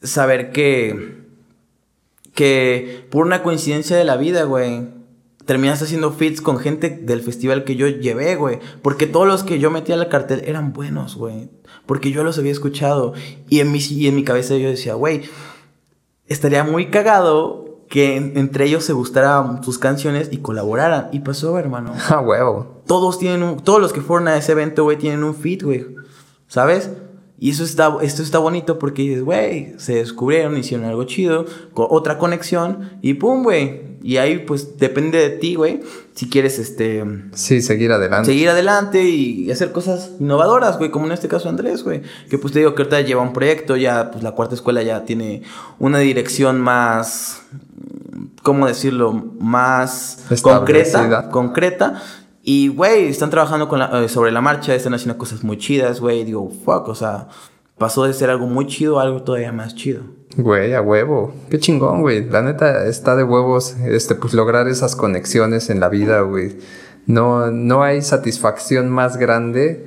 Saber 0.00 0.52
que. 0.52 1.18
Que 2.34 3.04
por 3.10 3.26
una 3.26 3.42
coincidencia 3.42 3.96
de 3.96 4.04
la 4.04 4.16
vida, 4.16 4.44
güey. 4.44 4.96
Terminaste 5.44 5.86
haciendo 5.86 6.12
fits 6.12 6.40
con 6.40 6.58
gente 6.58 6.90
del 6.90 7.22
festival 7.22 7.64
que 7.64 7.74
yo 7.74 7.88
llevé, 7.88 8.36
güey. 8.36 8.60
Porque 8.82 9.06
todos 9.06 9.26
los 9.26 9.42
que 9.42 9.58
yo 9.58 9.72
metí 9.72 9.90
al 9.90 10.08
cartel 10.08 10.42
eran 10.44 10.72
buenos, 10.72 11.16
güey. 11.16 11.48
Porque 11.86 12.12
yo 12.12 12.22
los 12.22 12.38
había 12.38 12.52
escuchado. 12.52 13.14
Y 13.48 13.58
en 13.58 13.72
mi, 13.72 13.78
y 13.78 14.06
en 14.06 14.14
mi 14.14 14.22
cabeza 14.22 14.56
yo 14.56 14.68
decía, 14.68 14.94
güey 14.94 15.22
estaría 16.28 16.64
muy 16.64 16.86
cagado 16.86 17.68
que 17.88 18.16
entre 18.16 18.66
ellos 18.66 18.84
se 18.84 18.92
gustaran 18.92 19.64
sus 19.64 19.78
canciones 19.78 20.28
y 20.30 20.38
colaboraran. 20.38 21.08
Y 21.12 21.20
pasó, 21.20 21.58
hermano. 21.58 21.92
Ah, 22.08 22.20
huevo. 22.20 22.82
Todos 22.86 23.18
tienen 23.18 23.42
un, 23.42 23.56
todos 23.58 23.80
los 23.80 23.92
que 23.92 24.00
fueron 24.00 24.28
a 24.28 24.36
ese 24.36 24.52
evento, 24.52 24.84
güey, 24.84 24.98
tienen 24.98 25.24
un 25.24 25.34
fit, 25.34 25.62
güey. 25.62 25.86
¿Sabes? 26.46 26.90
Y 27.40 27.50
eso 27.50 27.62
está, 27.62 27.96
esto 28.02 28.22
está 28.22 28.38
bonito 28.38 28.78
porque 28.78 29.02
dices, 29.02 29.22
güey, 29.22 29.74
se 29.78 29.94
descubrieron, 29.94 30.56
hicieron 30.56 30.86
algo 30.86 31.04
chido, 31.04 31.46
otra 31.74 32.18
conexión 32.18 32.90
y 33.00 33.14
pum, 33.14 33.44
güey. 33.44 33.86
Y 34.02 34.16
ahí 34.16 34.40
pues 34.40 34.76
depende 34.78 35.18
de 35.18 35.30
ti, 35.30 35.54
güey, 35.54 35.80
si 36.14 36.28
quieres 36.28 36.58
este... 36.58 37.04
Sí, 37.34 37.60
seguir 37.62 37.92
adelante. 37.92 38.26
Seguir 38.26 38.48
adelante 38.48 39.04
y 39.04 39.50
hacer 39.50 39.72
cosas 39.72 40.12
innovadoras, 40.18 40.78
güey, 40.78 40.90
como 40.90 41.06
en 41.06 41.12
este 41.12 41.28
caso 41.28 41.48
Andrés, 41.48 41.84
güey. 41.84 42.02
Que 42.28 42.38
pues 42.38 42.52
te 42.52 42.60
digo 42.60 42.74
que 42.74 42.82
ahorita 42.82 43.00
lleva 43.02 43.22
un 43.22 43.32
proyecto, 43.32 43.76
ya 43.76 44.10
pues 44.10 44.24
la 44.24 44.32
cuarta 44.32 44.54
escuela 44.54 44.82
ya 44.82 45.04
tiene 45.04 45.42
una 45.78 45.98
dirección 45.98 46.60
más... 46.60 47.42
¿Cómo 48.42 48.66
decirlo? 48.66 49.12
Más 49.40 50.24
concreta. 50.42 51.28
Concreta. 51.30 52.02
Y, 52.50 52.68
güey, 52.68 53.08
están 53.08 53.28
trabajando 53.28 53.68
eh, 53.92 54.08
sobre 54.08 54.32
la 54.32 54.40
marcha, 54.40 54.74
están 54.74 54.94
haciendo 54.94 55.18
cosas 55.18 55.44
muy 55.44 55.58
chidas, 55.58 56.00
güey. 56.00 56.24
Digo, 56.24 56.50
fuck, 56.64 56.88
o 56.88 56.94
sea, 56.94 57.28
pasó 57.76 58.04
de 58.04 58.14
ser 58.14 58.30
algo 58.30 58.46
muy 58.46 58.66
chido 58.66 58.98
a 58.98 59.02
algo 59.02 59.22
todavía 59.22 59.52
más 59.52 59.74
chido. 59.74 60.00
Güey, 60.34 60.72
a 60.72 60.80
huevo. 60.80 61.34
Qué 61.50 61.58
chingón, 61.58 62.00
güey. 62.00 62.24
La 62.24 62.40
neta 62.40 62.86
está 62.86 63.16
de 63.16 63.22
huevos, 63.22 63.76
este, 63.84 64.14
pues 64.14 64.32
lograr 64.32 64.66
esas 64.66 64.96
conexiones 64.96 65.68
en 65.68 65.78
la 65.78 65.90
vida, 65.90 66.22
güey. 66.22 66.56
No, 67.04 67.50
no 67.50 67.82
hay 67.82 68.00
satisfacción 68.00 68.88
más 68.88 69.18
grande 69.18 69.86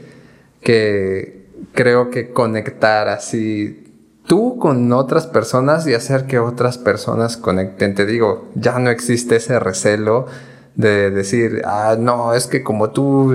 que 0.61 1.47
creo 1.73 2.11
que 2.11 2.29
conectar 2.29 3.07
así 3.07 3.91
tú 4.27 4.59
con 4.59 4.93
otras 4.93 5.25
personas 5.25 5.87
y 5.87 5.95
hacer 5.95 6.27
que 6.27 6.37
otras 6.37 6.77
personas 6.77 7.37
conecten. 7.37 7.95
Te 7.95 8.05
digo, 8.05 8.51
ya 8.53 8.77
no 8.77 8.91
existe 8.91 9.37
ese 9.37 9.59
recelo 9.59 10.27
de 10.75 11.11
decir, 11.11 11.61
ah, 11.65 11.95
no, 11.99 12.33
es 12.33 12.47
que 12.47 12.63
como 12.63 12.91
tú 12.91 13.33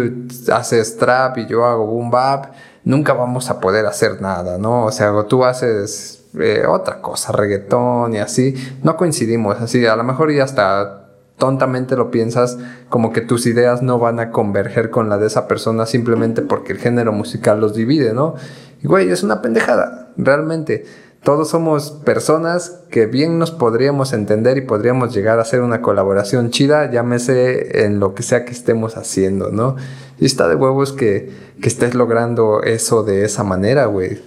haces 0.52 0.96
trap 0.96 1.38
y 1.38 1.46
yo 1.46 1.64
hago 1.64 1.86
boom 1.86 2.10
bap, 2.10 2.52
nunca 2.84 3.12
vamos 3.12 3.50
a 3.50 3.60
poder 3.60 3.86
hacer 3.86 4.20
nada, 4.22 4.58
¿no? 4.58 4.84
O 4.84 4.92
sea, 4.92 5.12
tú 5.28 5.44
haces 5.44 6.24
eh, 6.38 6.64
otra 6.66 7.00
cosa, 7.00 7.32
reggaetón 7.32 8.14
y 8.14 8.18
así, 8.18 8.54
no 8.82 8.96
coincidimos, 8.96 9.60
así, 9.60 9.86
a 9.86 9.96
lo 9.96 10.04
mejor 10.04 10.30
y 10.30 10.40
hasta 10.40 11.02
tontamente 11.38 11.96
lo 11.96 12.10
piensas 12.10 12.58
como 12.88 13.12
que 13.12 13.20
tus 13.20 13.46
ideas 13.46 13.82
no 13.82 13.98
van 13.98 14.20
a 14.20 14.30
converger 14.30 14.90
con 14.90 15.08
la 15.08 15.18
de 15.18 15.26
esa 15.26 15.46
persona 15.46 15.84
simplemente 15.84 16.42
porque 16.42 16.72
el 16.72 16.78
género 16.78 17.12
musical 17.12 17.60
los 17.60 17.74
divide, 17.74 18.14
¿no? 18.14 18.34
Y 18.82 18.86
güey, 18.86 19.10
es 19.10 19.22
una 19.22 19.42
pendejada, 19.42 20.12
realmente. 20.16 20.84
Todos 21.26 21.48
somos 21.48 21.90
personas 21.90 22.82
que 22.88 23.06
bien 23.06 23.40
nos 23.40 23.50
podríamos 23.50 24.12
entender 24.12 24.58
y 24.58 24.60
podríamos 24.60 25.12
llegar 25.12 25.40
a 25.40 25.42
hacer 25.42 25.60
una 25.60 25.82
colaboración 25.82 26.50
chida, 26.50 26.88
llámese 26.88 27.84
en 27.84 27.98
lo 27.98 28.14
que 28.14 28.22
sea 28.22 28.44
que 28.44 28.52
estemos 28.52 28.96
haciendo, 28.96 29.50
¿no? 29.50 29.74
Y 30.20 30.26
está 30.26 30.46
de 30.46 30.54
huevos 30.54 30.92
que, 30.92 31.32
que 31.60 31.66
estés 31.66 31.96
logrando 31.96 32.62
eso 32.62 33.02
de 33.02 33.24
esa 33.24 33.42
manera, 33.42 33.86
güey. 33.86 34.18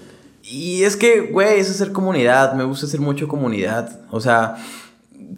Y 0.44 0.84
es 0.84 0.98
que, 0.98 1.22
güey, 1.22 1.62
es 1.62 1.70
hacer 1.70 1.94
comunidad, 1.94 2.52
me 2.56 2.66
gusta 2.66 2.86
hacer 2.86 3.00
mucho 3.00 3.30
comunidad. 3.30 4.02
O 4.12 4.20
sea, 4.20 4.58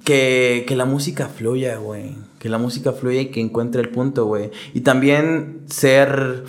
que, 0.03 0.66
que 0.68 0.76
la 0.76 0.86
música 0.86 1.28
fluya, 1.28 1.78
güey. 1.78 2.16
Que 2.39 2.49
la 2.49 2.57
música 2.57 2.91
fluya 2.91 3.22
y 3.22 3.28
que 3.28 3.39
encuentre 3.39 3.82
el 3.82 3.89
punto, 3.89 4.26
güey. 4.26 4.49
Y 4.74 4.82
también 4.82 5.62
ser 5.68 6.43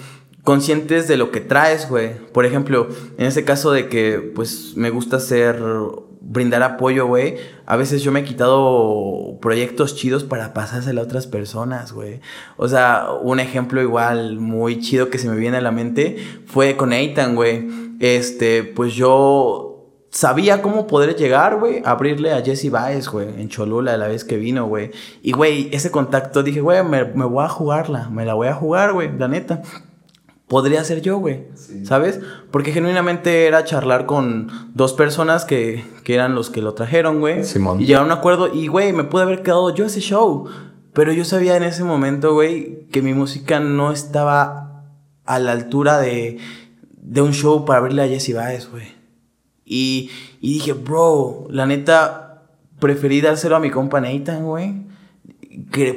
conscientes 0.45 1.09
de 1.09 1.17
lo 1.17 1.31
que 1.31 1.41
traes, 1.41 1.89
güey. 1.89 2.15
Por 2.33 2.47
ejemplo, 2.47 2.89
en 3.19 3.27
ese 3.27 3.45
caso 3.45 3.73
de 3.73 3.89
que, 3.89 4.33
pues, 4.35 4.73
me 4.77 4.91
gusta 4.91 5.17
hacer, 5.17 5.61
brindar 6.21 6.63
apoyo, 6.63 7.07
güey. 7.07 7.37
A 7.67 7.77
veces 7.77 8.03
yo 8.03 8.13
me 8.13 8.21
he 8.21 8.25
quitado 8.25 9.39
proyectos 9.41 9.97
chidos 9.97 10.25
para 10.25 10.53
pasárselo 10.53 11.01
a 11.01 11.05
otras 11.05 11.27
personas, 11.27 11.93
güey. 11.93 12.21
O 12.57 12.69
sea, 12.69 13.09
un 13.23 13.41
ejemplo 13.41 13.83
igual 13.83 14.39
muy 14.39 14.81
chido 14.81 15.11
que 15.11 15.19
se 15.19 15.29
me 15.29 15.37
viene 15.37 15.59
a 15.59 15.61
la 15.61 15.73
mente 15.73 16.17
fue 16.47 16.77
con 16.77 16.93
Eitan, 16.93 17.35
güey. 17.35 17.69
Este, 18.01 18.65
pues 18.65 18.95
yo 18.95 19.69
sabía 20.11 20.61
cómo 20.61 20.87
poder 20.87 21.17
llegar, 21.17 21.59
güey, 21.59 21.83
abrirle 21.85 22.33
a 22.33 22.43
Jesse 22.43 22.71
Baez, 22.71 23.09
güey, 23.09 23.29
en 23.41 23.49
Cholula 23.49 23.97
la 23.97 24.09
vez 24.09 24.25
que 24.25 24.37
vino, 24.37 24.67
güey. 24.67 24.91
Y, 25.23 25.33
güey, 25.33 25.71
ese 25.73 25.91
contacto 25.91 26.43
dije, 26.43 26.61
güey, 26.61 26.85
me, 26.85 27.05
me 27.05 27.25
voy 27.25 27.45
a 27.45 27.49
jugarla, 27.49 28.11
me 28.11 28.25
la 28.25 28.35
voy 28.35 28.49
a 28.49 28.55
jugar, 28.55 28.93
güey, 28.93 29.11
la 29.17 29.29
neta 29.29 29.63
podría 30.53 30.85
ser 30.85 31.01
yo, 31.01 31.17
güey. 31.17 31.47
¿Sabes? 31.85 32.21
Porque 32.51 32.73
genuinamente 32.73 33.47
era 33.47 33.65
charlar 33.65 34.05
con 34.05 34.49
dos 34.75 34.93
personas 34.93 35.47
que, 35.47 35.83
que 36.05 36.13
eran 36.13 36.35
los 36.35 36.51
que 36.51 36.61
lo 36.61 36.75
trajeron, 36.75 37.21
güey. 37.21 37.43
Simón. 37.43 37.81
Y 37.81 37.87
llegaron 37.87 38.11
a 38.11 38.15
un 38.15 38.19
acuerdo 38.19 38.53
y, 38.53 38.67
güey, 38.67 38.93
me 38.93 39.05
pude 39.05 39.23
haber 39.23 39.43
quedado 39.43 39.75
yo 39.75 39.87
ese 39.87 40.01
show. 40.01 40.45
Pero 40.93 41.11
yo 41.15 41.25
sabía 41.25 41.57
en 41.57 41.63
ese 41.63 41.85
momento, 41.85 42.35
güey, 42.35 42.87
que 42.91 43.01
mi 43.01 43.15
música 43.15 43.61
no 43.61 43.93
estaba 43.93 44.85
a 45.25 45.39
la 45.39 45.53
altura 45.53 45.99
de, 45.99 46.37
de 47.01 47.23
un 47.23 47.33
show 47.33 47.65
para 47.65 47.79
abrirle 47.79 48.03
a 48.03 48.09
Jesse 48.09 48.35
Baez, 48.35 48.71
güey. 48.71 48.89
Y, 49.65 50.11
y 50.43 50.53
dije, 50.53 50.75
bro, 50.75 51.47
la 51.49 51.65
neta, 51.65 52.43
preferí 52.79 53.23
dárselo 53.23 53.57
a 53.57 53.61
mi 53.61 53.71
compa 53.71 54.03
Nathan, 54.03 54.45
güey. 54.45 54.83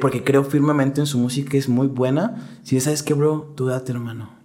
Porque 0.00 0.24
creo 0.24 0.44
firmemente 0.44 1.02
en 1.02 1.06
su 1.06 1.18
música, 1.18 1.50
que 1.50 1.58
es 1.58 1.68
muy 1.68 1.88
buena. 1.88 2.58
Si 2.62 2.80
sabes 2.80 3.02
qué, 3.02 3.12
bro, 3.12 3.52
tú 3.54 3.66
date, 3.66 3.92
hermano 3.92 4.35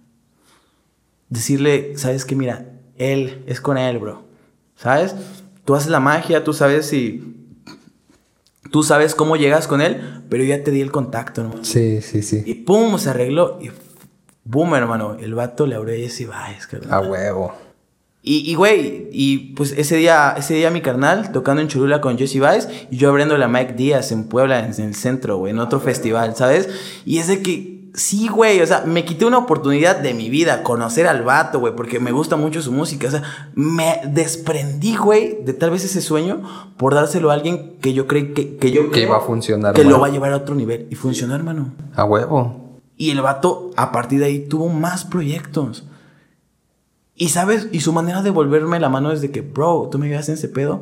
decirle, 1.31 1.97
sabes 1.97 2.25
que 2.25 2.35
mira, 2.35 2.65
él 2.97 3.43
es 3.47 3.59
con 3.59 3.79
él, 3.79 3.97
bro. 3.97 4.23
¿Sabes? 4.75 5.15
Tú 5.65 5.73
haces 5.73 5.89
la 5.89 5.99
magia, 5.99 6.43
tú 6.43 6.53
sabes 6.53 6.85
si... 6.85 7.37
Tú 8.69 8.83
sabes 8.83 9.15
cómo 9.15 9.35
llegas 9.35 9.67
con 9.67 9.81
él, 9.81 10.23
pero 10.29 10.43
ya 10.43 10.63
te 10.63 10.71
di 10.71 10.81
el 10.81 10.91
contacto, 10.91 11.41
hermano. 11.41 11.65
Sí, 11.65 12.01
sí, 12.01 12.21
sí. 12.21 12.43
Y 12.45 12.53
pum, 12.53 12.97
se 12.99 13.09
arregló. 13.09 13.57
Y 13.59 13.69
boom, 14.45 14.75
hermano. 14.75 15.17
El 15.19 15.33
vato 15.33 15.65
le 15.65 15.75
abrió 15.75 15.93
ese 15.93 16.25
Baez, 16.25 16.69
A 16.89 17.01
huevo. 17.01 17.53
Y, 18.23 18.53
güey, 18.53 19.09
y, 19.11 19.53
pues 19.55 19.73
ese 19.75 19.95
día, 19.95 20.35
ese 20.37 20.53
día 20.53 20.69
mi 20.69 20.81
carnal 20.81 21.31
tocando 21.31 21.59
en 21.59 21.67
Chulula 21.67 22.01
con 22.01 22.19
Jesse 22.19 22.39
Baez 22.39 22.67
y 22.91 22.97
yo 22.97 23.09
abriendo 23.09 23.35
la 23.35 23.47
Mike 23.47 23.73
Díaz 23.73 24.11
en 24.11 24.25
Puebla, 24.25 24.59
en, 24.59 24.79
el 24.79 24.93
centro, 24.93 25.37
güey, 25.37 25.51
en 25.51 25.59
otro 25.59 25.79
festival, 25.79 26.35
¿sabes? 26.35 26.69
Y 27.03 27.17
es 27.17 27.27
de 27.27 27.41
que 27.41 27.70
Sí, 27.93 28.29
güey, 28.29 28.61
o 28.61 28.67
sea, 28.67 28.83
me 28.85 29.03
quité 29.03 29.25
una 29.25 29.37
oportunidad 29.37 29.97
de 29.97 30.13
mi 30.13 30.29
vida, 30.29 30.63
conocer 30.63 31.07
al 31.07 31.23
vato, 31.23 31.59
güey, 31.59 31.75
porque 31.75 31.99
me 31.99 32.13
gusta 32.13 32.37
mucho 32.37 32.61
su 32.61 32.71
música. 32.71 33.07
O 33.07 33.11
sea, 33.11 33.49
me 33.53 33.99
desprendí, 34.05 34.95
güey, 34.95 35.43
de 35.43 35.53
tal 35.53 35.71
vez 35.71 35.83
ese 35.83 35.99
sueño 35.99 36.41
por 36.77 36.93
dárselo 36.95 37.31
a 37.31 37.33
alguien 37.33 37.77
que 37.81 37.93
yo 37.93 38.07
creí 38.07 38.33
que, 38.33 38.55
que 38.55 38.71
yo... 38.71 38.91
Que 38.91 39.01
iba 39.01 39.17
a 39.17 39.21
funcionar. 39.21 39.73
Que 39.73 39.83
lo 39.83 39.99
va 39.99 40.07
a 40.07 40.09
llevar 40.09 40.31
a 40.31 40.37
otro 40.37 40.55
nivel. 40.55 40.87
Y 40.89 40.95
funcionó, 40.95 41.35
hermano. 41.35 41.73
A 41.95 42.05
huevo. 42.05 42.79
Y 42.95 43.09
el 43.09 43.21
vato, 43.21 43.71
a 43.75 43.91
partir 43.91 44.19
de 44.19 44.25
ahí, 44.25 44.39
tuvo 44.39 44.69
más 44.69 45.03
proyectos. 45.03 45.83
Y 47.13 47.29
sabes, 47.29 47.67
y 47.73 47.81
su 47.81 47.91
manera 47.91 48.21
de 48.21 48.29
volverme 48.29 48.79
la 48.79 48.87
mano 48.87 49.11
es 49.11 49.19
de 49.19 49.31
que, 49.31 49.41
bro, 49.41 49.89
tú 49.91 49.99
me 49.99 50.07
veas 50.07 50.29
en 50.29 50.35
ese 50.35 50.47
pedo, 50.47 50.81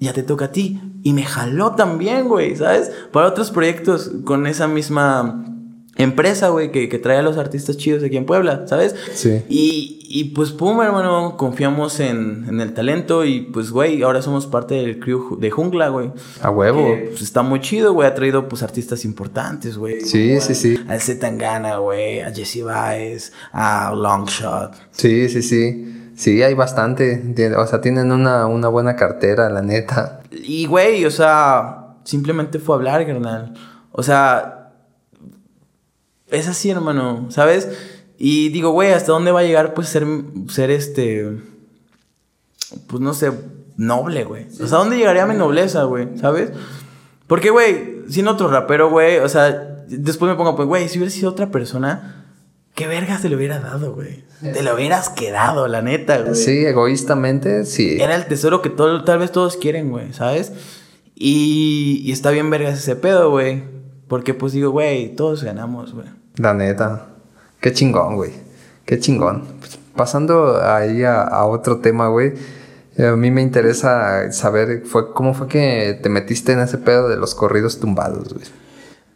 ya 0.00 0.12
te 0.12 0.24
toca 0.24 0.46
a 0.46 0.52
ti. 0.52 0.80
Y 1.04 1.12
me 1.12 1.22
jaló 1.22 1.76
también, 1.76 2.26
güey, 2.26 2.56
¿sabes? 2.56 2.90
Para 3.12 3.28
otros 3.28 3.52
proyectos 3.52 4.10
con 4.24 4.48
esa 4.48 4.66
misma 4.66 5.53
empresa, 5.96 6.48
güey, 6.48 6.72
que, 6.72 6.88
que, 6.88 6.98
trae 6.98 7.18
a 7.18 7.22
los 7.22 7.38
artistas 7.38 7.76
chidos 7.76 8.02
aquí 8.02 8.16
en 8.16 8.26
Puebla, 8.26 8.66
¿sabes? 8.66 8.94
Sí. 9.14 9.42
Y, 9.48 10.06
y 10.08 10.24
pues, 10.34 10.50
pum, 10.50 10.80
hermano, 10.82 11.36
confiamos 11.36 12.00
en, 12.00 12.46
en, 12.48 12.60
el 12.60 12.74
talento 12.74 13.24
y 13.24 13.42
pues, 13.42 13.70
güey, 13.70 14.02
ahora 14.02 14.22
somos 14.22 14.46
parte 14.46 14.74
del 14.74 14.98
crew 14.98 15.38
de 15.38 15.50
Jungla, 15.50 15.88
güey. 15.88 16.10
A 16.42 16.50
huevo. 16.50 16.96
pues 17.08 17.22
está 17.22 17.42
muy 17.42 17.60
chido, 17.60 17.92
güey, 17.92 18.08
ha 18.08 18.14
traído 18.14 18.48
pues 18.48 18.62
artistas 18.62 19.04
importantes, 19.04 19.76
güey. 19.76 20.00
Sí, 20.00 20.40
sí, 20.40 20.54
sí. 20.54 20.84
A 20.88 20.98
Zetangana, 20.98 21.76
güey, 21.78 22.20
a 22.20 22.32
Jesse 22.32 22.64
Baez, 22.64 23.32
a 23.52 23.92
Longshot. 23.94 24.72
Sí, 24.90 25.28
sí, 25.28 25.42
sí. 25.42 26.00
Sí, 26.16 26.42
hay 26.42 26.54
bastante. 26.54 27.34
O 27.56 27.66
sea, 27.66 27.80
tienen 27.80 28.12
una, 28.12 28.46
una 28.46 28.68
buena 28.68 28.94
cartera, 28.94 29.50
la 29.50 29.62
neta. 29.62 30.20
Y, 30.30 30.66
güey, 30.66 31.04
o 31.04 31.10
sea, 31.10 31.96
simplemente 32.04 32.58
fue 32.60 32.76
a 32.76 32.78
hablar, 32.78 33.06
carnal. 33.06 33.54
O 33.90 34.02
sea, 34.02 34.63
es 36.30 36.48
así, 36.48 36.70
hermano, 36.70 37.26
¿sabes? 37.30 37.68
Y 38.18 38.48
digo, 38.50 38.70
güey, 38.70 38.92
¿hasta 38.92 39.12
dónde 39.12 39.32
va 39.32 39.40
a 39.40 39.44
llegar, 39.44 39.74
pues, 39.74 39.88
ser, 39.88 40.06
ser 40.48 40.70
este, 40.70 41.30
pues, 42.86 43.00
no 43.00 43.14
sé, 43.14 43.32
noble, 43.76 44.24
güey? 44.24 44.46
¿Hasta 44.46 44.76
dónde 44.76 44.96
llegaría 44.96 45.26
mi 45.26 45.36
nobleza, 45.36 45.84
güey? 45.84 46.16
¿Sabes? 46.18 46.50
Porque, 47.26 47.50
güey, 47.50 48.02
sin 48.08 48.28
otro 48.28 48.48
rapero, 48.48 48.90
güey, 48.90 49.18
o 49.18 49.28
sea, 49.28 49.50
después 49.88 50.30
me 50.30 50.36
pongo, 50.36 50.56
pues, 50.56 50.68
güey, 50.68 50.88
si 50.88 50.98
hubiera 50.98 51.10
sido 51.10 51.30
otra 51.30 51.50
persona, 51.50 52.26
¿qué 52.74 52.86
vergas 52.86 53.22
te 53.22 53.28
lo 53.28 53.36
hubiera 53.36 53.60
dado, 53.60 53.94
güey? 53.94 54.24
Te 54.40 54.62
lo 54.62 54.74
hubieras 54.74 55.08
quedado, 55.08 55.68
la 55.68 55.80
neta, 55.80 56.18
güey. 56.18 56.34
Sí, 56.34 56.64
egoístamente, 56.66 57.64
sí. 57.64 57.96
Era 58.00 58.14
el 58.14 58.26
tesoro 58.26 58.60
que 58.60 58.68
todo, 58.68 59.02
tal 59.04 59.18
vez 59.18 59.32
todos 59.32 59.56
quieren, 59.56 59.90
güey, 59.90 60.12
¿sabes? 60.12 60.52
Y, 61.14 62.02
y 62.04 62.12
está 62.12 62.30
bien 62.30 62.50
vergas 62.50 62.78
ese 62.78 62.96
pedo, 62.96 63.30
güey. 63.30 63.62
Porque 64.08 64.34
pues 64.34 64.52
digo, 64.52 64.70
güey, 64.70 65.14
todos 65.14 65.42
ganamos, 65.42 65.94
güey. 65.94 66.06
La 66.36 66.54
neta. 66.54 67.06
Qué 67.60 67.72
chingón, 67.72 68.16
güey. 68.16 68.32
Qué 68.84 68.98
chingón. 68.98 69.44
Pues, 69.58 69.78
pasando 69.96 70.60
ahí 70.62 71.04
a, 71.04 71.44
otro 71.46 71.80
tema, 71.80 72.08
güey. 72.08 72.34
Eh, 72.96 73.06
a 73.06 73.16
mí 73.16 73.30
me 73.30 73.42
interesa 73.42 74.30
saber 74.32 74.82
fue, 74.84 75.12
cómo 75.12 75.34
fue 75.34 75.48
que 75.48 75.98
te 76.02 76.08
metiste 76.08 76.52
en 76.52 76.60
ese 76.60 76.78
pedo 76.78 77.08
de 77.08 77.16
los 77.16 77.34
corridos 77.34 77.80
tumbados, 77.80 78.34
güey. 78.34 78.46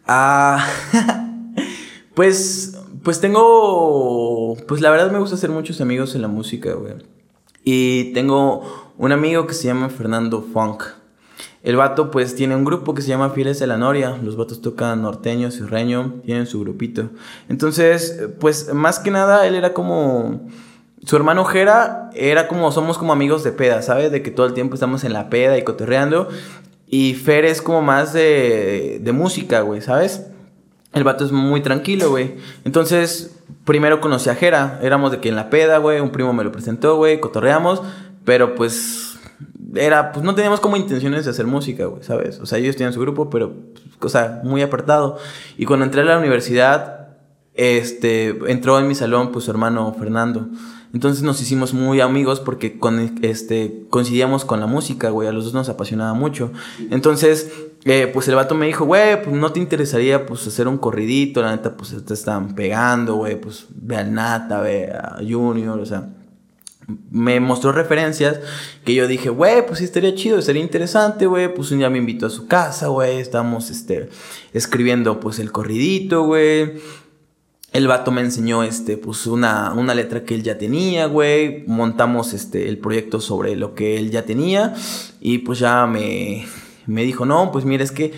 Ah, 0.07 0.67
pues, 2.15 2.77
pues 3.03 3.21
tengo, 3.21 4.57
pues 4.67 4.81
la 4.81 4.89
verdad 4.89 5.11
me 5.11 5.19
gusta 5.19 5.35
hacer 5.35 5.51
muchos 5.51 5.79
amigos 5.81 6.15
en 6.15 6.21
la 6.23 6.27
música, 6.27 6.73
güey. 6.73 6.95
Y 7.63 8.13
tengo 8.13 8.93
un 8.97 9.11
amigo 9.11 9.45
que 9.45 9.53
se 9.53 9.67
llama 9.67 9.89
Fernando 9.89 10.41
Funk. 10.41 10.83
El 11.61 11.75
vato 11.75 12.09
pues 12.09 12.35
tiene 12.35 12.55
un 12.55 12.63
grupo 12.63 12.93
que 12.93 13.01
se 13.01 13.09
llama 13.09 13.31
Fieles 13.31 13.59
de 13.59 13.67
la 13.67 13.77
Noria. 13.77 14.17
Los 14.23 14.37
vatos 14.37 14.61
tocan 14.61 15.01
norteño, 15.01 15.51
sirreño, 15.51 16.21
tienen 16.23 16.47
su 16.47 16.59
grupito. 16.61 17.09
Entonces, 17.49 18.29
pues 18.39 18.73
más 18.73 18.99
que 18.99 19.11
nada 19.11 19.45
él 19.45 19.55
era 19.55 19.73
como... 19.73 20.47
Su 21.05 21.15
hermano 21.15 21.45
Jera 21.45 22.09
era 22.13 22.49
como, 22.49 22.71
somos 22.73 22.97
como 22.97 23.13
amigos 23.13 23.43
de 23.43 23.53
peda, 23.53 23.81
¿sabes? 23.81 24.11
De 24.11 24.21
que 24.21 24.31
todo 24.31 24.45
el 24.45 24.53
tiempo 24.53 24.73
estamos 24.73 25.05
en 25.05 25.13
la 25.13 25.29
peda 25.29 25.57
y 25.57 25.63
cotorreando. 25.63 26.27
Y 26.87 27.13
Fer 27.13 27.45
es 27.45 27.61
como 27.61 27.81
más 27.81 28.11
de, 28.11 28.99
de 29.01 29.11
música, 29.13 29.61
güey, 29.61 29.81
¿sabes? 29.81 30.25
El 30.93 31.03
vato 31.03 31.23
es 31.23 31.31
muy 31.31 31.61
tranquilo, 31.61 32.09
güey. 32.09 32.35
Entonces, 32.65 33.39
primero 33.63 34.01
conocí 34.01 34.29
a 34.29 34.35
Jera. 34.35 34.79
Éramos 34.81 35.11
de 35.11 35.19
que 35.19 35.29
en 35.29 35.35
la 35.35 35.49
peda, 35.49 35.77
güey. 35.77 35.99
Un 35.99 36.09
primo 36.09 36.33
me 36.33 36.43
lo 36.43 36.51
presentó, 36.51 36.97
güey. 36.97 37.19
Cotorreamos. 37.19 37.81
Pero 38.25 38.55
pues 38.55 39.08
era, 39.75 40.11
pues 40.11 40.25
no 40.25 40.35
teníamos 40.35 40.59
como 40.59 40.77
intenciones 40.77 41.25
de 41.25 41.31
hacer 41.31 41.45
música, 41.45 41.85
güey, 41.85 42.03
¿sabes? 42.03 42.39
O 42.39 42.45
sea, 42.45 42.57
ellos 42.57 42.75
tenían 42.75 42.93
su 42.93 42.99
grupo, 42.99 43.29
pero, 43.29 43.53
o 43.99 44.09
sea, 44.09 44.41
muy 44.43 44.61
apartado. 44.61 45.17
Y 45.57 45.65
cuando 45.65 45.85
entré 45.85 46.01
a 46.01 46.05
la 46.05 46.17
universidad, 46.17 47.09
este, 47.53 48.29
entró 48.51 48.79
en 48.79 48.87
mi 48.87 48.95
salón, 48.95 49.31
pues 49.31 49.45
su 49.45 49.51
hermano 49.51 49.93
Fernando. 49.97 50.47
Entonces 50.93 51.21
nos 51.21 51.39
hicimos 51.39 51.73
muy 51.73 52.01
amigos 52.01 52.39
porque 52.39 52.79
con, 52.79 52.99
este, 53.21 53.85
coincidíamos 53.89 54.43
con 54.43 54.59
la 54.59 54.65
música, 54.65 55.09
güey. 55.11 55.27
A 55.27 55.31
los 55.31 55.43
dos 55.45 55.53
nos 55.53 55.69
apasionaba 55.69 56.13
mucho. 56.13 56.51
Entonces, 56.89 57.51
eh, 57.85 58.09
pues 58.11 58.27
el 58.27 58.35
vato 58.35 58.55
me 58.55 58.65
dijo, 58.65 58.85
güey, 58.85 59.21
pues 59.21 59.35
no 59.35 59.51
te 59.51 59.59
interesaría 59.59 60.25
pues 60.25 60.47
hacer 60.47 60.67
un 60.67 60.79
corridito. 60.79 61.43
La 61.43 61.51
neta, 61.51 61.77
pues 61.77 61.95
te 62.03 62.13
están 62.13 62.55
pegando, 62.55 63.15
güey. 63.15 63.39
Pues 63.39 63.67
ve 63.69 63.97
al 63.97 64.13
Nata, 64.13 64.61
ve 64.61 64.91
a 64.91 65.17
Junior, 65.17 65.79
o 65.79 65.85
sea. 65.85 66.09
Me 67.11 67.39
mostró 67.39 67.71
referencias 67.71 68.39
que 68.83 68.93
yo 68.93 69.07
dije, 69.07 69.29
güey, 69.29 69.65
pues 69.65 69.79
sí 69.79 69.85
estaría 69.85 70.15
chido, 70.15 70.41
sería 70.41 70.61
interesante, 70.61 71.25
güey. 71.25 71.53
Pues 71.53 71.71
un 71.71 71.79
día 71.79 71.89
me 71.89 71.97
invitó 71.97 72.25
a 72.25 72.29
su 72.29 72.47
casa, 72.47 72.87
güey. 72.87 73.19
Estamos, 73.19 73.69
este, 73.69 74.09
escribiendo, 74.53 75.19
pues, 75.19 75.39
el 75.39 75.51
corridito, 75.51 76.23
güey 76.23 76.73
el 77.71 77.87
vato 77.87 78.11
me 78.11 78.21
enseñó, 78.21 78.63
este, 78.63 78.97
pues 78.97 79.27
una, 79.27 79.73
una 79.73 79.93
letra 79.93 80.23
que 80.23 80.33
él 80.33 80.43
ya 80.43 80.57
tenía, 80.57 81.05
güey. 81.05 81.63
Montamos, 81.67 82.33
este, 82.33 82.67
el 82.67 82.79
proyecto 82.79 83.21
sobre 83.21 83.55
lo 83.55 83.75
que 83.75 83.97
él 83.97 84.09
ya 84.09 84.25
tenía. 84.25 84.73
Y 85.19 85.39
pues 85.39 85.59
ya 85.59 85.85
me, 85.85 86.47
me 86.87 87.03
dijo, 87.03 87.25
no, 87.25 87.51
pues 87.51 87.65
mira, 87.65 87.83
es 87.83 87.91
que 87.91 88.13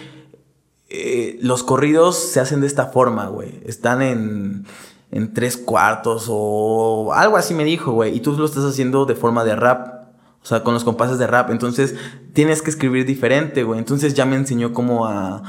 eh, 0.89 1.37
los 1.41 1.63
corridos 1.63 2.17
se 2.17 2.39
hacen 2.39 2.61
de 2.61 2.67
esta 2.67 2.87
forma, 2.87 3.27
güey. 3.27 3.59
Están 3.65 4.01
en, 4.01 4.65
en 5.11 5.33
tres 5.33 5.57
cuartos 5.57 6.27
o 6.29 7.13
algo 7.13 7.37
así 7.37 7.53
me 7.53 7.63
dijo, 7.63 7.91
güey. 7.91 8.15
Y 8.15 8.21
tú 8.21 8.33
lo 8.33 8.45
estás 8.45 8.63
haciendo 8.63 9.05
de 9.05 9.15
forma 9.15 9.43
de 9.43 9.55
rap. 9.55 10.01
O 10.43 10.45
sea, 10.45 10.63
con 10.63 10.73
los 10.73 10.83
compases 10.83 11.19
de 11.19 11.27
rap. 11.27 11.51
Entonces, 11.51 11.95
tienes 12.33 12.63
que 12.63 12.71
escribir 12.71 13.05
diferente, 13.05 13.63
güey. 13.63 13.77
Entonces 13.77 14.15
ya 14.15 14.25
me 14.25 14.35
enseñó 14.35 14.73
cómo 14.73 15.05
a... 15.05 15.43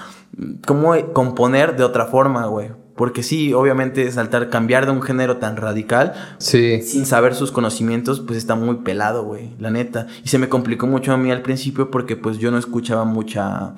Cómo 0.67 0.95
componer 1.13 1.77
de 1.77 1.85
otra 1.85 2.07
forma, 2.07 2.47
güey. 2.47 2.71
Porque 2.97 3.23
sí, 3.23 3.55
obviamente 3.55 4.11
saltar, 4.13 4.51
cambiar 4.51 4.85
de 4.85 4.93
un 4.93 5.01
género 5.01 5.39
tan 5.39 5.57
radical, 5.57 6.13
sí. 6.39 6.83
sin 6.83 7.07
saber 7.07 7.35
sus 7.35 7.51
conocimientos, 7.51 8.21
pues 8.21 8.37
está 8.37 8.55
muy 8.55 8.77
pelado, 8.77 9.25
güey, 9.25 9.55
la 9.59 9.71
neta. 9.71 10.09
Y 10.25 10.29
se 10.29 10.39
me 10.39 10.51
complicó 10.51 10.87
mucho 10.87 11.13
a 11.13 11.17
mí 11.17 11.31
al 11.31 11.41
principio 11.41 11.91
porque 11.91 12.17
pues 12.17 12.39
yo 12.39 12.51
no 12.51 12.59
escuchaba 12.59 13.05
mucha, 13.05 13.75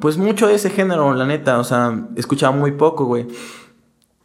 pues 0.00 0.16
mucho 0.16 0.46
de 0.46 0.54
ese 0.54 0.70
género, 0.70 1.12
la 1.12 1.26
neta, 1.26 1.58
o 1.58 1.64
sea, 1.64 2.06
escuchaba 2.16 2.56
muy 2.56 2.72
poco, 2.72 3.04
güey. 3.04 3.26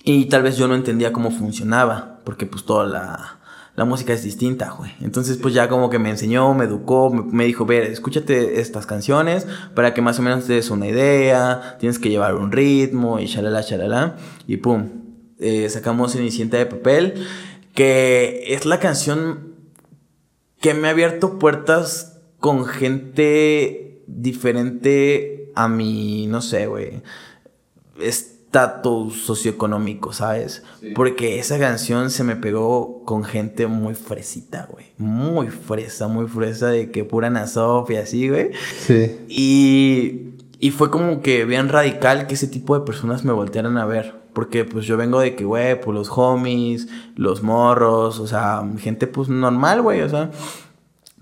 Y 0.03 0.25
tal 0.25 0.43
vez 0.43 0.57
yo 0.57 0.67
no 0.67 0.75
entendía 0.75 1.13
cómo 1.13 1.31
funcionaba, 1.31 2.19
porque 2.23 2.45
pues 2.45 2.65
toda 2.65 2.85
la 2.85 3.41
la 3.75 3.85
música 3.85 4.13
es 4.13 4.23
distinta, 4.23 4.71
güey. 4.71 4.91
Entonces, 5.01 5.37
pues 5.37 5.53
ya 5.53 5.69
como 5.69 5.89
que 5.89 5.97
me 5.97 6.09
enseñó, 6.09 6.53
me 6.53 6.65
educó, 6.65 7.09
me, 7.09 7.45
dijo, 7.45 7.65
ver, 7.65 7.83
escúchate 7.83 8.59
estas 8.59 8.85
canciones 8.85 9.47
para 9.73 9.93
que 9.93 10.01
más 10.01 10.19
o 10.19 10.21
menos 10.21 10.45
te 10.45 10.53
des 10.53 10.69
una 10.69 10.87
idea, 10.87 11.77
tienes 11.79 11.97
que 11.97 12.09
llevar 12.09 12.35
un 12.35 12.51
ritmo 12.51 13.19
y 13.19 13.27
shalala, 13.27 13.61
shalala. 13.61 14.17
Y 14.45 14.57
pum, 14.57 14.89
eh, 15.39 15.69
sacamos 15.69 16.13
Cenicienta 16.13 16.57
de 16.57 16.65
Papel, 16.65 17.25
que 17.73 18.43
es 18.47 18.65
la 18.65 18.79
canción 18.79 19.55
que 20.59 20.73
me 20.73 20.89
ha 20.89 20.91
abierto 20.91 21.39
puertas 21.39 22.19
con 22.39 22.65
gente 22.65 24.03
diferente 24.05 25.51
a 25.55 25.69
mi, 25.69 26.27
no 26.27 26.41
sé, 26.41 26.67
güey. 26.67 27.01
Es 27.99 28.40
estatus 28.51 29.23
socioeconómico, 29.23 30.11
¿sabes? 30.11 30.61
Porque 30.93 31.39
esa 31.39 31.57
canción 31.57 32.09
se 32.09 32.25
me 32.25 32.35
pegó 32.35 33.01
con 33.05 33.23
gente 33.23 33.65
muy 33.67 33.95
fresita, 33.95 34.67
güey. 34.69 34.87
Muy 34.97 35.47
fresa, 35.47 36.09
muy 36.09 36.27
fresa 36.27 36.67
de 36.67 36.91
que 36.91 37.05
pura 37.05 37.29
Nasof 37.29 37.89
y 37.91 37.95
así, 37.95 38.27
güey. 38.27 38.51
Sí. 38.77 39.19
Y, 39.29 40.31
y 40.59 40.71
fue 40.71 40.91
como 40.91 41.21
que 41.21 41.45
bien 41.45 41.69
radical 41.69 42.27
que 42.27 42.33
ese 42.33 42.47
tipo 42.47 42.77
de 42.77 42.85
personas 42.85 43.23
me 43.23 43.31
voltearan 43.31 43.77
a 43.77 43.85
ver. 43.85 44.19
Porque 44.33 44.65
pues 44.65 44.85
yo 44.85 44.97
vengo 44.97 45.21
de 45.21 45.33
que, 45.35 45.45
güey, 45.45 45.79
pues 45.79 45.95
los 45.95 46.09
homies, 46.09 46.89
los 47.15 47.43
morros, 47.43 48.19
o 48.19 48.27
sea, 48.27 48.63
gente 48.79 49.07
pues 49.07 49.29
normal, 49.29 49.81
güey, 49.81 50.01
o 50.01 50.09
sea, 50.09 50.29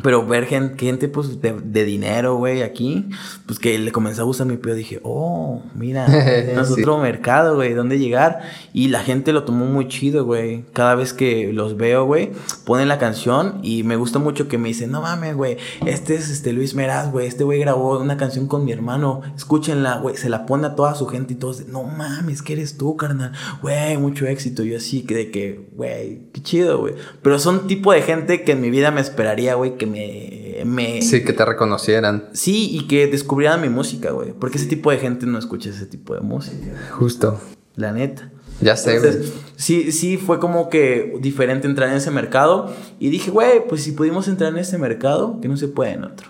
pero 0.01 0.25
ver 0.25 0.45
gente, 0.45 1.09
pues, 1.09 1.41
de, 1.41 1.83
dinero, 1.83 2.37
güey, 2.37 2.61
aquí, 2.61 3.09
pues 3.45 3.59
que 3.59 3.77
le 3.77 3.91
comenzó 3.91 4.21
a 4.21 4.25
gustar 4.25 4.47
mi 4.47 4.55
pedo. 4.55 4.75
Dije, 4.75 5.01
oh, 5.03 5.61
mira, 5.75 6.05
es 6.61 6.71
otro 6.71 6.99
mercado, 6.99 7.55
güey, 7.55 7.73
¿dónde 7.73 7.99
llegar? 7.99 8.39
Y 8.71 8.87
la 8.87 9.01
gente 9.03 9.33
lo 9.33 9.43
tomó 9.43 9.65
muy 9.65 9.89
chido, 9.89 10.23
güey. 10.23 10.63
Cada 10.71 10.95
vez 10.95 11.11
que 11.11 11.51
los 11.51 11.75
veo, 11.75 12.05
güey, 12.05 12.31
ponen 12.63 12.87
la 12.87 12.97
canción 12.97 13.59
y 13.61 13.83
me 13.83 13.97
gusta 13.97 14.19
mucho 14.19 14.47
que 14.47 14.57
me 14.57 14.69
dicen, 14.69 14.89
no 14.89 15.01
mames, 15.01 15.35
güey, 15.35 15.57
este 15.85 16.15
es 16.15 16.29
este 16.29 16.53
Luis 16.53 16.75
Meraz, 16.75 17.11
güey, 17.11 17.27
este 17.27 17.43
güey 17.43 17.59
grabó 17.59 17.99
una 17.99 18.15
canción 18.15 18.47
con 18.47 18.63
mi 18.63 18.71
hermano, 18.71 19.21
escúchenla, 19.35 19.97
güey, 19.97 20.15
se 20.15 20.29
la 20.29 20.45
pone 20.45 20.67
a 20.67 20.75
toda 20.75 20.95
su 20.95 21.07
gente 21.07 21.33
y 21.33 21.35
todos, 21.35 21.67
no 21.67 21.83
mames, 21.83 22.41
que 22.41 22.53
eres 22.53 22.77
tú, 22.77 22.95
carnal, 22.95 23.33
güey, 23.61 23.97
mucho 23.97 24.27
éxito. 24.27 24.63
Yo 24.63 24.77
así, 24.77 25.01
que 25.01 25.15
de 25.15 25.31
que, 25.31 25.67
güey, 25.73 26.29
qué 26.31 26.41
chido, 26.41 26.79
güey. 26.79 26.93
Pero 27.21 27.37
son 27.37 27.67
tipo 27.67 27.91
de 27.91 28.01
gente 28.01 28.43
que 28.43 28.53
en 28.53 28.61
mi 28.61 28.69
vida 28.69 28.91
me 28.91 29.01
esperaría, 29.01 29.55
güey, 29.55 29.75
que 29.75 29.88
me, 29.89 31.01
Sí, 31.01 31.23
que 31.23 31.33
te 31.33 31.45
reconocieran. 31.45 32.29
Sí, 32.33 32.69
y 32.71 32.87
que 32.87 33.07
descubrieran 33.07 33.61
mi 33.61 33.69
música, 33.69 34.11
güey. 34.11 34.33
Porque 34.33 34.57
ese 34.57 34.67
tipo 34.67 34.91
de 34.91 34.97
gente 34.97 35.25
no 35.25 35.37
escucha 35.37 35.69
ese 35.69 35.85
tipo 35.85 36.13
de 36.13 36.21
música. 36.21 36.67
Justo. 36.91 37.39
La 37.75 37.91
neta. 37.91 38.31
Ya 38.61 38.75
sé, 38.75 38.99
güey. 38.99 39.13
Sí, 39.55 39.91
sí, 39.91 40.17
fue 40.17 40.39
como 40.39 40.69
que 40.69 41.17
diferente 41.21 41.67
entrar 41.67 41.89
en 41.89 41.95
ese 41.95 42.11
mercado. 42.11 42.73
Y 42.99 43.09
dije, 43.09 43.31
güey, 43.31 43.67
pues 43.67 43.83
si 43.83 43.93
pudimos 43.93 44.27
entrar 44.27 44.51
en 44.51 44.59
ese 44.59 44.77
mercado, 44.77 45.39
que 45.41 45.47
no 45.47 45.57
se 45.57 45.67
puede 45.67 45.91
en 45.91 46.03
otro. 46.03 46.27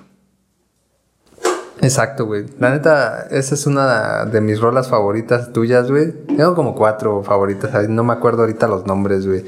Exacto, 1.82 2.26
güey. 2.26 2.46
La 2.60 2.72
neta, 2.72 3.28
esa 3.32 3.56
es 3.56 3.66
una 3.66 4.26
de 4.26 4.42
mis 4.42 4.60
rolas 4.60 4.90
favoritas 4.90 5.54
tuyas, 5.54 5.90
güey. 5.90 6.12
Tengo 6.28 6.54
como 6.54 6.76
cuatro 6.76 7.24
favoritas, 7.24 7.88
no 7.90 8.04
me 8.04 8.14
acuerdo 8.14 8.42
ahorita 8.42 8.68
los 8.68 8.86
nombres, 8.86 9.26
güey. 9.26 9.44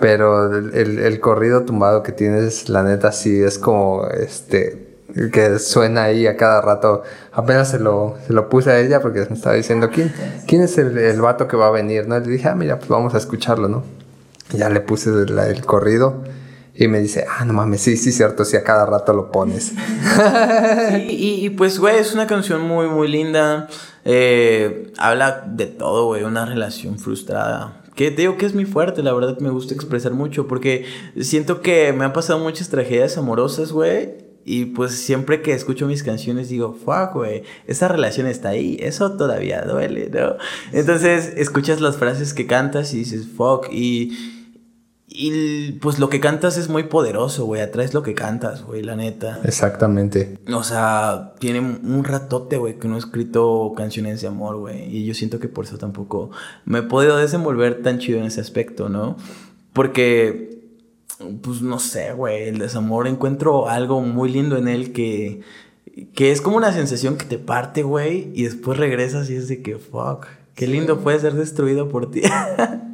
Pero 0.00 0.56
el, 0.56 1.20
corrido 1.20 1.64
tumbado 1.64 2.02
que 2.02 2.12
tienes, 2.12 2.68
la 2.68 2.82
neta, 2.82 3.10
sí 3.10 3.42
es 3.42 3.58
como 3.58 4.06
este 4.06 4.86
que 5.32 5.58
suena 5.58 6.04
ahí 6.04 6.26
a 6.26 6.36
cada 6.36 6.60
rato. 6.60 7.02
Apenas 7.32 7.70
se 7.70 7.78
lo, 7.78 8.16
se 8.26 8.32
lo 8.32 8.48
puse 8.48 8.70
a 8.70 8.78
ella 8.78 9.00
porque 9.00 9.26
me 9.28 9.34
estaba 9.34 9.56
diciendo 9.56 9.90
quién, 9.92 10.12
quién 10.46 10.62
es 10.62 10.78
el, 10.78 10.96
el 10.96 11.20
vato 11.20 11.48
que 11.48 11.56
va 11.56 11.68
a 11.68 11.70
venir, 11.70 12.06
¿no? 12.06 12.16
Y 12.18 12.20
le 12.20 12.30
dije, 12.32 12.48
ah, 12.48 12.54
mira, 12.54 12.78
pues 12.78 12.88
vamos 12.88 13.14
a 13.14 13.18
escucharlo, 13.18 13.68
¿no? 13.68 13.82
ya 14.52 14.70
le 14.70 14.80
puse 14.80 15.10
el, 15.10 15.64
corrido. 15.64 16.22
Y 16.74 16.86
me 16.86 17.00
dice, 17.00 17.26
ah, 17.28 17.44
no 17.44 17.54
mames, 17.54 17.80
sí, 17.80 17.96
sí, 17.96 18.12
cierto, 18.12 18.44
si 18.44 18.56
a 18.56 18.62
cada 18.62 18.86
rato 18.86 19.12
lo 19.12 19.32
pones. 19.32 19.72
y, 21.08 21.44
y, 21.44 21.50
pues, 21.50 21.80
güey, 21.80 21.98
es 21.98 22.14
una 22.14 22.28
canción 22.28 22.62
muy, 22.62 22.86
muy 22.86 23.08
linda. 23.08 23.66
Eh, 24.04 24.92
habla 24.96 25.42
de 25.44 25.66
todo, 25.66 26.06
güey, 26.06 26.22
una 26.22 26.46
relación 26.46 27.00
frustrada. 27.00 27.77
Que 27.98 28.12
te 28.12 28.22
digo 28.22 28.36
que 28.36 28.46
es 28.46 28.54
muy 28.54 28.64
fuerte, 28.64 29.02
la 29.02 29.12
verdad 29.12 29.40
me 29.40 29.50
gusta 29.50 29.74
expresar 29.74 30.12
mucho 30.14 30.46
porque 30.46 30.84
siento 31.18 31.62
que 31.62 31.92
me 31.92 32.04
han 32.04 32.12
pasado 32.12 32.38
muchas 32.38 32.68
tragedias 32.68 33.18
amorosas, 33.18 33.72
güey. 33.72 34.10
Y 34.44 34.66
pues 34.66 34.92
siempre 34.92 35.42
que 35.42 35.52
escucho 35.52 35.88
mis 35.88 36.04
canciones 36.04 36.48
digo, 36.48 36.74
fuck, 36.74 37.14
güey, 37.14 37.42
esa 37.66 37.88
relación 37.88 38.28
está 38.28 38.50
ahí, 38.50 38.76
eso 38.80 39.16
todavía 39.16 39.62
duele, 39.62 40.10
¿no? 40.10 40.36
Entonces 40.72 41.32
escuchas 41.36 41.80
las 41.80 41.96
frases 41.96 42.34
que 42.34 42.46
cantas 42.46 42.94
y 42.94 42.98
dices, 42.98 43.26
fuck, 43.36 43.66
y 43.72 44.37
y 45.10 45.72
pues 45.72 45.98
lo 45.98 46.10
que 46.10 46.20
cantas 46.20 46.58
es 46.58 46.68
muy 46.68 46.82
poderoso, 46.82 47.46
güey. 47.46 47.62
Atraes 47.62 47.94
lo 47.94 48.02
que 48.02 48.14
cantas, 48.14 48.62
güey, 48.62 48.82
la 48.82 48.94
neta. 48.94 49.40
Exactamente. 49.42 50.38
O 50.52 50.62
sea, 50.62 51.32
tiene 51.38 51.60
un 51.60 52.04
ratote, 52.04 52.58
güey, 52.58 52.78
que 52.78 52.88
no 52.88 52.96
he 52.96 52.98
escrito 52.98 53.72
canciones 53.74 54.20
de 54.20 54.28
amor, 54.28 54.58
güey. 54.58 54.94
Y 54.94 55.06
yo 55.06 55.14
siento 55.14 55.40
que 55.40 55.48
por 55.48 55.64
eso 55.64 55.78
tampoco 55.78 56.30
me 56.66 56.80
he 56.80 56.82
podido 56.82 57.16
desenvolver 57.16 57.82
tan 57.82 57.98
chido 57.98 58.18
en 58.18 58.26
ese 58.26 58.42
aspecto, 58.42 58.90
¿no? 58.90 59.16
Porque, 59.72 60.60
pues 61.42 61.62
no 61.62 61.78
sé, 61.78 62.12
güey, 62.12 62.48
el 62.48 62.58
desamor 62.58 63.08
encuentro 63.08 63.68
algo 63.68 64.02
muy 64.02 64.30
lindo 64.30 64.58
en 64.58 64.68
él 64.68 64.92
que, 64.92 65.40
que 66.14 66.32
es 66.32 66.42
como 66.42 66.58
una 66.58 66.72
sensación 66.72 67.16
que 67.16 67.24
te 67.24 67.38
parte, 67.38 67.82
güey. 67.82 68.30
Y 68.34 68.42
después 68.42 68.76
regresas 68.76 69.30
y 69.30 69.36
es 69.36 69.48
de 69.48 69.62
que, 69.62 69.78
fuck. 69.78 70.26
Qué 70.58 70.66
lindo 70.66 70.98
puede 70.98 71.20
ser 71.20 71.34
destruido 71.34 71.88
por 71.88 72.10
ti. 72.10 72.22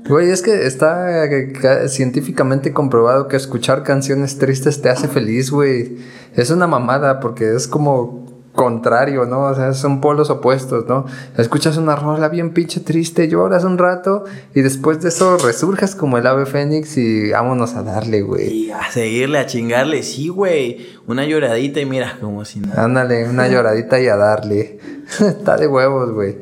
Güey, 0.06 0.28
es 0.28 0.42
que 0.42 0.66
está 0.66 1.88
científicamente 1.88 2.74
comprobado 2.74 3.26
que 3.26 3.38
escuchar 3.38 3.84
canciones 3.84 4.38
tristes 4.38 4.82
te 4.82 4.90
hace 4.90 5.08
feliz, 5.08 5.50
güey. 5.50 5.96
Es 6.36 6.50
una 6.50 6.66
mamada 6.66 7.20
porque 7.20 7.54
es 7.54 7.66
como 7.66 8.26
contrario, 8.52 9.24
¿no? 9.24 9.44
O 9.44 9.54
sea, 9.54 9.72
son 9.72 10.02
polos 10.02 10.28
opuestos, 10.28 10.84
¿no? 10.86 11.06
Escuchas 11.38 11.78
una 11.78 11.96
rola 11.96 12.28
bien 12.28 12.52
pinche 12.52 12.80
triste, 12.80 13.28
lloras 13.28 13.64
un 13.64 13.78
rato 13.78 14.24
y 14.54 14.60
después 14.60 15.00
de 15.00 15.08
eso 15.08 15.38
resurges 15.38 15.94
como 15.94 16.18
el 16.18 16.26
ave 16.26 16.44
fénix 16.44 16.98
y 16.98 17.30
vámonos 17.30 17.72
a 17.72 17.82
darle, 17.82 18.20
güey. 18.20 18.52
Y 18.52 18.70
a 18.72 18.90
seguirle, 18.90 19.38
a 19.38 19.46
chingarle, 19.46 20.02
sí, 20.02 20.28
güey. 20.28 20.86
Una 21.06 21.24
lloradita 21.24 21.80
y 21.80 21.86
mira, 21.86 22.18
como 22.20 22.44
si 22.44 22.60
nada. 22.60 22.84
Ándale, 22.84 23.26
una 23.26 23.48
lloradita 23.50 23.98
y 24.02 24.08
a 24.08 24.16
darle. 24.16 24.78
Está 25.18 25.56
de 25.56 25.66
huevos, 25.66 26.12
güey. 26.12 26.36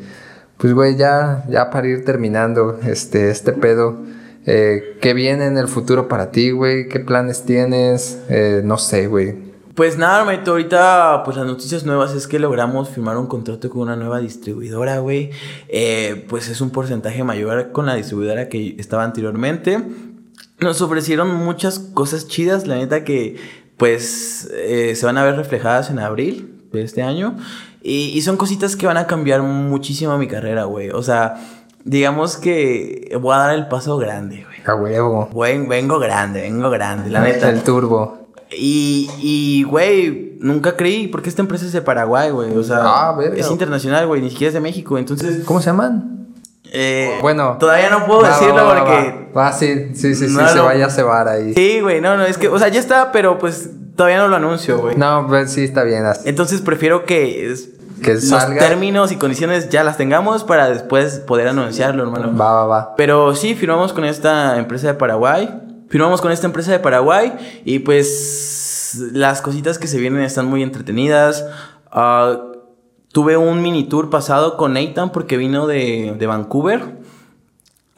Pues, 0.62 0.74
güey, 0.74 0.94
ya, 0.94 1.44
ya 1.48 1.70
para 1.70 1.89
ir 1.89 2.05
terminando 2.05 2.78
este, 2.86 3.32
este 3.32 3.52
pedo, 3.52 3.98
eh, 4.47 4.97
¿qué 5.01 5.12
viene 5.12 5.47
en 5.47 5.59
el 5.59 5.66
futuro 5.66 6.06
para 6.06 6.30
ti, 6.30 6.52
güey? 6.52 6.89
¿Qué 6.89 7.01
planes 7.01 7.43
tienes? 7.43 8.22
Eh, 8.28 8.62
no 8.64 8.78
sé, 8.78 9.09
güey. 9.09 9.34
Pues 9.74 9.98
nada, 9.98 10.20
hermanito, 10.20 10.52
ahorita 10.52 11.22
pues 11.24 11.36
las 11.36 11.47
noticias 11.47 11.84
nuevas 11.84 12.14
es 12.14 12.28
que 12.28 12.39
logramos 12.39 12.90
firmar 12.90 13.16
un 13.16 13.26
contrato 13.26 13.70
con 13.70 13.82
una 13.82 13.97
nueva 13.97 14.20
distribuidora, 14.20 15.01
güey. 15.01 15.30
Eh, 15.66 16.26
pues 16.28 16.48
es 16.48 16.60
un 16.60 16.70
porcentaje 16.70 17.24
mayor 17.24 17.72
con 17.72 17.86
la 17.86 17.97
distribuidora 17.97 18.48
que 18.48 18.76
estaba 18.78 19.02
anteriormente. 19.02 19.82
nos 20.60 20.80
ofrecieron 20.80 21.34
muchas 21.34 21.80
cosas 21.80 22.28
chidas, 22.28 22.68
la 22.68 22.76
neta 22.76 23.02
que 23.02 23.34
pues 23.78 24.48
eh, 24.52 24.94
se 24.94 25.06
van 25.06 25.18
a 25.18 25.24
ver 25.24 25.34
reflejadas 25.34 25.90
en 25.90 25.98
abril 25.98 26.62
de 26.70 26.84
este 26.84 27.02
año. 27.02 27.36
Y, 27.82 28.12
y 28.14 28.22
son 28.22 28.36
cositas 28.36 28.76
que 28.76 28.86
van 28.86 28.96
a 28.96 29.06
cambiar 29.06 29.42
muchísimo 29.42 30.16
mi 30.18 30.28
carrera, 30.28 30.64
güey. 30.64 30.90
O 30.90 31.02
sea, 31.02 31.34
digamos 31.84 32.36
que 32.36 33.16
voy 33.20 33.34
a 33.34 33.38
dar 33.38 33.54
el 33.54 33.66
paso 33.68 33.96
grande, 33.98 34.44
güey. 34.44 34.59
A 34.64 34.74
huevo. 34.74 35.28
Vengo 35.68 35.98
grande, 35.98 36.42
vengo 36.42 36.70
grande, 36.70 37.10
la 37.10 37.20
neta. 37.20 37.50
El 37.50 37.62
turbo. 37.62 38.28
Y, 38.56 39.10
y, 39.20 39.62
güey, 39.64 40.36
nunca 40.40 40.76
creí, 40.76 41.09
porque 41.09 41.28
esta 41.30 41.42
empresa 41.42 41.64
es 41.64 41.72
de 41.72 41.82
Paraguay, 41.82 42.30
güey. 42.30 42.56
O 42.56 42.62
sea, 42.62 42.80
Ah, 42.82 43.18
es 43.34 43.50
internacional, 43.50 44.06
güey, 44.06 44.20
ni 44.20 44.30
siquiera 44.30 44.48
es 44.48 44.54
de 44.54 44.60
México. 44.60 44.98
Entonces, 44.98 45.44
¿Cómo 45.44 45.60
se 45.60 45.66
llaman? 45.66 46.22
Eh, 46.73 47.19
Bueno. 47.20 47.57
todavía 47.61 47.90
no 47.90 48.07
puedo 48.07 48.23
Va, 48.23 48.28
decirlo 48.31 48.55
va, 48.55 48.62
va, 48.65 48.85
porque. 48.85 49.28
Va, 49.36 49.53
sí, 49.53 49.90
sí, 49.94 50.15
sí, 50.15 50.28
sí, 50.28 50.35
se 50.53 50.61
vaya 50.61 50.86
a 50.86 50.90
cebar 50.90 51.28
ahí. 51.28 51.53
Sí, 51.55 51.81
güey, 51.81 52.01
no, 52.01 52.16
no, 52.16 52.24
es 52.24 52.39
que, 52.39 52.49
o 52.49 52.59
sea, 52.59 52.69
ya 52.69 52.81
está, 52.81 53.12
pero 53.12 53.39
pues 53.39 53.70
todavía 53.97 54.19
no 54.19 54.28
lo 54.28 54.36
anuncio, 54.36 54.78
güey. 54.78 54.97
No, 54.97 55.27
pues 55.28 55.53
sí, 55.53 55.65
está 55.65 55.82
bien. 55.85 56.05
así. 56.07 56.28
Entonces 56.28 56.61
prefiero 56.62 57.05
que, 57.05 57.53
es- 57.53 57.69
Que 58.03 58.15
los 58.15 58.24
salga. 58.28 58.59
términos 58.59 59.12
y 59.12 59.16
condiciones 59.16 59.69
ya 59.69 59.85
las 59.85 59.97
tengamos 59.97 60.44
para 60.44 60.69
después 60.69 61.20
poder 61.20 61.47
anunciarlo, 61.49 62.03
hermano. 62.03 62.36
Va, 62.36 62.53
va, 62.53 62.65
va. 62.66 62.97
Pero 62.97 63.35
sí, 63.36 63.55
firmamos 63.55 63.93
con 63.93 64.05
esta 64.05 64.59
empresa 64.59 64.89
de 64.89 64.94
Paraguay. 64.94 65.49
Firmamos 65.89 66.20
con 66.23 66.32
esta 66.32 66.47
empresa 66.47 66.73
de 66.73 66.78
Paraguay 66.78 67.32
y 67.66 67.81
pues 67.81 68.99
las 69.12 69.40
cositas 69.43 69.78
que 69.78 69.86
se 69.86 69.99
vienen 69.99 70.23
están 70.23 70.47
muy 70.47 70.62
entretenidas. 70.62 71.44
Ah, 71.90 72.39
tuve 73.12 73.36
un 73.36 73.62
mini 73.62 73.84
tour 73.84 74.10
pasado 74.10 74.56
con 74.56 74.72
Nathan 74.72 75.12
porque 75.12 75.36
vino 75.36 75.66
de, 75.66 76.14
de 76.18 76.26
Vancouver 76.26 77.02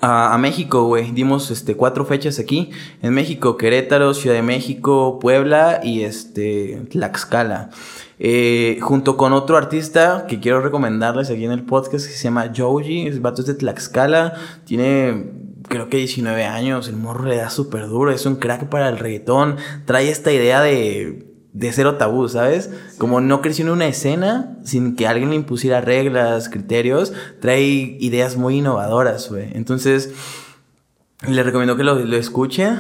a, 0.01 0.35
a 0.35 0.39
México, 0.39 0.85
güey. 0.85 1.12
Dimos 1.12 1.51
este, 1.51 1.77
cuatro 1.77 2.05
fechas 2.05 2.39
aquí. 2.39 2.70
En 3.01 3.15
México, 3.15 3.57
Querétaro, 3.57 4.12
Ciudad 4.12 4.36
de 4.36 4.43
México, 4.43 5.19
Puebla 5.20 5.81
y 5.82 6.03
este, 6.03 6.82
Tlaxcala. 6.91 7.70
Eh, 8.19 8.78
junto 8.81 9.16
con 9.16 9.32
otro 9.32 9.57
artista 9.57 10.27
que 10.28 10.41
quiero 10.41 10.61
recomendarles 10.61 11.31
aquí 11.31 11.45
en 11.45 11.53
el 11.53 11.65
podcast 11.65 12.07
que 12.07 12.12
se 12.12 12.24
llama 12.24 12.53
Joji. 12.55 13.07
Es 13.07 13.23
vato 13.23 13.43
de 13.43 13.55
Tlaxcala. 13.55 14.35
Tiene 14.65 15.31
creo 15.69 15.89
que 15.89 15.97
19 15.99 16.45
años. 16.45 16.89
El 16.89 16.97
morro 16.97 17.24
le 17.24 17.36
da 17.36 17.51
súper 17.51 17.86
duro. 17.89 18.11
Es 18.11 18.27
un 18.27 18.36
crack 18.36 18.69
para 18.69 18.89
el 18.89 18.99
reggaetón. 18.99 19.57
Trae 19.86 20.11
esta 20.11 20.32
idea 20.32 20.61
de 20.61 21.34
de 21.55 21.72
cero 21.72 21.94
tabú, 21.94 22.28
¿sabes? 22.28 22.68
Como 22.98 23.20
no 23.20 23.40
creció 23.40 23.64
en 23.64 23.70
una 23.70 23.86
escena 23.86 24.59
sin 24.64 24.97
que 24.97 25.06
alguien 25.06 25.31
le 25.31 25.36
impusiera 25.36 25.81
reglas, 25.81 26.48
criterios, 26.48 27.12
trae 27.40 27.62
ideas 28.01 28.36
muy 28.36 28.59
innovadoras, 28.59 29.31
güey. 29.31 29.48
Entonces, 29.55 30.12
le 31.26 31.43
recomiendo 31.43 31.76
que 31.76 31.85
lo, 31.85 31.94
lo 31.94 32.16
escuche. 32.16 32.70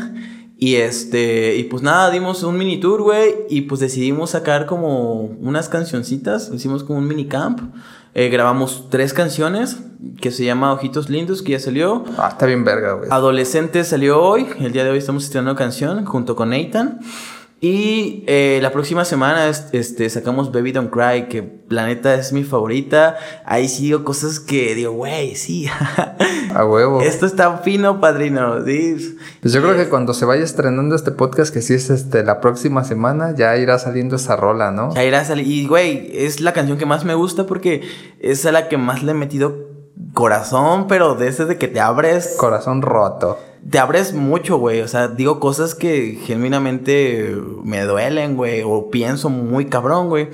Y 0.56 0.76
este, 0.76 1.56
y 1.56 1.64
pues 1.64 1.82
nada, 1.82 2.10
dimos 2.10 2.42
un 2.42 2.56
mini 2.56 2.78
tour, 2.78 3.02
güey, 3.02 3.34
y 3.48 3.62
pues 3.62 3.80
decidimos 3.80 4.30
sacar 4.30 4.66
como 4.66 5.22
unas 5.22 5.68
cancioncitas, 5.68 6.50
hicimos 6.52 6.84
como 6.84 7.00
un 7.00 7.08
mini 7.08 7.26
camp. 7.26 7.74
Eh, 8.14 8.28
grabamos 8.28 8.88
tres 8.90 9.12
canciones 9.12 9.78
que 10.20 10.30
se 10.30 10.44
llama 10.44 10.72
Ojitos 10.72 11.10
Lindos, 11.10 11.42
que 11.42 11.52
ya 11.52 11.60
salió. 11.60 12.04
Ah, 12.16 12.28
está 12.30 12.46
bien 12.46 12.64
verga, 12.64 12.92
güey. 12.94 13.08
Adolescente 13.10 13.82
salió 13.84 14.22
hoy. 14.22 14.46
El 14.60 14.72
día 14.72 14.84
de 14.84 14.90
hoy 14.90 14.98
estamos 14.98 15.24
estrenando 15.24 15.56
canción 15.56 16.04
junto 16.04 16.36
con 16.36 16.50
Nathan. 16.50 17.00
Y 17.66 18.24
eh, 18.26 18.58
la 18.60 18.72
próxima 18.72 19.06
semana 19.06 19.48
es- 19.48 19.68
este, 19.72 20.10
sacamos 20.10 20.52
Baby 20.52 20.72
Don't 20.72 20.90
Cry, 20.92 21.28
que 21.30 21.60
la 21.70 21.86
neta 21.86 22.14
es 22.14 22.30
mi 22.34 22.44
favorita. 22.44 23.16
Ahí 23.46 23.68
sí 23.68 23.84
digo 23.84 24.04
cosas 24.04 24.38
que 24.38 24.74
digo, 24.74 24.92
güey, 24.92 25.34
sí. 25.34 25.66
A 26.54 26.66
huevo. 26.66 27.00
Esto 27.00 27.24
está 27.24 27.56
fino, 27.58 28.02
padrino. 28.02 28.62
Sí. 28.66 29.16
Pues 29.40 29.54
yo 29.54 29.62
creo 29.62 29.76
que 29.78 29.88
cuando 29.88 30.12
se 30.12 30.26
vaya 30.26 30.44
estrenando 30.44 30.94
este 30.94 31.10
podcast, 31.10 31.54
que 31.54 31.62
sí 31.62 31.72
es 31.72 31.88
este 31.88 32.22
la 32.22 32.42
próxima 32.42 32.84
semana, 32.84 33.34
ya 33.34 33.56
irá 33.56 33.78
saliendo 33.78 34.16
esa 34.16 34.36
rola, 34.36 34.70
¿no? 34.70 34.94
Ya 34.94 35.02
irá 35.02 35.24
salir. 35.24 35.46
Y, 35.46 35.66
güey, 35.66 36.10
es 36.12 36.42
la 36.42 36.52
canción 36.52 36.76
que 36.76 36.84
más 36.84 37.06
me 37.06 37.14
gusta 37.14 37.46
porque 37.46 37.80
es 38.20 38.44
a 38.44 38.52
la 38.52 38.68
que 38.68 38.76
más 38.76 39.02
le 39.02 39.12
he 39.12 39.14
metido 39.14 39.56
corazón, 40.12 40.86
pero 40.86 41.14
desde 41.14 41.46
de 41.46 41.56
que 41.56 41.68
te 41.68 41.80
abres. 41.80 42.34
Corazón 42.38 42.82
roto. 42.82 43.38
Te 43.70 43.78
abres 43.78 44.12
mucho, 44.12 44.58
güey. 44.58 44.80
O 44.80 44.88
sea, 44.88 45.08
digo 45.08 45.40
cosas 45.40 45.74
que 45.74 46.18
genuinamente 46.24 47.36
me 47.64 47.82
duelen, 47.82 48.36
güey. 48.36 48.62
O 48.64 48.90
pienso 48.90 49.30
muy 49.30 49.66
cabrón, 49.66 50.08
güey. 50.08 50.28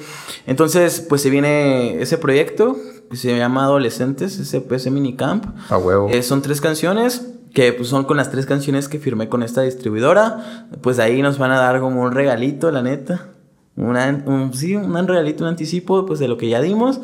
Entonces, 0.47 1.01
pues 1.01 1.23
se 1.23 1.31
viene 1.31 2.01
ese 2.03 2.19
proyecto 2.19 2.77
que 3.11 3.17
se 3.17 3.37
llama 3.37 3.65
Adolescentes, 3.65 4.39
ese, 4.39 4.65
ese 4.71 4.91
minicamp. 4.91 5.45
A 5.69 5.79
huevo. 5.79 6.09
Eh, 6.11 6.23
son 6.23 6.43
tres 6.43 6.61
canciones. 6.61 7.27
Que 7.55 7.73
pues, 7.73 7.89
son 7.89 8.05
con 8.05 8.17
las 8.17 8.31
tres 8.31 8.47
canciones 8.47 8.89
que 8.89 9.01
firmé 9.01 9.29
con 9.29 9.43
esta 9.43 9.63
distribuidora. 9.63 10.69
Pues 10.83 10.99
ahí 10.99 11.21
nos 11.21 11.39
van 11.39 11.51
a 11.51 11.59
dar 11.59 11.81
como 11.81 12.03
un 12.03 12.13
regalito, 12.13 12.71
la 12.71 12.83
neta. 12.83 13.31
Una, 13.77 14.23
un, 14.27 14.53
sí, 14.53 14.77
un 14.77 15.09
regalito, 15.09 15.43
un 15.43 15.51
anticipo 15.51 16.07
pues, 16.07 16.21
de 16.21 16.29
lo 16.29 16.37
que 16.37 16.49
ya 16.49 16.61
dimos. 16.61 17.01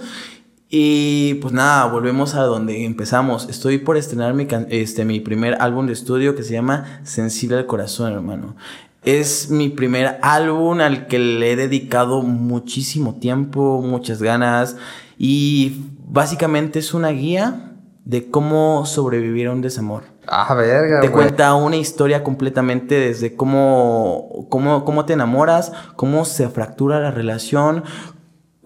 Y 0.69 1.35
pues 1.35 1.55
nada, 1.55 1.87
volvemos 1.87 2.35
a 2.35 2.43
donde 2.43 2.85
empezamos. 2.85 3.49
Estoy 3.49 3.79
por 3.79 3.97
estrenar 3.97 4.35
mi, 4.35 4.49
este, 4.69 5.05
mi 5.05 5.21
primer 5.21 5.57
álbum 5.61 5.87
de 5.87 5.93
estudio 5.93 6.35
que 6.35 6.43
se 6.43 6.55
llama 6.55 7.01
Sensible 7.05 7.59
al 7.59 7.67
Corazón, 7.67 8.13
hermano. 8.13 8.57
Es 9.05 9.51
mi 9.51 9.69
primer 9.69 10.19
álbum 10.23 10.81
al 10.81 11.07
que 11.07 11.21
le 11.21 11.53
he 11.53 11.57
dedicado 11.57 12.23
muchísimo 12.23 13.15
tiempo, 13.15 13.81
muchas 13.81 14.21
ganas. 14.21 14.77
Y 15.17 15.85
básicamente 16.09 16.81
es 16.81 16.93
una 16.95 17.11
guía 17.11 17.73
de 18.05 18.29
cómo 18.31 18.85
sobrevivir 18.87 19.47
a 19.47 19.53
un 19.53 19.63
desamor. 19.63 20.03
Ah, 20.27 20.53
verga, 20.55 21.01
Te 21.01 21.09
güey. 21.09 21.25
cuenta 21.25 21.55
una 21.55 21.77
historia 21.77 22.25
completamente 22.25 22.97
desde 22.97 23.37
cómo, 23.37 24.47
cómo, 24.49 24.85
cómo 24.85 25.05
te 25.05 25.13
enamoras, 25.13 25.73
cómo 25.95 26.25
se 26.25 26.49
fractura 26.49 26.99
la 27.01 27.13
relación, 27.13 27.85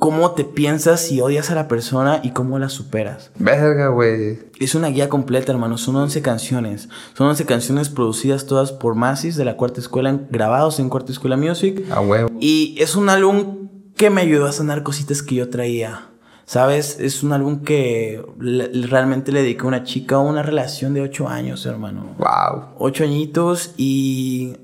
cómo 0.00 0.32
te 0.32 0.42
piensas 0.44 1.12
y 1.12 1.20
odias 1.20 1.50
a 1.50 1.54
la 1.54 1.68
persona 1.68 2.20
y 2.24 2.30
cómo 2.32 2.58
la 2.58 2.68
superas. 2.68 3.30
Verga, 3.38 3.88
güey. 3.88 4.40
Es 4.58 4.74
una 4.74 4.88
guía 4.88 5.08
completa, 5.08 5.52
hermano. 5.52 5.78
Son 5.78 5.94
11 5.94 6.20
canciones. 6.22 6.88
Son 7.14 7.28
11 7.28 7.44
canciones 7.46 7.88
producidas 7.90 8.46
todas 8.46 8.72
por 8.72 8.96
Masis 8.96 9.36
de 9.36 9.44
la 9.44 9.56
Cuarta 9.56 9.78
Escuela, 9.80 10.18
grabados 10.30 10.80
en 10.80 10.88
Cuarta 10.88 11.12
Escuela 11.12 11.36
Music. 11.36 11.84
A 11.92 12.00
huevo. 12.00 12.30
Y 12.40 12.74
es 12.80 12.96
un 12.96 13.08
álbum 13.08 13.68
que 13.94 14.10
me 14.10 14.22
ayudó 14.22 14.46
a 14.46 14.52
sanar 14.52 14.82
cositas 14.82 15.22
que 15.22 15.36
yo 15.36 15.48
traía. 15.50 16.06
¿Sabes? 16.46 16.98
Es 16.98 17.22
un 17.22 17.32
álbum 17.32 17.60
que 17.62 18.24
le- 18.40 18.68
realmente 18.88 19.30
le 19.30 19.42
dediqué 19.42 19.62
a 19.62 19.68
una 19.68 19.84
chica, 19.84 20.18
una 20.18 20.42
relación 20.42 20.94
de 20.94 21.00
8 21.02 21.28
años, 21.28 21.64
hermano 21.64 22.16
Wow. 22.18 22.64
ocho 22.80 23.04
añitos 23.04 23.72
y, 23.76 24.56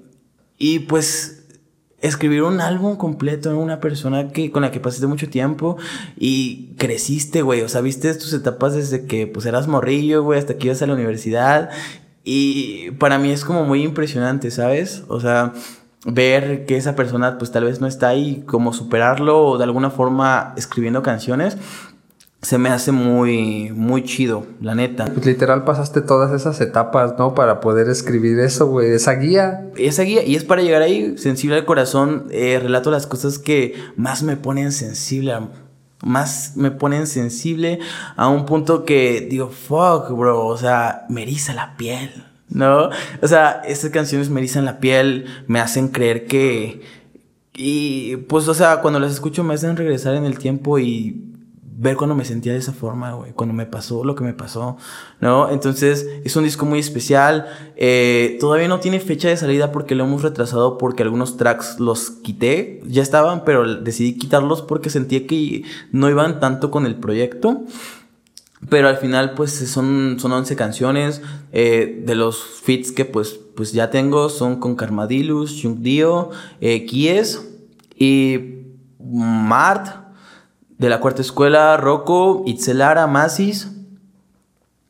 y 0.58 0.80
pues 0.80 1.35
escribir 2.08 2.42
un 2.42 2.60
álbum 2.60 2.96
completo 2.96 3.50
en 3.50 3.56
una 3.56 3.80
persona 3.80 4.28
que, 4.28 4.50
con 4.50 4.62
la 4.62 4.70
que 4.70 4.80
pasaste 4.80 5.06
mucho 5.06 5.28
tiempo 5.28 5.76
y 6.16 6.74
creciste, 6.78 7.42
güey. 7.42 7.62
O 7.62 7.68
sea, 7.68 7.80
viste 7.80 8.12
tus 8.14 8.32
etapas 8.32 8.74
desde 8.74 9.06
que 9.06 9.26
pues 9.26 9.46
eras 9.46 9.68
morrillo, 9.68 10.22
güey, 10.22 10.38
hasta 10.38 10.56
que 10.56 10.66
ibas 10.66 10.82
a 10.82 10.86
la 10.86 10.94
universidad. 10.94 11.70
Y 12.24 12.90
para 12.92 13.18
mí 13.18 13.30
es 13.30 13.44
como 13.44 13.64
muy 13.64 13.82
impresionante, 13.82 14.50
¿sabes? 14.50 15.04
O 15.08 15.20
sea, 15.20 15.52
ver 16.04 16.66
que 16.66 16.76
esa 16.76 16.94
persona 16.94 17.38
pues 17.38 17.50
tal 17.50 17.64
vez 17.64 17.80
no 17.80 17.86
está 17.86 18.08
ahí, 18.08 18.42
como 18.46 18.72
superarlo 18.72 19.44
o 19.44 19.58
de 19.58 19.64
alguna 19.64 19.90
forma 19.90 20.54
escribiendo 20.56 21.02
canciones, 21.02 21.56
se 22.42 22.58
me 22.58 22.68
hace 22.68 22.92
muy, 22.92 23.72
muy 23.72 24.04
chido, 24.04 24.46
la 24.60 24.74
neta. 24.74 25.06
Pues 25.06 25.26
literal 25.26 25.64
pasaste 25.64 26.00
todas 26.00 26.32
esas 26.32 26.60
etapas, 26.60 27.14
¿no? 27.18 27.34
Para 27.34 27.60
poder 27.60 27.88
escribir 27.88 28.38
eso, 28.38 28.66
güey. 28.66 28.92
Esa 28.92 29.14
guía. 29.14 29.68
esa 29.76 30.02
guía 30.02 30.22
y 30.22 30.36
es 30.36 30.44
para 30.44 30.62
llegar 30.62 30.82
ahí 30.82 31.18
sensible 31.18 31.56
al 31.56 31.64
corazón 31.64 32.26
eh, 32.30 32.58
relato 32.62 32.90
las 32.90 33.06
cosas 33.06 33.38
que 33.38 33.74
más 33.96 34.22
me 34.22 34.36
ponen 34.36 34.72
sensible 34.72 35.34
más 36.04 36.52
me 36.56 36.70
ponen 36.70 37.06
sensible 37.06 37.80
a 38.16 38.28
un 38.28 38.44
punto 38.46 38.84
que 38.84 39.26
digo 39.28 39.48
fuck 39.48 40.10
bro 40.10 40.46
o 40.46 40.56
sea 40.56 41.06
me 41.08 41.22
eriza 41.22 41.54
la 41.54 41.76
piel 41.76 42.26
no 42.48 42.90
o 43.22 43.28
sea 43.28 43.62
estas 43.66 43.90
canciones 43.90 44.28
me 44.28 44.40
erizan 44.40 44.66
la 44.66 44.78
piel 44.78 45.26
me 45.46 45.58
hacen 45.58 45.88
creer 45.88 46.26
que 46.26 46.82
y 47.54 48.16
pues 48.16 48.46
o 48.46 48.54
sea 48.54 48.82
cuando 48.82 49.00
las 49.00 49.12
escucho 49.12 49.42
me 49.42 49.54
hacen 49.54 49.76
regresar 49.76 50.14
en 50.14 50.26
el 50.26 50.38
tiempo 50.38 50.78
y 50.78 51.35
ver 51.78 51.96
cuando 51.96 52.14
me 52.14 52.24
sentía 52.24 52.52
de 52.52 52.58
esa 52.58 52.72
forma, 52.72 53.12
güey, 53.12 53.32
cuando 53.32 53.54
me 53.54 53.66
pasó 53.66 54.02
lo 54.02 54.14
que 54.14 54.24
me 54.24 54.32
pasó, 54.32 54.78
¿no? 55.20 55.50
Entonces, 55.50 56.06
es 56.24 56.34
un 56.34 56.44
disco 56.44 56.64
muy 56.64 56.78
especial. 56.78 57.46
Eh, 57.76 58.38
todavía 58.40 58.66
no 58.66 58.80
tiene 58.80 58.98
fecha 58.98 59.28
de 59.28 59.36
salida 59.36 59.72
porque 59.72 59.94
lo 59.94 60.04
hemos 60.04 60.22
retrasado 60.22 60.78
porque 60.78 61.02
algunos 61.02 61.36
tracks 61.36 61.78
los 61.78 62.10
quité, 62.10 62.80
ya 62.86 63.02
estaban, 63.02 63.44
pero 63.44 63.82
decidí 63.82 64.16
quitarlos 64.16 64.62
porque 64.62 64.88
sentía 64.88 65.26
que 65.26 65.64
no 65.92 66.08
iban 66.08 66.40
tanto 66.40 66.70
con 66.70 66.86
el 66.86 66.96
proyecto. 66.96 67.62
Pero 68.70 68.88
al 68.88 68.96
final, 68.96 69.34
pues 69.34 69.52
son, 69.52 70.16
son 70.18 70.32
11 70.32 70.56
canciones. 70.56 71.20
eh, 71.52 72.02
de 72.04 72.14
los 72.14 72.38
feats 72.62 72.90
que 72.90 73.04
pues, 73.04 73.38
pues 73.54 73.72
ya 73.72 73.90
tengo 73.90 74.28
son 74.30 74.60
con 74.60 74.76
Carmadilus, 74.76 75.60
Jung 75.62 75.80
Dio, 75.80 76.30
eh, 76.60 76.86
Kies 76.86 77.46
y 77.98 78.38
Mart 78.98 80.05
de 80.78 80.88
la 80.88 81.00
cuarta 81.00 81.22
escuela, 81.22 81.76
Rocco, 81.76 82.42
Itzelara, 82.46 83.06
Masis, 83.06 83.70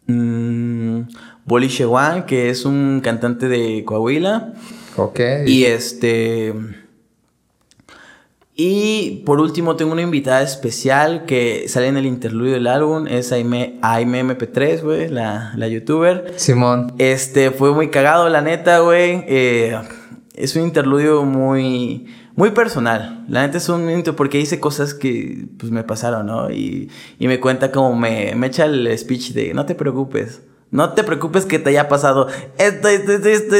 mm, 0.06 1.00
Boli 1.44 1.68
Shewan, 1.68 2.26
que 2.26 2.50
es 2.50 2.64
un 2.64 3.00
cantante 3.02 3.48
de 3.48 3.84
Coahuila. 3.84 4.54
Ok. 4.96 5.20
Y 5.46 5.64
este. 5.64 6.54
Y 8.58 9.22
por 9.26 9.38
último 9.38 9.76
tengo 9.76 9.92
una 9.92 10.00
invitada 10.00 10.40
especial 10.40 11.26
que 11.26 11.68
sale 11.68 11.88
en 11.88 11.98
el 11.98 12.06
interludio 12.06 12.54
del 12.54 12.66
álbum, 12.66 13.06
es 13.06 13.30
Aime, 13.30 13.78
Aime 13.82 14.24
MP3, 14.24 14.82
güey, 14.82 15.08
la, 15.10 15.52
la 15.56 15.68
youtuber. 15.68 16.32
Simón. 16.36 16.94
Este, 16.96 17.50
fue 17.50 17.74
muy 17.74 17.90
cagado, 17.90 18.30
la 18.30 18.40
neta, 18.40 18.78
güey. 18.78 19.24
Eh, 19.28 19.78
es 20.34 20.56
un 20.56 20.62
interludio 20.62 21.22
muy, 21.24 22.06
muy 22.36 22.50
personal. 22.50 23.24
La 23.28 23.44
neta 23.44 23.58
es 23.58 23.68
un 23.68 23.80
momento 23.80 24.14
porque 24.14 24.38
hice 24.38 24.60
cosas 24.60 24.94
que, 24.94 25.48
pues, 25.58 25.72
me 25.72 25.82
pasaron, 25.82 26.26
¿no? 26.26 26.50
Y, 26.50 26.90
y 27.18 27.26
me 27.26 27.40
cuenta 27.40 27.72
como 27.72 27.96
me, 27.96 28.34
me 28.36 28.46
echa 28.46 28.66
el 28.66 28.96
speech 28.96 29.32
de, 29.32 29.54
no 29.54 29.66
te 29.66 29.74
preocupes. 29.74 30.42
No 30.70 30.92
te 30.92 31.02
preocupes 31.04 31.46
que 31.46 31.58
te 31.58 31.70
haya 31.70 31.88
pasado 31.88 32.28
esto, 32.58 32.88
esto, 32.88 33.12
esto, 33.12 33.28
esto. 33.28 33.56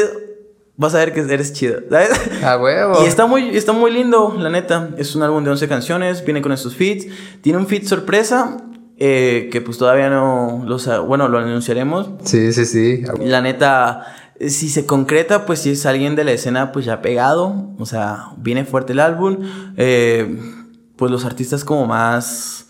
Vas 0.77 0.94
a 0.94 0.98
ver 0.98 1.15
que 1.15 1.20
eres 1.20 1.55
chido, 1.55 1.81
¿sabes? 1.89 2.11
A 2.44 2.59
huevo. 2.59 3.03
Y 3.03 3.07
está 3.07 3.27
muy, 3.27 3.57
está 3.57 3.73
muy 3.73 3.90
lindo, 3.90 4.35
la 4.39 4.51
neta. 4.51 4.90
Es 4.98 5.16
un 5.16 5.23
álbum 5.23 5.43
de 5.43 5.51
11 5.51 5.69
canciones, 5.69 6.23
viene 6.23 6.43
con 6.43 6.53
estos 6.53 6.77
feats. 6.77 7.07
Tiene 7.40 7.59
un 7.59 7.66
feat 7.66 7.85
sorpresa, 7.85 8.59
eh, 8.98 9.48
que 9.51 9.62
pues 9.62 9.78
todavía 9.78 10.11
no 10.11 10.65
los... 10.66 10.86
Bueno, 11.07 11.28
lo 11.28 11.39
anunciaremos. 11.39 12.11
Sí, 12.24 12.53
sí, 12.53 12.66
sí. 12.66 13.05
La 13.20 13.40
neta, 13.40 14.26
si 14.40 14.68
se 14.68 14.86
concreta, 14.86 15.46
pues 15.46 15.60
si 15.60 15.70
es 15.70 15.86
alguien 15.86 16.16
de 16.16 16.24
la 16.24 16.32
escena, 16.32 16.72
pues 16.72 16.84
ya 16.84 17.02
pegado. 17.02 17.70
O 17.78 17.86
sea, 17.86 18.30
viene 18.38 18.64
fuerte 18.64 18.92
el 18.92 19.00
álbum. 19.00 19.38
Eh, 19.76 20.40
pues 20.96 21.10
los 21.10 21.24
artistas 21.24 21.64
como 21.64 21.86
más... 21.86 22.66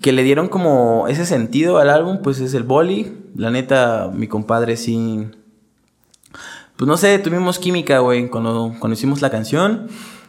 Que 0.00 0.12
le 0.12 0.22
dieron 0.22 0.48
como 0.48 1.08
ese 1.08 1.26
sentido 1.26 1.78
al 1.78 1.90
álbum, 1.90 2.20
pues 2.22 2.38
es 2.38 2.54
el 2.54 2.62
Boli. 2.62 3.16
La 3.34 3.50
neta, 3.50 4.10
mi 4.14 4.28
compadre 4.28 4.76
sí 4.76 5.26
pues 6.82 6.88
no 6.88 6.96
sé, 6.96 7.18
tuvimos 7.20 7.60
química, 7.60 8.00
güey, 8.00 8.28
cuando, 8.28 8.74
cuando 8.80 8.94
hicimos 8.94 9.22
la 9.22 9.30
canción. 9.30 9.86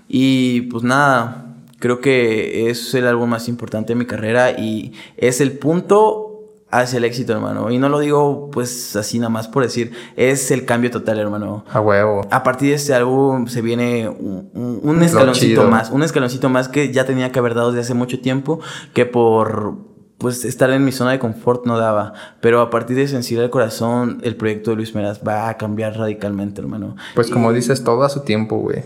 Y 0.08 0.62
pues 0.62 0.84
nada, 0.84 1.48
creo 1.80 2.00
que 2.00 2.70
es 2.70 2.94
el 2.94 3.08
álbum 3.08 3.30
más 3.30 3.48
importante 3.48 3.94
de 3.94 4.00
mi 4.00 4.06
carrera 4.06 4.52
y 4.52 4.94
es 5.18 5.42
el 5.42 5.58
punto 5.58 6.33
hacia 6.82 6.98
el 6.98 7.06
éxito, 7.06 7.34
hermano. 7.34 7.72
Y 7.72 7.78
no 7.78 7.90
lo 7.90 8.00
digo 8.00 8.50
pues 8.52 8.96
así 8.96 9.20
nada 9.20 9.30
más 9.30 9.48
por 9.48 9.64
decir, 9.64 9.92
es 10.16 10.52
el 10.52 10.66
cambio 10.66 10.92
total, 10.92 11.20
hermano. 11.20 11.66
A 11.72 11.80
huevo. 11.80 12.22
A 12.32 12.44
partir 12.44 12.70
de 12.70 12.76
este 12.76 12.94
álbum 12.94 13.48
se 13.48 13.62
viene 13.62 14.10
un, 14.10 14.50
un, 14.54 14.80
un 14.84 15.04
escaloncito 15.04 15.70
más, 15.70 15.92
un 15.92 16.04
escaloncito 16.04 16.50
más 16.50 16.68
que 16.68 16.92
ya 16.92 17.06
tenía 17.06 17.32
que 17.32 17.40
haber 17.40 17.54
dado 17.54 17.72
desde 17.72 17.82
hace 17.82 17.94
mucho 17.94 18.20
tiempo, 18.20 18.60
que 18.94 19.06
por 19.06 19.94
pues 20.18 20.46
estar 20.46 20.70
en 20.72 20.86
mi 20.86 20.92
zona 20.92 21.12
de 21.12 21.20
confort 21.20 21.66
no 21.66 21.78
daba. 21.78 22.14
Pero 22.40 22.62
a 22.62 22.70
partir 22.70 22.96
de 22.96 23.08
Sensible 23.08 23.44
al 23.44 23.50
Corazón, 23.50 24.20
el 24.24 24.36
proyecto 24.36 24.72
de 24.72 24.78
Luis 24.78 24.96
Meraz 24.96 25.20
va 25.28 25.50
a 25.50 25.58
cambiar 25.58 25.98
radicalmente, 25.98 26.62
hermano. 26.62 26.96
Pues 27.14 27.30
como 27.30 27.52
y, 27.52 27.56
dices, 27.56 27.84
todo 27.84 28.04
a 28.04 28.10
su 28.10 28.22
tiempo, 28.22 28.58
güey. 28.58 28.84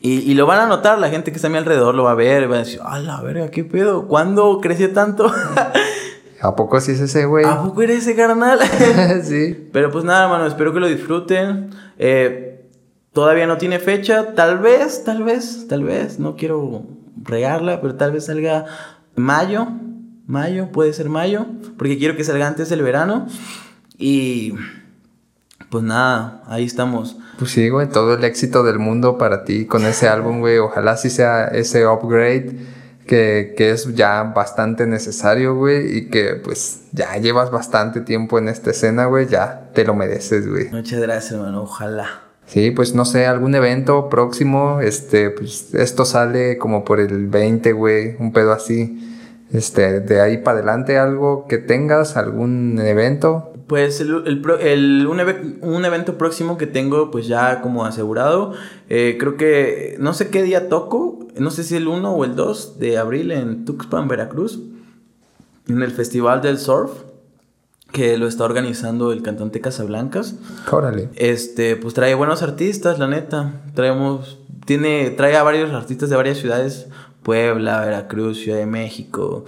Y, 0.00 0.20
y, 0.20 0.34
lo 0.34 0.46
van 0.46 0.60
a 0.60 0.66
notar, 0.66 0.98
la 0.98 1.10
gente 1.10 1.32
que 1.32 1.36
está 1.36 1.48
a 1.48 1.50
mi 1.50 1.58
alrededor 1.58 1.94
lo 1.94 2.04
va 2.04 2.12
a 2.12 2.14
ver, 2.14 2.50
va 2.50 2.56
a 2.56 2.58
decir, 2.60 2.80
a 2.84 3.00
la 3.00 3.20
verga, 3.20 3.50
¿qué 3.50 3.64
pedo? 3.64 4.06
¿Cuándo 4.06 4.60
creció 4.62 4.92
tanto? 4.92 5.30
¿A 6.40 6.54
poco 6.54 6.80
sí 6.80 6.92
es 6.92 7.00
ese, 7.00 7.24
güey? 7.24 7.44
¿A 7.44 7.62
poco 7.62 7.82
eres 7.82 7.98
ese 7.98 8.14
carnal? 8.14 8.60
sí. 9.22 9.68
Pero 9.72 9.90
pues 9.90 10.04
nada, 10.04 10.24
hermano, 10.24 10.46
espero 10.46 10.72
que 10.72 10.80
lo 10.80 10.88
disfruten. 10.88 11.70
Eh, 11.98 12.68
todavía 13.12 13.46
no 13.46 13.58
tiene 13.58 13.78
fecha, 13.78 14.34
tal 14.34 14.58
vez, 14.58 15.04
tal 15.04 15.24
vez, 15.24 15.66
tal 15.68 15.84
vez, 15.84 16.18
no 16.18 16.36
quiero 16.36 16.84
regarla, 17.22 17.80
pero 17.80 17.96
tal 17.96 18.12
vez 18.12 18.26
salga 18.26 18.66
mayo, 19.16 19.68
mayo, 20.26 20.70
puede 20.70 20.92
ser 20.92 21.08
mayo, 21.08 21.46
porque 21.76 21.98
quiero 21.98 22.16
que 22.16 22.24
salga 22.24 22.46
antes 22.46 22.68
del 22.68 22.82
verano. 22.82 23.26
Y 23.96 24.54
pues 25.70 25.82
nada, 25.82 26.42
ahí 26.46 26.64
estamos. 26.64 27.16
Pues 27.38 27.50
sí, 27.50 27.68
güey, 27.68 27.88
todo 27.88 28.14
el 28.14 28.24
éxito 28.24 28.62
del 28.62 28.78
mundo 28.78 29.18
para 29.18 29.44
ti 29.44 29.66
con 29.66 29.84
ese 29.84 30.08
álbum, 30.08 30.40
güey. 30.40 30.58
Ojalá 30.58 30.96
sí 30.96 31.10
sea 31.10 31.46
ese 31.46 31.86
upgrade 31.86 32.77
que, 33.08 33.54
que 33.56 33.72
es 33.72 33.92
ya 33.96 34.22
bastante 34.22 34.86
necesario, 34.86 35.56
güey. 35.56 35.96
Y 35.96 36.08
que 36.10 36.34
pues 36.36 36.82
ya 36.92 37.16
llevas 37.16 37.50
bastante 37.50 38.02
tiempo 38.02 38.38
en 38.38 38.48
esta 38.48 38.70
escena, 38.70 39.06
güey. 39.06 39.26
Ya 39.26 39.70
te 39.74 39.84
lo 39.84 39.94
mereces, 39.94 40.48
güey. 40.48 40.68
Muchas 40.70 41.00
gracias, 41.00 41.32
hermano. 41.32 41.62
Ojalá. 41.62 42.28
Sí, 42.46 42.70
pues 42.70 42.94
no 42.94 43.04
sé, 43.04 43.26
algún 43.26 43.54
evento 43.54 44.08
próximo, 44.08 44.80
este, 44.80 45.28
pues 45.28 45.74
esto 45.74 46.06
sale 46.06 46.56
como 46.56 46.82
por 46.82 46.98
el 46.98 47.26
20, 47.26 47.72
güey, 47.72 48.16
un 48.18 48.32
pedo 48.32 48.52
así. 48.52 49.04
Este, 49.52 50.00
de 50.00 50.20
ahí 50.22 50.38
para 50.38 50.58
adelante 50.58 50.98
algo 50.98 51.46
que 51.46 51.58
tengas, 51.58 52.16
algún 52.16 52.78
evento. 52.80 53.47
Pues 53.68 54.00
el, 54.00 54.22
el, 54.26 54.42
el 54.60 55.06
un, 55.06 55.20
un, 55.62 55.84
evento 55.84 56.18
próximo 56.18 56.56
que 56.56 56.66
tengo 56.66 57.10
pues 57.10 57.28
ya 57.28 57.60
como 57.60 57.84
asegurado, 57.84 58.54
eh, 58.88 59.16
creo 59.20 59.36
que 59.36 59.96
no 60.00 60.14
sé 60.14 60.30
qué 60.30 60.42
día 60.42 60.68
toco, 60.68 61.18
no 61.36 61.50
sé 61.50 61.62
si 61.62 61.76
el 61.76 61.86
1 61.86 62.10
o 62.10 62.24
el 62.24 62.34
2 62.34 62.78
de 62.78 62.98
abril 62.98 63.30
en 63.30 63.64
Tuxpan, 63.64 64.08
Veracruz, 64.08 64.58
en 65.68 65.82
el 65.82 65.92
Festival 65.92 66.40
del 66.40 66.58
Surf, 66.58 66.90
que 67.92 68.18
lo 68.18 68.26
está 68.26 68.44
organizando 68.44 69.12
el 69.12 69.22
cantante 69.22 69.60
Casablancas. 69.60 70.34
Órale. 70.70 71.10
Este, 71.16 71.76
pues 71.76 71.94
trae 71.94 72.14
buenos 72.14 72.42
artistas, 72.42 72.98
la 72.98 73.06
neta. 73.06 73.62
Traemos, 73.74 74.38
tiene, 74.66 75.10
trae 75.10 75.36
a 75.36 75.42
varios 75.42 75.70
artistas 75.72 76.10
de 76.10 76.16
varias 76.16 76.38
ciudades 76.38 76.88
Puebla, 77.22 77.80
Veracruz, 77.80 78.38
Ciudad 78.38 78.58
de 78.58 78.64
México. 78.66 79.44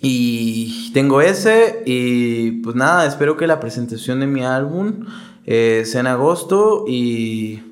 Y 0.00 0.90
tengo 0.92 1.20
ese 1.20 1.82
y 1.86 2.62
pues 2.62 2.76
nada, 2.76 3.06
espero 3.06 3.36
que 3.36 3.46
la 3.46 3.60
presentación 3.60 4.20
de 4.20 4.26
mi 4.26 4.44
álbum 4.44 5.06
eh, 5.46 5.84
sea 5.86 6.00
en 6.00 6.06
agosto 6.08 6.84
y 6.86 7.62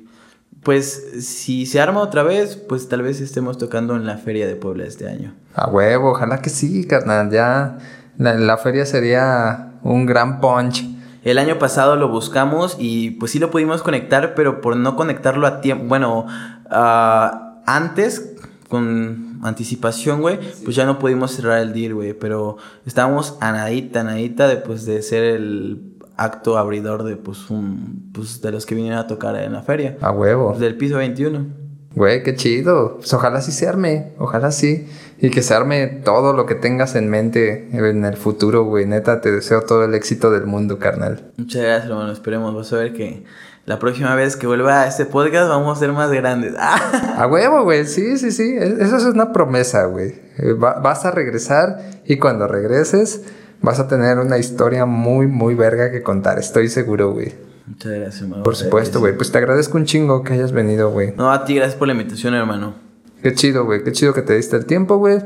pues 0.63 1.25
si 1.25 1.67
se 1.67 1.79
arma 1.79 2.01
otra 2.01 2.23
vez, 2.23 2.55
pues 2.55 2.89
tal 2.89 3.03
vez 3.03 3.21
estemos 3.21 3.59
tocando 3.59 3.95
en 3.95 4.07
la 4.07 4.17
feria 4.17 4.47
de 4.47 4.55
Puebla 4.55 4.85
este 4.85 5.07
año. 5.07 5.35
A 5.53 5.69
huevo, 5.69 6.11
ojalá 6.11 6.41
que 6.41 6.49
sí, 6.49 6.85
carnal, 6.87 7.29
ya 7.29 7.77
la, 8.17 8.33
la 8.33 8.57
feria 8.57 8.85
sería 8.87 9.73
un 9.83 10.07
gran 10.07 10.41
punch. 10.41 10.83
El 11.23 11.37
año 11.37 11.59
pasado 11.59 11.95
lo 11.95 12.09
buscamos 12.09 12.75
y 12.79 13.11
pues 13.11 13.31
sí 13.31 13.39
lo 13.39 13.51
pudimos 13.51 13.83
conectar, 13.83 14.35
pero 14.35 14.61
por 14.61 14.75
no 14.75 14.95
conectarlo 14.95 15.47
a 15.47 15.61
tiempo, 15.61 15.85
bueno, 15.85 16.25
uh, 16.71 17.61
antes 17.65 18.35
con 18.69 19.24
anticipación, 19.41 20.21
güey, 20.21 20.39
pues 20.63 20.75
ya 20.75 20.85
no 20.85 20.99
pudimos 20.99 21.31
cerrar 21.31 21.59
el 21.59 21.73
deal, 21.73 21.93
güey, 21.93 22.13
pero 22.13 22.57
estábamos 22.85 23.37
a 23.41 23.51
nadita, 23.51 24.01
a 24.01 24.03
nadita 24.03 24.47
de, 24.47 24.57
pues, 24.57 24.85
de 24.85 25.01
ser 25.01 25.23
el 25.23 25.95
acto 26.17 26.57
abridor 26.57 27.03
de, 27.03 27.17
pues, 27.17 27.49
un, 27.49 28.11
pues, 28.13 28.41
de 28.41 28.51
los 28.51 28.65
que 28.65 28.75
vinieron 28.75 28.99
a 28.99 29.07
tocar 29.07 29.35
en 29.35 29.53
la 29.53 29.61
feria. 29.61 29.97
A 30.01 30.11
huevo. 30.11 30.49
Pues, 30.49 30.59
del 30.59 30.77
piso 30.77 30.97
21. 30.97 31.65
Güey, 31.95 32.23
qué 32.23 32.35
chido. 32.35 32.97
Pues 32.97 33.13
ojalá 33.13 33.41
sí 33.41 33.53
se 33.53 33.67
arme, 33.67 34.11
ojalá 34.17 34.51
sí. 34.51 34.85
Y 35.17 35.29
que 35.29 35.41
se 35.41 35.53
arme 35.53 35.87
todo 35.87 36.33
lo 36.33 36.45
que 36.45 36.55
tengas 36.55 36.95
en 36.95 37.09
mente 37.09 37.69
en 37.71 38.03
el 38.03 38.17
futuro, 38.17 38.65
güey. 38.65 38.85
Neta, 38.85 39.21
te 39.21 39.31
deseo 39.31 39.61
todo 39.61 39.85
el 39.85 39.93
éxito 39.95 40.29
del 40.29 40.45
mundo, 40.45 40.77
carnal. 40.77 41.31
Muchas 41.37 41.63
gracias, 41.63 41.89
hermano. 41.89 42.11
Esperemos. 42.11 42.53
Vas 42.53 42.73
a 42.73 42.77
ver 42.77 42.91
que 42.91 43.23
la 43.65 43.79
próxima 43.79 44.13
vez 44.13 44.35
que 44.35 44.45
vuelva 44.45 44.81
a 44.81 44.87
este 44.87 45.05
podcast 45.05 45.49
vamos 45.49 45.77
a 45.77 45.79
ser 45.79 45.91
más 45.91 46.11
grandes. 46.11 46.53
a 46.59 47.27
huevo, 47.27 47.63
güey. 47.63 47.85
Sí, 47.85 48.17
sí, 48.17 48.31
sí. 48.31 48.55
Eso 48.57 48.97
es 48.97 49.05
una 49.05 49.33
promesa, 49.33 49.85
güey. 49.85 50.13
Va, 50.61 50.79
vas 50.79 51.05
a 51.05 51.11
regresar 51.11 51.79
y 52.05 52.17
cuando 52.17 52.47
regreses 52.47 53.23
vas 53.61 53.79
a 53.79 53.87
tener 53.87 54.19
una 54.19 54.37
historia 54.37 54.85
muy, 54.85 55.27
muy 55.27 55.55
verga 55.55 55.91
que 55.91 56.03
contar. 56.03 56.37
Estoy 56.37 56.69
seguro, 56.69 57.11
güey. 57.11 57.33
Muchas 57.65 57.91
gracias, 57.91 58.21
hermano. 58.21 58.43
Por 58.43 58.55
supuesto, 58.55 58.99
güey. 58.99 59.17
Pues 59.17 59.31
te 59.31 59.39
agradezco 59.39 59.77
un 59.77 59.85
chingo 59.85 60.23
que 60.23 60.33
hayas 60.33 60.51
venido, 60.51 60.91
güey. 60.91 61.13
No, 61.17 61.31
a 61.31 61.45
ti 61.45 61.55
gracias 61.55 61.75
por 61.75 61.87
la 61.87 61.93
invitación, 61.93 62.35
hermano. 62.35 62.75
Qué 63.23 63.33
chido, 63.33 63.65
güey. 63.65 63.83
Qué 63.83 63.91
chido 63.91 64.13
que 64.13 64.21
te 64.21 64.35
diste 64.35 64.55
el 64.55 64.67
tiempo, 64.67 64.97
güey. 64.97 65.17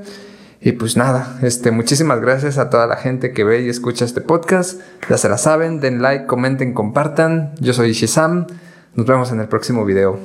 Y 0.62 0.74
pues 0.74 0.98
nada, 0.98 1.40
este, 1.42 1.72
muchísimas 1.72 2.20
gracias 2.20 2.58
a 2.58 2.70
toda 2.70 2.86
la 2.86 2.98
gente 2.98 3.32
que 3.32 3.46
ve 3.46 3.62
y 3.62 3.70
escucha 3.70 4.04
este 4.04 4.20
podcast. 4.20 4.82
Ya 5.10 5.18
se 5.18 5.30
la 5.30 5.38
saben, 5.38 5.80
den 5.80 6.02
like, 6.02 6.26
comenten, 6.26 6.74
compartan. 6.74 7.54
Yo 7.60 7.74
soy 7.74 7.94
Shizam. 7.94 8.48
Nos 8.96 9.06
vemos 9.06 9.32
en 9.32 9.40
el 9.40 9.48
próximo 9.48 9.86
video. 9.86 10.20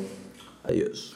Adiós. 0.65 1.14